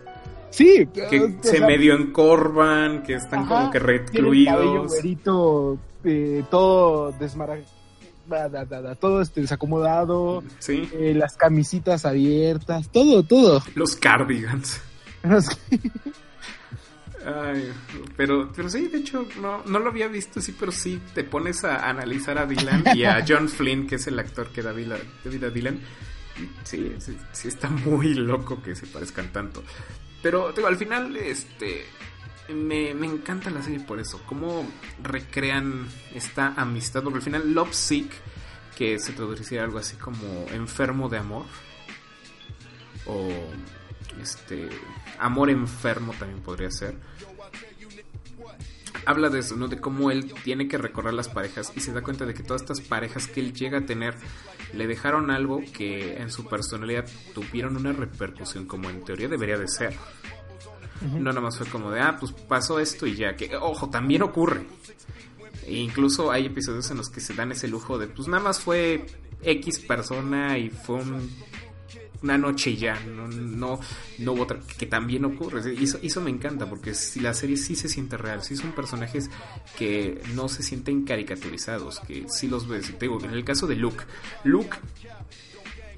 Sí. 0.51 0.87
Que 0.93 1.35
se 1.43 1.61
medio 1.61 1.95
encorvan, 1.95 3.03
que 3.05 3.15
están 3.15 3.41
ajá, 3.41 3.49
como 3.49 3.71
que 3.71 3.81
tiene 3.81 3.93
el 4.29 4.45
cabello 4.45 4.73
recluidos. 4.85 4.89
güerito, 4.93 5.79
eh, 6.05 6.45
todo 6.51 7.13
desmara... 7.19 7.57
da, 8.31 8.65
da, 8.65 8.81
da, 8.81 8.95
todo 8.95 9.21
este 9.21 9.41
desacomodado, 9.43 10.43
Sí. 10.59 10.89
eh, 10.93 11.13
las 11.15 11.37
camisitas 11.37 12.05
abiertas, 12.07 12.89
todo, 12.91 13.23
todo. 13.23 13.63
Los 13.75 13.97
cardigans. 13.97 14.81
Ay, 17.25 17.71
pero, 18.17 18.51
pero 18.57 18.71
sí, 18.71 18.89
de 18.89 18.99
hecho, 18.99 19.27
no, 19.43 19.63
no 19.67 19.79
lo 19.79 19.91
había 19.91 20.09
visto, 20.09 20.41
sí, 20.41 20.57
pero 20.59 20.73
sí, 20.73 20.99
te 21.15 21.23
pones 21.23 21.65
a 21.65 21.87
analizar 21.89 22.39
a 22.39 22.47
Dylan 22.47 22.83
y 22.95 23.05
a 23.05 23.23
John 23.29 23.49
Flynn, 23.51 23.87
que 23.87 23.97
es 23.97 24.07
el 24.07 24.19
actor 24.19 24.49
que 24.49 24.63
da 24.63 24.73
vida, 24.73 24.97
da 25.23 25.31
vida 25.31 25.49
a 25.49 25.51
Dylan. 25.51 25.81
sí, 26.65 26.95
sí 27.33 27.49
está 27.49 27.69
muy 27.69 28.15
loco 28.15 28.63
que 28.63 28.75
se 28.75 28.87
parezcan 28.87 29.31
tanto. 29.33 29.63
Pero, 30.23 30.53
digo, 30.53 30.67
al 30.69 30.77
final, 30.77 31.15
este, 31.17 31.85
me, 32.55 32.95
me 32.95 33.07
encanta 33.07 33.51
la 33.51 33.63
serie 33.63 33.81
por 33.81 34.01
eso, 34.01 34.21
cómo 34.27 34.67
recrean 35.03 35.89
esta 36.15 36.55
amistad, 36.57 37.03
porque 37.03 37.19
al 37.19 37.23
final 37.23 37.53
Love 37.55 37.75
Sick, 37.75 38.11
que 38.77 38.99
se 38.99 39.13
traduciría 39.13 39.65
algo 39.65 39.79
así 39.79 39.97
como 39.97 40.47
enfermo 40.53 41.09
de 41.09 41.19
amor, 41.19 41.47
o 43.07 43.29
este 44.21 44.69
amor 45.19 45.51
enfermo 45.51 46.13
también 46.19 46.41
podría 46.41 46.71
ser 46.71 46.97
habla 49.07 49.29
de 49.29 49.41
eso, 49.41 49.57
¿no? 49.57 49.69
De 49.69 49.81
cómo 49.81 50.11
él 50.11 50.33
tiene 50.45 50.69
que 50.69 50.79
recorrer 50.79 51.15
las 51.15 51.29
parejas 51.29 51.73
y 51.75 51.81
se 51.81 51.93
da 51.93 52.03
cuenta 52.03 52.27
de 52.27 52.35
que 52.35 52.43
todas 52.43 52.63
estas 52.63 52.81
parejas 52.81 53.27
que 53.27 53.41
él 53.41 53.53
llega 53.53 53.79
a 53.79 53.87
tener 53.87 54.15
le 54.75 54.87
dejaron 54.87 55.31
algo 55.31 55.63
que 55.73 56.17
en 56.19 56.31
su 56.31 56.47
personalidad 56.47 57.07
tuvieron 57.35 57.77
una 57.77 57.93
repercusión 57.93 58.67
como 58.67 58.91
en 58.91 59.05
teoría 59.05 59.29
debería 59.29 59.59
de 59.59 59.69
ser. 59.69 59.95
No 61.01 61.21
nada 61.21 61.41
más 61.41 61.57
fue 61.57 61.67
como 61.67 61.91
de, 61.91 62.01
ah, 62.01 62.17
pues 62.19 62.33
pasó 62.33 62.79
esto 62.79 63.07
y 63.07 63.15
ya, 63.15 63.35
que 63.35 63.57
ojo, 63.57 63.89
también 63.89 64.23
ocurre. 64.23 64.67
E 65.67 65.77
incluso 65.77 66.31
hay 66.31 66.47
episodios 66.47 66.91
en 66.91 66.99
los 66.99 67.09
que 67.09 67.21
se 67.21 67.35
dan 67.35 67.53
ese 67.53 67.69
lujo 67.69 67.99
de, 67.99 68.07
pues 68.07 68.29
nada 68.29 68.43
más 68.43 68.61
fue 68.61 69.07
X 69.43 69.79
persona 69.81 70.59
y 70.59 70.69
fue 70.69 70.97
un 70.97 71.31
una 72.23 72.37
noche 72.37 72.71
y 72.71 72.77
ya, 72.77 72.99
no, 73.01 73.29
no, 73.29 73.81
no 74.19 74.33
hubo 74.33 74.43
otra, 74.43 74.61
que 74.79 74.87
también 74.87 75.25
ocurre. 75.25 75.75
Eso, 75.83 75.99
eso 76.03 76.21
me 76.21 76.31
encanta, 76.31 76.69
porque 76.69 76.95
si 76.95 77.21
la 77.21 77.35
serie 77.35 77.57
sí 77.57 77.77
se 77.77 77.89
siente 77.89 78.17
real, 78.17 78.43
sí 78.43 78.57
son 78.57 78.73
personajes 78.73 79.31
que 79.79 80.21
no 80.35 80.49
se 80.49 80.63
sienten 80.63 81.05
caricaturizados, 81.05 82.01
que 82.01 82.27
sí 82.29 82.49
los 82.49 82.69
ves. 82.69 82.87
Te 82.99 83.07
digo, 83.07 83.19
en 83.23 83.31
el 83.31 83.45
caso 83.45 83.67
de 83.67 83.77
Luke, 83.77 84.05
Luke, 84.45 84.77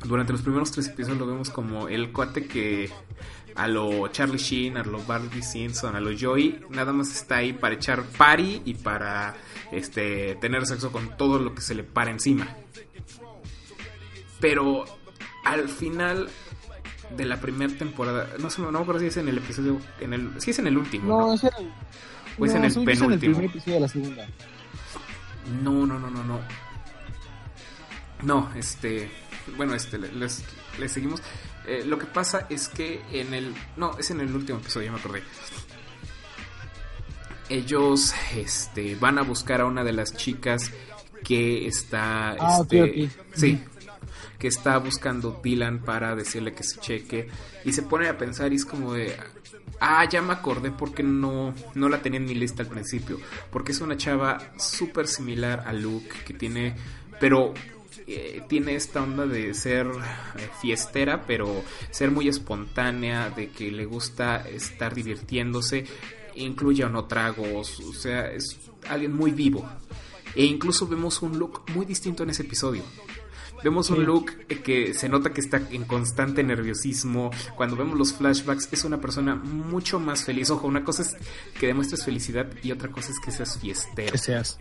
durante 0.04 0.32
los 0.32 0.42
primeros 0.42 0.70
tres 0.70 0.88
episodios 0.88 1.18
lo 1.18 1.26
vemos 1.26 1.50
como 1.50 1.88
el 1.88 2.12
cuate 2.12 2.46
que 2.46 2.90
a 3.54 3.68
lo 3.68 4.08
Charlie 4.08 4.38
Sheen, 4.38 4.76
a 4.76 4.82
lo 4.82 5.02
Barbie 5.04 5.42
Simpson, 5.42 5.94
a 5.96 6.00
lo 6.00 6.10
Joey, 6.18 6.60
nada 6.70 6.92
más 6.92 7.10
está 7.12 7.36
ahí 7.36 7.52
para 7.52 7.74
echar 7.74 8.02
party 8.04 8.62
y 8.64 8.74
para 8.74 9.34
este 9.70 10.36
tener 10.36 10.66
sexo 10.66 10.90
con 10.92 11.16
todo 11.16 11.38
lo 11.38 11.54
que 11.54 11.60
se 11.60 11.74
le 11.74 11.82
para 11.84 12.10
encima. 12.10 12.48
Pero 14.40 14.84
al 15.44 15.68
final 15.68 16.28
de 17.16 17.24
la 17.26 17.40
primera 17.40 17.72
temporada, 17.76 18.28
no 18.38 18.50
sé, 18.50 18.62
no 18.62 18.72
me 18.72 18.78
acuerdo 18.78 19.00
si 19.00 19.06
es 19.06 19.16
en 19.18 19.28
el 19.28 19.38
episodio, 19.38 19.78
en 20.00 20.14
el, 20.14 20.40
si 20.40 20.50
es 20.50 20.58
en 20.58 20.66
el 20.66 20.78
último, 20.78 21.06
¿no? 21.08 21.26
No, 21.28 21.34
es 21.34 21.44
en 21.44 21.50
el, 21.58 21.72
O 22.38 22.44
es 22.46 22.54
en 22.54 22.60
no, 22.62 22.66
el 22.66 22.72
penúltimo. 22.74 23.04
en 23.06 23.12
el 23.12 23.18
primer 23.18 23.44
episodio 23.44 23.74
de 23.74 23.80
la 23.80 23.88
segunda. 23.88 24.26
No, 25.62 25.86
no, 25.86 25.98
no, 25.98 26.10
no, 26.10 26.24
no. 26.24 26.40
No, 28.22 28.50
este, 28.54 29.10
bueno, 29.56 29.74
este, 29.74 29.98
le- 29.98 30.12
les, 30.12 30.44
les 30.78 30.92
seguimos. 30.92 31.20
Eh, 31.66 31.84
lo 31.86 31.98
que 31.98 32.06
pasa 32.06 32.46
es 32.50 32.68
que 32.68 33.02
en 33.12 33.34
el, 33.34 33.54
no, 33.76 33.96
es 33.98 34.10
en 34.10 34.20
el 34.20 34.34
último 34.34 34.58
episodio, 34.58 34.86
ya 34.86 34.92
me 34.92 34.98
acordé. 34.98 35.22
Ellos, 37.48 38.14
este, 38.34 38.94
van 38.96 39.18
a 39.18 39.22
buscar 39.22 39.60
a 39.60 39.66
una 39.66 39.84
de 39.84 39.92
las 39.92 40.16
chicas 40.16 40.70
que 41.22 41.66
está, 41.66 42.30
Ah, 42.38 42.60
este, 42.62 43.10
sí, 43.34 43.62
que 44.38 44.48
está 44.48 44.78
buscando 44.78 45.40
Dylan 45.42 45.80
para 45.84 46.16
decirle 46.16 46.52
que 46.52 46.64
se 46.64 46.80
cheque 46.80 47.28
y 47.64 47.72
se 47.72 47.82
pone 47.82 48.08
a 48.08 48.18
pensar 48.18 48.52
y 48.52 48.56
es 48.56 48.64
como 48.64 48.94
de 48.94 49.16
Ah, 49.84 50.08
ya 50.08 50.22
me 50.22 50.32
acordé 50.32 50.70
porque 50.70 51.02
no, 51.02 51.52
no 51.74 51.88
la 51.88 52.00
tenía 52.00 52.20
en 52.20 52.26
mi 52.26 52.34
lista 52.34 52.62
al 52.62 52.68
principio. 52.68 53.18
Porque 53.50 53.72
es 53.72 53.80
una 53.80 53.96
chava 53.96 54.38
súper 54.56 55.08
similar 55.08 55.64
a 55.66 55.72
Luke, 55.72 56.08
que 56.24 56.34
tiene, 56.34 56.76
pero 57.18 57.52
eh, 58.06 58.42
tiene 58.48 58.74
esta 58.74 59.02
onda 59.02 59.26
de 59.26 59.54
ser 59.54 59.86
eh, 59.86 60.48
fiestera, 60.60 61.24
pero 61.26 61.62
ser 61.90 62.10
muy 62.10 62.28
espontánea, 62.28 63.30
de 63.30 63.50
que 63.50 63.70
le 63.70 63.84
gusta 63.84 64.48
estar 64.48 64.94
divirtiéndose, 64.94 65.84
incluye 66.34 66.84
o 66.84 66.88
no 66.88 67.04
tragos, 67.04 67.80
o 67.80 67.92
sea, 67.92 68.30
es 68.32 68.58
alguien 68.88 69.12
muy 69.14 69.30
vivo. 69.30 69.68
E 70.34 70.44
incluso 70.44 70.86
vemos 70.86 71.20
un 71.22 71.38
look 71.38 71.62
muy 71.74 71.84
distinto 71.84 72.22
en 72.22 72.30
ese 72.30 72.42
episodio. 72.42 72.82
Vemos 73.62 73.90
un 73.90 74.04
look 74.04 74.32
que 74.64 74.92
se 74.92 75.08
nota 75.08 75.32
que 75.32 75.40
está 75.40 75.62
en 75.70 75.84
constante 75.84 76.42
nerviosismo. 76.42 77.30
Cuando 77.54 77.76
vemos 77.76 77.96
los 77.96 78.12
flashbacks 78.12 78.68
es 78.72 78.84
una 78.84 79.00
persona 79.00 79.36
mucho 79.36 80.00
más 80.00 80.24
feliz. 80.24 80.50
Ojo, 80.50 80.66
una 80.66 80.82
cosa 80.82 81.02
es 81.02 81.16
que 81.58 81.68
demuestres 81.68 82.04
felicidad 82.04 82.48
y 82.62 82.72
otra 82.72 82.90
cosa 82.90 83.12
es 83.12 83.20
que 83.20 83.30
seas 83.30 83.58
fiestero. 83.58 84.12
Que 84.12 84.18
seas. 84.18 84.58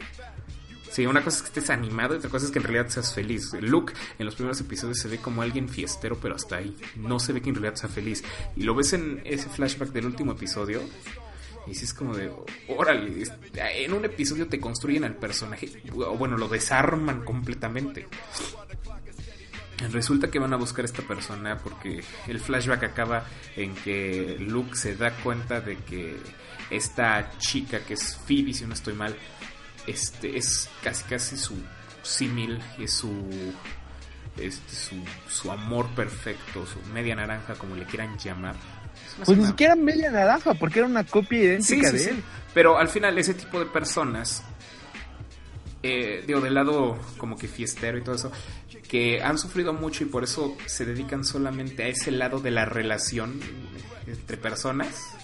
Sí, 0.91 1.05
una 1.05 1.23
cosa 1.23 1.37
es 1.37 1.43
que 1.43 1.59
estés 1.59 1.69
animado 1.69 2.13
y 2.13 2.17
otra 2.17 2.29
cosa 2.29 2.45
es 2.45 2.51
que 2.51 2.59
en 2.59 2.65
realidad 2.65 2.89
seas 2.89 3.13
feliz. 3.13 3.53
Luke 3.61 3.93
en 4.19 4.25
los 4.25 4.35
primeros 4.35 4.59
episodios 4.59 4.99
se 4.99 5.07
ve 5.07 5.19
como 5.19 5.41
alguien 5.41 5.69
fiestero, 5.69 6.17
pero 6.19 6.35
hasta 6.35 6.57
ahí. 6.57 6.75
No 6.97 7.17
se 7.17 7.31
ve 7.31 7.41
que 7.41 7.47
en 7.47 7.55
realidad 7.55 7.75
sea 7.75 7.89
feliz. 7.89 8.23
Y 8.57 8.63
lo 8.63 8.75
ves 8.75 8.91
en 8.91 9.21
ese 9.23 9.47
flashback 9.47 9.91
del 9.93 10.05
último 10.07 10.33
episodio. 10.33 10.81
Y 11.65 11.75
si 11.75 11.85
es 11.85 11.93
como 11.93 12.13
de, 12.13 12.29
órale, 12.67 13.23
en 13.53 13.93
un 13.93 14.03
episodio 14.03 14.47
te 14.47 14.59
construyen 14.59 15.05
al 15.05 15.15
personaje, 15.15 15.69
o 15.93 16.17
bueno, 16.17 16.35
lo 16.35 16.49
desarman 16.49 17.23
completamente. 17.23 18.07
Resulta 19.91 20.29
que 20.29 20.39
van 20.39 20.53
a 20.53 20.57
buscar 20.57 20.83
a 20.83 20.87
esta 20.87 21.03
persona 21.03 21.57
porque 21.57 22.03
el 22.27 22.39
flashback 22.39 22.83
acaba 22.83 23.25
en 23.55 23.73
que 23.75 24.37
Luke 24.39 24.75
se 24.75 24.95
da 24.95 25.11
cuenta 25.11 25.61
de 25.61 25.77
que 25.77 26.17
esta 26.69 27.37
chica 27.37 27.79
que 27.79 27.93
es 27.93 28.17
Phoebe, 28.27 28.53
si 28.53 28.65
no 28.65 28.73
estoy 28.73 28.93
mal, 28.93 29.15
este 29.87 30.37
es 30.37 30.69
casi 30.83 31.03
casi 31.05 31.37
su 31.37 31.55
símil, 32.03 32.59
es 32.79 32.93
su 32.93 33.11
este 34.37 34.75
su, 34.75 34.95
su 35.27 35.51
amor 35.51 35.87
perfecto, 35.89 36.65
su 36.65 36.79
media 36.93 37.15
naranja 37.15 37.55
como 37.55 37.75
le 37.75 37.85
quieran 37.85 38.17
llamar. 38.17 38.55
Pues 39.25 39.37
ni 39.37 39.45
siquiera 39.45 39.75
media 39.75 40.11
naranja, 40.11 40.53
porque 40.53 40.79
era 40.79 40.87
una 40.87 41.03
copia 41.03 41.39
idéntica 41.39 41.91
de 41.91 42.09
él. 42.09 42.23
Pero 42.53 42.77
al 42.77 42.87
final 42.87 43.17
ese 43.17 43.33
tipo 43.33 43.59
de 43.59 43.65
personas 43.65 44.43
eh, 45.83 46.23
digo, 46.27 46.41
del 46.41 46.53
lado 46.53 46.99
como 47.17 47.35
que 47.37 47.47
fiestero 47.47 47.97
y 47.97 48.03
todo 48.03 48.15
eso, 48.15 48.31
que 48.87 49.21
han 49.23 49.39
sufrido 49.39 49.73
mucho 49.73 50.03
y 50.03 50.07
por 50.07 50.23
eso 50.23 50.55
se 50.67 50.85
dedican 50.85 51.23
solamente 51.23 51.83
a 51.83 51.87
ese 51.87 52.11
lado 52.11 52.39
de 52.39 52.51
la 52.51 52.65
relación 52.65 53.39
entre 54.05 54.37
personas, 54.37 55.15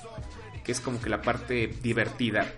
que 0.63 0.71
es 0.71 0.79
como 0.79 0.99
que 0.99 1.09
la 1.09 1.21
parte 1.21 1.67
divertida. 1.81 2.51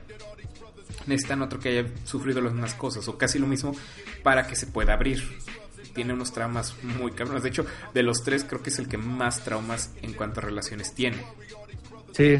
Necesitan 1.10 1.42
otro 1.42 1.60
que 1.60 1.70
haya 1.70 1.86
sufrido 2.06 2.40
las 2.40 2.54
mismas 2.54 2.76
cosas 2.76 3.08
o 3.08 3.18
casi 3.18 3.40
lo 3.40 3.48
mismo 3.48 3.76
para 4.24 4.46
que 4.46 4.56
se 4.56 4.68
pueda 4.68 4.94
abrir. 4.94 5.28
Tiene 5.96 6.14
unos 6.14 6.32
traumas 6.32 6.76
muy 6.84 7.12
cabrones. 7.12 7.42
De 7.42 7.50
hecho, 7.50 7.66
de 7.94 8.04
los 8.04 8.24
tres 8.24 8.44
creo 8.44 8.62
que 8.62 8.70
es 8.70 8.78
el 8.78 8.88
que 8.88 8.98
más 8.98 9.44
traumas 9.44 9.92
en 10.04 10.14
cuanto 10.14 10.40
a 10.40 10.44
relaciones 10.44 10.94
tiene. 10.94 11.26
Sí. 12.14 12.38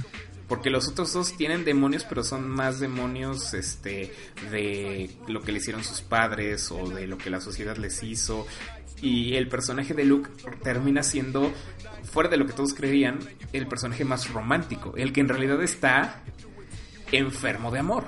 Porque 0.48 0.70
los 0.70 0.88
otros 0.88 1.14
dos 1.14 1.36
tienen 1.36 1.66
demonios, 1.66 2.06
pero 2.06 2.24
son 2.24 2.48
más 2.48 2.80
demonios 2.80 3.56
este, 3.56 4.14
de 4.52 5.10
lo 5.28 5.42
que 5.42 5.52
le 5.52 5.58
hicieron 5.58 5.84
sus 5.84 6.02
padres 6.02 6.72
o 6.72 6.90
de 6.90 7.08
lo 7.08 7.18
que 7.18 7.32
la 7.32 7.42
sociedad 7.42 7.78
les 7.78 8.04
hizo. 8.04 8.46
Y 9.02 9.36
el 9.36 9.48
personaje 9.48 9.96
de 9.96 10.06
Luke 10.06 10.30
termina 10.64 11.02
siendo, 11.02 11.52
fuera 12.04 12.30
de 12.30 12.38
lo 12.38 12.46
que 12.46 12.54
todos 12.54 12.76
creían, 12.76 13.20
el 13.52 13.68
personaje 13.68 14.06
más 14.06 14.32
romántico. 14.32 14.94
El 14.96 15.12
que 15.12 15.22
en 15.22 15.30
realidad 15.30 15.62
está 15.64 16.24
enfermo 17.12 17.72
de 17.72 17.80
amor. 17.80 18.06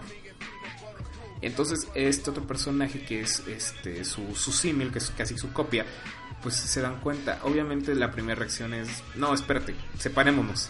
Entonces, 1.41 1.87
este 1.95 2.29
otro 2.29 2.45
personaje 2.45 3.03
que 3.03 3.21
es 3.21 3.41
este 3.47 4.05
su, 4.05 4.35
su 4.35 4.51
símil, 4.51 4.91
que 4.91 4.99
es 4.99 5.09
casi 5.11 5.37
su 5.37 5.51
copia, 5.51 5.85
pues 6.41 6.55
se 6.55 6.81
dan 6.81 6.99
cuenta. 6.99 7.39
Obviamente 7.43 7.95
la 7.95 8.11
primera 8.11 8.35
reacción 8.35 8.73
es, 8.73 9.03
no, 9.15 9.33
espérate, 9.33 9.75
separémonos 9.97 10.69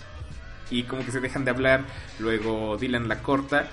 y 0.72 0.84
como 0.84 1.06
que 1.06 1.12
se 1.12 1.20
dejan 1.20 1.46
de 1.46 1.52
hablar, 1.52 1.86
luego 2.20 2.78
Dylan 2.78 3.08
la 3.08 3.22
corta 3.22 3.70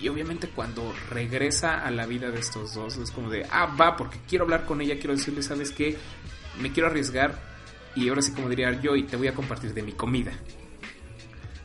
y 0.00 0.08
obviamente 0.08 0.48
cuando 0.48 0.92
regresa 1.08 1.84
a 1.84 1.90
la 1.90 2.06
vida 2.06 2.30
de 2.30 2.40
estos 2.40 2.74
dos 2.74 2.96
es 2.96 3.12
como 3.12 3.30
de, 3.30 3.46
ah, 3.50 3.74
va, 3.80 3.96
porque 3.96 4.18
quiero 4.28 4.44
hablar 4.44 4.66
con 4.66 4.80
ella, 4.80 4.96
quiero 4.96 5.14
decirle, 5.14 5.42
¿sabes 5.42 5.70
qué? 5.70 5.96
Me 6.60 6.72
quiero 6.72 6.88
arriesgar 6.88 7.38
y 7.94 8.08
ahora 8.08 8.20
sí 8.20 8.32
como 8.32 8.48
diría 8.48 8.72
yo 8.80 8.96
y 8.96 9.04
te 9.04 9.16
voy 9.16 9.28
a 9.28 9.34
compartir 9.34 9.72
de 9.72 9.82
mi 9.82 9.92
comida. 9.92 10.32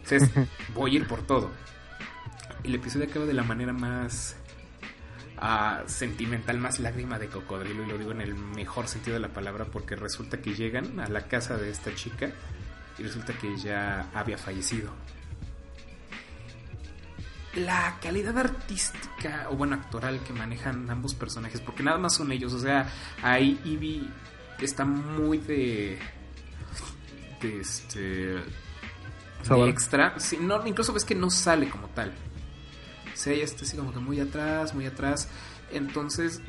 Entonces, 0.03 0.30
voy 0.75 0.91
a 0.91 0.95
ir 0.99 1.07
por 1.07 1.25
todo. 1.25 1.49
El 2.63 2.75
episodio 2.75 3.07
acaba 3.07 3.25
de 3.25 3.34
la 3.34 3.43
manera 3.43 3.73
más 3.73 4.36
sentimental, 5.86 6.58
más 6.58 6.80
lágrima 6.80 7.20
de 7.20 7.28
cocodrilo, 7.28 7.84
y 7.84 7.88
lo 7.88 7.98
digo 7.98 8.12
en 8.12 8.22
el 8.22 8.36
mejor 8.36 8.88
sentido 8.88 9.16
de 9.16 9.22
la 9.22 9.30
palabra, 9.30 9.66
porque 9.66 9.96
resulta 9.96 10.42
que 10.42 10.54
llegan 10.54 11.00
a 11.00 11.08
la 11.08 11.28
casa 11.28 11.58
de 11.58 11.70
esta 11.70 11.94
chica 11.94 12.32
y 12.98 13.04
resulta 13.04 13.34
que 13.34 13.56
ya 13.58 14.10
había 14.14 14.38
fallecido. 14.38 14.92
La 17.56 17.98
calidad 18.02 18.38
artística 18.38 19.48
o 19.50 19.56
bueno 19.56 19.76
actoral 19.76 20.20
que 20.22 20.34
manejan 20.34 20.90
ambos 20.90 21.16
personajes, 21.16 21.62
porque 21.62 21.84
nada 21.84 21.98
más 21.98 22.16
son 22.16 22.32
ellos, 22.32 22.54
o 22.54 22.60
sea, 22.60 22.88
ahí 23.22 23.60
Ivy 23.64 24.10
está 24.60 24.86
muy 24.86 25.38
de 25.40 26.00
de 27.42 27.60
este 27.60 28.36
de 29.48 29.70
extra, 29.70 30.20
sí, 30.20 30.38
no, 30.42 30.66
incluso 30.66 30.94
ves 30.94 31.06
que 31.06 31.16
no 31.16 31.30
sale 31.30 31.70
como 31.70 31.88
tal. 31.90 32.12
Ella 33.26 33.43
está 33.43 33.63
así 33.63 33.76
como 33.76 33.93
que 33.93 33.99
muy 33.99 34.20
atrás, 34.20 34.76
muy 34.76 34.86
atrás. 34.86 35.28
Entonces, 35.72 36.41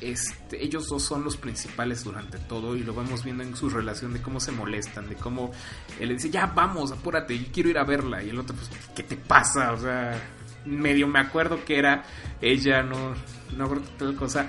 este, 0.00 0.62
ellos 0.62 0.88
dos 0.88 1.02
son 1.02 1.24
los 1.24 1.36
principales 1.36 2.04
durante 2.04 2.38
todo 2.38 2.76
y 2.76 2.82
lo 2.82 2.94
vamos 2.94 3.24
viendo 3.24 3.42
en 3.42 3.56
su 3.56 3.70
relación 3.70 4.12
de 4.12 4.20
cómo 4.20 4.40
se 4.40 4.52
molestan, 4.52 5.08
de 5.08 5.16
cómo 5.16 5.52
él 5.98 6.08
le 6.08 6.14
dice, 6.14 6.30
ya 6.30 6.46
vamos, 6.46 6.92
apúrate, 6.92 7.38
yo 7.38 7.46
quiero 7.52 7.70
ir 7.70 7.78
a 7.78 7.84
verla. 7.84 8.22
Y 8.22 8.30
el 8.30 8.38
otro, 8.38 8.54
pues, 8.54 8.70
¿qué 8.94 9.02
te 9.02 9.16
pasa? 9.16 9.72
O 9.72 9.78
sea, 9.78 10.20
medio 10.64 11.06
me 11.06 11.20
acuerdo 11.20 11.64
que 11.64 11.78
era 11.78 12.04
ella, 12.40 12.82
no, 12.82 13.14
no 13.56 13.68
tal 13.98 14.14
cosa. 14.16 14.46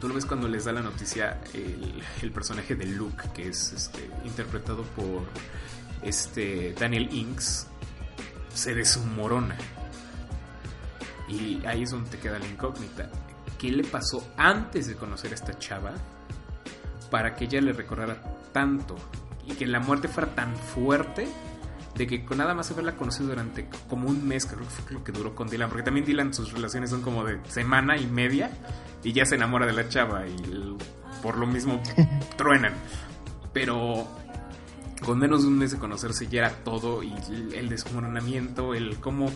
Tú 0.00 0.06
lo 0.06 0.14
ves 0.14 0.26
cuando 0.26 0.46
les 0.46 0.64
da 0.64 0.72
la 0.72 0.82
noticia 0.82 1.40
el, 1.52 2.30
personaje 2.30 2.76
de 2.76 2.86
Luke, 2.86 3.30
que 3.34 3.48
es 3.48 3.72
este, 3.72 4.08
interpretado 4.24 4.84
por 4.84 5.24
este 6.02 6.72
Daniel 6.78 7.08
Inks, 7.12 7.66
se 8.54 8.74
desmorona. 8.74 9.56
Y 11.28 11.64
ahí 11.66 11.82
es 11.82 11.90
donde 11.90 12.10
te 12.10 12.18
queda 12.18 12.38
la 12.38 12.46
incógnita 12.46 13.10
qué 13.58 13.70
le 13.70 13.84
pasó 13.84 14.26
antes 14.36 14.86
de 14.86 14.94
conocer 14.94 15.32
a 15.32 15.34
esta 15.34 15.58
chava 15.58 15.92
para 17.10 17.34
que 17.34 17.44
ella 17.44 17.60
le 17.60 17.72
recordara 17.72 18.22
tanto 18.52 18.96
y 19.46 19.52
que 19.54 19.66
la 19.66 19.80
muerte 19.80 20.08
fuera 20.08 20.34
tan 20.34 20.54
fuerte 20.56 21.26
de 21.96 22.06
que 22.06 22.24
con 22.24 22.38
nada 22.38 22.54
más 22.54 22.70
haberla 22.70 22.96
conocido 22.96 23.30
durante 23.30 23.68
como 23.88 24.08
un 24.08 24.26
mes, 24.26 24.46
creo 24.46 24.60
que 24.60 24.64
fue 24.66 24.92
lo 24.92 25.02
que 25.02 25.10
duró 25.10 25.34
con 25.34 25.48
Dylan, 25.48 25.68
porque 25.68 25.82
también 25.82 26.06
Dylan 26.06 26.32
sus 26.32 26.52
relaciones 26.52 26.90
son 26.90 27.02
como 27.02 27.24
de 27.24 27.40
semana 27.48 27.96
y 27.96 28.06
media 28.06 28.50
y 29.02 29.12
ya 29.12 29.24
se 29.24 29.34
enamora 29.34 29.66
de 29.66 29.72
la 29.72 29.88
chava 29.88 30.26
y 30.26 30.76
por 31.22 31.36
lo 31.36 31.46
mismo 31.46 31.82
truenan. 32.36 32.74
Pero 33.52 34.06
con 35.04 35.18
menos 35.18 35.42
de 35.42 35.48
un 35.48 35.58
mes 35.58 35.72
de 35.72 35.78
conocerse 35.78 36.28
ya 36.28 36.40
era 36.40 36.50
todo 36.62 37.02
y 37.02 37.12
el 37.54 37.68
desmoronamiento, 37.68 38.74
el 38.74 38.98
cómo 38.98 39.32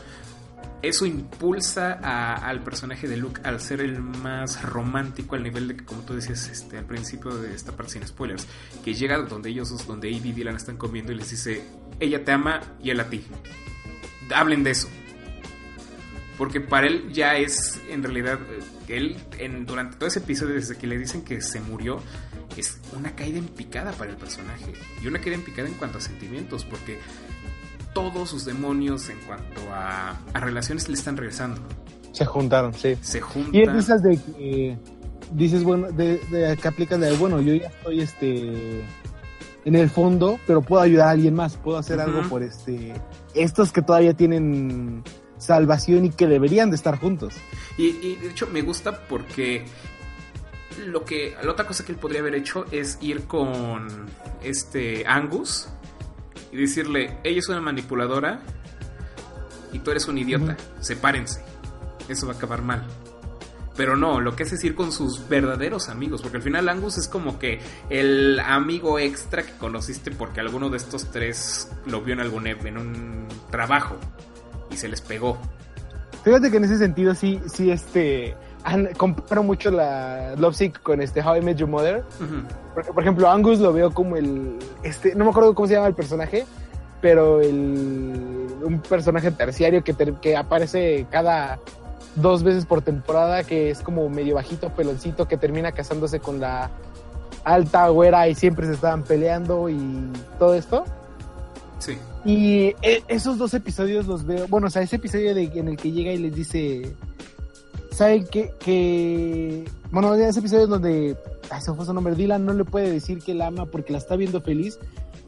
eso 0.82 1.06
impulsa 1.06 1.92
al 1.92 2.62
personaje 2.64 3.06
de 3.06 3.16
Luke 3.16 3.40
al 3.44 3.60
ser 3.60 3.80
el 3.80 4.00
más 4.00 4.62
romántico 4.62 5.36
al 5.36 5.42
nivel 5.42 5.68
de 5.68 5.76
que, 5.76 5.84
como 5.84 6.02
tú 6.02 6.14
decías 6.14 6.48
este, 6.48 6.76
al 6.76 6.84
principio 6.84 7.36
de 7.36 7.54
esta 7.54 7.72
parte 7.72 7.92
sin 7.92 8.06
spoilers, 8.06 8.46
que 8.84 8.94
llega 8.94 9.18
donde 9.18 9.50
ellos, 9.50 9.86
donde 9.86 10.08
Eve 10.08 10.28
y 10.28 10.32
Dylan 10.32 10.56
están 10.56 10.76
comiendo 10.76 11.12
y 11.12 11.16
les 11.16 11.30
dice, 11.30 11.62
ella 12.00 12.24
te 12.24 12.32
ama 12.32 12.60
y 12.82 12.90
él 12.90 13.00
a 13.00 13.08
ti. 13.08 13.24
Hablen 14.34 14.64
de 14.64 14.72
eso. 14.72 14.88
Porque 16.36 16.60
para 16.60 16.88
él 16.88 17.12
ya 17.12 17.36
es, 17.36 17.80
en 17.88 18.02
realidad, 18.02 18.38
él 18.88 19.16
en, 19.38 19.66
durante 19.66 19.96
todo 19.96 20.08
ese 20.08 20.18
episodio, 20.18 20.54
desde 20.54 20.76
que 20.76 20.86
le 20.86 20.98
dicen 20.98 21.22
que 21.22 21.40
se 21.40 21.60
murió, 21.60 22.02
es 22.56 22.80
una 22.96 23.14
caída 23.14 23.38
en 23.38 23.46
picada 23.46 23.92
para 23.92 24.10
el 24.10 24.16
personaje. 24.16 24.72
Y 25.02 25.06
una 25.06 25.20
caída 25.20 25.36
en 25.36 25.42
picada 25.42 25.68
en 25.68 25.74
cuanto 25.74 25.98
a 25.98 26.00
sentimientos, 26.00 26.64
porque 26.64 26.98
todos 27.92 28.30
sus 28.30 28.44
demonios 28.44 29.08
en 29.08 29.18
cuanto 29.20 29.60
a, 29.72 30.18
relaciones 30.34 30.88
le 30.88 30.94
están 30.94 31.16
regresando. 31.16 31.60
Se 32.12 32.24
juntaron, 32.24 32.74
sí. 32.74 32.96
Se 33.00 33.20
juntan. 33.20 33.54
Y 33.54 33.62
es 33.62 33.68
esas 33.70 34.02
de 34.02 34.18
que 34.18 34.78
dices, 35.32 35.64
bueno, 35.64 35.90
de, 35.90 36.18
de 36.30 36.56
que 36.56 36.68
aplicas 36.68 37.00
de, 37.00 37.12
bueno, 37.16 37.40
yo 37.40 37.54
ya 37.54 37.68
estoy 37.68 38.00
este 38.00 38.84
en 39.64 39.76
el 39.76 39.88
fondo, 39.90 40.38
pero 40.46 40.60
puedo 40.60 40.82
ayudar 40.82 41.08
a 41.08 41.10
alguien 41.10 41.34
más, 41.34 41.56
puedo 41.56 41.78
hacer 41.78 42.00
algo 42.00 42.22
por 42.28 42.42
este 42.42 42.92
estos 43.34 43.72
que 43.72 43.80
todavía 43.80 44.14
tienen 44.14 45.02
salvación 45.38 46.06
y 46.06 46.10
que 46.10 46.26
deberían 46.26 46.70
de 46.70 46.76
estar 46.76 46.98
juntos. 46.98 47.34
Y, 47.78 47.86
y 47.86 48.16
de 48.16 48.30
hecho 48.30 48.48
me 48.48 48.62
gusta 48.62 49.06
porque 49.06 49.64
lo 50.86 51.04
que 51.04 51.34
la 51.42 51.50
otra 51.50 51.66
cosa 51.66 51.84
que 51.84 51.92
él 51.92 51.98
podría 51.98 52.20
haber 52.20 52.34
hecho 52.34 52.64
es 52.70 52.98
ir 53.00 53.24
con 53.24 53.86
este 54.42 55.04
Angus 55.06 55.68
y 56.52 56.56
decirle, 56.56 57.18
ella 57.24 57.38
es 57.38 57.48
una 57.48 57.60
manipuladora 57.60 58.40
y 59.72 59.78
tú 59.78 59.90
eres 59.90 60.06
un 60.06 60.18
idiota, 60.18 60.56
sepárense. 60.80 61.42
Eso 62.08 62.26
va 62.26 62.34
a 62.34 62.36
acabar 62.36 62.62
mal. 62.62 62.86
Pero 63.76 63.96
no, 63.96 64.20
lo 64.20 64.36
que 64.36 64.42
hace 64.42 64.56
es 64.56 64.64
ir 64.64 64.74
con 64.74 64.92
sus 64.92 65.28
verdaderos 65.28 65.88
amigos, 65.88 66.20
porque 66.20 66.36
al 66.36 66.42
final 66.42 66.68
Angus 66.68 66.98
es 66.98 67.08
como 67.08 67.38
que 67.38 67.58
el 67.88 68.38
amigo 68.40 68.98
extra 68.98 69.44
que 69.44 69.52
conociste 69.52 70.10
porque 70.10 70.40
alguno 70.40 70.68
de 70.68 70.76
estos 70.76 71.10
tres 71.10 71.70
lo 71.86 72.02
vio 72.02 72.12
en 72.12 72.20
algún 72.20 72.46
en 72.46 72.76
un 72.76 73.28
trabajo 73.50 73.96
y 74.70 74.76
se 74.76 74.88
les 74.88 75.00
pegó. 75.00 75.40
Fíjate 76.22 76.50
que 76.50 76.58
en 76.58 76.64
ese 76.64 76.78
sentido 76.78 77.14
sí, 77.14 77.40
sí, 77.46 77.70
este, 77.70 78.36
comparo 78.96 79.42
mucho 79.42 79.70
la 79.70 80.34
Lovesick 80.36 80.82
con 80.82 81.00
este 81.00 81.20
How 81.22 81.36
I 81.36 81.40
Met 81.42 81.56
Your 81.56 81.68
Mother. 81.68 82.04
Porque, 82.74 82.92
por 82.92 83.02
ejemplo, 83.02 83.30
Angus 83.30 83.58
lo 83.58 83.72
veo 83.72 83.92
como 83.92 84.16
el, 84.16 84.58
este, 84.82 85.14
no 85.14 85.24
me 85.24 85.30
acuerdo 85.30 85.54
cómo 85.54 85.68
se 85.68 85.74
llama 85.74 85.88
el 85.88 85.94
personaje, 85.94 86.46
pero 87.00 87.40
el, 87.40 88.46
un 88.62 88.80
personaje 88.88 89.30
terciario 89.30 89.82
que, 89.84 89.92
ter- 89.92 90.14
que 90.14 90.36
aparece 90.36 91.06
cada 91.10 91.58
dos 92.16 92.42
veces 92.42 92.64
por 92.66 92.82
temporada, 92.82 93.42
que 93.44 93.70
es 93.70 93.80
como 93.80 94.08
medio 94.08 94.36
bajito, 94.36 94.70
peloncito, 94.70 95.26
que 95.28 95.36
termina 95.36 95.72
casándose 95.72 96.20
con 96.20 96.40
la 96.40 96.70
alta 97.44 97.88
güera 97.88 98.28
y 98.28 98.34
siempre 98.34 98.66
se 98.66 98.74
estaban 98.74 99.02
peleando 99.02 99.68
y 99.68 100.10
todo 100.38 100.54
esto. 100.54 100.84
Sí. 101.78 101.98
Y 102.24 102.74
e- 102.82 103.02
esos 103.08 103.36
dos 103.38 103.52
episodios 103.54 104.06
los 104.06 104.24
veo, 104.24 104.46
bueno, 104.48 104.68
o 104.68 104.70
sea, 104.70 104.82
ese 104.82 104.96
episodio 104.96 105.34
de, 105.34 105.44
en 105.54 105.68
el 105.68 105.76
que 105.76 105.90
llega 105.90 106.12
y 106.12 106.18
les 106.18 106.34
dice, 106.34 106.94
¿saben 107.92 108.26
qué? 108.30 108.52
Que, 108.58 109.64
bueno, 109.90 110.14
ese 110.14 110.40
episodio 110.40 110.66
donde, 110.66 111.16
ay, 111.50 111.60
se 111.60 111.72
fue 111.72 111.84
su 111.84 111.94
nombre, 111.94 112.14
Dylan 112.14 112.44
no 112.44 112.52
le 112.52 112.64
puede 112.64 112.90
decir 112.90 113.18
que 113.18 113.34
la 113.34 113.48
ama 113.48 113.66
porque 113.66 113.92
la 113.92 113.98
está 113.98 114.16
viendo 114.16 114.40
feliz, 114.40 114.78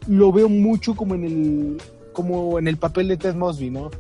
lo 0.07 0.33
veo 0.33 0.49
mucho 0.49 0.95
como 0.95 1.15
en 1.15 1.25
el, 1.25 1.83
como 2.12 2.59
en 2.59 2.69
el 2.69 2.77
papel 2.77 3.09
de 3.09 3.17
Ted 3.17 3.35
Mosby, 3.35 3.71
¿no? 3.71 3.91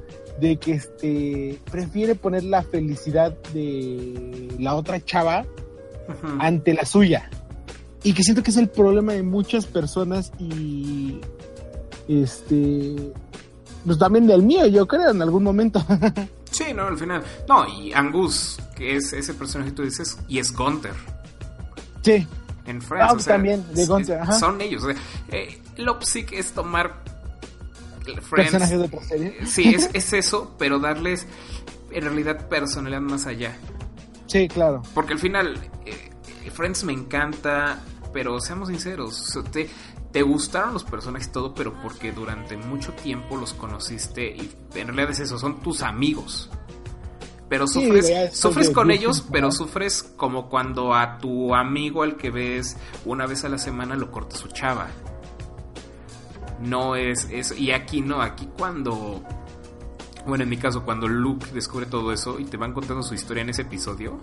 De 0.40 0.56
que 0.56 0.72
este, 0.72 1.58
prefiere 1.70 2.14
poner 2.14 2.44
la 2.44 2.62
felicidad 2.62 3.36
de 3.52 4.48
la 4.58 4.74
otra 4.74 5.04
chava 5.04 5.46
ante 6.38 6.74
la 6.74 6.84
suya. 6.84 7.30
Y 8.02 8.12
que 8.12 8.22
siento 8.22 8.42
que 8.42 8.50
es 8.50 8.56
el 8.56 8.68
problema 8.68 9.14
de 9.14 9.22
muchas 9.22 9.64
personas 9.64 10.32
y 10.38 11.20
este 12.08 13.12
pues 13.84 13.98
también 13.98 14.26
del 14.26 14.42
mío, 14.42 14.66
yo 14.66 14.86
creo, 14.86 15.10
en 15.10 15.22
algún 15.22 15.42
momento. 15.42 15.84
Sí, 16.54 16.72
no, 16.72 16.86
al 16.86 16.96
final. 16.96 17.22
No, 17.48 17.66
y 17.68 17.92
Angus, 17.92 18.58
que 18.76 18.94
es 18.96 19.12
ese 19.12 19.34
personaje 19.34 19.70
que 19.70 19.76
tú 19.76 19.82
dices, 19.82 20.16
y 20.28 20.38
es 20.38 20.52
Gunther. 20.52 20.94
sí, 22.02 22.26
En 22.66 22.80
Friends. 22.80 23.10
Ah, 23.10 23.14
o 23.14 23.18
sea, 23.18 23.34
también, 23.34 23.64
de 23.74 24.14
ajá. 24.14 24.38
Son 24.38 24.60
ellos. 24.60 24.84
O 24.84 24.86
sea, 24.92 24.96
eh, 25.32 25.60
Lopsic 25.76 26.32
es 26.32 26.52
tomar 26.52 27.02
Friends. 28.04 28.52
personajes 28.52 28.78
de 28.78 28.84
otra 28.84 29.02
serie. 29.02 29.46
Sí, 29.46 29.74
es, 29.74 29.90
es 29.92 30.12
eso, 30.12 30.54
pero 30.58 30.78
darles 30.78 31.26
en 31.90 32.04
realidad 32.04 32.48
personalidad 32.48 33.00
más 33.00 33.26
allá. 33.26 33.56
Sí, 34.26 34.48
claro. 34.48 34.82
Porque 34.94 35.14
al 35.14 35.18
final, 35.18 35.56
eh, 35.86 36.10
eh, 36.44 36.50
Friends 36.50 36.84
me 36.84 36.92
encanta, 36.92 37.80
pero 38.12 38.40
seamos 38.40 38.68
sinceros, 38.68 39.20
o 39.20 39.42
sea, 39.42 39.50
te, 39.50 39.68
te 40.14 40.22
gustaron 40.22 40.74
los 40.74 40.84
personajes 40.84 41.26
y 41.26 41.32
todo, 41.32 41.54
pero 41.54 41.74
porque 41.82 42.12
durante 42.12 42.56
mucho 42.56 42.92
tiempo 42.92 43.36
los 43.36 43.52
conociste 43.52 44.28
y 44.28 44.48
en 44.76 44.86
realidad 44.86 45.10
es 45.10 45.18
eso, 45.18 45.40
son 45.40 45.60
tus 45.60 45.82
amigos. 45.82 46.48
Pero 47.48 47.66
sufres, 47.66 48.32
sufres 48.32 48.70
con 48.70 48.92
ellos, 48.92 49.26
pero 49.32 49.50
sufres 49.50 50.04
como 50.16 50.48
cuando 50.48 50.94
a 50.94 51.18
tu 51.18 51.52
amigo 51.52 52.04
al 52.04 52.16
que 52.16 52.30
ves 52.30 52.76
una 53.04 53.26
vez 53.26 53.44
a 53.44 53.48
la 53.48 53.58
semana 53.58 53.96
lo 53.96 54.12
corta 54.12 54.36
su 54.36 54.46
chava. 54.46 54.86
No 56.60 56.94
es 56.94 57.26
eso. 57.32 57.56
Y 57.56 57.72
aquí 57.72 58.00
no, 58.00 58.22
aquí 58.22 58.48
cuando 58.56 59.20
bueno, 60.26 60.44
en 60.44 60.50
mi 60.50 60.58
caso, 60.58 60.84
cuando 60.84 61.08
Luke 61.08 61.48
descubre 61.52 61.86
todo 61.86 62.12
eso 62.12 62.38
y 62.38 62.44
te 62.44 62.56
van 62.56 62.72
contando 62.72 63.02
su 63.02 63.14
historia 63.14 63.42
en 63.42 63.48
ese 63.50 63.62
episodio, 63.62 64.20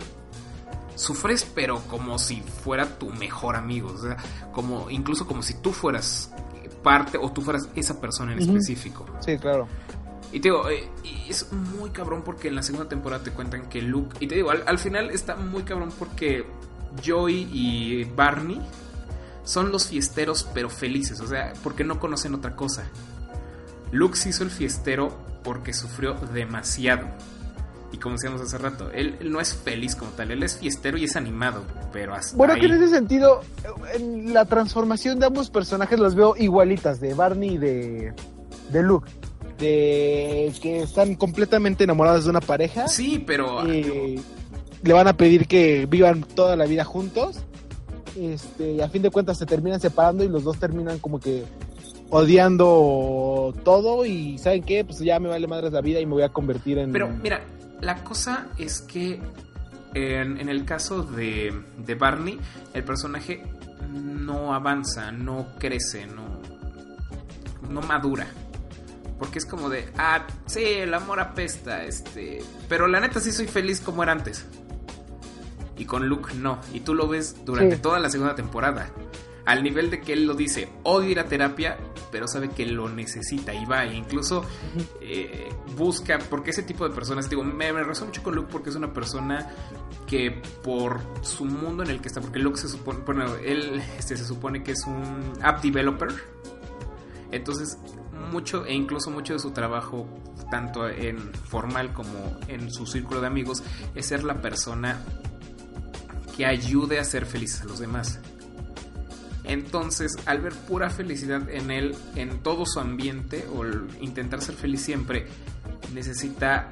sufres, 0.96 1.50
pero 1.56 1.80
como 1.88 2.20
si 2.20 2.42
fuera 2.42 2.98
tu 2.98 3.08
mejor 3.12 3.56
amigo. 3.56 3.92
O 3.94 3.98
sea, 3.98 4.18
como, 4.52 4.90
incluso 4.90 5.28
como 5.28 5.42
si 5.42 5.56
tú 5.56 5.72
fueras 5.72 6.32
parte 6.84 7.18
o 7.18 7.32
tú 7.32 7.42
fueras 7.42 7.70
esa 7.76 8.00
persona 8.00 8.34
en 8.34 8.40
específico. 8.40 9.06
Sí, 9.20 9.38
claro. 9.38 9.68
Y 10.32 10.40
te 10.40 10.48
digo, 10.48 10.70
eh, 10.70 10.90
es 11.28 11.52
muy 11.52 11.90
cabrón 11.90 12.24
porque 12.24 12.48
en 12.48 12.56
la 12.56 12.64
segunda 12.64 12.88
temporada 12.88 13.24
te 13.24 13.32
cuentan 13.32 13.68
que 13.68 13.82
Luke. 13.82 14.16
Y 14.20 14.28
te 14.28 14.36
digo, 14.36 14.52
al, 14.52 14.64
al 14.66 14.80
final 14.80 15.12
está 15.12 15.36
muy 15.36 15.64
cabrón 15.64 15.92
porque 15.98 16.46
Joey 17.06 17.50
y 17.52 18.04
Barney 18.06 18.62
son 19.44 19.72
los 19.72 19.88
fiesteros, 19.88 20.48
pero 20.54 20.70
felices. 20.70 21.20
O 21.20 21.28
sea, 21.28 21.54
porque 21.64 21.84
no 21.84 22.00
conocen 22.00 22.34
otra 22.34 22.56
cosa. 22.56 22.84
Luke 23.92 24.16
se 24.16 24.30
hizo 24.30 24.44
el 24.44 24.52
fiestero 24.52 25.18
porque 25.44 25.74
sufrió 25.74 26.14
demasiado. 26.14 27.08
Y 27.94 27.98
como 27.98 28.16
decíamos 28.16 28.40
hace 28.42 28.58
rato, 28.58 28.90
él, 28.92 29.18
él 29.20 29.32
no 29.32 29.42
es 29.42 29.54
feliz 29.54 29.96
como 29.96 30.12
tal, 30.12 30.32
él 30.32 30.42
es 30.44 30.58
fiestero 30.58 30.98
y 30.98 31.04
es 31.04 31.16
animado, 31.18 31.64
pero 31.92 32.14
hasta 32.14 32.38
Bueno, 32.38 32.54
ahí. 32.54 32.60
que 32.62 32.68
en 32.68 32.74
ese 32.74 32.88
sentido, 32.88 33.42
en 33.94 34.34
la 34.34 34.46
transformación 34.46 35.20
de 35.20 35.26
ambos 35.26 35.50
personajes 35.50 36.00
los 36.00 36.16
veo 36.16 36.36
igualitas, 36.38 37.02
de 37.02 37.14
Barney 37.14 37.56
y 37.56 37.58
de, 37.58 38.14
de 38.72 38.84
Luke. 38.84 39.10
De 39.60 40.52
que 40.62 40.82
están 40.84 41.16
completamente 41.16 41.84
enamorados 41.84 42.24
de 42.24 42.30
una 42.32 42.40
pareja. 42.42 42.88
Sí, 42.88 43.24
pero 43.26 43.64
le 43.64 44.94
van 44.94 45.08
a 45.08 45.16
pedir 45.18 45.48
que 45.48 45.86
vivan 45.86 46.24
toda 46.24 46.56
la 46.56 46.66
vida 46.66 46.84
juntos. 46.84 47.42
Este, 48.20 48.72
y 48.74 48.82
a 48.82 48.90
fin 48.90 49.02
de 49.04 49.12
cuentas 49.12 49.38
se 49.38 49.46
terminan 49.46 49.80
separando 49.80 50.24
y 50.24 50.30
los 50.30 50.44
dos 50.44 50.58
terminan 50.58 50.98
como 51.00 51.20
que 51.20 51.44
odiando 52.10 53.54
todo 53.64 54.06
y 54.06 54.38
¿saben 54.38 54.64
qué? 54.64 54.84
Pues 54.84 55.00
ya 55.00 55.20
me 55.20 55.30
vale 55.30 55.48
madres 55.48 55.72
la 55.72 55.82
vida 55.82 56.00
y 56.00 56.06
me 56.06 56.14
voy 56.14 56.24
a 56.24 56.30
convertir 56.30 56.78
en... 56.78 56.92
Pero 56.92 57.10
mira, 57.10 57.42
la 57.82 58.04
cosa 58.04 58.48
es 58.58 58.82
que 58.82 59.22
en, 59.94 60.40
en 60.40 60.50
el 60.50 60.66
caso 60.66 61.04
de, 61.04 61.54
de 61.78 61.96
Barney, 61.96 62.40
el 62.74 62.84
personaje 62.84 63.44
no 63.92 64.54
avanza, 64.54 65.12
no 65.12 65.48
crece, 65.60 66.06
no, 66.08 66.40
no 67.70 67.82
madura. 67.82 68.28
Porque 69.20 69.38
es 69.40 69.46
como 69.46 69.70
de, 69.70 69.92
ah, 69.98 70.26
sí, 70.48 70.64
el 70.64 70.94
amor 70.94 71.20
apesta, 71.20 71.84
este. 71.84 72.42
Pero 72.70 72.88
la 72.88 73.00
neta 73.00 73.20
sí 73.20 73.32
soy 73.32 73.48
feliz 73.48 73.80
como 73.82 74.02
era 74.02 74.14
antes. 74.14 74.46
Y 75.78 75.86
con 75.86 76.08
Luke 76.08 76.34
no. 76.36 76.60
Y 76.74 76.80
tú 76.80 76.94
lo 76.96 77.08
ves 77.08 77.44
durante 77.46 77.76
Sí. 77.76 77.82
toda 77.82 78.00
la 78.00 78.10
segunda 78.10 78.34
temporada. 78.36 78.90
Al 79.46 79.64
nivel 79.64 79.90
de 79.90 80.02
que 80.02 80.14
él 80.14 80.26
lo 80.26 80.36
dice, 80.36 80.70
odio 80.84 81.10
ir 81.10 81.20
a 81.20 81.26
terapia, 81.26 81.78
pero 82.12 82.28
sabe 82.28 82.50
que 82.50 82.66
lo 82.66 82.90
necesita 82.90 83.54
y 83.54 83.66
va. 83.66 83.86
E 83.86 83.96
incluso 83.96 84.46
eh, 85.02 85.50
busca, 85.76 86.20
porque 86.30 86.52
ese 86.52 86.64
tipo 86.64 86.88
de 86.88 86.94
personas, 86.94 87.30
digo, 87.30 87.44
me, 87.44 87.74
me 87.74 87.84
mucho 87.84 88.24
con 88.24 88.36
Luke 88.36 88.50
porque 88.52 88.70
es 88.70 88.76
una 88.76 88.94
persona 88.94 89.50
que 90.06 90.42
por 90.64 91.00
su 91.22 91.46
mundo 91.46 91.84
en 91.84 91.90
el 91.90 92.02
que 92.02 92.10
está, 92.10 92.22
porque 92.22 92.40
Luke 92.40 92.60
se 92.60 92.68
supone, 92.68 93.00
bueno, 93.06 93.36
él 93.36 93.82
este, 93.98 94.18
se 94.18 94.26
supone 94.26 94.64
que 94.64 94.74
es 94.74 94.86
un 94.86 95.34
app 95.42 95.62
developer. 95.64 96.10
Entonces, 97.32 97.78
mucho 98.32 98.66
e 98.66 98.74
incluso 98.74 99.10
mucho 99.10 99.34
de 99.34 99.40
su 99.40 99.52
trabajo, 99.52 100.08
tanto 100.50 100.88
en 100.88 101.34
formal 101.34 101.94
como 101.94 102.38
en 102.48 102.72
su 102.72 102.86
círculo 102.86 103.22
de 103.22 103.28
amigos, 103.28 103.64
es 103.96 104.06
ser 104.06 104.24
la 104.24 104.42
persona 104.42 105.02
que 106.36 106.46
ayude 106.46 107.00
a 107.00 107.04
ser 107.04 107.26
felices 107.26 107.62
a 107.62 107.66
los 107.66 107.80
demás. 107.80 108.20
Entonces, 109.52 110.16
al 110.28 110.40
ver 110.40 110.54
pura 110.54 110.90
felicidad 110.90 111.50
en 111.50 111.72
él, 111.72 111.94
en 112.16 112.42
todo 112.42 112.66
su 112.66 112.80
ambiente, 112.80 113.46
o 113.54 113.66
intentar 114.00 114.42
ser 114.42 114.56
feliz 114.56 114.82
siempre, 114.82 115.28
necesita 115.94 116.70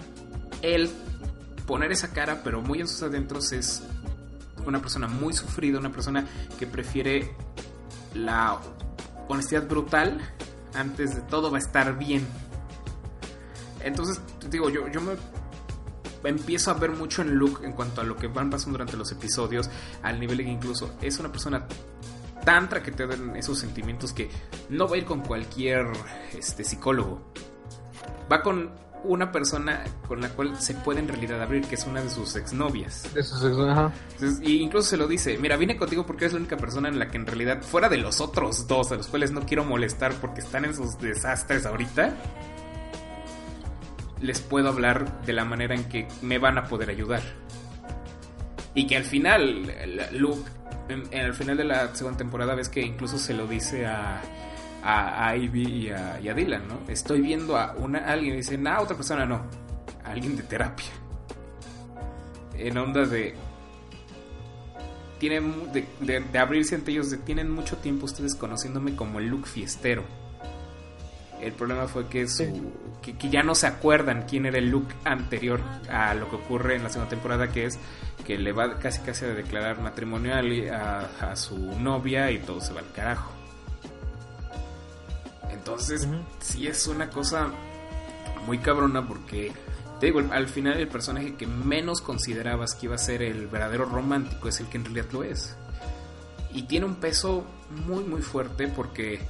él 0.61 0.89
poner 1.67 1.91
esa 1.91 2.13
cara, 2.13 2.39
pero 2.41 2.61
muy 2.61 2.79
en 2.79 2.87
sus 2.87 3.03
adentros 3.03 3.51
es 3.51 3.83
una 4.65 4.79
persona 4.79 5.09
muy 5.09 5.33
sufrida, 5.33 5.77
una 5.77 5.91
persona 5.91 6.25
que 6.57 6.67
prefiere 6.67 7.35
la 8.13 8.61
honestidad 9.27 9.67
brutal 9.67 10.17
antes 10.73 11.15
de 11.15 11.21
todo 11.23 11.51
va 11.51 11.57
a 11.57 11.61
estar 11.61 11.97
bien. 11.97 12.25
Entonces, 13.83 14.21
digo, 14.49 14.69
yo, 14.69 14.87
yo 14.87 15.01
me 15.01 15.17
empiezo 16.23 16.71
a 16.71 16.75
ver 16.75 16.91
mucho 16.91 17.23
en 17.23 17.35
Luke 17.35 17.65
en 17.65 17.73
cuanto 17.73 17.99
a 17.99 18.05
lo 18.05 18.15
que 18.15 18.27
van 18.27 18.49
pasando 18.49 18.77
durante 18.77 18.95
los 18.95 19.11
episodios, 19.11 19.69
al 20.01 20.17
nivel 20.17 20.37
de 20.37 20.45
que 20.45 20.51
incluso 20.51 20.95
es 21.01 21.19
una 21.19 21.29
persona 21.29 21.67
tan 22.49 22.81
que 22.81 22.91
te 22.91 23.05
dan 23.05 23.35
esos 23.35 23.59
sentimientos 23.59 24.11
que 24.11 24.29
no 24.69 24.87
va 24.87 24.95
a 24.95 24.97
ir 24.97 25.05
con 25.05 25.21
cualquier 25.21 25.85
este, 26.37 26.63
psicólogo. 26.63 27.31
Va 28.31 28.41
con 28.41 28.71
una 29.03 29.31
persona 29.31 29.83
con 30.07 30.19
la 30.19 30.29
cual 30.29 30.59
se 30.59 30.73
puede 30.73 30.99
en 30.99 31.07
realidad 31.07 31.41
abrir, 31.41 31.63
que 31.65 31.75
es 31.75 31.85
una 31.85 32.01
de 32.01 32.09
sus 32.09 32.35
exnovias. 32.35 33.13
De 33.13 33.23
sus 33.23 33.43
ex- 33.43 33.57
ajá. 33.57 33.93
Entonces, 34.13 34.39
y 34.41 34.57
incluso 34.61 34.89
se 34.89 34.97
lo 34.97 35.07
dice, 35.07 35.37
mira, 35.37 35.55
vine 35.57 35.77
contigo 35.77 36.05
porque 36.05 36.25
eres 36.25 36.33
la 36.33 36.39
única 36.39 36.57
persona 36.57 36.89
en 36.89 36.99
la 36.99 37.07
que 37.07 37.17
en 37.17 37.25
realidad, 37.27 37.61
fuera 37.61 37.87
de 37.87 37.97
los 37.97 38.19
otros 38.19 38.67
dos, 38.67 38.91
a 38.91 38.95
los 38.95 39.07
cuales 39.07 39.31
no 39.31 39.41
quiero 39.45 39.63
molestar 39.63 40.13
porque 40.15 40.41
están 40.41 40.65
en 40.65 40.75
sus 40.75 40.97
desastres 40.97 41.65
ahorita, 41.65 42.13
les 44.21 44.41
puedo 44.41 44.67
hablar 44.69 45.21
de 45.25 45.33
la 45.33 45.45
manera 45.45 45.75
en 45.75 45.85
que 45.87 46.07
me 46.21 46.37
van 46.39 46.57
a 46.57 46.65
poder 46.65 46.89
ayudar. 46.89 47.21
Y 48.75 48.85
que 48.85 48.97
al 48.97 49.03
final, 49.05 49.71
Luke, 50.11 50.49
en, 50.89 51.07
el 51.11 51.33
final 51.33 51.57
de 51.57 51.63
la 51.63 51.95
segunda 51.95 52.17
temporada, 52.17 52.55
ves 52.55 52.69
que 52.69 52.81
incluso 52.81 53.17
se 53.17 53.33
lo 53.33 53.47
dice 53.47 53.85
a, 53.85 54.21
a, 54.83 55.27
a 55.27 55.35
Ivy 55.35 55.87
y 55.87 55.89
a, 55.91 56.33
Dylan, 56.33 56.67
¿no? 56.67 56.79
Estoy 56.87 57.21
viendo 57.21 57.57
a 57.57 57.73
una, 57.77 57.99
alguien 57.99 58.33
y 58.33 58.37
dicen, 58.37 58.65
ah, 58.67 58.81
otra 58.81 58.95
persona 58.95 59.25
no, 59.25 59.41
alguien 60.03 60.35
de 60.35 60.43
terapia. 60.43 60.87
En 62.55 62.77
onda 62.77 63.05
de... 63.05 63.35
Tienen, 65.19 65.71
de- 65.73 65.85
de 66.21 66.39
abrirse 66.39 66.75
ante 66.75 66.91
ellos, 66.91 67.09
de 67.11 67.17
tienen 67.17 67.51
mucho 67.51 67.77
tiempo 67.77 68.05
ustedes 68.05 68.35
conociéndome 68.35 68.95
como 68.95 69.19
el 69.19 69.27
look 69.27 69.47
fiestero. 69.47 70.03
El 71.41 71.53
problema 71.53 71.87
fue 71.87 72.07
que, 72.07 72.27
su, 72.27 72.73
que, 73.01 73.17
que 73.17 73.29
ya 73.29 73.43
no 73.43 73.55
se 73.55 73.67
acuerdan 73.67 74.25
quién 74.27 74.45
era 74.45 74.57
el 74.57 74.69
look 74.69 74.87
anterior 75.05 75.61
a 75.89 76.13
lo 76.13 76.29
que 76.29 76.35
ocurre 76.35 76.75
en 76.75 76.83
la 76.83 76.89
segunda 76.89 77.09
temporada, 77.09 77.47
que 77.49 77.65
es 77.65 77.79
que 78.25 78.37
le 78.37 78.51
va 78.51 78.77
casi 78.77 79.01
casi 79.01 79.25
a 79.25 79.29
declarar 79.29 79.81
matrimonial 79.81 80.51
y 80.51 80.67
a, 80.67 80.99
a 81.21 81.35
su 81.35 81.57
novia 81.79 82.29
y 82.31 82.39
todo 82.39 82.59
se 82.61 82.73
va 82.73 82.81
al 82.81 82.91
carajo. 82.91 83.31
Entonces, 85.51 86.07
sí 86.39 86.67
es 86.67 86.87
una 86.87 87.09
cosa 87.09 87.51
muy 88.45 88.57
cabrona 88.57 89.07
porque, 89.07 89.51
te 89.99 90.07
digo, 90.07 90.21
al 90.31 90.47
final 90.47 90.77
el 90.77 90.87
personaje 90.87 91.35
que 91.35 91.47
menos 91.47 92.01
considerabas 92.01 92.75
que 92.75 92.87
iba 92.87 92.95
a 92.95 92.99
ser 92.99 93.21
el 93.21 93.47
verdadero 93.47 93.85
romántico 93.85 94.47
es 94.47 94.59
el 94.59 94.67
que 94.67 94.77
en 94.77 94.85
realidad 94.85 95.11
lo 95.11 95.23
es. 95.23 95.55
Y 96.53 96.63
tiene 96.63 96.85
un 96.85 96.95
peso 96.95 97.45
muy, 97.87 98.03
muy 98.03 98.21
fuerte 98.21 98.67
porque 98.67 99.21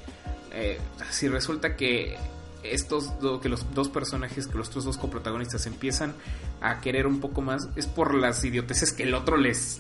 eh, 0.52 0.80
si 1.12 1.28
resulta 1.28 1.76
que 1.76 2.18
estos 2.64 3.20
do- 3.20 3.39
que 3.39 3.47
los 3.50 3.74
dos 3.74 3.88
personajes, 3.89 4.47
que 4.47 4.58
los 4.58 4.68
otros 4.70 4.84
dos 4.86 4.97
coprotagonistas 4.97 5.66
empiezan 5.66 6.14
a 6.62 6.82
querer 6.82 7.08
un 7.08 7.20
poco 7.22 7.41
más, 7.41 7.70
es 7.76 7.88
por 7.88 8.14
las 8.16 8.43
idioteces 8.43 8.91
que 8.91 9.04
el 9.04 9.14
otro 9.14 9.38
les 9.38 9.80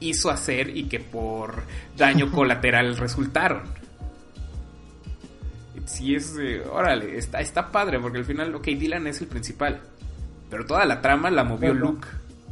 hizo 0.00 0.30
hacer 0.30 0.76
y 0.76 0.84
que 0.84 1.00
por 1.00 1.62
daño 1.96 2.30
colateral 2.32 2.96
resultaron. 2.96 3.62
Sí 5.86 6.14
es, 6.14 6.36
eh, 6.40 6.62
órale, 6.70 7.18
está, 7.18 7.40
está 7.40 7.72
padre 7.72 7.98
porque 7.98 8.18
al 8.18 8.24
final, 8.24 8.54
ok, 8.54 8.64
Dylan 8.66 9.06
es 9.08 9.20
el 9.20 9.26
principal, 9.26 9.80
pero 10.48 10.64
toda 10.64 10.84
la 10.84 11.00
trama 11.02 11.30
la 11.30 11.44
movió. 11.44 11.74
Luke 11.74 12.06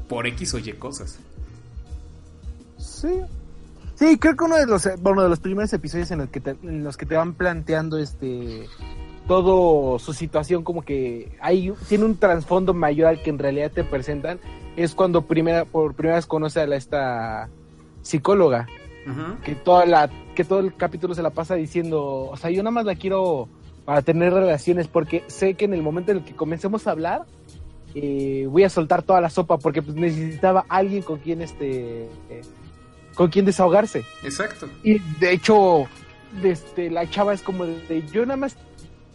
por 0.09 0.27
X 0.27 0.55
o 0.55 0.59
Y 0.59 0.73
cosas. 0.73 1.19
Sí. 2.79 3.21
Sí, 4.01 4.17
creo 4.19 4.35
que 4.35 4.45
uno 4.45 4.57
de 4.57 4.65
los, 4.65 4.89
bueno, 5.03 5.23
de 5.23 5.29
los 5.29 5.41
primeros 5.41 5.71
episodios 5.75 6.11
en 6.11 6.21
los 6.21 6.31
que 6.31 6.41
te, 6.41 6.57
en 6.63 6.83
los 6.83 6.97
que 6.97 7.05
te 7.05 7.17
van 7.17 7.35
planteando 7.35 7.99
este 7.99 8.67
todo 9.29 9.99
su 9.99 10.15
situación 10.15 10.65
como 10.65 10.81
que 10.81 11.37
hay 11.39 11.71
tiene 11.87 12.07
un 12.07 12.17
trasfondo 12.17 12.73
mayor 12.73 13.09
al 13.09 13.23
que 13.23 13.29
en 13.29 13.39
realidad 13.39 13.71
te 13.71 13.85
presentan 13.85 14.41
es 14.75 14.95
cuando 14.95 15.27
primera 15.27 15.67
por 15.67 15.93
primera 15.95 16.17
vez 16.17 16.25
conoce 16.25 16.61
a 16.61 16.67
la, 16.67 16.77
esta 16.77 17.51
psicóloga 18.01 18.67
que 19.45 19.55
toda 19.55 19.85
la 19.85 20.09
que 20.35 20.45
todo 20.45 20.61
el 20.61 20.75
capítulo 20.75 21.15
se 21.15 21.23
la 21.23 21.31
pasa 21.31 21.55
diciendo, 21.55 22.31
o 22.31 22.37
sea, 22.39 22.51
yo 22.51 22.63
nada 22.63 22.71
más 22.71 22.87
la 22.87 22.95
quiero 22.95 23.51
para 23.85 24.01
tener 24.01 24.33
relaciones 24.33 24.89
porque 24.89 25.25
sé 25.27 25.53
que 25.55 25.67
en 25.67 25.75
el 25.75 25.83
momento 25.83 26.13
en 26.13 26.19
el 26.19 26.25
que 26.25 26.35
comencemos 26.35 26.87
a 26.87 26.93
hablar 26.93 27.27
eh, 27.95 28.47
voy 28.49 28.65
a 28.65 28.71
soltar 28.71 29.03
toda 29.03 29.21
la 29.21 29.29
sopa 29.29 29.59
porque 29.59 29.83
pues, 29.83 29.95
necesitaba 29.95 30.65
alguien 30.71 31.03
con 31.03 31.19
quien 31.19 31.43
este 31.43 32.05
eh, 32.31 32.43
con 33.15 33.29
quien 33.31 33.45
desahogarse 33.45 34.05
Exacto. 34.23 34.69
y 34.83 34.99
de 35.19 35.33
hecho 35.33 35.85
este 36.43 36.91
la 36.91 37.09
chava 37.11 37.35
es 37.35 37.43
como 37.43 37.67
de, 37.67 37.79
de, 37.89 38.07
yo 38.13 38.25
nada 38.25 38.37
más 38.37 38.57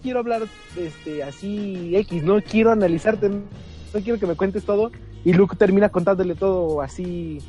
quiero 0.03 0.19
hablar 0.19 0.43
este 0.77 1.23
así 1.23 1.95
X 1.95 2.23
no 2.23 2.41
quiero 2.41 2.71
analizarte 2.71 3.29
no 3.29 3.41
quiero 4.03 4.19
que 4.19 4.27
me 4.27 4.35
cuentes 4.35 4.63
todo 4.65 4.91
y 5.23 5.33
Luke 5.33 5.55
termina 5.55 5.89
contándole 5.89 6.35
todo 6.35 6.81
así 6.81 7.39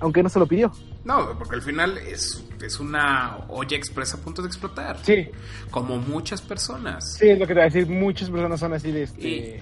aunque 0.00 0.22
no 0.22 0.28
se 0.28 0.38
lo 0.38 0.46
pidió 0.46 0.70
No, 1.04 1.36
porque 1.36 1.56
al 1.56 1.62
final 1.62 1.98
es, 1.98 2.44
es 2.62 2.78
una 2.78 3.38
olla 3.48 3.76
expresa 3.76 4.16
a 4.16 4.20
punto 4.20 4.42
de 4.42 4.48
explotar. 4.48 4.96
sí 5.02 5.28
Como 5.72 5.96
muchas 5.96 6.40
personas. 6.40 7.16
Sí, 7.18 7.30
es 7.30 7.38
lo 7.38 7.46
que 7.48 7.54
te 7.54 7.60
voy 7.60 7.62
a 7.62 7.64
decir. 7.72 7.88
Muchas 7.88 8.30
personas 8.30 8.60
son 8.60 8.74
así 8.74 8.92
de 8.92 9.02
este. 9.04 9.28
Y- 9.28 9.40
de 9.40 9.60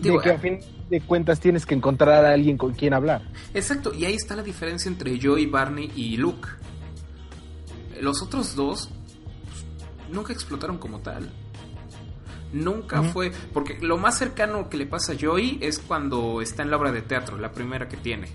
digo, 0.00 0.20
que 0.20 0.30
a 0.30 0.38
fin 0.38 0.58
de 0.88 1.00
cuentas 1.00 1.40
tienes 1.40 1.66
que 1.66 1.74
encontrar 1.74 2.24
a 2.24 2.32
alguien 2.32 2.56
con 2.56 2.74
quien 2.74 2.94
hablar. 2.94 3.22
Exacto, 3.54 3.92
y 3.94 4.04
ahí 4.04 4.14
está 4.14 4.36
la 4.36 4.42
diferencia 4.42 4.88
entre 4.88 5.18
yo 5.18 5.38
y 5.38 5.46
Barney 5.46 5.90
y 5.94 6.16
Luke. 6.16 6.48
Los 8.00 8.22
otros 8.22 8.54
dos 8.54 8.90
pues, 9.44 9.64
nunca 10.10 10.32
explotaron 10.32 10.78
como 10.78 11.00
tal. 11.00 11.30
Nunca 12.52 13.02
fue. 13.02 13.32
Porque 13.52 13.78
lo 13.80 13.98
más 13.98 14.18
cercano 14.18 14.68
que 14.68 14.76
le 14.76 14.86
pasa 14.86 15.12
a 15.12 15.16
Joey 15.20 15.58
es 15.60 15.78
cuando 15.78 16.40
está 16.40 16.62
en 16.62 16.70
la 16.70 16.76
obra 16.76 16.92
de 16.92 17.02
teatro, 17.02 17.38
la 17.38 17.52
primera 17.52 17.88
que 17.88 17.96
tiene. 17.96 18.28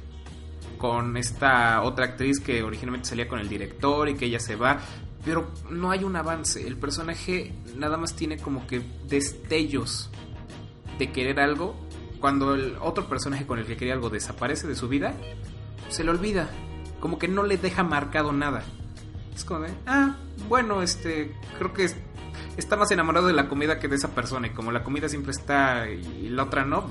Con 0.77 1.15
esta 1.17 1.81
otra 1.81 2.05
actriz 2.05 2.39
que 2.39 2.61
originalmente 2.63 3.09
salía 3.09 3.27
con 3.27 3.39
el 3.39 3.47
director 3.47 4.09
y 4.09 4.15
que 4.15 4.25
ella 4.25 4.39
se 4.39 4.55
va. 4.55 4.79
Pero 5.23 5.51
no 5.69 5.91
hay 5.91 6.03
un 6.03 6.15
avance. 6.15 6.65
El 6.65 6.77
personaje 6.77 7.53
nada 7.77 7.97
más 7.97 8.15
tiene 8.15 8.37
como 8.37 8.67
que 8.67 8.81
destellos 9.07 10.09
de 10.97 11.11
querer 11.11 11.39
algo. 11.39 11.75
Cuando 12.21 12.53
el 12.53 12.77
otro 12.79 13.07
personaje 13.09 13.45
con 13.45 13.59
el 13.59 13.65
que 13.65 13.75
quería 13.75 13.93
algo 13.95 14.09
desaparece 14.09 14.67
de 14.67 14.75
su 14.75 14.87
vida, 14.87 15.13
se 15.89 16.03
le 16.05 16.11
olvida. 16.11 16.49
Como 17.01 17.19
que 17.19 17.27
no 17.27 17.43
le 17.43 17.57
deja 17.57 17.83
marcado 17.83 18.31
nada. 18.31 18.63
Es 19.35 19.43
como 19.43 19.61
de, 19.61 19.73
ah, 19.87 20.15
bueno, 20.47 20.81
este, 20.83 21.33
creo 21.57 21.73
que 21.73 21.85
es- 21.85 21.97
está 22.57 22.77
más 22.77 22.91
enamorado 22.91 23.27
de 23.27 23.33
la 23.33 23.49
comida 23.49 23.79
que 23.79 23.87
de 23.87 23.95
esa 23.95 24.09
persona. 24.15 24.47
Y 24.47 24.51
como 24.51 24.71
la 24.71 24.83
comida 24.83 25.09
siempre 25.09 25.31
está 25.31 25.89
y 25.89 26.29
la 26.29 26.43
otra 26.43 26.63
no, 26.63 26.85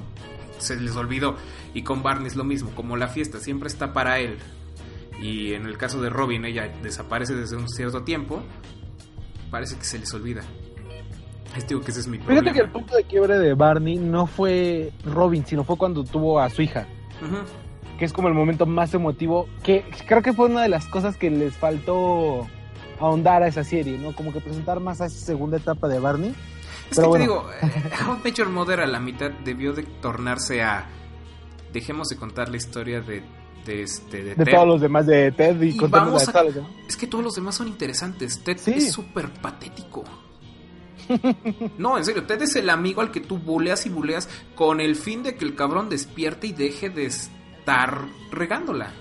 se 0.58 0.78
les 0.78 0.96
olvidó. 0.96 1.36
Y 1.74 1.84
con 1.84 2.02
Barney 2.02 2.26
es 2.26 2.36
lo 2.36 2.44
mismo, 2.44 2.70
como 2.74 2.96
la 2.96 3.08
fiesta 3.08 3.38
siempre 3.38 3.68
está 3.68 3.92
para 3.92 4.18
él. 4.18 4.36
Y 5.22 5.52
en 5.52 5.66
el 5.66 5.76
caso 5.78 6.02
de 6.02 6.10
Robin, 6.10 6.44
ella 6.44 6.72
desaparece 6.82 7.34
desde 7.36 7.54
un 7.56 7.68
cierto 7.68 8.02
tiempo. 8.02 8.42
Parece 9.50 9.76
que 9.76 9.84
se 9.84 9.98
les 9.98 10.12
olvida. 10.12 10.42
Les 11.54 11.66
digo 11.66 11.80
que 11.80 11.90
ese 11.90 12.00
es 12.00 12.06
mi 12.08 12.18
problema. 12.18 12.40
Fíjate 12.42 12.58
que 12.58 12.64
el 12.64 12.70
punto 12.70 12.94
de 12.96 13.04
quiebre 13.04 13.38
de 13.38 13.54
Barney 13.54 13.96
no 13.96 14.26
fue 14.26 14.92
Robin, 15.04 15.44
sino 15.44 15.64
fue 15.64 15.76
cuando 15.76 16.04
tuvo 16.04 16.38
a 16.40 16.48
su 16.50 16.62
hija. 16.62 16.86
Que 17.98 18.04
es 18.04 18.12
como 18.12 18.28
el 18.28 18.34
momento 18.34 18.66
más 18.66 18.94
emotivo. 18.94 19.48
Que 19.62 19.84
creo 20.06 20.22
que 20.22 20.32
fue 20.32 20.46
una 20.46 20.62
de 20.62 20.68
las 20.68 20.86
cosas 20.86 21.16
que 21.16 21.28
les 21.30 21.54
faltó 21.56 22.46
ahondar 23.00 23.42
a 23.42 23.48
esa 23.48 23.64
serie, 23.64 23.98
¿no? 23.98 24.14
Como 24.14 24.32
que 24.32 24.40
presentar 24.40 24.78
más 24.80 25.00
a 25.00 25.06
esa 25.06 25.18
segunda 25.26 25.56
etapa 25.56 25.88
de 25.88 25.98
Barney. 25.98 26.34
Es 26.90 26.96
Pero 26.96 27.12
que 27.12 27.18
te 27.18 27.24
digo, 27.24 27.46
eh, 27.62 27.82
How 28.06 28.14
I 28.14 28.18
Met 28.24 28.34
Your 28.34 28.48
Mother 28.48 28.80
a 28.80 28.86
la 28.86 29.00
mitad 29.00 29.30
debió 29.44 29.72
de 29.72 29.82
tornarse 29.84 30.62
a... 30.62 30.86
Dejemos 31.72 32.08
de 32.08 32.16
contar 32.16 32.48
la 32.48 32.56
historia 32.56 33.00
de, 33.00 33.22
de, 33.64 33.82
este, 33.82 34.24
de 34.24 34.34
De 34.34 34.44
Ted. 34.44 34.52
todos 34.52 34.66
los 34.66 34.80
demás 34.80 35.06
de 35.06 35.30
Ted 35.30 35.60
y, 35.62 35.68
Y 35.68 35.78
vamos 35.78 36.12
la 36.14 36.18
de 36.18 36.24
a- 36.24 36.32
todos 36.32 36.44
los 36.46 36.54
demás. 36.56 36.70
Es 36.88 36.96
que 36.96 37.06
todos 37.06 37.22
los 37.24 37.34
demás 37.34 37.54
son 37.54 37.68
interesantes. 37.68 38.42
Ted 38.42 38.58
Sí. 38.58 38.72
es 38.72 38.92
súper 38.92 39.30
patético. 39.30 40.02
No, 41.78 41.98
en 41.98 42.04
serio, 42.04 42.24
Ted 42.24 42.42
es 42.42 42.56
el 42.56 42.70
amigo 42.70 43.00
al 43.00 43.10
que 43.10 43.20
tú 43.20 43.38
buleas 43.38 43.86
y 43.86 43.88
buleas 43.88 44.28
con 44.54 44.80
el 44.80 44.96
fin 44.96 45.22
de 45.22 45.36
que 45.36 45.44
el 45.44 45.54
cabrón 45.54 45.88
despierte 45.88 46.46
y 46.46 46.52
deje 46.52 46.90
de 46.90 47.06
estar 47.06 48.06
regándola. 48.30 48.92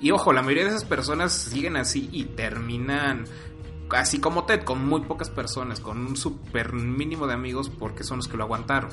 Y 0.00 0.10
ojo, 0.12 0.32
la 0.32 0.42
mayoría 0.42 0.64
de 0.64 0.70
esas 0.70 0.84
personas 0.84 1.32
siguen 1.32 1.76
así 1.76 2.08
y 2.12 2.24
terminan 2.24 3.24
así 3.90 4.20
como 4.20 4.44
Ted, 4.44 4.62
con 4.64 4.86
muy 4.86 5.02
pocas 5.02 5.30
personas, 5.30 5.80
con 5.80 5.98
un 5.98 6.16
super 6.16 6.72
mínimo 6.72 7.26
de 7.26 7.34
amigos 7.34 7.70
porque 7.70 8.04
son 8.04 8.18
los 8.18 8.28
que 8.28 8.36
lo 8.36 8.44
aguantaron. 8.44 8.90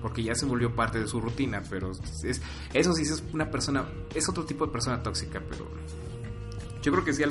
Porque 0.00 0.22
ya 0.22 0.34
se 0.34 0.46
volvió 0.46 0.74
parte 0.74 0.98
de 0.98 1.06
su 1.06 1.20
rutina, 1.20 1.62
pero 1.68 1.90
es, 1.90 2.40
eso 2.72 2.92
sí 2.94 3.02
es 3.02 3.22
una 3.32 3.50
persona, 3.50 3.84
es 4.14 4.28
otro 4.28 4.44
tipo 4.44 4.64
de 4.64 4.72
persona 4.72 5.02
tóxica, 5.02 5.42
pero 5.46 5.66
yo 6.82 6.92
creo 6.92 7.04
que 7.04 7.12
sí, 7.12 7.22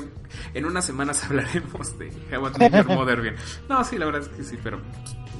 en 0.53 0.65
unas 0.65 0.85
semanas 0.85 1.23
hablaremos 1.25 1.97
de 1.97 2.11
How 2.35 2.47
I 2.47 2.59
Met 2.59 2.73
Your 2.73 2.87
Mother 2.87 3.21
bien. 3.21 3.35
No, 3.67 3.83
sí, 3.83 3.97
la 3.97 4.05
verdad 4.05 4.21
es 4.21 4.29
que 4.29 4.43
sí, 4.43 4.57
pero 4.63 4.79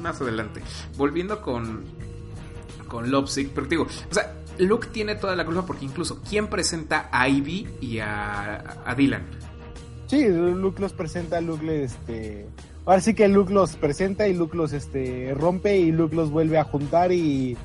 más 0.01 0.20
adelante. 0.22 0.62
Volviendo 0.97 1.41
con, 1.41 1.84
con 2.88 3.12
Lovesick, 3.12 3.49
pero 3.49 3.68
te 3.68 3.76
digo, 3.76 3.84
o 3.84 4.14
sea, 4.14 4.36
Luke 4.57 4.88
tiene 4.91 5.16
toda 5.16 5.36
la 5.36 5.45
culpa 5.45 5.66
porque 5.66 5.86
incluso, 5.86 6.22
¿quién 6.28 6.47
presenta 6.47 7.10
a 7.12 7.28
Ivy 7.28 7.68
y 7.82 7.99
a, 7.99 8.82
a 8.86 8.95
Dylan? 8.95 9.24
Sí, 10.07 10.28
Luke 10.28 10.82
los 10.82 10.93
presenta, 10.93 11.39
Luke 11.39 11.64
le, 11.64 11.84
este... 11.84 12.47
Ahora 12.86 13.01
sí 13.01 13.14
que 13.14 13.28
Luke 13.28 13.53
los 13.53 13.76
presenta 13.76 14.28
y 14.28 14.34
Luke 14.34 14.57
los 14.57 14.74
este, 14.74 15.36
rompe 15.36 15.78
y 15.78 15.91
Luke 15.91 16.16
los 16.16 16.32
vuelve 16.32 16.57
a 16.57 16.64
juntar 16.64 17.12
y 17.12 17.55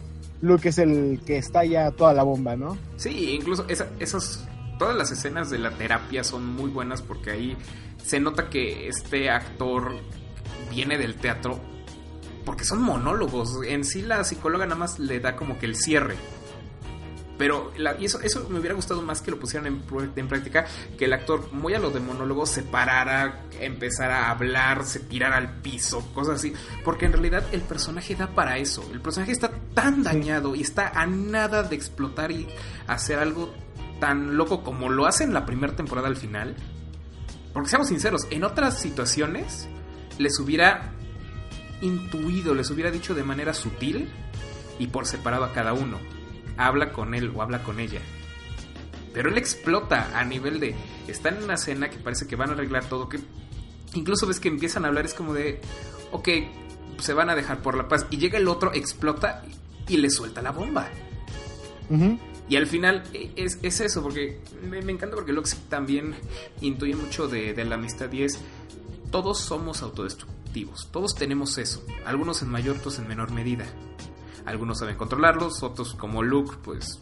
Luke 0.42 0.68
es 0.68 0.76
el 0.76 1.20
que 1.24 1.38
estalla 1.38 1.90
toda 1.92 2.12
la 2.12 2.22
bomba, 2.22 2.56
¿no? 2.56 2.76
Sí, 2.96 3.30
incluso 3.30 3.64
esa, 3.68 3.88
esas, 3.98 4.46
todas 4.78 4.96
las 4.96 5.10
escenas 5.10 5.50
de 5.50 5.58
la 5.58 5.70
terapia 5.70 6.24
son 6.24 6.46
muy 6.46 6.70
buenas 6.70 7.02
porque 7.02 7.30
ahí 7.30 7.56
se 8.04 8.20
nota 8.20 8.50
que 8.50 8.88
este 8.88 9.30
actor 9.30 9.94
viene 10.70 10.98
del 10.98 11.14
teatro 11.16 11.60
porque 12.44 12.64
son 12.64 12.82
monólogos. 12.82 13.58
En 13.66 13.84
sí 13.84 14.02
la 14.02 14.22
psicóloga 14.24 14.66
nada 14.66 14.76
más 14.78 14.98
le 14.98 15.18
da 15.20 15.34
como 15.36 15.58
que 15.58 15.66
el 15.66 15.76
cierre. 15.76 16.16
Pero 17.36 17.72
la- 17.76 17.98
y 17.98 18.04
eso, 18.04 18.20
eso 18.20 18.46
me 18.48 18.60
hubiera 18.60 18.76
gustado 18.76 19.02
más 19.02 19.20
que 19.20 19.32
lo 19.32 19.40
pusieran 19.40 19.66
en, 19.66 19.82
en 20.14 20.28
práctica, 20.28 20.66
que 20.96 21.06
el 21.06 21.12
actor, 21.12 21.52
muy 21.52 21.74
a 21.74 21.80
lo 21.80 21.90
de 21.90 21.98
monólogo, 21.98 22.46
se 22.46 22.62
parara, 22.62 23.42
empezara 23.60 24.26
a 24.26 24.30
hablar, 24.30 24.84
se 24.84 25.00
tirara 25.00 25.38
al 25.38 25.56
piso, 25.60 26.06
cosas 26.14 26.36
así. 26.36 26.52
Porque 26.84 27.06
en 27.06 27.12
realidad 27.12 27.42
el 27.50 27.62
personaje 27.62 28.14
da 28.14 28.28
para 28.28 28.58
eso. 28.58 28.88
El 28.92 29.00
personaje 29.00 29.32
está 29.32 29.50
tan 29.74 30.04
dañado 30.04 30.54
y 30.54 30.60
está 30.60 30.88
a 30.90 31.06
nada 31.06 31.64
de 31.64 31.74
explotar 31.74 32.30
y 32.30 32.46
hacer 32.86 33.18
algo 33.18 33.52
tan 34.00 34.36
loco 34.36 34.62
como 34.62 34.88
lo 34.88 35.06
hace 35.06 35.24
en 35.24 35.34
la 35.34 35.46
primera 35.46 35.74
temporada 35.74 36.08
al 36.08 36.16
final. 36.16 36.56
Porque 37.52 37.68
seamos 37.68 37.88
sinceros, 37.88 38.26
en 38.30 38.44
otras 38.44 38.80
situaciones 38.80 39.68
les 40.18 40.38
hubiera 40.38 40.92
intuido, 41.80 42.54
les 42.54 42.70
hubiera 42.70 42.90
dicho 42.90 43.14
de 43.14 43.24
manera 43.24 43.54
sutil 43.54 44.08
y 44.78 44.88
por 44.88 45.06
separado 45.06 45.44
a 45.44 45.52
cada 45.52 45.72
uno. 45.72 45.98
Habla 46.56 46.92
con 46.92 47.14
él 47.14 47.32
o 47.34 47.42
habla 47.42 47.62
con 47.62 47.80
ella. 47.80 48.00
Pero 49.12 49.30
él 49.30 49.38
explota 49.38 50.18
a 50.18 50.24
nivel 50.24 50.58
de... 50.58 50.74
Están 51.06 51.36
en 51.36 51.44
una 51.44 51.56
cena 51.56 51.88
que 51.88 51.98
parece 51.98 52.26
que 52.26 52.36
van 52.36 52.50
a 52.50 52.52
arreglar 52.54 52.84
todo, 52.86 53.08
que 53.08 53.20
incluso 53.94 54.26
ves 54.26 54.40
que 54.40 54.48
empiezan 54.48 54.84
a 54.84 54.88
hablar, 54.88 55.04
es 55.04 55.14
como 55.14 55.32
de... 55.32 55.60
Ok, 56.10 56.28
se 56.98 57.14
van 57.14 57.30
a 57.30 57.36
dejar 57.36 57.62
por 57.62 57.76
la 57.76 57.86
paz. 57.86 58.06
Y 58.10 58.16
llega 58.16 58.38
el 58.38 58.48
otro, 58.48 58.72
explota 58.72 59.44
y 59.88 59.98
le 59.98 60.10
suelta 60.10 60.42
la 60.42 60.50
bomba. 60.50 60.88
Y 62.48 62.56
al 62.56 62.66
final 62.66 63.02
e, 63.12 63.32
es, 63.36 63.58
es 63.62 63.80
eso, 63.80 64.02
porque 64.02 64.40
me, 64.62 64.78
encanta 64.78 65.16
porque 65.16 65.32
Lux 65.32 65.56
también 65.68 66.14
intuye 66.60 66.94
mucho 66.94 67.28
de, 67.28 67.54
de 67.54 67.64
la 67.64 67.76
amistad 67.76 68.10
y 68.12 68.24
es, 68.24 68.38
todos 69.10 69.40
somos 69.40 69.82
autodestructivos, 69.82 70.88
todos 70.90 71.14
tenemos 71.14 71.56
eso, 71.58 71.84
algunos 72.04 72.42
en 72.42 72.50
mayor, 72.50 72.76
otros 72.76 72.98
en 72.98 73.08
menor 73.08 73.30
medida. 73.30 73.64
Algunos 74.44 74.80
saben 74.80 74.96
controlarlos, 74.96 75.62
otros 75.62 75.94
como 75.94 76.22
Luke, 76.22 76.56
pues 76.62 77.00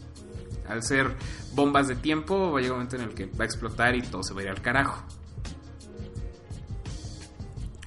al 0.67 0.81
ser 0.81 1.15
bombas 1.53 1.87
de 1.87 1.95
tiempo, 1.95 2.51
va 2.51 2.59
a 2.59 2.61
llegar 2.61 2.77
un 2.77 2.85
momento 2.85 2.95
en 2.95 3.01
el 3.03 3.13
que 3.13 3.25
va 3.25 3.43
a 3.43 3.45
explotar 3.45 3.95
y 3.95 4.01
todo 4.01 4.23
se 4.23 4.33
va 4.33 4.41
a 4.41 4.43
ir 4.43 4.49
al 4.49 4.61
carajo. 4.61 5.03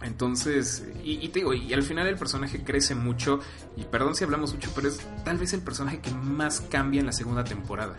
Entonces, 0.07 0.84
y, 1.02 1.24
y, 1.24 1.28
te 1.28 1.40
digo, 1.40 1.52
y 1.52 1.72
al 1.74 1.82
final 1.82 2.07
el 2.07 2.16
personaje 2.16 2.62
crece 2.62 2.94
mucho, 2.94 3.40
y 3.76 3.84
perdón 3.84 4.14
si 4.14 4.24
hablamos 4.24 4.54
mucho, 4.54 4.70
pero 4.74 4.88
es 4.88 5.00
tal 5.24 5.36
vez 5.36 5.52
el 5.52 5.62
personaje 5.62 6.00
que 6.00 6.12
más 6.12 6.61
cambia 6.61 7.00
en 7.00 7.07
la 7.07 7.12
segunda 7.12 7.44
temporada. 7.44 7.96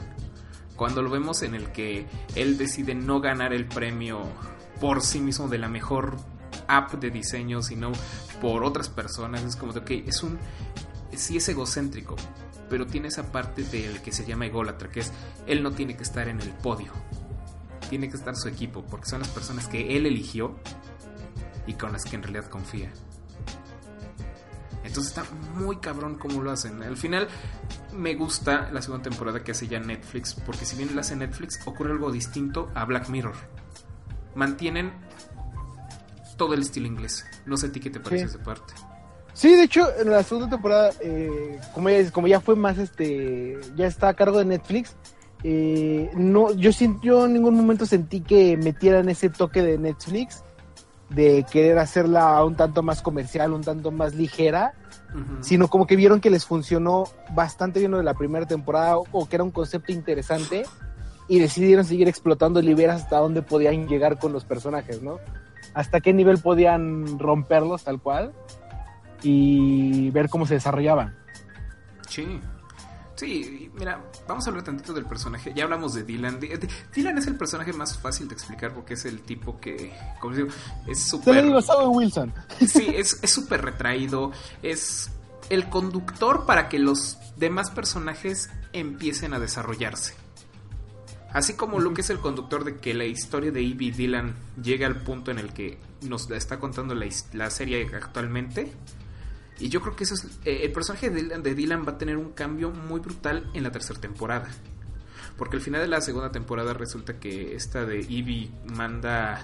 Cuando 0.75 1.01
lo 1.01 1.09
vemos 1.09 1.41
en 1.41 1.55
el 1.55 1.71
que 1.71 2.07
él 2.35 2.57
decide 2.57 2.95
no 2.95 3.19
ganar 3.19 3.53
el 3.53 3.65
premio 3.65 4.21
por 4.79 5.01
sí 5.01 5.19
mismo 5.19 5.47
de 5.47 5.57
la 5.57 5.67
mejor 5.67 6.17
app 6.67 6.93
de 6.93 7.09
diseño, 7.09 7.61
sino 7.61 7.91
por 8.39 8.63
otras 8.63 8.87
personas, 8.87 9.43
es 9.43 9.55
como 9.55 9.73
de, 9.73 9.79
ok, 9.79 9.91
es 10.07 10.23
un, 10.23 10.37
sí 11.15 11.37
es 11.37 11.49
egocéntrico, 11.49 12.15
pero 12.69 12.85
tiene 12.85 13.07
esa 13.07 13.31
parte 13.31 13.63
del 13.63 14.01
que 14.01 14.11
se 14.11 14.25
llama 14.25 14.45
ególatra, 14.45 14.89
que 14.89 15.01
es, 15.01 15.11
él 15.45 15.63
no 15.63 15.71
tiene 15.71 15.97
que 15.97 16.03
estar 16.03 16.27
en 16.27 16.39
el 16.39 16.49
podio, 16.49 16.93
tiene 17.89 18.09
que 18.09 18.17
estar 18.17 18.35
su 18.35 18.47
equipo, 18.47 18.85
porque 18.85 19.09
son 19.09 19.21
las 19.21 19.29
personas 19.29 19.67
que 19.67 19.97
él 19.97 20.05
eligió 20.05 20.55
y 21.67 21.73
con 21.73 21.91
las 21.91 22.05
que 22.05 22.15
en 22.15 22.23
realidad 22.23 22.45
confía. 22.45 22.89
Entonces 24.83 25.17
está 25.17 25.25
muy 25.55 25.77
cabrón 25.77 26.15
como 26.15 26.41
lo 26.41 26.49
hacen. 26.51 26.81
Al 26.81 26.95
final 26.97 27.27
me 27.93 28.15
gusta 28.15 28.69
la 28.71 28.81
segunda 28.81 29.03
temporada 29.09 29.43
que 29.43 29.51
hace 29.51 29.67
ya 29.67 29.79
Netflix, 29.79 30.33
porque 30.33 30.65
si 30.65 30.75
bien 30.77 30.95
la 30.95 31.01
hace 31.01 31.15
Netflix, 31.15 31.59
ocurre 31.67 31.91
algo 31.91 32.11
distinto 32.11 32.71
a 32.73 32.85
Black 32.85 33.09
Mirror. 33.09 33.35
Mantienen 34.35 34.93
todo 36.37 36.53
el 36.53 36.61
estilo 36.61 36.87
inglés. 36.87 37.25
No 37.45 37.57
sé 37.57 37.67
a 37.67 37.71
ti 37.71 37.79
qué 37.79 37.89
te 37.89 37.99
parece 37.99 38.27
Sí. 38.29 38.35
esa 38.35 38.43
parte. 38.43 38.73
Sí, 39.33 39.55
de 39.55 39.63
hecho, 39.63 39.87
en 39.99 40.09
la 40.09 40.23
segunda 40.23 40.49
temporada, 40.49 40.91
eh, 41.01 41.59
como, 41.73 41.89
ya, 41.89 42.09
como 42.11 42.27
ya 42.27 42.39
fue 42.39 42.55
más, 42.55 42.77
este, 42.77 43.59
ya 43.75 43.85
está 43.87 44.09
a 44.09 44.13
cargo 44.15 44.39
de 44.39 44.45
Netflix, 44.45 44.95
eh, 45.43 46.09
no, 46.15 46.51
yo, 46.53 46.71
yo 47.03 47.25
en 47.25 47.33
ningún 47.33 47.55
momento 47.55 47.85
sentí 47.85 48.21
que 48.21 48.57
metieran 48.57 49.09
ese 49.09 49.29
toque 49.29 49.61
de 49.61 49.77
Netflix 49.77 50.43
de 51.09 51.45
querer 51.49 51.79
hacerla 51.79 52.43
un 52.43 52.55
tanto 52.55 52.83
más 52.83 53.01
comercial, 53.01 53.53
un 53.53 53.63
tanto 53.63 53.91
más 53.91 54.15
ligera, 54.15 54.73
sino 55.41 55.67
como 55.67 55.87
que 55.87 55.95
vieron 55.95 56.19
que 56.19 56.29
les 56.29 56.45
funcionó 56.45 57.05
bastante 57.33 57.79
bien 57.79 57.91
lo 57.91 57.97
de 57.97 58.03
la 58.03 58.13
primera 58.13 58.45
temporada 58.45 58.97
o, 58.97 59.05
o 59.11 59.27
que 59.27 59.37
era 59.37 59.43
un 59.43 59.51
concepto 59.51 59.91
interesante 59.91 60.63
y 61.27 61.39
decidieron 61.39 61.85
seguir 61.85 62.07
explotando 62.07 62.59
y 62.59 62.73
ver 62.73 62.89
hasta 62.89 63.17
dónde 63.17 63.41
podían 63.41 63.87
llegar 63.87 64.19
con 64.19 64.33
los 64.33 64.45
personajes, 64.45 65.01
¿no? 65.01 65.19
Hasta 65.73 66.01
qué 66.01 66.13
nivel 66.13 66.39
podían 66.39 67.19
romperlos 67.19 67.83
tal 67.83 67.99
cual 68.01 68.33
y 69.23 70.09
ver 70.11 70.29
cómo 70.29 70.45
se 70.45 70.55
desarrollaban. 70.55 71.15
Sí. 72.07 72.39
Sí, 73.17 73.71
mira, 73.73 73.99
vamos 74.27 74.45
a 74.45 74.49
hablar 74.51 74.63
tantito 74.63 74.93
del 74.93 75.05
personaje. 75.05 75.51
Ya 75.55 75.63
hablamos 75.63 75.95
de 75.95 76.03
Dylan. 76.03 76.39
Dylan 76.39 77.17
es 77.17 77.25
el 77.25 77.35
personaje 77.35 77.73
más 77.73 77.97
fácil 77.97 78.27
de 78.27 78.35
explicar 78.35 78.75
porque 78.75 78.93
es 78.93 79.05
el 79.05 79.21
tipo 79.21 79.59
que, 79.59 79.91
como 80.19 80.35
digo, 80.35 80.49
es 80.85 81.01
súper... 81.01 81.43
Wilson. 81.87 82.31
Sí, 82.59 82.93
es 82.95 83.19
es 83.23 83.31
súper 83.31 83.63
retraído. 83.63 84.31
Es 84.61 85.09
el 85.49 85.67
conductor 85.67 86.45
para 86.45 86.69
que 86.69 86.77
los 86.77 87.17
demás 87.37 87.71
personajes 87.71 88.51
empiecen 88.71 89.33
a 89.33 89.39
desarrollarse. 89.39 90.13
Así 91.33 91.53
como 91.53 91.79
Luke 91.79 92.01
es 92.01 92.11
el 92.11 92.19
conductor 92.19 92.63
de 92.63 92.77
que 92.77 92.93
la 92.93 93.05
historia 93.05 93.51
de 93.51 93.63
Ivy 93.63 93.91
Dylan 93.91 94.35
llegue 94.61 94.85
al 94.85 95.01
punto 95.01 95.31
en 95.31 95.39
el 95.39 95.53
que 95.53 95.79
nos 96.01 96.29
la 96.29 96.37
está 96.37 96.59
contando 96.59 96.93
la, 96.93 97.07
la 97.33 97.49
serie 97.49 97.89
actualmente. 97.95 98.71
Y 99.59 99.69
yo 99.69 99.81
creo 99.81 99.95
que 99.95 100.03
eso 100.03 100.15
es. 100.15 100.25
eh, 100.45 100.61
el 100.63 100.71
personaje 100.71 101.09
de 101.09 101.55
Dylan, 101.55 101.85
va 101.85 101.93
a 101.93 101.97
tener 101.97 102.17
un 102.17 102.31
cambio 102.31 102.71
muy 102.71 102.99
brutal 102.99 103.49
en 103.53 103.63
la 103.63 103.71
tercera 103.71 103.99
temporada. 103.99 104.49
Porque 105.37 105.57
al 105.57 105.61
final 105.61 105.81
de 105.81 105.87
la 105.87 106.01
segunda 106.01 106.31
temporada 106.31 106.73
resulta 106.73 107.19
que 107.19 107.55
esta 107.55 107.85
de 107.85 107.99
Ivy 107.99 108.51
manda. 108.75 109.43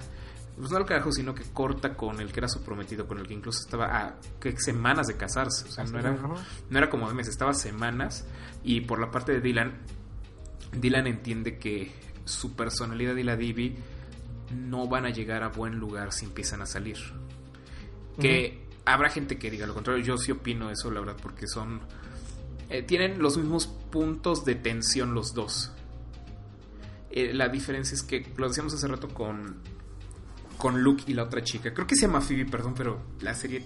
Pues 0.58 0.70
no 0.70 0.78
al 0.78 0.86
carajo, 0.86 1.12
sino 1.12 1.34
que 1.34 1.44
corta 1.52 1.96
con 1.96 2.20
el 2.20 2.32
que 2.32 2.40
era 2.40 2.48
su 2.48 2.62
prometido, 2.62 3.08
con 3.08 3.18
el 3.18 3.28
que 3.28 3.34
incluso 3.34 3.60
estaba 3.66 3.86
a 3.86 4.16
semanas 4.58 5.08
de 5.08 5.18
casarse. 5.18 5.68
O 5.68 5.72
sea, 5.72 5.84
no 5.86 5.98
era, 5.98 6.12
no 6.12 6.78
era 6.78 6.90
como 6.92 7.08
de 7.08 7.16
meses, 7.16 7.34
estaba 7.34 7.54
semanas. 7.56 8.28
Y 8.64 8.82
por 8.82 9.00
la 9.00 9.10
parte 9.10 9.32
de 9.32 9.42
Dylan, 9.42 9.80
Dylan 10.80 11.08
entiende 11.08 11.58
que 11.58 11.92
su 12.26 12.56
personalidad 12.56 13.16
y 13.16 13.24
la 13.24 13.36
de 13.36 13.46
Ivy 13.46 13.76
no 14.56 14.88
van 14.88 15.06
a 15.06 15.10
llegar 15.10 15.44
a 15.44 15.50
buen 15.50 15.80
lugar 15.80 16.12
si 16.12 16.26
empiezan 16.26 16.62
a 16.62 16.68
salir. 16.68 16.98
Que 18.20 18.64
habrá 18.86 19.10
gente 19.10 19.38
que 19.38 19.50
diga 19.52 19.66
lo 19.68 19.74
contrario. 19.74 20.04
Yo 20.04 20.18
sí 20.18 20.32
opino 20.32 20.70
eso, 20.70 20.92
la 20.92 21.00
verdad, 21.00 21.18
porque 21.22 21.48
son. 21.48 21.82
eh, 22.70 22.84
tienen 22.84 23.22
los 23.22 23.38
mismos 23.38 23.68
puntos 23.68 24.46
de 24.46 24.56
tensión 24.56 25.14
los 25.14 25.34
dos. 25.34 25.72
Eh, 27.12 27.34
la 27.34 27.48
diferencia 27.50 27.96
es 27.96 28.04
que 28.04 28.34
lo 28.38 28.48
decíamos 28.48 28.74
hace 28.74 28.88
rato 28.88 29.08
con. 29.10 29.58
Con 30.58 30.82
Luke 30.82 31.04
y 31.08 31.14
la 31.14 31.24
otra 31.24 31.44
chica. 31.44 31.74
Creo 31.74 31.88
que 31.88 31.96
se 31.96 32.08
llama 32.08 32.22
Phoebe, 32.22 32.46
perdón, 32.46 32.74
pero 32.76 33.02
la 33.22 33.34
serie. 33.34 33.64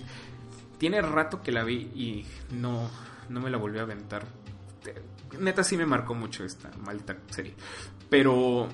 Tiene 0.78 1.02
rato 1.02 1.42
que 1.42 1.52
la 1.52 1.64
vi 1.64 1.76
y 1.96 2.26
no, 2.56 2.90
no 3.30 3.42
me 3.42 3.50
la 3.50 3.58
volví 3.58 3.80
a 3.80 3.84
aventar. 3.84 4.26
Eh, 4.86 5.02
Neta, 5.40 5.64
sí 5.64 5.76
me 5.78 5.86
marcó 5.86 6.16
mucho 6.16 6.44
esta 6.46 6.72
maldita 6.86 7.18
serie. 7.30 7.54
Pero 8.10 8.68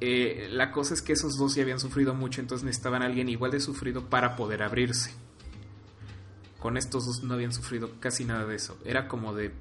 la 0.00 0.72
cosa 0.72 0.94
es 0.94 1.02
que 1.02 1.12
esos 1.12 1.36
dos 1.36 1.54
ya 1.54 1.62
habían 1.62 1.78
sufrido 1.78 2.14
mucho, 2.14 2.40
entonces 2.40 2.64
necesitaban 2.64 3.02
a 3.02 3.06
alguien 3.06 3.28
igual 3.28 3.50
de 3.50 3.60
sufrido 3.60 4.08
para 4.08 4.34
poder 4.34 4.62
abrirse. 4.62 5.12
Con 6.60 6.76
estos 6.76 7.06
dos 7.06 7.22
no 7.22 7.34
habían 7.34 7.52
sufrido 7.52 7.98
casi 8.00 8.24
nada 8.24 8.46
de 8.46 8.56
eso. 8.56 8.78
Era 8.84 9.08
como 9.08 9.34
de, 9.34 9.52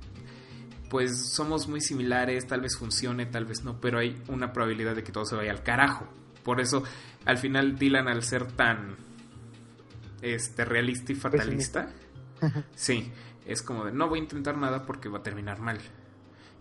pues 0.90 1.32
somos 1.34 1.68
muy 1.68 1.82
similares, 1.82 2.46
tal 2.46 2.62
vez 2.62 2.78
funcione, 2.78 3.26
tal 3.26 3.46
vez 3.46 3.64
no, 3.64 3.80
pero 3.80 4.00
hay 4.00 4.22
una 4.28 4.52
probabilidad 4.52 4.96
de 4.96 5.04
que 5.04 5.12
todo 5.12 5.26
se 5.26 5.36
vaya 5.36 5.52
al 5.52 5.64
carajo. 5.64 6.08
Por 6.44 6.60
eso, 6.60 6.84
al 7.26 7.38
final, 7.38 7.78
Dylan, 7.78 8.08
al 8.08 8.24
ser 8.24 8.52
tan 8.52 8.98
este, 10.22 10.66
realista 10.66 11.12
y 11.12 11.16
fatalista, 11.16 11.92
sí, 12.76 13.12
es 13.46 13.62
como 13.62 13.86
de, 13.86 13.92
no 13.92 14.10
voy 14.10 14.20
a 14.20 14.24
intentar 14.24 14.58
nada 14.58 14.86
porque 14.86 15.10
va 15.10 15.20
a 15.20 15.24
terminar 15.24 15.60
mal. 15.60 15.80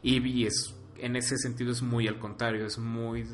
Ivy 0.02 0.46
es, 0.46 0.74
en 0.98 1.16
ese 1.16 1.36
sentido, 1.36 1.72
es 1.72 1.82
muy 1.82 2.06
al 2.06 2.18
contrario, 2.18 2.66
es 2.66 2.78
muy... 2.78 3.26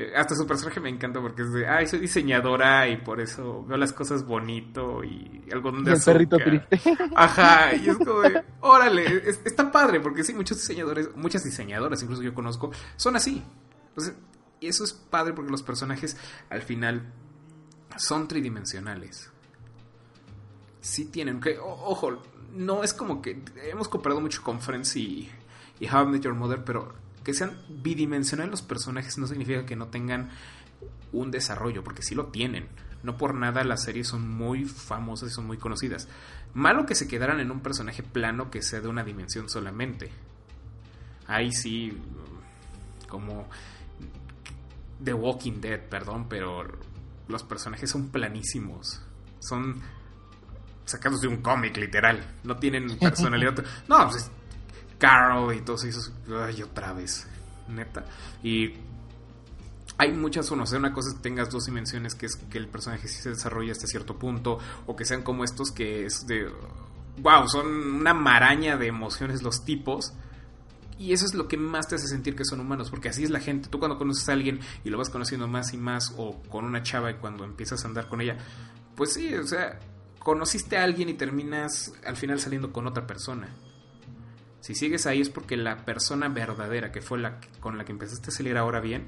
eh, 0.00 0.12
hasta 0.16 0.34
su 0.36 0.46
personaje 0.46 0.78
me 0.80 0.88
encanta 0.88 1.20
porque 1.20 1.42
es 1.42 1.52
de, 1.52 1.66
ay, 1.66 1.86
soy 1.88 1.98
diseñadora 1.98 2.88
y 2.88 2.98
por 2.98 3.20
eso 3.20 3.64
veo 3.66 3.76
las 3.76 3.92
cosas 3.92 4.24
bonito 4.24 5.02
y 5.02 5.44
algodón 5.52 5.82
de 5.84 5.90
Y 5.90 5.94
el 5.94 6.00
perrito 6.02 6.36
azúcar". 6.36 6.68
triste. 6.68 6.94
Ajá, 7.16 7.74
y 7.74 7.88
es 7.88 7.96
como 7.98 8.20
de, 8.20 8.44
órale, 8.60 9.28
es- 9.28 9.40
está 9.44 9.72
padre, 9.72 10.00
porque 10.00 10.22
sí, 10.22 10.32
muchos 10.34 10.58
diseñadores, 10.58 11.14
muchas 11.16 11.42
diseñadoras, 11.44 12.02
incluso 12.02 12.22
yo 12.22 12.32
conozco, 12.34 12.70
son 12.96 13.16
así. 13.16 13.42
Sea, 13.96 14.14
y 14.60 14.68
eso 14.68 14.84
es 14.84 14.92
padre 14.92 15.32
porque 15.32 15.50
los 15.50 15.62
personajes 15.62 16.16
al 16.50 16.62
final 16.62 17.12
son 17.96 18.28
tridimensionales. 18.28 19.30
Sí 20.80 21.06
tienen 21.06 21.40
que, 21.40 21.58
o- 21.58 21.66
ojo, 21.90 22.22
no 22.54 22.82
es 22.84 22.94
como 22.94 23.20
que 23.20 23.42
hemos 23.70 23.88
comparado 23.88 24.20
mucho 24.20 24.42
con 24.42 24.60
Friends 24.60 24.96
y, 24.96 25.28
y 25.80 25.88
How 25.88 26.04
I 26.04 26.06
Met 26.06 26.22
Your 26.22 26.34
Mother, 26.34 26.62
pero 26.64 26.92
que 27.28 27.34
sean 27.34 27.58
bidimensionales 27.68 28.50
los 28.50 28.62
personajes 28.62 29.18
no 29.18 29.26
significa 29.26 29.66
que 29.66 29.76
no 29.76 29.88
tengan 29.88 30.30
un 31.12 31.30
desarrollo, 31.30 31.84
porque 31.84 32.00
sí 32.00 32.14
lo 32.14 32.28
tienen. 32.28 32.68
No 33.02 33.18
por 33.18 33.34
nada 33.34 33.64
las 33.64 33.82
series 33.82 34.08
son 34.08 34.30
muy 34.30 34.64
famosas 34.64 35.30
y 35.30 35.34
son 35.34 35.46
muy 35.46 35.58
conocidas. 35.58 36.08
Malo 36.54 36.86
que 36.86 36.94
se 36.94 37.06
quedaran 37.06 37.38
en 37.40 37.50
un 37.50 37.60
personaje 37.60 38.02
plano 38.02 38.50
que 38.50 38.62
sea 38.62 38.80
de 38.80 38.88
una 38.88 39.04
dimensión 39.04 39.50
solamente. 39.50 40.10
Ahí 41.26 41.52
sí, 41.52 41.98
como 43.10 43.46
The 45.04 45.12
Walking 45.12 45.60
Dead, 45.60 45.82
perdón, 45.82 46.30
pero 46.30 46.66
los 47.28 47.42
personajes 47.42 47.90
son 47.90 48.08
planísimos. 48.08 49.02
Son 49.40 49.82
sacados 50.86 51.20
de 51.20 51.28
un 51.28 51.42
cómic, 51.42 51.76
literal. 51.76 52.36
No 52.42 52.56
tienen 52.56 52.98
personalidad. 52.98 53.62
No, 53.86 54.08
pues, 54.08 54.30
Carol 54.98 55.54
y 55.54 55.60
todos 55.60 55.84
esos. 55.84 56.12
Ay, 56.28 56.62
otra 56.62 56.92
vez. 56.92 57.26
Neta. 57.68 58.04
Y 58.42 58.74
hay 59.98 60.12
muchas 60.12 60.48
formas. 60.48 60.68
O 60.68 60.70
sea, 60.70 60.78
una 60.78 60.92
cosa 60.92 61.10
es 61.10 61.16
que 61.16 61.22
tengas 61.22 61.50
dos 61.50 61.66
dimensiones, 61.66 62.14
que 62.14 62.26
es 62.26 62.36
que 62.36 62.58
el 62.58 62.68
personaje 62.68 63.08
sí 63.08 63.20
se 63.22 63.30
desarrolla 63.30 63.72
hasta 63.72 63.86
cierto 63.86 64.18
punto, 64.18 64.58
o 64.86 64.96
que 64.96 65.04
sean 65.04 65.22
como 65.22 65.44
estos 65.44 65.70
que 65.70 66.06
es 66.06 66.26
de. 66.26 66.50
¡Wow! 67.18 67.48
Son 67.48 67.66
una 67.66 68.14
maraña 68.14 68.76
de 68.76 68.86
emociones 68.86 69.42
los 69.42 69.64
tipos. 69.64 70.12
Y 70.98 71.12
eso 71.12 71.26
es 71.26 71.34
lo 71.34 71.46
que 71.46 71.56
más 71.56 71.86
te 71.86 71.94
hace 71.94 72.08
sentir 72.08 72.34
que 72.34 72.44
son 72.44 72.58
humanos, 72.58 72.90
porque 72.90 73.08
así 73.08 73.22
es 73.22 73.30
la 73.30 73.38
gente. 73.38 73.68
Tú 73.68 73.78
cuando 73.78 73.98
conoces 73.98 74.28
a 74.28 74.32
alguien 74.32 74.58
y 74.82 74.90
lo 74.90 74.98
vas 74.98 75.10
conociendo 75.10 75.46
más 75.46 75.72
y 75.72 75.76
más, 75.76 76.12
o 76.16 76.42
con 76.48 76.64
una 76.64 76.82
chava 76.82 77.12
y 77.12 77.14
cuando 77.14 77.44
empiezas 77.44 77.84
a 77.84 77.88
andar 77.88 78.08
con 78.08 78.20
ella, 78.20 78.36
pues 78.96 79.12
sí, 79.12 79.32
o 79.34 79.46
sea, 79.46 79.78
conociste 80.18 80.76
a 80.76 80.82
alguien 80.82 81.08
y 81.08 81.14
terminas 81.14 81.92
al 82.04 82.16
final 82.16 82.40
saliendo 82.40 82.72
con 82.72 82.88
otra 82.88 83.06
persona. 83.06 83.48
Si 84.60 84.74
sigues 84.74 85.06
ahí 85.06 85.20
es 85.20 85.30
porque 85.30 85.56
la 85.56 85.84
persona 85.84 86.28
verdadera, 86.28 86.90
que 86.92 87.00
fue 87.00 87.18
la 87.18 87.40
que- 87.40 87.48
con 87.60 87.78
la 87.78 87.84
que 87.84 87.92
empezaste 87.92 88.28
a 88.30 88.32
salir 88.32 88.56
ahora 88.56 88.80
bien, 88.80 89.06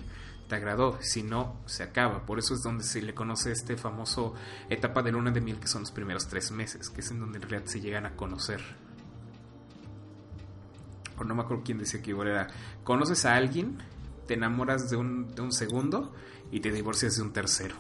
te 0.49 0.55
agradó. 0.57 0.99
Si 1.01 1.23
no, 1.23 1.61
se 1.67 1.83
acaba. 1.83 2.25
Por 2.27 2.39
eso 2.39 2.55
es 2.55 2.63
donde 2.63 2.85
se 2.85 3.03
le 3.03 3.15
conoce 3.15 3.53
este 3.53 3.77
famoso 3.77 4.35
etapa 4.69 5.03
de 5.03 5.13
luna 5.13 5.31
de 5.31 5.41
miel, 5.41 5.59
que 5.59 5.67
son 5.69 5.83
los 5.83 5.91
primeros 5.93 6.29
tres 6.29 6.51
meses, 6.53 6.89
que 6.91 7.01
es 7.01 7.11
en 7.11 7.21
donde 7.21 7.39
en 7.39 7.43
realidad 7.43 7.69
se 7.69 7.81
llegan 7.81 8.07
a 8.07 8.17
conocer. 8.17 8.61
O 11.19 11.25
no 11.25 11.35
me 11.35 11.43
acuerdo 11.43 11.63
quién 11.65 11.79
decía 11.79 12.01
que 12.01 12.11
igual 12.11 12.29
era, 12.29 12.47
conoces 12.83 13.25
a 13.27 13.35
alguien, 13.35 13.79
te 14.27 14.35
enamoras 14.35 14.89
de 14.89 14.97
un, 14.97 15.35
de 15.35 15.43
un 15.43 15.53
segundo 15.53 16.15
y 16.51 16.61
te 16.61 16.71
divorcias 16.73 17.17
de 17.17 17.23
un 17.23 17.33
tercero. 17.33 17.77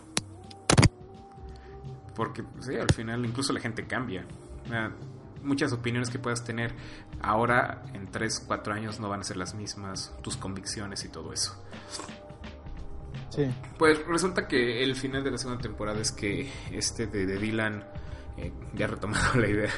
Porque, 2.14 2.44
sí, 2.60 2.76
al 2.76 2.92
final 2.92 3.24
incluso 3.24 3.52
la 3.52 3.60
gente 3.60 3.86
cambia. 3.86 4.26
Ah, 4.70 4.90
Muchas 5.42 5.72
opiniones 5.72 6.10
que 6.10 6.18
puedas 6.18 6.44
tener 6.44 6.74
ahora 7.20 7.82
en 7.94 8.10
3, 8.10 8.44
4 8.46 8.74
años 8.74 9.00
no 9.00 9.08
van 9.08 9.20
a 9.20 9.24
ser 9.24 9.36
las 9.36 9.54
mismas, 9.54 10.14
tus 10.22 10.36
convicciones 10.36 11.04
y 11.04 11.08
todo 11.08 11.32
eso. 11.32 11.54
Sí. 13.30 13.48
Pues 13.78 14.04
resulta 14.06 14.48
que 14.48 14.82
el 14.82 14.96
final 14.96 15.22
de 15.22 15.30
la 15.30 15.38
segunda 15.38 15.62
temporada 15.62 16.00
es 16.00 16.10
que 16.10 16.50
este 16.72 17.06
de, 17.06 17.26
de 17.26 17.38
Dylan, 17.38 17.84
eh, 18.36 18.52
ya 18.74 18.86
retomado 18.86 19.34
la 19.40 19.48
idea, 19.48 19.70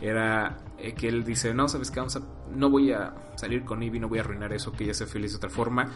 era 0.00 0.56
eh, 0.78 0.94
que 0.94 1.08
él 1.08 1.24
dice, 1.24 1.52
no, 1.52 1.68
sabes 1.68 1.90
qué, 1.90 2.00
vamos 2.00 2.16
a, 2.16 2.22
no 2.54 2.70
voy 2.70 2.92
a 2.92 3.14
salir 3.36 3.64
con 3.64 3.82
Ivy, 3.82 3.98
no 3.98 4.08
voy 4.08 4.18
a 4.18 4.22
arruinar 4.22 4.52
eso, 4.52 4.72
que 4.72 4.84
ella 4.84 4.94
sea 4.94 5.06
feliz 5.06 5.32
de 5.32 5.36
otra 5.36 5.50
forma. 5.50 5.90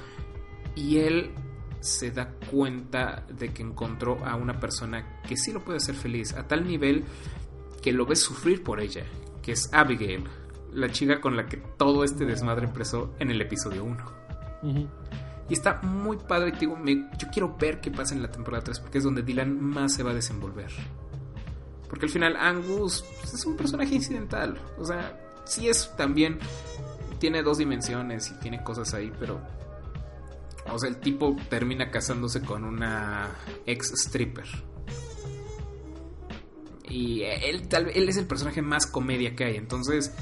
Y 0.75 0.99
él 0.99 1.33
se 1.81 2.11
da 2.11 2.31
cuenta 2.51 3.25
de 3.29 3.53
que 3.53 3.63
encontró 3.63 4.25
a 4.25 4.35
una 4.37 4.59
persona 4.59 5.21
que 5.23 5.37
sí 5.37 5.53
lo 5.53 5.65
puede 5.65 5.79
hacer 5.79 5.95
feliz, 5.95 6.35
a 6.35 6.47
tal 6.47 6.67
nivel 6.67 7.05
que 7.87 7.93
lo 7.93 8.05
ve 8.05 8.17
sufrir 8.17 8.65
por 8.65 8.81
ella, 8.81 9.05
que 9.43 9.53
es 9.53 9.73
Abigail, 9.73 10.25
la 10.73 10.91
chica 10.91 11.21
con 11.21 11.37
la 11.37 11.47
que 11.47 11.57
todo 11.59 12.03
este 12.03 12.25
desmadre 12.25 12.67
empezó 12.67 13.15
en 13.21 13.31
el 13.31 13.41
episodio 13.41 13.85
1. 13.85 14.05
Ujú. 14.65 14.89
Y 15.49 15.53
está 15.53 15.81
muy 15.83 16.17
padre, 16.17 16.51
te 16.51 16.59
digo, 16.59 16.77
me- 16.77 17.09
yo 17.17 17.29
quiero 17.33 17.57
ver 17.57 17.81
qué 17.81 17.93
pasa 17.93 18.13
en 18.17 18.23
la 18.23 18.29
temporada 18.33 18.65
3 18.65 18.81
porque 18.81 18.99
es 18.99 19.05
donde 19.05 19.23
Dylan 19.23 19.63
más 19.63 19.95
se 19.95 20.03
va 20.03 20.11
a 20.11 20.15
desenvolver. 20.15 20.73
Porque 21.89 22.07
al 22.07 22.11
final 22.11 22.35
Angus 22.37 23.05
pues, 23.21 23.35
es 23.35 23.47
un 23.47 23.57
personaje 23.57 23.95
incidental. 23.95 24.61
O 24.79 24.85
sea, 24.85 25.17
sí 25.45 25.69
es 25.69 25.95
también, 25.97 26.41
tiene 27.21 27.45
dos 27.45 27.59
dimensiones 27.59 28.33
y 28.33 28.35
tiene 28.41 28.65
cosas 28.65 28.95
ahí, 28.95 29.13
pero... 29.21 29.41
O 30.73 30.77
sea, 30.81 30.89
el 30.89 30.97
tipo 30.97 31.37
termina 31.49 31.93
casándose 31.93 32.41
con 32.43 32.65
una 32.65 33.29
ex 33.65 33.93
stripper. 33.93 34.49
Y 36.89 37.23
él, 37.23 37.69
tal, 37.69 37.91
él 37.91 38.09
es 38.09 38.17
el 38.17 38.27
personaje 38.27 38.63
más 38.63 38.87
comedia 38.87 39.35
que 39.35 39.45
hay. 39.45 39.57
Entonces, 39.57 40.13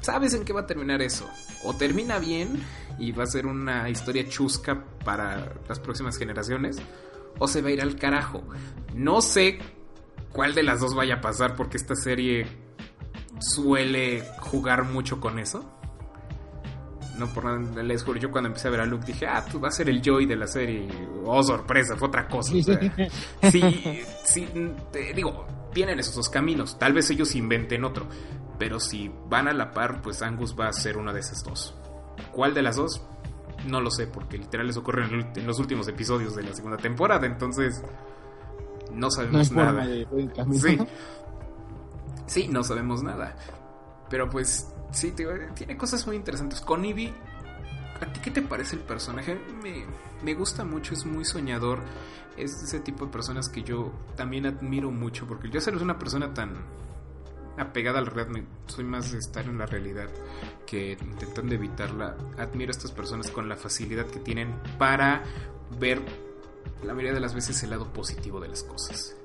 sabes 0.00 0.34
en 0.34 0.44
qué 0.44 0.52
va 0.52 0.62
a 0.62 0.66
terminar 0.66 1.02
eso. 1.02 1.28
O 1.62 1.74
termina 1.74 2.18
bien 2.18 2.62
y 2.98 3.12
va 3.12 3.24
a 3.24 3.26
ser 3.26 3.46
una 3.46 3.88
historia 3.88 4.28
chusca 4.28 4.84
para 5.04 5.54
las 5.68 5.80
próximas 5.80 6.18
generaciones. 6.18 6.76
O 7.38 7.48
se 7.48 7.62
va 7.62 7.68
a 7.68 7.72
ir 7.72 7.82
al 7.82 7.96
carajo. 7.96 8.44
No 8.94 9.20
sé 9.20 9.58
cuál 10.32 10.54
de 10.54 10.62
las 10.62 10.80
dos 10.80 10.94
vaya 10.94 11.16
a 11.16 11.20
pasar 11.20 11.56
porque 11.56 11.76
esta 11.76 11.94
serie 11.94 12.46
suele 13.40 14.22
jugar 14.40 14.84
mucho 14.84 15.20
con 15.20 15.38
eso. 15.38 15.70
No 17.18 17.28
por 17.28 17.44
nada, 17.44 17.82
les 17.82 18.02
juro, 18.02 18.18
yo 18.18 18.30
cuando 18.32 18.48
empecé 18.48 18.66
a 18.66 18.72
ver 18.72 18.80
a 18.80 18.86
Luke 18.86 19.06
dije, 19.06 19.26
ah, 19.26 19.44
tú 19.50 19.60
vas 19.60 19.74
a 19.74 19.76
ser 19.78 19.88
el 19.88 20.02
Joy 20.02 20.26
de 20.26 20.34
la 20.34 20.48
serie. 20.48 20.88
Oh, 21.24 21.42
sorpresa, 21.44 21.96
fue 21.96 22.08
otra 22.08 22.26
cosa. 22.26 22.52
O 22.54 22.62
sea, 22.62 22.80
sí, 23.52 24.02
sí, 24.24 24.48
te 24.90 25.12
digo, 25.12 25.46
tienen 25.74 25.98
esos 25.98 26.14
dos 26.14 26.30
caminos. 26.30 26.78
Tal 26.78 26.94
vez 26.94 27.10
ellos 27.10 27.34
inventen 27.34 27.84
otro. 27.84 28.06
Pero 28.58 28.80
si 28.80 29.10
van 29.28 29.48
a 29.48 29.52
la 29.52 29.72
par, 29.72 30.00
pues 30.00 30.22
Angus 30.22 30.56
va 30.58 30.68
a 30.68 30.72
ser 30.72 30.96
una 30.96 31.12
de 31.12 31.20
esas 31.20 31.44
dos. 31.44 31.74
¿Cuál 32.32 32.54
de 32.54 32.62
las 32.62 32.76
dos? 32.76 33.02
No 33.66 33.80
lo 33.80 33.90
sé, 33.90 34.06
porque 34.06 34.38
literal 34.38 34.66
les 34.66 34.76
ocurre 34.76 35.04
en, 35.04 35.46
los 35.46 35.58
últimos 35.58 35.88
episodios 35.88 36.34
de 36.36 36.44
la 36.44 36.54
segunda 36.54 36.76
temporada. 36.76 37.26
Entonces, 37.26 37.82
no 38.92 39.10
sabemos 39.10 39.50
nada. 39.52 39.86
de. 39.86 40.06
Sí. 40.52 40.78
Sí, 42.26 42.48
no 42.48 42.62
sabemos 42.62 43.02
nada. 43.02 43.36
Pero 44.08 44.30
pues, 44.30 44.72
sí, 44.92 45.12
tiene 45.54 45.76
cosas 45.76 46.06
muy 46.06 46.16
interesantes. 46.16 46.60
Con 46.60 46.84
Ivy, 46.84 47.12
¿a 48.04 48.12
ti 48.12 48.20
qué 48.20 48.30
te 48.30 48.42
parece 48.42 48.76
el 48.76 48.82
personaje? 48.82 49.38
Me, 49.62 49.84
me 50.22 50.34
gusta 50.34 50.64
mucho, 50.64 50.94
es 50.94 51.06
muy 51.06 51.24
soñador. 51.24 51.82
Es 52.36 52.52
ese 52.62 52.80
tipo 52.80 53.06
de 53.06 53.12
personas 53.12 53.48
que 53.48 53.62
yo 53.62 53.92
también 54.16 54.46
admiro 54.46 54.90
mucho. 54.90 55.26
Porque 55.26 55.48
yo 55.48 55.60
ser 55.60 55.76
una 55.76 55.98
persona 55.98 56.34
tan 56.34 56.54
apegada 57.56 58.00
a 58.00 58.02
la 58.02 58.10
realidad, 58.10 58.42
soy 58.66 58.84
más 58.84 59.12
de 59.12 59.18
estar 59.18 59.44
en 59.46 59.58
la 59.58 59.66
realidad 59.66 60.08
que 60.66 60.92
intentando 61.00 61.54
evitarla. 61.54 62.16
Admiro 62.38 62.70
a 62.70 62.72
estas 62.72 62.92
personas 62.92 63.30
con 63.30 63.48
la 63.48 63.56
facilidad 63.56 64.06
que 64.06 64.18
tienen 64.18 64.54
para 64.78 65.22
ver 65.78 66.02
la 66.82 66.92
mayoría 66.92 67.14
de 67.14 67.20
las 67.20 67.34
veces 67.34 67.62
el 67.62 67.70
lado 67.70 67.92
positivo 67.92 68.40
de 68.40 68.48
las 68.48 68.62
cosas. 68.64 69.16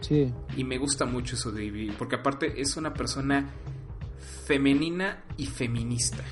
Sí. 0.00 0.32
Y 0.56 0.64
me 0.64 0.78
gusta 0.78 1.06
mucho 1.06 1.36
eso 1.36 1.50
de 1.50 1.64
Ivy, 1.64 1.92
porque 1.92 2.16
aparte 2.16 2.60
es 2.60 2.76
una 2.76 2.92
persona 2.92 3.50
femenina 4.46 5.24
y 5.36 5.46
feminista. 5.46 6.24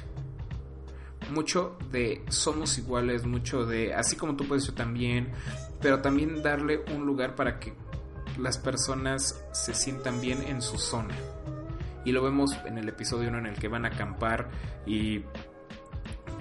Mucho 1.31 1.77
de 1.91 2.25
somos 2.29 2.77
iguales, 2.79 3.25
mucho 3.25 3.65
de 3.65 3.95
así 3.95 4.17
como 4.17 4.37
tú 4.37 4.47
puedes 4.47 4.67
yo 4.67 4.75
también, 4.75 5.29
pero 5.81 6.01
también 6.01 6.43
darle 6.43 6.83
un 6.95 7.07
lugar 7.07 7.35
para 7.35 7.59
que 7.59 7.73
las 8.39 8.59
personas 8.59 9.45
se 9.53 9.75
sientan 9.75 10.21
bien 10.21 10.43
en 10.43 10.63
su 10.63 10.79
zona. 10.79 11.15
Y 12.05 12.13
lo 12.13 12.23
vemos 12.23 12.57
en 12.65 12.79
el 12.79 12.89
episodio 12.89 13.29
1 13.29 13.39
en 13.39 13.47
el 13.47 13.55
que 13.55 13.69
van 13.69 13.85
a 13.85 13.89
acampar 13.89 14.49
y 14.87 15.23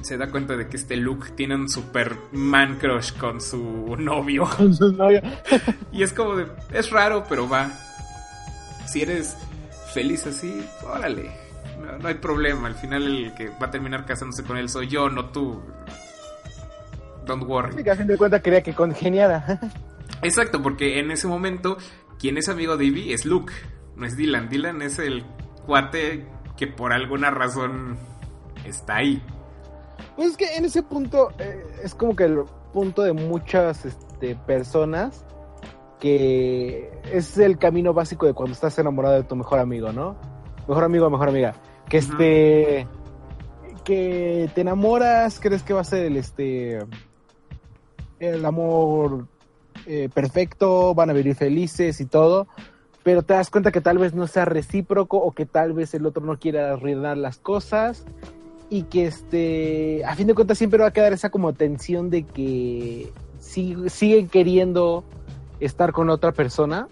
se 0.02 0.18
da 0.18 0.30
cuenta 0.30 0.56
de 0.56 0.68
que 0.68 0.78
este 0.78 0.96
Luke 0.96 1.32
tiene 1.36 1.56
un 1.56 1.70
super 1.70 2.16
man 2.32 2.78
crush 2.78 3.14
con 3.18 3.42
su 3.42 3.96
novio. 3.98 4.48
Con 4.58 4.74
su 4.74 4.92
novio. 4.94 5.22
Y 5.92 6.04
es 6.04 6.14
como 6.14 6.36
de, 6.36 6.48
es 6.72 6.92
raro, 6.92 7.26
pero 7.28 7.50
va. 7.50 7.72
Si 8.88 9.02
eres 9.02 9.36
feliz 9.94 10.26
así, 10.28 10.66
órale. 10.84 11.32
No, 11.80 11.98
no 11.98 12.08
hay 12.08 12.16
problema. 12.16 12.68
Al 12.68 12.76
final 12.76 13.04
el 13.04 13.34
que 13.36 13.50
va 13.50 13.68
a 13.68 13.72
terminar 13.72 14.06
casándose 14.06 14.44
con 14.44 14.58
él 14.58 14.70
soy 14.70 14.88
yo, 14.88 15.10
no 15.10 15.30
tú. 15.30 15.62
Don't 17.26 17.44
worry. 17.48 17.84
Que 17.84 17.92
a 17.92 17.96
fin 17.96 18.08
de 18.08 18.18
cuentas 18.18 18.42
quería 18.42 18.62
que 18.62 18.74
congeniara. 18.74 19.60
Exacto, 20.22 20.62
porque 20.62 21.00
en 21.00 21.12
ese 21.12 21.28
momento 21.28 21.78
quien 22.20 22.38
es 22.38 22.50
amigo 22.50 22.76
de 22.76 22.86
Ivy 22.86 23.14
es 23.14 23.26
Luke, 23.26 23.54
no 23.96 24.06
es 24.06 24.18
Dylan. 24.18 24.50
Dylan 24.50 24.82
es 24.82 25.00
el 25.00 25.24
cuate 25.66 26.26
que 26.58 26.68
por 26.68 26.92
alguna 26.92 27.32
razón 27.32 27.98
está 28.66 28.98
ahí. 28.98 29.24
Pues 30.16 30.32
es 30.32 30.38
que 30.38 30.56
en 30.58 30.66
ese 30.66 30.84
punto 30.84 31.32
eh, 31.40 31.64
es 31.84 31.96
como 31.96 32.16
que 32.16 32.26
el 32.26 32.44
punto 32.74 33.04
de 33.04 33.14
muchas 33.14 33.86
este, 33.86 34.36
personas 34.36 35.26
que 36.00 36.92
es 37.12 37.38
el 37.38 37.58
camino 37.58 37.94
básico 37.94 38.26
de 38.26 38.34
cuando 38.34 38.54
estás 38.54 38.78
enamorado 38.80 39.16
de 39.16 39.24
tu 39.24 39.36
mejor 39.36 39.60
amigo, 39.60 39.92
¿no? 39.92 40.16
Mejor 40.68 40.84
amigo 40.84 41.08
o 41.08 41.10
mejor 41.10 41.30
amiga. 41.30 41.54
Que 41.90 41.98
este 41.98 42.88
que 43.84 44.50
te 44.54 44.62
enamoras, 44.62 45.40
crees 45.40 45.64
que 45.64 45.74
va 45.74 45.82
a 45.82 45.84
ser 45.86 46.06
el 46.06 46.18
este 46.18 46.80
el 48.20 48.46
amor 48.46 49.28
eh, 49.88 50.10
perfecto, 50.14 50.94
van 50.94 51.10
a 51.10 51.14
vivir 51.14 51.36
felices 51.36 52.00
y 52.02 52.06
todo, 52.06 52.48
pero 53.02 53.24
te 53.24 53.34
das 53.34 53.50
cuenta 53.50 53.72
que 53.72 53.82
tal 53.82 53.98
vez 53.98 54.14
no 54.14 54.28
sea 54.28 54.46
recíproco 54.46 55.18
o 55.18 55.32
que 55.32 55.46
tal 55.46 55.74
vez 55.74 55.94
el 55.94 56.06
otro 56.06 56.24
no 56.24 56.38
quiera 56.38 56.74
arruinar 56.74 57.18
las 57.18 57.38
cosas 57.38 58.06
y 58.70 58.84
que 58.84 59.06
este 59.08 60.04
a 60.06 60.16
fin 60.16 60.28
de 60.28 60.36
cuentas 60.36 60.58
siempre 60.58 60.80
va 60.80 60.88
a 60.90 60.94
quedar 60.94 61.14
esa 61.14 61.30
como 61.32 61.54
tensión 61.54 62.10
de 62.12 62.24
que 62.24 63.12
sig- 63.42 63.90
siguen 63.90 64.28
queriendo 64.28 65.04
estar 65.60 65.92
con 65.94 66.10
otra 66.10 66.34
persona 66.34 66.88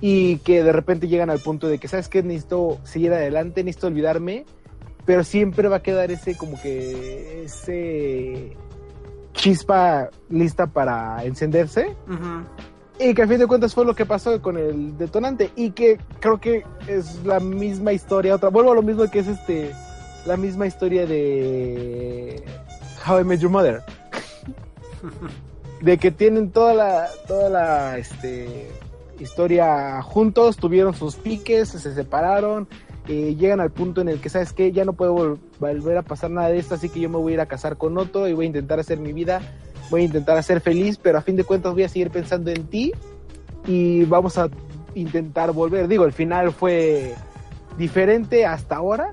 y 0.00 0.38
que 0.38 0.62
de 0.62 0.72
repente 0.72 1.08
llegan 1.08 1.30
al 1.30 1.40
punto 1.40 1.68
de 1.68 1.78
que 1.78 1.88
sabes 1.88 2.08
que 2.08 2.22
necesito 2.22 2.78
seguir 2.84 3.12
adelante 3.12 3.64
necesito 3.64 3.86
olvidarme 3.86 4.44
pero 5.06 5.22
siempre 5.22 5.68
va 5.68 5.76
a 5.76 5.82
quedar 5.82 6.10
ese 6.10 6.36
como 6.36 6.60
que 6.60 7.44
ese 7.44 8.56
chispa 9.32 10.10
lista 10.28 10.66
para 10.66 11.24
encenderse. 11.24 11.94
Y 12.98 13.14
que 13.14 13.22
a 13.22 13.28
fin 13.28 13.38
de 13.38 13.46
cuentas 13.46 13.74
fue 13.74 13.84
lo 13.84 13.94
que 13.94 14.04
pasó 14.04 14.42
con 14.42 14.56
el 14.56 14.98
detonante 14.98 15.52
y 15.54 15.70
que 15.70 15.98
creo 16.18 16.40
que 16.40 16.64
es 16.88 17.24
la 17.24 17.40
misma 17.40 17.92
historia 17.92 18.34
otra 18.34 18.48
vuelvo 18.48 18.72
a 18.72 18.74
lo 18.74 18.82
mismo 18.82 19.08
que 19.10 19.18
es 19.18 19.28
este 19.28 19.72
la 20.24 20.36
misma 20.36 20.66
historia 20.66 21.06
de 21.06 22.42
How 23.06 23.20
I 23.20 23.24
Met 23.24 23.40
Your 23.40 23.50
Mother. 23.50 23.82
De 25.82 25.98
que 25.98 26.10
tienen 26.10 26.50
toda 26.50 26.72
la, 26.72 27.06
toda 27.28 27.50
la, 27.50 27.98
este, 27.98 28.66
historia 29.20 30.00
juntos, 30.02 30.56
tuvieron 30.56 30.94
sus 30.94 31.16
piques, 31.16 31.68
se 31.68 31.94
separaron, 31.94 32.68
eh, 33.08 33.34
llegan 33.38 33.60
al 33.60 33.70
punto 33.70 34.00
en 34.00 34.08
el 34.08 34.20
que, 34.20 34.28
¿sabes 34.28 34.52
qué? 34.52 34.72
Ya 34.72 34.84
no 34.84 34.92
puedo 34.92 35.14
vol- 35.16 35.38
volver 35.60 35.96
a 35.98 36.02
pasar 36.02 36.30
nada 36.30 36.48
de 36.48 36.58
esto, 36.58 36.74
así 36.74 36.88
que 36.88 37.00
yo 37.00 37.08
me 37.08 37.16
voy 37.16 37.32
a 37.32 37.34
ir 37.34 37.40
a 37.40 37.46
casar 37.46 37.76
con 37.76 37.96
otro 37.98 38.28
y 38.28 38.32
voy 38.32 38.46
a 38.46 38.48
intentar 38.48 38.80
hacer 38.80 38.98
mi 38.98 39.12
vida, 39.12 39.40
voy 39.90 40.02
a 40.02 40.04
intentar 40.04 40.36
hacer 40.36 40.60
feliz, 40.60 40.98
pero 41.00 41.18
a 41.18 41.22
fin 41.22 41.36
de 41.36 41.44
cuentas 41.44 41.72
voy 41.72 41.84
a 41.84 41.88
seguir 41.88 42.10
pensando 42.10 42.50
en 42.50 42.66
ti 42.66 42.92
y 43.66 44.04
vamos 44.04 44.38
a 44.38 44.48
intentar 44.94 45.52
volver. 45.52 45.88
Digo, 45.88 46.04
el 46.04 46.12
final 46.12 46.52
fue 46.52 47.14
diferente 47.78 48.44
hasta 48.46 48.76
ahora, 48.76 49.10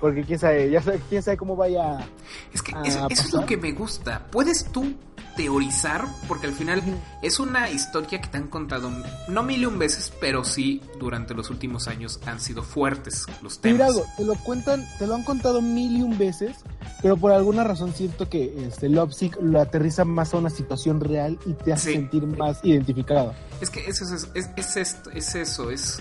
porque 0.00 0.22
quién 0.22 0.38
sabe, 0.38 0.70
ya 0.70 0.82
sabe, 0.82 1.00
quién 1.08 1.22
sabe 1.22 1.36
cómo 1.36 1.56
vaya. 1.56 1.98
Es 2.52 2.62
que 2.62 2.72
eso, 2.84 3.06
eso 3.10 3.22
es 3.22 3.32
lo 3.32 3.46
que 3.46 3.56
me 3.56 3.72
gusta. 3.72 4.26
Puedes 4.30 4.66
tú 4.70 4.92
teorizar, 5.36 6.04
porque 6.28 6.46
al 6.46 6.52
final 6.52 6.82
es 7.22 7.38
una 7.38 7.70
historia 7.70 8.20
que 8.20 8.28
te 8.28 8.36
han 8.38 8.48
contado 8.48 8.90
no 9.28 9.42
mil 9.42 9.62
y 9.62 9.66
un 9.66 9.78
veces, 9.78 10.12
pero 10.20 10.44
sí 10.44 10.80
durante 10.98 11.34
los 11.34 11.50
últimos 11.50 11.88
años 11.88 12.20
han 12.26 12.40
sido 12.40 12.62
fuertes 12.62 13.26
los 13.42 13.60
Mira 13.62 13.86
temas. 13.86 13.88
algo, 13.96 14.06
te 14.16 14.24
lo 14.24 14.34
cuentan, 14.36 14.86
te 14.98 15.06
lo 15.06 15.14
han 15.14 15.22
contado 15.24 15.60
mil 15.60 15.96
y 15.98 16.02
un 16.02 16.16
veces, 16.18 16.56
pero 17.02 17.16
por 17.16 17.32
alguna 17.32 17.64
razón 17.64 17.92
siento 17.94 18.28
que 18.28 18.66
este 18.66 18.88
Lovesick 18.88 19.36
lo 19.42 19.60
aterriza 19.60 20.04
más 20.04 20.34
a 20.34 20.38
una 20.38 20.50
situación 20.50 21.00
real 21.00 21.38
y 21.46 21.52
te 21.54 21.72
hace 21.72 21.90
Sí. 21.90 21.96
sentir 21.96 22.26
más 22.26 22.60
identificado. 22.62 23.34
Es 23.60 23.70
que 23.70 23.86
eso 23.88 24.04
es, 24.14 24.28
es, 24.34 24.50
es 24.56 24.76
esto, 24.76 25.10
es 25.10 25.34
eso, 25.34 25.70
es 25.70 25.98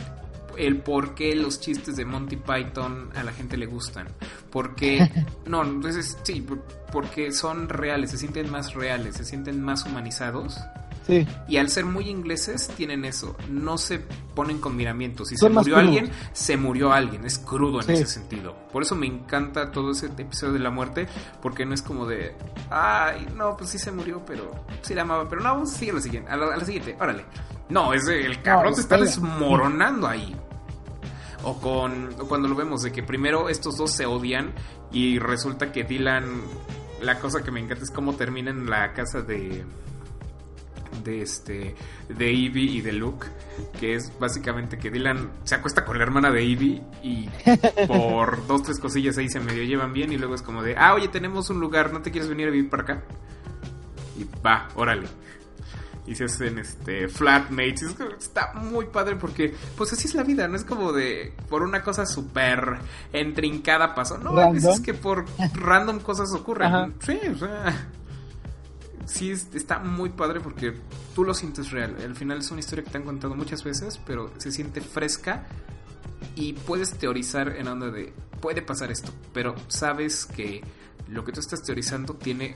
el 0.57 0.77
por 0.77 1.15
qué 1.15 1.35
los 1.35 1.59
chistes 1.59 1.95
de 1.95 2.05
Monty 2.05 2.37
Python 2.37 3.09
a 3.15 3.23
la 3.23 3.31
gente 3.31 3.57
le 3.57 3.65
gustan. 3.65 4.07
Porque, 4.51 5.09
no, 5.45 5.63
entonces 5.63 6.17
sí, 6.23 6.41
por- 6.41 6.63
porque 6.91 7.31
son 7.31 7.69
reales, 7.69 8.11
se 8.11 8.17
sienten 8.17 8.49
más 8.51 8.73
reales, 8.73 9.15
se 9.17 9.25
sienten 9.25 9.61
más 9.61 9.85
humanizados. 9.85 10.59
Sí, 11.05 11.27
Y 11.49 11.57
al 11.57 11.69
ser 11.69 11.85
muy 11.85 12.09
ingleses 12.09 12.69
tienen 12.77 13.03
eso, 13.03 13.35
no 13.49 13.77
se 13.77 13.99
ponen 13.99 14.59
con 14.59 14.75
miramientos. 14.75 15.27
Si 15.29 15.35
Son 15.37 15.51
se 15.51 15.59
murió 15.59 15.77
alguien, 15.77 16.09
se 16.31 16.55
murió 16.57 16.93
alguien, 16.93 17.25
es 17.25 17.37
crudo 17.39 17.79
en 17.81 17.87
Sí. 17.87 17.93
ese 17.93 18.05
sentido. 18.07 18.55
Por 18.71 18.83
eso 18.83 18.95
me 18.95 19.05
encanta 19.07 19.71
todo 19.71 19.91
ese 19.91 20.05
episodio 20.05 20.53
de 20.53 20.59
la 20.59 20.69
muerte, 20.69 21.07
porque 21.41 21.65
no 21.65 21.73
es 21.73 21.81
como 21.81 22.05
de, 22.05 22.35
ay, 22.69 23.27
no, 23.35 23.57
pues 23.57 23.69
sí 23.71 23.77
se 23.79 23.91
murió, 23.91 24.23
pero 24.25 24.49
sí 24.81 24.93
la 24.93 25.01
amaba, 25.01 25.27
pero 25.27 25.41
no, 25.41 25.49
vamos 25.53 25.73
a 25.73 25.77
seguir 25.77 25.91
a 25.93 25.95
la 25.97 26.01
siguiente, 26.01 26.31
a 26.31 26.37
la, 26.37 26.53
a 26.53 26.57
la 26.57 26.65
siguiente, 26.65 26.95
órale. 26.99 27.25
No, 27.69 27.93
es 27.93 28.07
el 28.07 28.41
cabrón 28.41 28.71
No, 28.71 28.75
se 28.75 28.81
está 28.81 28.97
desmoronando 28.97 30.07
ahí. 30.07 30.35
O 31.43 31.59
con 31.59 32.09
o 32.19 32.27
cuando 32.27 32.47
lo 32.47 32.55
vemos 32.55 32.83
de 32.83 32.91
que 32.93 33.03
primero 33.03 33.49
estos 33.49 33.75
dos 33.77 33.91
se 33.91 34.05
odian 34.05 34.53
y 34.93 35.19
resulta 35.19 35.73
que 35.73 35.83
Dylan 35.83 36.23
la 37.01 37.19
cosa 37.19 37.43
que 37.43 37.51
me 37.51 37.59
encanta 37.59 37.83
es 37.83 37.91
cómo 37.91 38.13
termina 38.13 38.49
en 38.51 38.69
la 38.69 38.93
casa 38.93 39.21
de 39.21 39.65
de 41.03 41.21
este 41.21 41.75
de 42.09 42.29
Evie 42.29 42.63
y 42.71 42.81
de 42.81 42.91
Luke, 42.93 43.27
que 43.79 43.95
es 43.95 44.11
básicamente 44.19 44.77
que 44.77 44.89
Dylan 44.91 45.29
se 45.43 45.55
acuesta 45.55 45.85
con 45.85 45.97
la 45.97 46.03
hermana 46.03 46.31
de 46.31 46.43
Evie 46.43 46.81
y 47.01 47.29
por 47.87 48.45
dos 48.47 48.63
tres 48.63 48.79
cosillas 48.79 49.17
ahí 49.17 49.29
se 49.29 49.39
medio 49.39 49.63
llevan 49.63 49.93
bien 49.93 50.11
y 50.11 50.17
luego 50.17 50.35
es 50.35 50.41
como 50.41 50.61
de, 50.63 50.75
"Ah, 50.77 50.93
oye, 50.93 51.07
tenemos 51.07 51.49
un 51.49 51.59
lugar, 51.59 51.91
¿no 51.93 52.01
te 52.01 52.11
quieres 52.11 52.29
venir 52.29 52.47
a 52.47 52.51
vivir 52.51 52.69
para 52.69 52.83
acá?" 52.83 53.03
Y 54.17 54.25
va, 54.45 54.69
órale. 54.75 55.07
Y 56.05 56.15
se 56.15 56.25
hacen 56.25 56.59
este 56.59 57.07
flatmates. 57.07 57.81
Es 57.83 57.95
está 58.19 58.53
muy 58.55 58.87
padre 58.87 59.15
porque, 59.15 59.55
pues 59.77 59.93
así 59.93 60.07
es 60.09 60.15
la 60.15 60.23
vida, 60.23 60.49
no 60.49 60.57
es 60.57 60.65
como 60.65 60.91
de 60.91 61.33
por 61.49 61.63
una 61.63 61.81
cosa 61.81 62.05
súper 62.05 62.77
entrincada 63.13 63.95
pasó. 63.95 64.17
No, 64.17 64.31
a 64.37 64.49
veces 64.51 64.65
Random. 64.65 64.83
que 64.83 64.93
por 64.93 65.25
random 65.53 65.99
cosas 66.01 66.33
ocurren. 66.33 66.67
Ajá. 66.67 66.89
Sí, 66.99 67.17
o 67.33 67.37
sea. 67.37 67.87
Sí, 69.05 69.31
es- 69.31 69.47
está 69.53 69.79
muy 69.79 70.09
padre 70.09 70.39
porque 70.39 70.73
tú 71.15 71.23
lo 71.23 71.33
sientes 71.33 71.71
real. 71.71 71.95
Al 72.03 72.15
final 72.15 72.39
es 72.39 72.51
una 72.51 72.59
historia 72.61 72.83
que 72.85 72.91
te 72.91 72.97
han 72.97 73.03
contado 73.03 73.35
muchas 73.35 73.63
veces, 73.63 73.99
pero 74.05 74.31
se 74.37 74.51
siente 74.51 74.81
fresca 74.81 75.45
y 76.35 76.53
puedes 76.53 76.91
teorizar 76.97 77.49
en 77.57 77.67
onda 77.67 77.91
de 77.91 78.13
puede 78.39 78.61
pasar 78.61 78.91
esto, 78.91 79.11
pero 79.33 79.55
sabes 79.67 80.25
que 80.25 80.61
lo 81.09 81.23
que 81.23 81.31
tú 81.31 81.39
estás 81.39 81.63
teorizando 81.63 82.13
tiene 82.15 82.55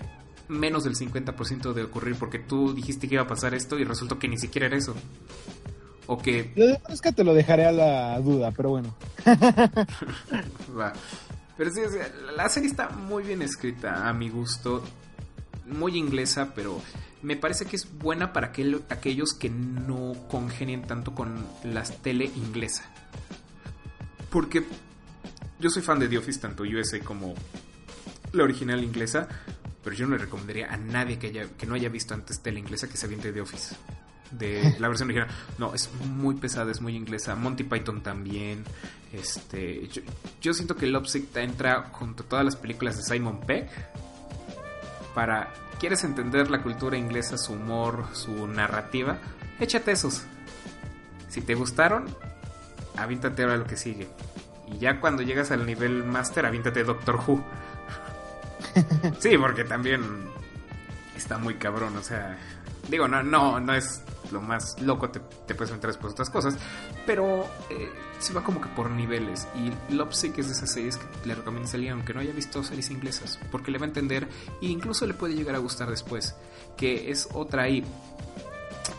menos 0.49 0.83
del 0.85 0.95
50% 0.95 1.73
de 1.73 1.83
ocurrir 1.83 2.15
porque 2.15 2.39
tú 2.39 2.73
dijiste 2.73 3.07
que 3.07 3.15
iba 3.15 3.23
a 3.23 3.27
pasar 3.27 3.53
esto 3.53 3.77
y 3.77 3.83
resultó 3.83 4.17
que 4.19 4.27
ni 4.27 4.37
siquiera 4.37 4.67
era 4.67 4.77
eso. 4.77 4.95
O 6.09 6.17
que 6.17 6.53
lo 6.55 6.67
de 6.67 6.79
Fresca 6.79 7.11
te 7.11 7.23
lo 7.25 7.33
dejaré 7.33 7.65
a 7.65 7.71
la 7.73 8.19
duda, 8.21 8.51
pero 8.55 8.69
bueno. 8.69 8.95
Va. 10.77 10.93
Pero 11.57 11.71
sí, 11.71 11.81
la 12.35 12.47
serie 12.49 12.69
está 12.69 12.89
muy 12.89 13.23
bien 13.23 13.41
escrita, 13.41 14.07
a 14.07 14.13
mi 14.13 14.29
gusto. 14.29 14.83
Muy 15.67 15.97
inglesa, 15.97 16.53
pero 16.55 16.81
me 17.21 17.35
parece 17.35 17.65
que 17.65 17.75
es 17.75 17.87
buena 17.97 18.31
para 18.33 18.47
aquel- 18.53 18.83
aquellos 18.89 19.33
que 19.33 19.49
no 19.49 20.13
congenien 20.29 20.83
tanto 20.83 21.13
con 21.13 21.45
la 21.63 21.83
tele 21.83 22.25
inglesa. 22.35 22.83
Porque 24.29 24.63
yo 25.59 25.69
soy 25.69 25.81
fan 25.81 25.99
de 25.99 26.07
The 26.07 26.17
Office, 26.17 26.39
tanto 26.39 26.63
USA 26.63 26.99
como 26.99 27.33
la 28.33 28.43
original 28.43 28.83
inglesa, 28.83 29.27
pero 29.83 29.95
yo 29.95 30.05
no 30.05 30.15
le 30.15 30.23
recomendaría 30.23 30.71
a 30.71 30.77
nadie 30.77 31.17
que, 31.17 31.27
haya, 31.27 31.47
que 31.57 31.65
no 31.65 31.75
haya 31.75 31.89
visto 31.89 32.13
antes 32.13 32.41
tele 32.41 32.59
inglesa 32.59 32.87
que 32.89 32.97
se 32.97 33.05
aviente 33.05 33.31
The 33.31 33.41
Office. 33.41 33.75
De 34.31 34.75
la 34.79 34.89
versión 34.89 35.07
original. 35.09 35.29
No, 35.57 35.73
es 35.73 35.89
muy 36.05 36.35
pesada, 36.35 36.71
es 36.71 36.81
muy 36.81 36.95
inglesa. 36.95 37.35
Monty 37.35 37.63
Python 37.63 38.03
también. 38.03 38.63
Este, 39.13 39.87
yo, 39.87 40.01
yo 40.41 40.53
siento 40.53 40.75
que 40.75 40.85
Lovesick 40.87 41.33
entra 41.37 41.83
junto 41.93 42.23
a 42.23 42.25
todas 42.25 42.43
las 42.45 42.57
películas 42.57 42.97
de 42.97 43.03
Simon 43.03 43.39
Peck. 43.39 43.69
Para, 45.17 45.51
¿quieres 45.79 46.03
entender 46.03 46.51
la 46.51 46.61
cultura 46.61 46.95
inglesa, 46.95 47.39
su 47.39 47.53
humor, 47.53 48.05
su 48.13 48.47
narrativa? 48.47 49.17
Échate 49.59 49.93
esos. 49.93 50.21
Si 51.27 51.41
te 51.41 51.55
gustaron, 51.55 52.05
avíntate 52.95 53.41
ahora 53.41 53.57
lo 53.57 53.65
que 53.65 53.77
sigue. 53.77 54.07
Y 54.67 54.77
ya 54.77 54.99
cuando 54.99 55.23
llegas 55.23 55.49
al 55.49 55.65
nivel 55.65 56.03
master, 56.03 56.45
avíntate 56.45 56.83
Doctor 56.83 57.19
Who. 57.25 57.43
sí, 59.17 59.35
porque 59.39 59.63
también 59.63 60.03
está 61.15 61.39
muy 61.39 61.55
cabrón, 61.55 61.97
o 61.97 62.03
sea, 62.03 62.37
digo, 62.87 63.07
no, 63.07 63.23
no, 63.23 63.59
no 63.59 63.73
es 63.73 64.03
lo 64.31 64.41
más 64.41 64.81
loco, 64.81 65.09
te, 65.09 65.19
puedes 65.55 65.71
meter 65.71 65.87
después 65.87 66.13
otras 66.13 66.29
cosas, 66.29 66.57
pero 67.05 67.45
eh, 67.69 67.91
se 68.19 68.33
va 68.33 68.43
como 68.43 68.61
que 68.61 68.67
por 68.69 68.89
niveles. 68.89 69.47
Y 69.55 69.93
Lovesick 69.93 70.37
es 70.37 70.47
de 70.47 70.53
esas 70.53 70.71
series 70.71 70.97
que 70.97 71.05
le 71.25 71.35
recomiendo 71.35 71.67
salir 71.67 71.91
aunque 71.91 72.13
no 72.13 72.19
haya 72.19 72.33
visto 72.33 72.63
series 72.63 72.89
inglesas, 72.89 73.39
porque 73.51 73.71
le 73.71 73.77
va 73.77 73.85
a 73.85 73.89
entender 73.89 74.27
e 74.61 74.67
incluso 74.67 75.05
le 75.05 75.13
puede 75.13 75.35
llegar 75.35 75.55
a 75.55 75.59
gustar 75.59 75.89
después, 75.89 76.35
que 76.75 77.11
es 77.11 77.29
otra 77.33 77.63
ahí. 77.63 77.83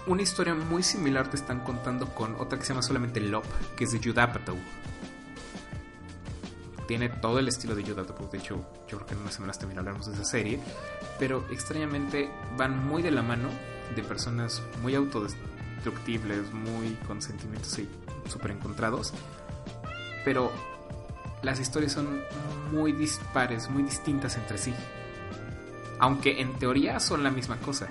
Una 0.07 0.22
historia 0.22 0.55
muy 0.55 0.83
similar 0.83 1.29
te 1.29 1.37
están 1.37 1.61
contando 1.61 2.07
con 2.14 2.35
otra 2.37 2.59
que 2.59 2.64
se 2.64 2.70
llama 2.72 2.83
solamente 2.83 3.20
Lop, 3.20 3.45
que 3.76 3.85
es 3.85 3.93
de 3.93 3.99
Judd 3.99 4.18
Apatow. 4.18 4.57
Tiene 6.89 7.11
todo 7.11 7.39
el 7.39 7.49
estilo 7.49 7.74
de 7.74 7.82
Judd 7.84 7.99
Apatow, 7.99 8.30
de 8.30 8.39
hecho, 8.39 8.57
yo 8.89 8.97
creo 8.97 9.07
que 9.07 9.14
en 9.14 9.20
unas 9.20 9.35
semanas 9.35 9.59
también 9.59 9.78
hablaremos 9.78 10.06
de 10.06 10.15
esa 10.15 10.24
serie, 10.24 10.59
pero 11.19 11.44
extrañamente 11.51 12.31
van 12.56 12.85
muy 12.86 13.02
de 13.02 13.10
la 13.10 13.20
mano 13.20 13.51
de 13.94 14.02
personas 14.02 14.62
muy 14.81 14.94
autodestructibles, 14.94 16.51
muy 16.51 16.94
con 17.06 17.20
sentimientos 17.20 17.78
súper 18.27 18.52
encontrados, 18.52 19.12
pero 20.24 20.51
las 21.43 21.60
historias 21.60 21.93
son 21.93 22.23
muy 22.73 22.93
dispares, 22.93 23.69
muy 23.69 23.82
distintas 23.82 24.39
entre 24.39 24.56
sí. 24.56 24.73
Aunque 25.98 26.40
en 26.40 26.59
teoría 26.59 27.01
son 27.01 27.23
la 27.23 27.31
misma 27.31 27.59
cosa. 27.59 27.89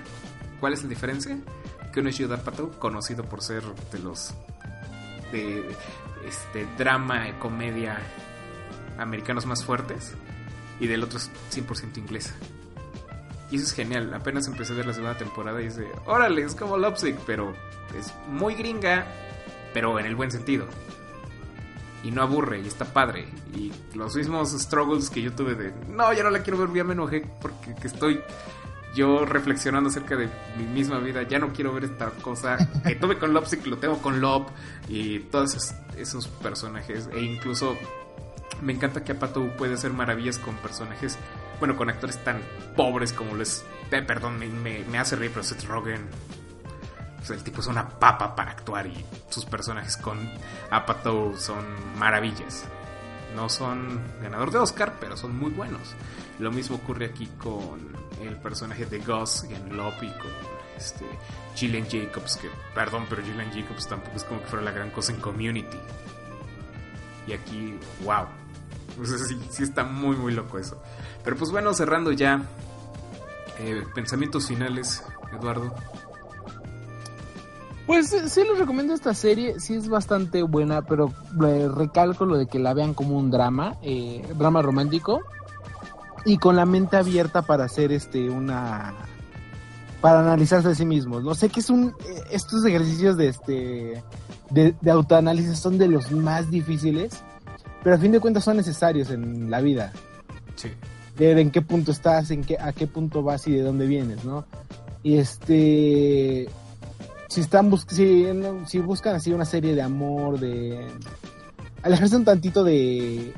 ¿Cuál 0.58 0.72
es 0.72 0.82
la 0.82 0.88
diferencia? 0.88 1.38
Que 1.92 2.00
uno 2.00 2.10
es 2.10 2.18
Judd 2.18 2.32
Apatow, 2.32 2.72
conocido 2.80 3.22
por 3.22 3.42
ser 3.42 3.62
de 3.92 3.98
los 4.00 4.34
de 5.30 5.64
este 6.26 6.66
drama 6.76 7.38
comedia 7.38 7.98
americanos 8.98 9.46
más 9.46 9.64
fuertes 9.64 10.14
y 10.80 10.86
del 10.86 11.02
otro 11.02 11.18
es 11.18 11.30
100% 11.52 11.98
inglesa. 11.98 12.34
Y 13.50 13.56
eso 13.56 13.64
es 13.64 13.72
genial. 13.72 14.12
Apenas 14.14 14.46
empecé 14.46 14.72
a 14.72 14.76
ver 14.76 14.86
la 14.86 14.92
segunda 14.92 15.16
temporada 15.16 15.62
y 15.62 15.66
es 15.66 15.76
de, 15.76 15.88
órale, 16.06 16.42
es 16.42 16.54
como 16.54 16.76
Lovesick, 16.76 17.16
pero 17.26 17.54
es 17.98 18.12
muy 18.28 18.54
gringa, 18.54 19.06
pero 19.72 19.98
en 19.98 20.06
el 20.06 20.14
buen 20.14 20.30
sentido. 20.30 20.66
Y 22.04 22.10
no 22.10 22.22
aburre, 22.22 22.60
y 22.60 22.66
está 22.66 22.84
padre. 22.84 23.26
Y 23.54 23.72
los 23.94 24.14
mismos 24.14 24.50
struggles 24.52 25.10
que 25.10 25.22
yo 25.22 25.32
tuve 25.32 25.54
de, 25.54 25.72
no, 25.88 26.12
ya 26.12 26.22
no 26.22 26.30
la 26.30 26.42
quiero 26.42 26.58
ver, 26.58 26.72
ya 26.74 26.84
me 26.84 26.92
enojé 26.92 27.24
porque 27.40 27.74
que 27.74 27.88
estoy 27.88 28.20
yo 28.94 29.24
reflexionando 29.24 29.90
acerca 29.90 30.16
de 30.16 30.28
mi 30.56 30.64
misma 30.64 30.98
vida. 30.98 31.22
Ya 31.22 31.38
no 31.38 31.52
quiero 31.52 31.72
ver 31.72 31.84
esta 31.84 32.10
cosa 32.10 32.58
que 32.84 32.96
tuve 32.96 33.18
con 33.18 33.32
Lovesick, 33.32 33.66
lo 33.66 33.78
tengo 33.78 33.98
con 33.98 34.20
Love 34.20 34.48
y 34.88 35.20
todos 35.20 35.54
esos, 35.54 35.74
esos 35.96 36.28
personajes. 36.28 37.08
E 37.12 37.20
incluso 37.20 37.76
me 38.62 38.72
encanta 38.72 39.04
que 39.04 39.12
Apatow 39.12 39.56
puede 39.56 39.74
hacer 39.74 39.92
maravillas 39.92 40.38
con 40.38 40.56
personajes, 40.56 41.18
bueno, 41.58 41.76
con 41.76 41.90
actores 41.90 42.22
tan 42.24 42.40
pobres 42.76 43.12
como 43.12 43.34
lo 43.34 43.42
es, 43.42 43.64
eh, 43.90 44.02
perdón, 44.02 44.38
me, 44.38 44.98
hace 44.98 45.16
reír, 45.16 45.30
pero 45.32 45.44
Seth 45.44 45.64
Rogen, 45.64 46.08
el 47.28 47.42
tipo 47.42 47.60
es 47.60 47.66
una 47.66 47.88
papa 47.88 48.34
para 48.34 48.52
actuar 48.52 48.86
y 48.86 49.04
sus 49.28 49.44
personajes 49.44 49.96
con 49.96 50.18
Apatow 50.70 51.36
son 51.36 51.64
maravillas. 51.98 52.64
No 53.34 53.50
son 53.50 54.00
ganador 54.22 54.50
de 54.50 54.58
Oscar, 54.58 54.94
pero 54.98 55.16
son 55.16 55.36
muy 55.36 55.50
buenos. 55.50 55.94
Lo 56.38 56.50
mismo 56.50 56.76
ocurre 56.76 57.06
aquí 57.06 57.26
con 57.38 57.92
el 58.22 58.36
personaje 58.36 58.86
de 58.86 59.00
Gus 59.00 59.44
en 59.44 59.66
y 59.66 59.70
con 59.70 60.32
este, 60.76 61.04
Gillian 61.54 61.86
Jacobs, 61.88 62.36
que 62.36 62.48
perdón, 62.74 63.06
pero 63.10 63.22
Gillian 63.22 63.52
Jacobs 63.52 63.86
tampoco 63.86 64.16
es 64.16 64.24
como 64.24 64.40
que 64.40 64.46
fuera 64.46 64.64
la 64.64 64.70
gran 64.70 64.90
cosa 64.90 65.12
en 65.12 65.20
Community. 65.20 65.78
Y 67.26 67.32
aquí, 67.32 67.78
wow. 68.04 68.26
O 69.00 69.04
sea, 69.06 69.18
sí, 69.18 69.38
sí 69.50 69.62
está 69.62 69.84
muy, 69.84 70.16
muy 70.16 70.32
loco 70.32 70.58
eso. 70.58 70.80
Pero 71.24 71.36
pues 71.36 71.50
bueno, 71.50 71.72
cerrando 71.74 72.12
ya. 72.12 72.42
eh, 73.58 73.82
pensamientos 73.94 74.46
finales, 74.46 75.02
Eduardo. 75.32 75.74
Pues 77.86 78.10
sí 78.10 78.42
les 78.44 78.58
recomiendo 78.58 78.92
esta 78.92 79.14
serie, 79.14 79.58
sí 79.60 79.74
es 79.74 79.88
bastante 79.88 80.42
buena, 80.42 80.82
pero 80.82 81.10
eh, 81.46 81.68
recalco 81.74 82.26
lo 82.26 82.36
de 82.36 82.46
que 82.46 82.58
la 82.58 82.74
vean 82.74 82.92
como 82.92 83.16
un 83.16 83.30
drama, 83.30 83.76
eh, 83.82 84.22
drama 84.36 84.60
romántico, 84.60 85.22
y 86.26 86.36
con 86.36 86.54
la 86.56 86.66
mente 86.66 86.98
abierta 86.98 87.40
para 87.42 87.64
hacer 87.64 87.90
este 87.90 88.28
una 88.28 88.94
para 90.02 90.20
analizarse 90.20 90.68
a 90.68 90.74
sí 90.74 90.84
mismos. 90.84 91.24
No 91.24 91.34
sé 91.34 91.48
que 91.48 91.60
es 91.60 91.70
un 91.70 91.94
eh, 92.06 92.22
estos 92.30 92.62
ejercicios 92.66 93.16
de 93.16 93.28
este 93.28 94.04
de 94.50 94.90
autoanálisis 94.90 95.58
son 95.58 95.78
de 95.78 95.88
los 95.88 96.12
más 96.12 96.50
difíciles, 96.50 97.22
pero 97.82 97.96
a 97.96 97.98
fin 97.98 98.12
de 98.12 98.20
cuentas 98.20 98.44
son 98.44 98.56
necesarios 98.56 99.10
en 99.10 99.50
la 99.50 99.60
vida. 99.60 99.92
Sí. 100.56 100.70
ver 101.18 101.38
en 101.38 101.50
qué 101.50 101.62
punto 101.62 101.92
estás, 101.92 102.30
en 102.30 102.42
qué, 102.42 102.56
a 102.58 102.72
qué 102.72 102.86
punto 102.86 103.22
vas 103.22 103.46
y 103.46 103.52
de 103.52 103.62
dónde 103.62 103.86
vienes, 103.86 104.24
¿no? 104.24 104.44
Y 105.02 105.18
este, 105.18 106.48
si 107.28 107.40
están 107.40 107.70
bus 107.70 107.86
si, 107.88 108.26
si 108.66 108.78
buscan 108.80 109.14
así 109.14 109.32
una 109.32 109.44
serie 109.44 109.74
de 109.74 109.82
amor, 109.82 110.38
de 110.40 110.88
alejarse 111.82 112.16
un 112.16 112.24
tantito 112.24 112.64
de 112.64 113.32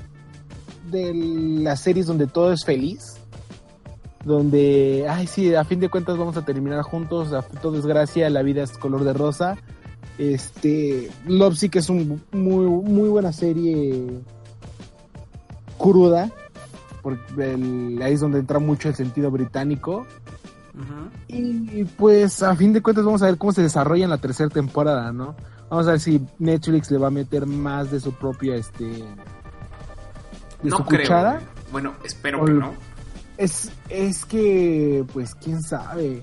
de 0.91 1.15
las 1.15 1.81
series 1.81 2.07
donde 2.07 2.27
todo 2.27 2.53
es 2.53 2.65
feliz, 2.65 3.17
donde, 4.25 5.07
ay 5.09 5.27
sí, 5.27 5.55
a 5.55 5.65
fin 5.65 5.81
de 5.81 5.89
cuentas 5.89 6.19
vamos 6.19 6.37
a 6.37 6.45
terminar 6.45 6.83
juntos, 6.83 7.33
a 7.33 7.43
todo 7.43 7.79
es 7.79 7.87
gracia, 7.87 8.29
la 8.31 8.43
vida 8.43 8.63
es 8.63 8.73
color 8.73 9.05
de 9.05 9.13
rosa. 9.13 9.57
Este, 10.21 11.11
Love 11.27 11.57
Sick 11.57 11.77
es 11.77 11.89
un 11.89 12.23
muy 12.33 12.67
muy 12.67 13.09
buena 13.09 13.33
serie 13.33 14.21
cruda, 15.79 16.31
porque 17.03 17.55
el- 17.55 17.99
ahí 18.03 18.13
es 18.13 18.21
donde 18.21 18.39
entra 18.39 18.59
mucho 18.59 18.89
el 18.91 18.95
sentido 18.95 19.31
británico. 19.31 20.07
Ujú. 20.75 21.09
Y 21.29 21.85
pues 21.85 22.43
a 22.43 22.55
fin 22.55 22.73
de 22.75 22.83
cuentas 22.83 23.05
vamos 23.05 23.23
a 23.23 23.27
ver 23.27 23.39
cómo 23.39 23.53
se 23.53 23.63
desarrolla 23.63 24.05
en 24.05 24.11
la 24.11 24.19
tercera 24.19 24.51
temporada, 24.51 25.11
¿no? 25.13 25.35
Vamos 25.71 25.87
a 25.89 25.93
ver 25.93 26.01
si 26.01 26.21
Netflix 26.39 26.91
le 26.91 26.99
va 26.99 27.07
a 27.07 27.11
meter 27.11 27.47
más 27.47 27.91
de 27.91 27.99
su 28.01 28.13
propia, 28.13 28.57
este... 28.57 28.85
De 28.85 30.69
No 30.69 30.77
su 30.77 30.85
creo. 30.85 31.01
cuchara. 31.01 31.41
Bueno, 31.73 31.95
espero 32.05 32.43
O 32.43 32.45
que 32.45 32.53
no. 32.53 32.73
Es, 33.39 33.71
es 33.89 34.25
que, 34.27 35.03
pues, 35.15 35.35
quién 35.37 35.63
sabe. 35.63 36.23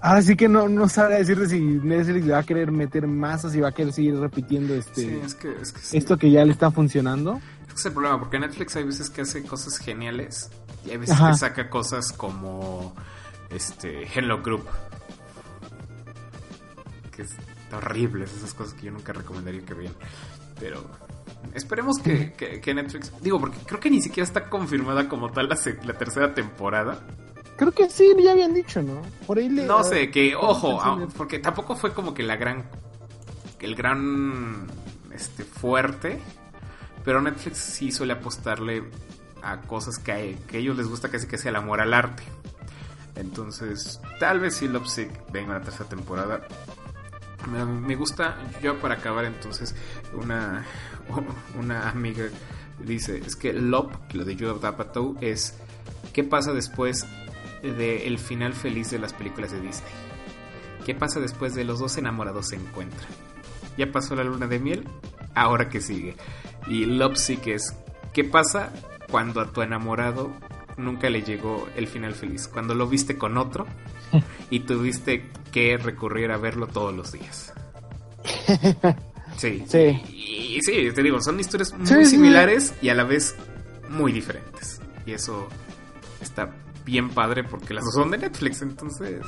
Ahora 0.00 0.22
sí 0.22 0.36
que 0.36 0.48
no, 0.48 0.68
no 0.68 0.88
sabe 0.88 1.16
decirte 1.18 1.48
si 1.48 1.60
Netflix 1.60 2.24
le 2.24 2.32
va 2.32 2.38
a 2.38 2.42
querer 2.44 2.70
meter 2.70 3.06
más 3.08 3.44
o 3.44 3.50
si 3.50 3.58
va 3.60 3.68
a 3.68 3.72
querer 3.72 3.92
seguir 3.92 4.16
repitiendo 4.18 4.74
este 4.74 5.00
Sí, 5.02 5.20
es 5.24 5.34
que, 5.34 5.50
es 5.60 5.72
que 5.72 5.80
sí. 5.80 5.96
esto 5.96 6.16
que 6.16 6.30
ya 6.30 6.44
le 6.44 6.52
está 6.52 6.70
funcionando. 6.70 7.40
Es 7.74 7.84
el 7.86 7.92
problema, 7.92 8.18
porque 8.18 8.38
Netflix 8.38 8.76
hay 8.76 8.84
veces 8.84 9.10
que 9.10 9.22
hace 9.22 9.42
cosas 9.44 9.76
geniales 9.78 10.50
y 10.86 10.90
hay 10.90 10.98
veces 10.98 11.14
Ajá. 11.16 11.30
que 11.32 11.36
saca 11.38 11.68
cosas 11.70 12.12
como 12.12 12.94
este 13.50 14.04
Hello 14.14 14.40
Group. 14.42 14.64
Que 17.14 17.22
es 17.22 17.30
horribles 17.72 18.32
esas 18.36 18.54
cosas 18.54 18.74
que 18.74 18.86
yo 18.86 18.92
nunca 18.92 19.12
recomendaría 19.12 19.64
que 19.64 19.74
vean. 19.74 19.94
Pero 20.60 20.84
esperemos 21.54 21.98
que, 21.98 22.32
que- 22.34 22.60
que 22.60 22.74
Netflix... 22.74 23.12
Digo, 23.20 23.40
porque 23.40 23.58
creo 23.66 23.80
que 23.80 23.90
ni 23.90 24.00
siquiera 24.00 24.24
está 24.26 24.48
confirmada 24.48 25.08
como 25.08 25.30
tal 25.30 25.48
la, 25.48 25.58
la 25.84 25.94
tercera 25.94 26.34
temporada. 26.34 27.00
Creo 27.58 27.72
que 27.72 27.90
sí, 27.90 28.14
ya 28.22 28.30
habían 28.32 28.54
dicho, 28.54 28.80
¿no? 28.82 29.02
Por 29.26 29.36
ahí 29.38 29.48
le... 29.48 29.64
No 29.66 29.82
sé, 29.84 30.10
que 30.10 30.34
ojo, 30.36 30.80
ah, 30.80 31.06
porque 31.16 31.38
tampoco 31.40 31.74
fue 31.76 31.92
como 31.92 32.14
que 32.14 32.22
la 32.22 32.36
gran... 32.36 32.64
El 33.60 33.74
gran... 33.74 34.66
Este, 35.12 35.42
fuerte. 35.44 36.20
Pero 37.04 37.20
Netflix 37.20 37.58
sí 37.58 37.90
suele 37.90 38.12
apostarle 38.12 38.84
a 39.42 39.60
cosas 39.62 39.98
que, 39.98 40.12
a- 40.12 40.46
que 40.46 40.56
a 40.58 40.60
ellos 40.60 40.76
les 40.76 40.86
gusta 40.86 41.08
casi 41.10 41.26
que 41.26 41.36
sea 41.36 41.50
el 41.50 41.56
amor 41.56 41.80
al 41.80 41.92
arte. 41.94 42.22
Entonces, 43.16 44.00
tal 44.20 44.38
vez 44.40 44.54
si 44.56 44.68
Love 44.68 44.86
Sick 44.88 45.10
venga 45.32 45.54
la 45.54 45.60
tercera 45.60 45.88
temporada. 45.88 46.40
Me, 47.50 47.64
me 47.64 47.96
gusta, 47.96 48.36
yo 48.62 48.78
para 48.78 48.94
acabar 48.94 49.24
entonces, 49.24 49.74
una, 50.12 50.64
una 51.58 51.88
amiga 51.90 52.26
dice, 52.78 53.18
es 53.18 53.34
que 53.34 53.52
Love, 53.52 53.92
lo 54.12 54.24
de 54.24 54.36
Judd 54.36 54.64
Apatow, 54.64 55.16
es 55.20 55.54
¿qué 56.12 56.22
pasa 56.24 56.52
después 56.52 57.06
del 57.62 58.18
final 58.18 58.52
feliz 58.52 58.90
de 58.90 58.98
las 58.98 59.12
películas 59.12 59.52
de 59.52 59.60
Disney? 59.60 59.90
¿Qué 60.84 60.94
pasa 60.94 61.20
después 61.20 61.54
de 61.54 61.64
los 61.64 61.78
dos 61.80 61.96
enamorados 61.98 62.48
se 62.48 62.56
encuentran? 62.56 63.08
Ya 63.76 63.90
pasó 63.92 64.14
la 64.16 64.24
luna 64.24 64.46
de 64.46 64.58
miel, 64.58 64.88
ahora 65.34 65.68
que 65.68 65.80
sigue. 65.80 66.16
Y 66.66 66.84
Love 66.86 67.16
Sick 67.16 67.46
es 67.48 67.74
¿qué 68.12 68.24
pasa 68.24 68.72
cuando 69.10 69.40
a 69.40 69.52
tu 69.52 69.62
enamorado 69.62 70.32
nunca 70.76 71.10
le 71.10 71.22
llegó 71.22 71.68
el 71.76 71.86
final 71.86 72.14
feliz? 72.14 72.48
Cuando 72.48 72.74
lo 72.74 72.86
viste 72.88 73.16
con 73.18 73.36
otro 73.38 73.66
y 74.50 74.60
tuviste 74.60 75.30
que 75.52 75.76
recurrir 75.76 76.30
a 76.32 76.36
verlo 76.38 76.66
todos 76.66 76.94
los 76.94 77.12
días. 77.12 77.52
Sí. 79.36 79.62
Sí. 79.68 80.02
Y, 80.08 80.56
y 80.56 80.62
sí, 80.62 80.88
te 80.94 81.02
digo, 81.02 81.20
son 81.20 81.38
historias 81.38 81.72
muy 81.72 81.86
Sí, 81.86 81.94
sí. 82.04 82.06
similares 82.06 82.74
y 82.82 82.88
a 82.88 82.94
la 82.94 83.04
vez 83.04 83.36
muy 83.88 84.12
diferentes. 84.12 84.80
Y 85.06 85.12
eso 85.12 85.48
está 86.20 86.50
bien 86.88 87.10
padre 87.10 87.44
porque 87.44 87.74
las 87.74 87.84
dos 87.84 87.92
son 87.94 88.10
de 88.10 88.16
Netflix, 88.18 88.62
entonces... 88.62 89.20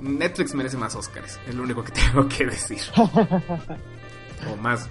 Netflix 0.00 0.54
merece 0.54 0.76
más 0.76 0.94
Oscars, 0.96 1.38
es 1.46 1.54
lo 1.54 1.62
único 1.62 1.84
que 1.84 1.92
tengo 1.92 2.28
que 2.28 2.46
decir. 2.46 2.80
o 2.96 4.56
más, 4.60 4.88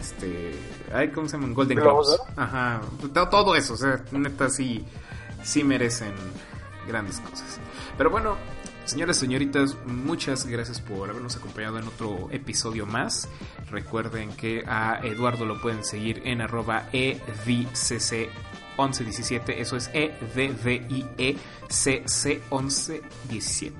este... 0.00 0.54
Ay, 0.94 1.10
¿Cómo 1.10 1.28
se 1.28 1.36
llaman? 1.36 1.52
Golden 1.52 1.78
¿Globos 1.78 2.16
Globes. 2.16 2.38
Ajá, 2.38 2.80
to- 3.12 3.28
todo 3.28 3.54
eso, 3.54 3.74
o 3.74 3.76
sea, 3.76 4.02
neta 4.12 4.48
sí, 4.48 4.82
sí 5.42 5.62
merecen 5.62 6.14
grandes 6.86 7.20
cosas. 7.20 7.60
Pero 7.98 8.08
bueno, 8.08 8.36
señoras 8.86 9.18
y 9.18 9.20
señoritas, 9.20 9.76
muchas 9.84 10.46
gracias 10.46 10.80
por 10.80 11.10
habernos 11.10 11.36
acompañado 11.36 11.78
en 11.78 11.86
otro 11.88 12.28
episodio 12.30 12.86
más. 12.86 13.28
Recuerden 13.70 14.30
que 14.36 14.64
a 14.66 15.00
Eduardo 15.02 15.44
lo 15.44 15.60
pueden 15.60 15.84
seguir 15.84 16.22
en 16.24 16.40
arroba 16.40 16.88
E 16.94 17.20
edicc 17.44 18.30
1117, 18.78 19.60
eso 19.60 19.76
es 19.76 19.90
E 19.92 20.14
D 20.34 20.54
D 20.62 20.74
I 20.88 21.06
E 21.18 21.36
C 21.68 22.02
C 22.06 22.40
1117. 22.50 23.74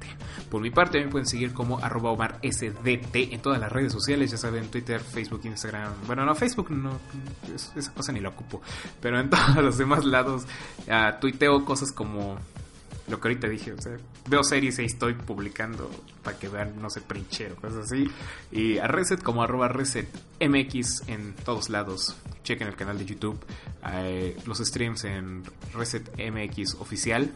Por 0.51 0.61
mi 0.63 0.71
parte, 0.71 0.99
me 1.05 1.09
pueden 1.11 1.27
seguir 1.27 1.53
como 1.53 1.79
arroba 1.79 2.11
Omar 2.11 2.39
SDT 2.43 3.33
en 3.33 3.41
todas 3.41 3.61
las 3.61 3.71
redes 3.71 3.93
sociales, 3.93 4.31
ya 4.31 4.39
saben, 4.39 4.69
Twitter, 4.71 5.01
Facebook, 5.01 5.43
Instagram. 5.45 5.93
Bueno, 6.07 6.25
no, 6.25 6.35
Facebook 6.35 6.71
no, 6.71 6.99
es- 7.55 7.73
esa 7.77 7.93
cosa 7.93 8.13
ni 8.13 8.21
la 8.21 8.31
ocupo. 8.31 8.63
Pero 9.01 9.21
en 9.21 9.29
todos 9.31 9.57
los 9.57 9.77
demás 9.79 10.05
lados, 10.05 10.45
ah, 10.91 11.19
tuiteo 11.21 11.65
cosas 11.65 11.93
como 11.93 12.39
lo 13.09 13.21
que 13.21 13.29
ahorita 13.29 13.49
dije, 13.49 13.73
o 13.73 13.81
sea, 13.81 13.97
veo 14.29 14.43
series 14.45 14.79
y 14.79 14.85
estoy 14.85 15.15
publicando 15.15 15.91
para 16.23 16.39
que 16.39 16.49
vean, 16.49 16.81
no 16.81 16.91
sé, 16.91 17.01
princhero, 17.01 17.57
cosas 17.57 17.87
así. 17.91 18.07
Y 18.53 18.79
a 18.79 18.87
Reset 18.87 19.23
como 19.23 19.43
arroba 19.43 19.69
Reset 19.69 20.09
MX 20.41 21.09
en 21.09 21.35
todos 21.45 21.71
lados. 21.71 22.17
Chequen 22.45 22.69
el 22.69 22.77
canal 22.77 22.99
de 22.99 23.05
YouTube, 23.07 23.39
eh, 23.93 24.37
los 24.47 24.59
streams 24.59 25.05
en 25.05 25.43
Reset 25.75 26.09
MX 26.19 26.75
oficial, 26.81 27.31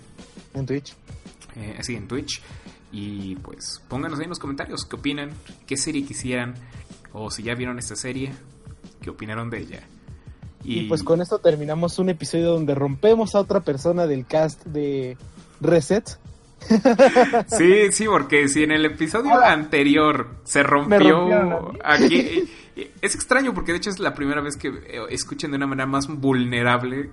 En 0.54 0.66
Twitch. 0.66 0.94
eh, 1.56 1.76
así 1.78 1.94
en 1.96 2.08
Twitch. 2.08 2.40
Y 2.92 3.36
pues 3.36 3.82
pónganos 3.88 4.18
ahí 4.18 4.24
en 4.24 4.30
los 4.30 4.38
comentarios 4.38 4.84
qué 4.84 4.96
opinan, 4.96 5.30
qué 5.66 5.76
serie 5.78 6.04
quisieran, 6.04 6.54
o 7.14 7.30
si 7.30 7.42
ya 7.42 7.54
vieron 7.54 7.78
esta 7.78 7.96
serie, 7.96 8.32
qué 9.00 9.10
opinaron 9.10 9.48
de 9.50 9.58
ella. 9.60 9.80
Y... 10.64 10.84
pues 10.88 11.02
con 11.02 11.20
esto 11.20 11.38
terminamos 11.38 11.98
un 11.98 12.08
episodio 12.10 12.52
donde 12.52 12.74
rompemos 12.76 13.34
a 13.34 13.40
otra 13.40 13.60
persona 13.62 14.06
del 14.06 14.24
cast 14.26 14.64
de 14.66 15.16
Reset. 15.62 16.18
Sí, 17.48 17.90
sí, 17.92 18.06
porque 18.06 18.48
si 18.48 18.62
en 18.62 18.70
el 18.72 18.84
episodio 18.84 19.34
Hola. 19.34 19.52
anterior 19.52 20.36
se 20.44 20.62
rompió 20.62 21.72
aquí, 21.84 22.48
es 23.02 23.14
extraño 23.14 23.52
porque 23.52 23.72
de 23.72 23.78
hecho 23.78 23.90
es 23.90 23.98
la 23.98 24.14
primera 24.14 24.40
vez 24.40 24.56
que 24.56 24.68
eh, 24.68 25.00
escuchen 25.10 25.50
de 25.50 25.56
una 25.56 25.66
manera 25.66 25.86
más 25.86 26.06
vulnerable 26.06 27.10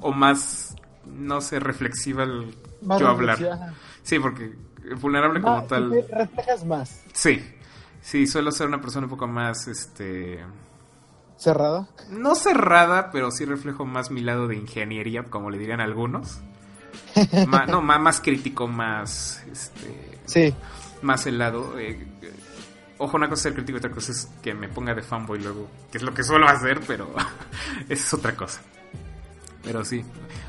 o 0.00 0.12
más, 0.12 0.76
no 1.06 1.40
sé, 1.40 1.58
reflexiva 1.58 2.22
el 2.24 2.54
Más 2.82 3.00
yo 3.00 3.08
hablar. 3.08 3.38
reflexiva. 3.38 3.72
Sí, 4.02 4.18
porque 4.18 4.52
vulnerable 5.00 5.40
como 5.40 5.64
tal. 5.64 5.90
te 5.90 6.14
reflejas 6.14 6.64
más. 6.64 7.02
Sí, 7.12 7.42
sí, 8.02 8.26
suelo 8.26 8.52
ser 8.52 8.68
una 8.68 8.80
persona 8.80 9.06
un 9.06 9.10
poco 9.10 9.26
más, 9.26 9.66
este, 9.66 10.44
Cerrada. 11.36 11.88
no 12.10 12.34
cerrada, 12.36 13.10
pero 13.10 13.30
sí 13.30 13.44
reflejo 13.44 13.84
más 13.84 14.10
mi 14.10 14.20
lado 14.20 14.46
de 14.46 14.56
ingeniería, 14.56 15.24
como 15.24 15.50
le 15.50 15.58
dirían 15.58 15.80
algunos. 15.80 16.40
Ma- 17.46 17.66
no, 17.66 17.80
más 17.82 18.20
crítico, 18.20 18.66
más, 18.66 19.42
este, 19.50 20.18
Sí. 20.26 20.54
más 21.02 21.26
el 21.26 21.38
lado. 21.38 21.78
eh, 21.78 22.06
ojo, 22.98 23.16
una 23.16 23.28
cosa 23.28 23.34
es 23.40 23.42
ser 23.42 23.54
crítico 23.54 23.76
y 23.76 23.78
otra 23.78 23.90
cosa 23.90 24.12
es 24.12 24.28
que 24.42 24.54
me 24.54 24.68
ponga 24.68 24.94
de 24.94 25.02
fanboy 25.02 25.40
luego, 25.40 25.68
que 25.90 25.98
es 25.98 26.04
lo 26.04 26.14
que 26.14 26.22
suelo 26.22 26.46
hacer, 26.48 26.80
pero 26.86 27.14
esa 27.88 27.88
es 27.88 28.14
otra 28.14 28.34
cosa. 28.34 28.60
Pero 29.62 29.84
sí, 29.84 30.04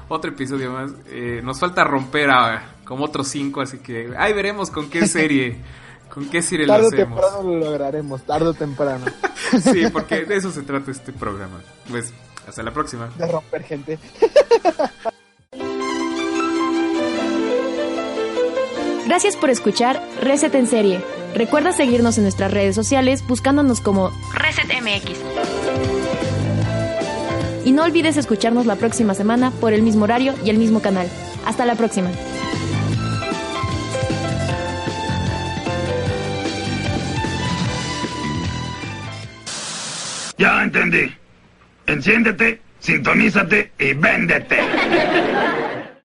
otro 0.10 0.32
episodio 0.32 0.72
más. 0.74 0.92
Eh, 1.08 1.40
nos 1.44 1.60
falta 1.60 1.84
romper 1.86 2.30
a 2.32 2.76
como 2.84 3.06
otros 3.06 3.28
cinco, 3.30 3.62
así 3.62 3.78
que 3.80 4.14
ahí 4.18 4.34
veremos 4.34 4.70
con 4.70 4.90
qué 4.90 5.08
serie, 5.08 5.58
con 6.14 6.30
qué 6.30 6.42
serie 6.42 6.68
lo 6.68 6.74
Tarde 6.74 6.86
o 6.86 6.90
hacemos. 6.90 7.22
temprano 7.22 7.44
lo 7.50 7.58
lograremos, 7.60 8.22
tarde 8.24 8.48
o 8.48 8.54
temprano. 8.54 9.06
Sí, 9.62 9.86
porque 9.92 10.26
de 10.26 10.36
eso 10.36 10.52
se 10.52 10.64
trata 10.64 10.92
este 10.92 11.14
programa. 11.14 11.62
Pues 11.90 12.14
hasta 12.46 12.62
la 12.62 12.72
próxima. 12.72 13.08
De 13.18 13.26
romper 13.32 13.64
gente. 13.64 14.00
Gracias 19.06 19.36
por 19.38 19.52
escuchar 19.52 20.02
Reset 20.22 20.54
en 20.56 20.66
Serie. 20.66 21.00
Recuerda 21.36 21.72
seguirnos 21.72 22.18
en 22.18 22.24
nuestras 22.24 22.52
redes 22.52 22.74
sociales 22.74 23.24
buscándonos 23.28 23.80
como 23.80 24.12
ResetMX. 24.34 25.20
Y 27.66 27.72
no 27.72 27.84
olvides 27.84 28.18
escucharnos 28.18 28.66
la 28.66 28.76
próxima 28.78 29.14
semana 29.14 29.52
por 29.52 29.74
el 29.74 29.84
mismo 29.84 30.06
horario 30.06 30.34
y 30.44 30.50
el 30.50 30.58
mismo 30.58 30.82
canal. 30.82 31.08
Hasta 31.46 31.66
la 31.66 31.76
próxima. 31.76 32.10
Ya 40.38 40.64
entendí. 40.64 41.16
Enciéndete, 41.86 42.60
sintonízate 42.80 43.72
y 43.78 43.94
véndete. 43.94 44.58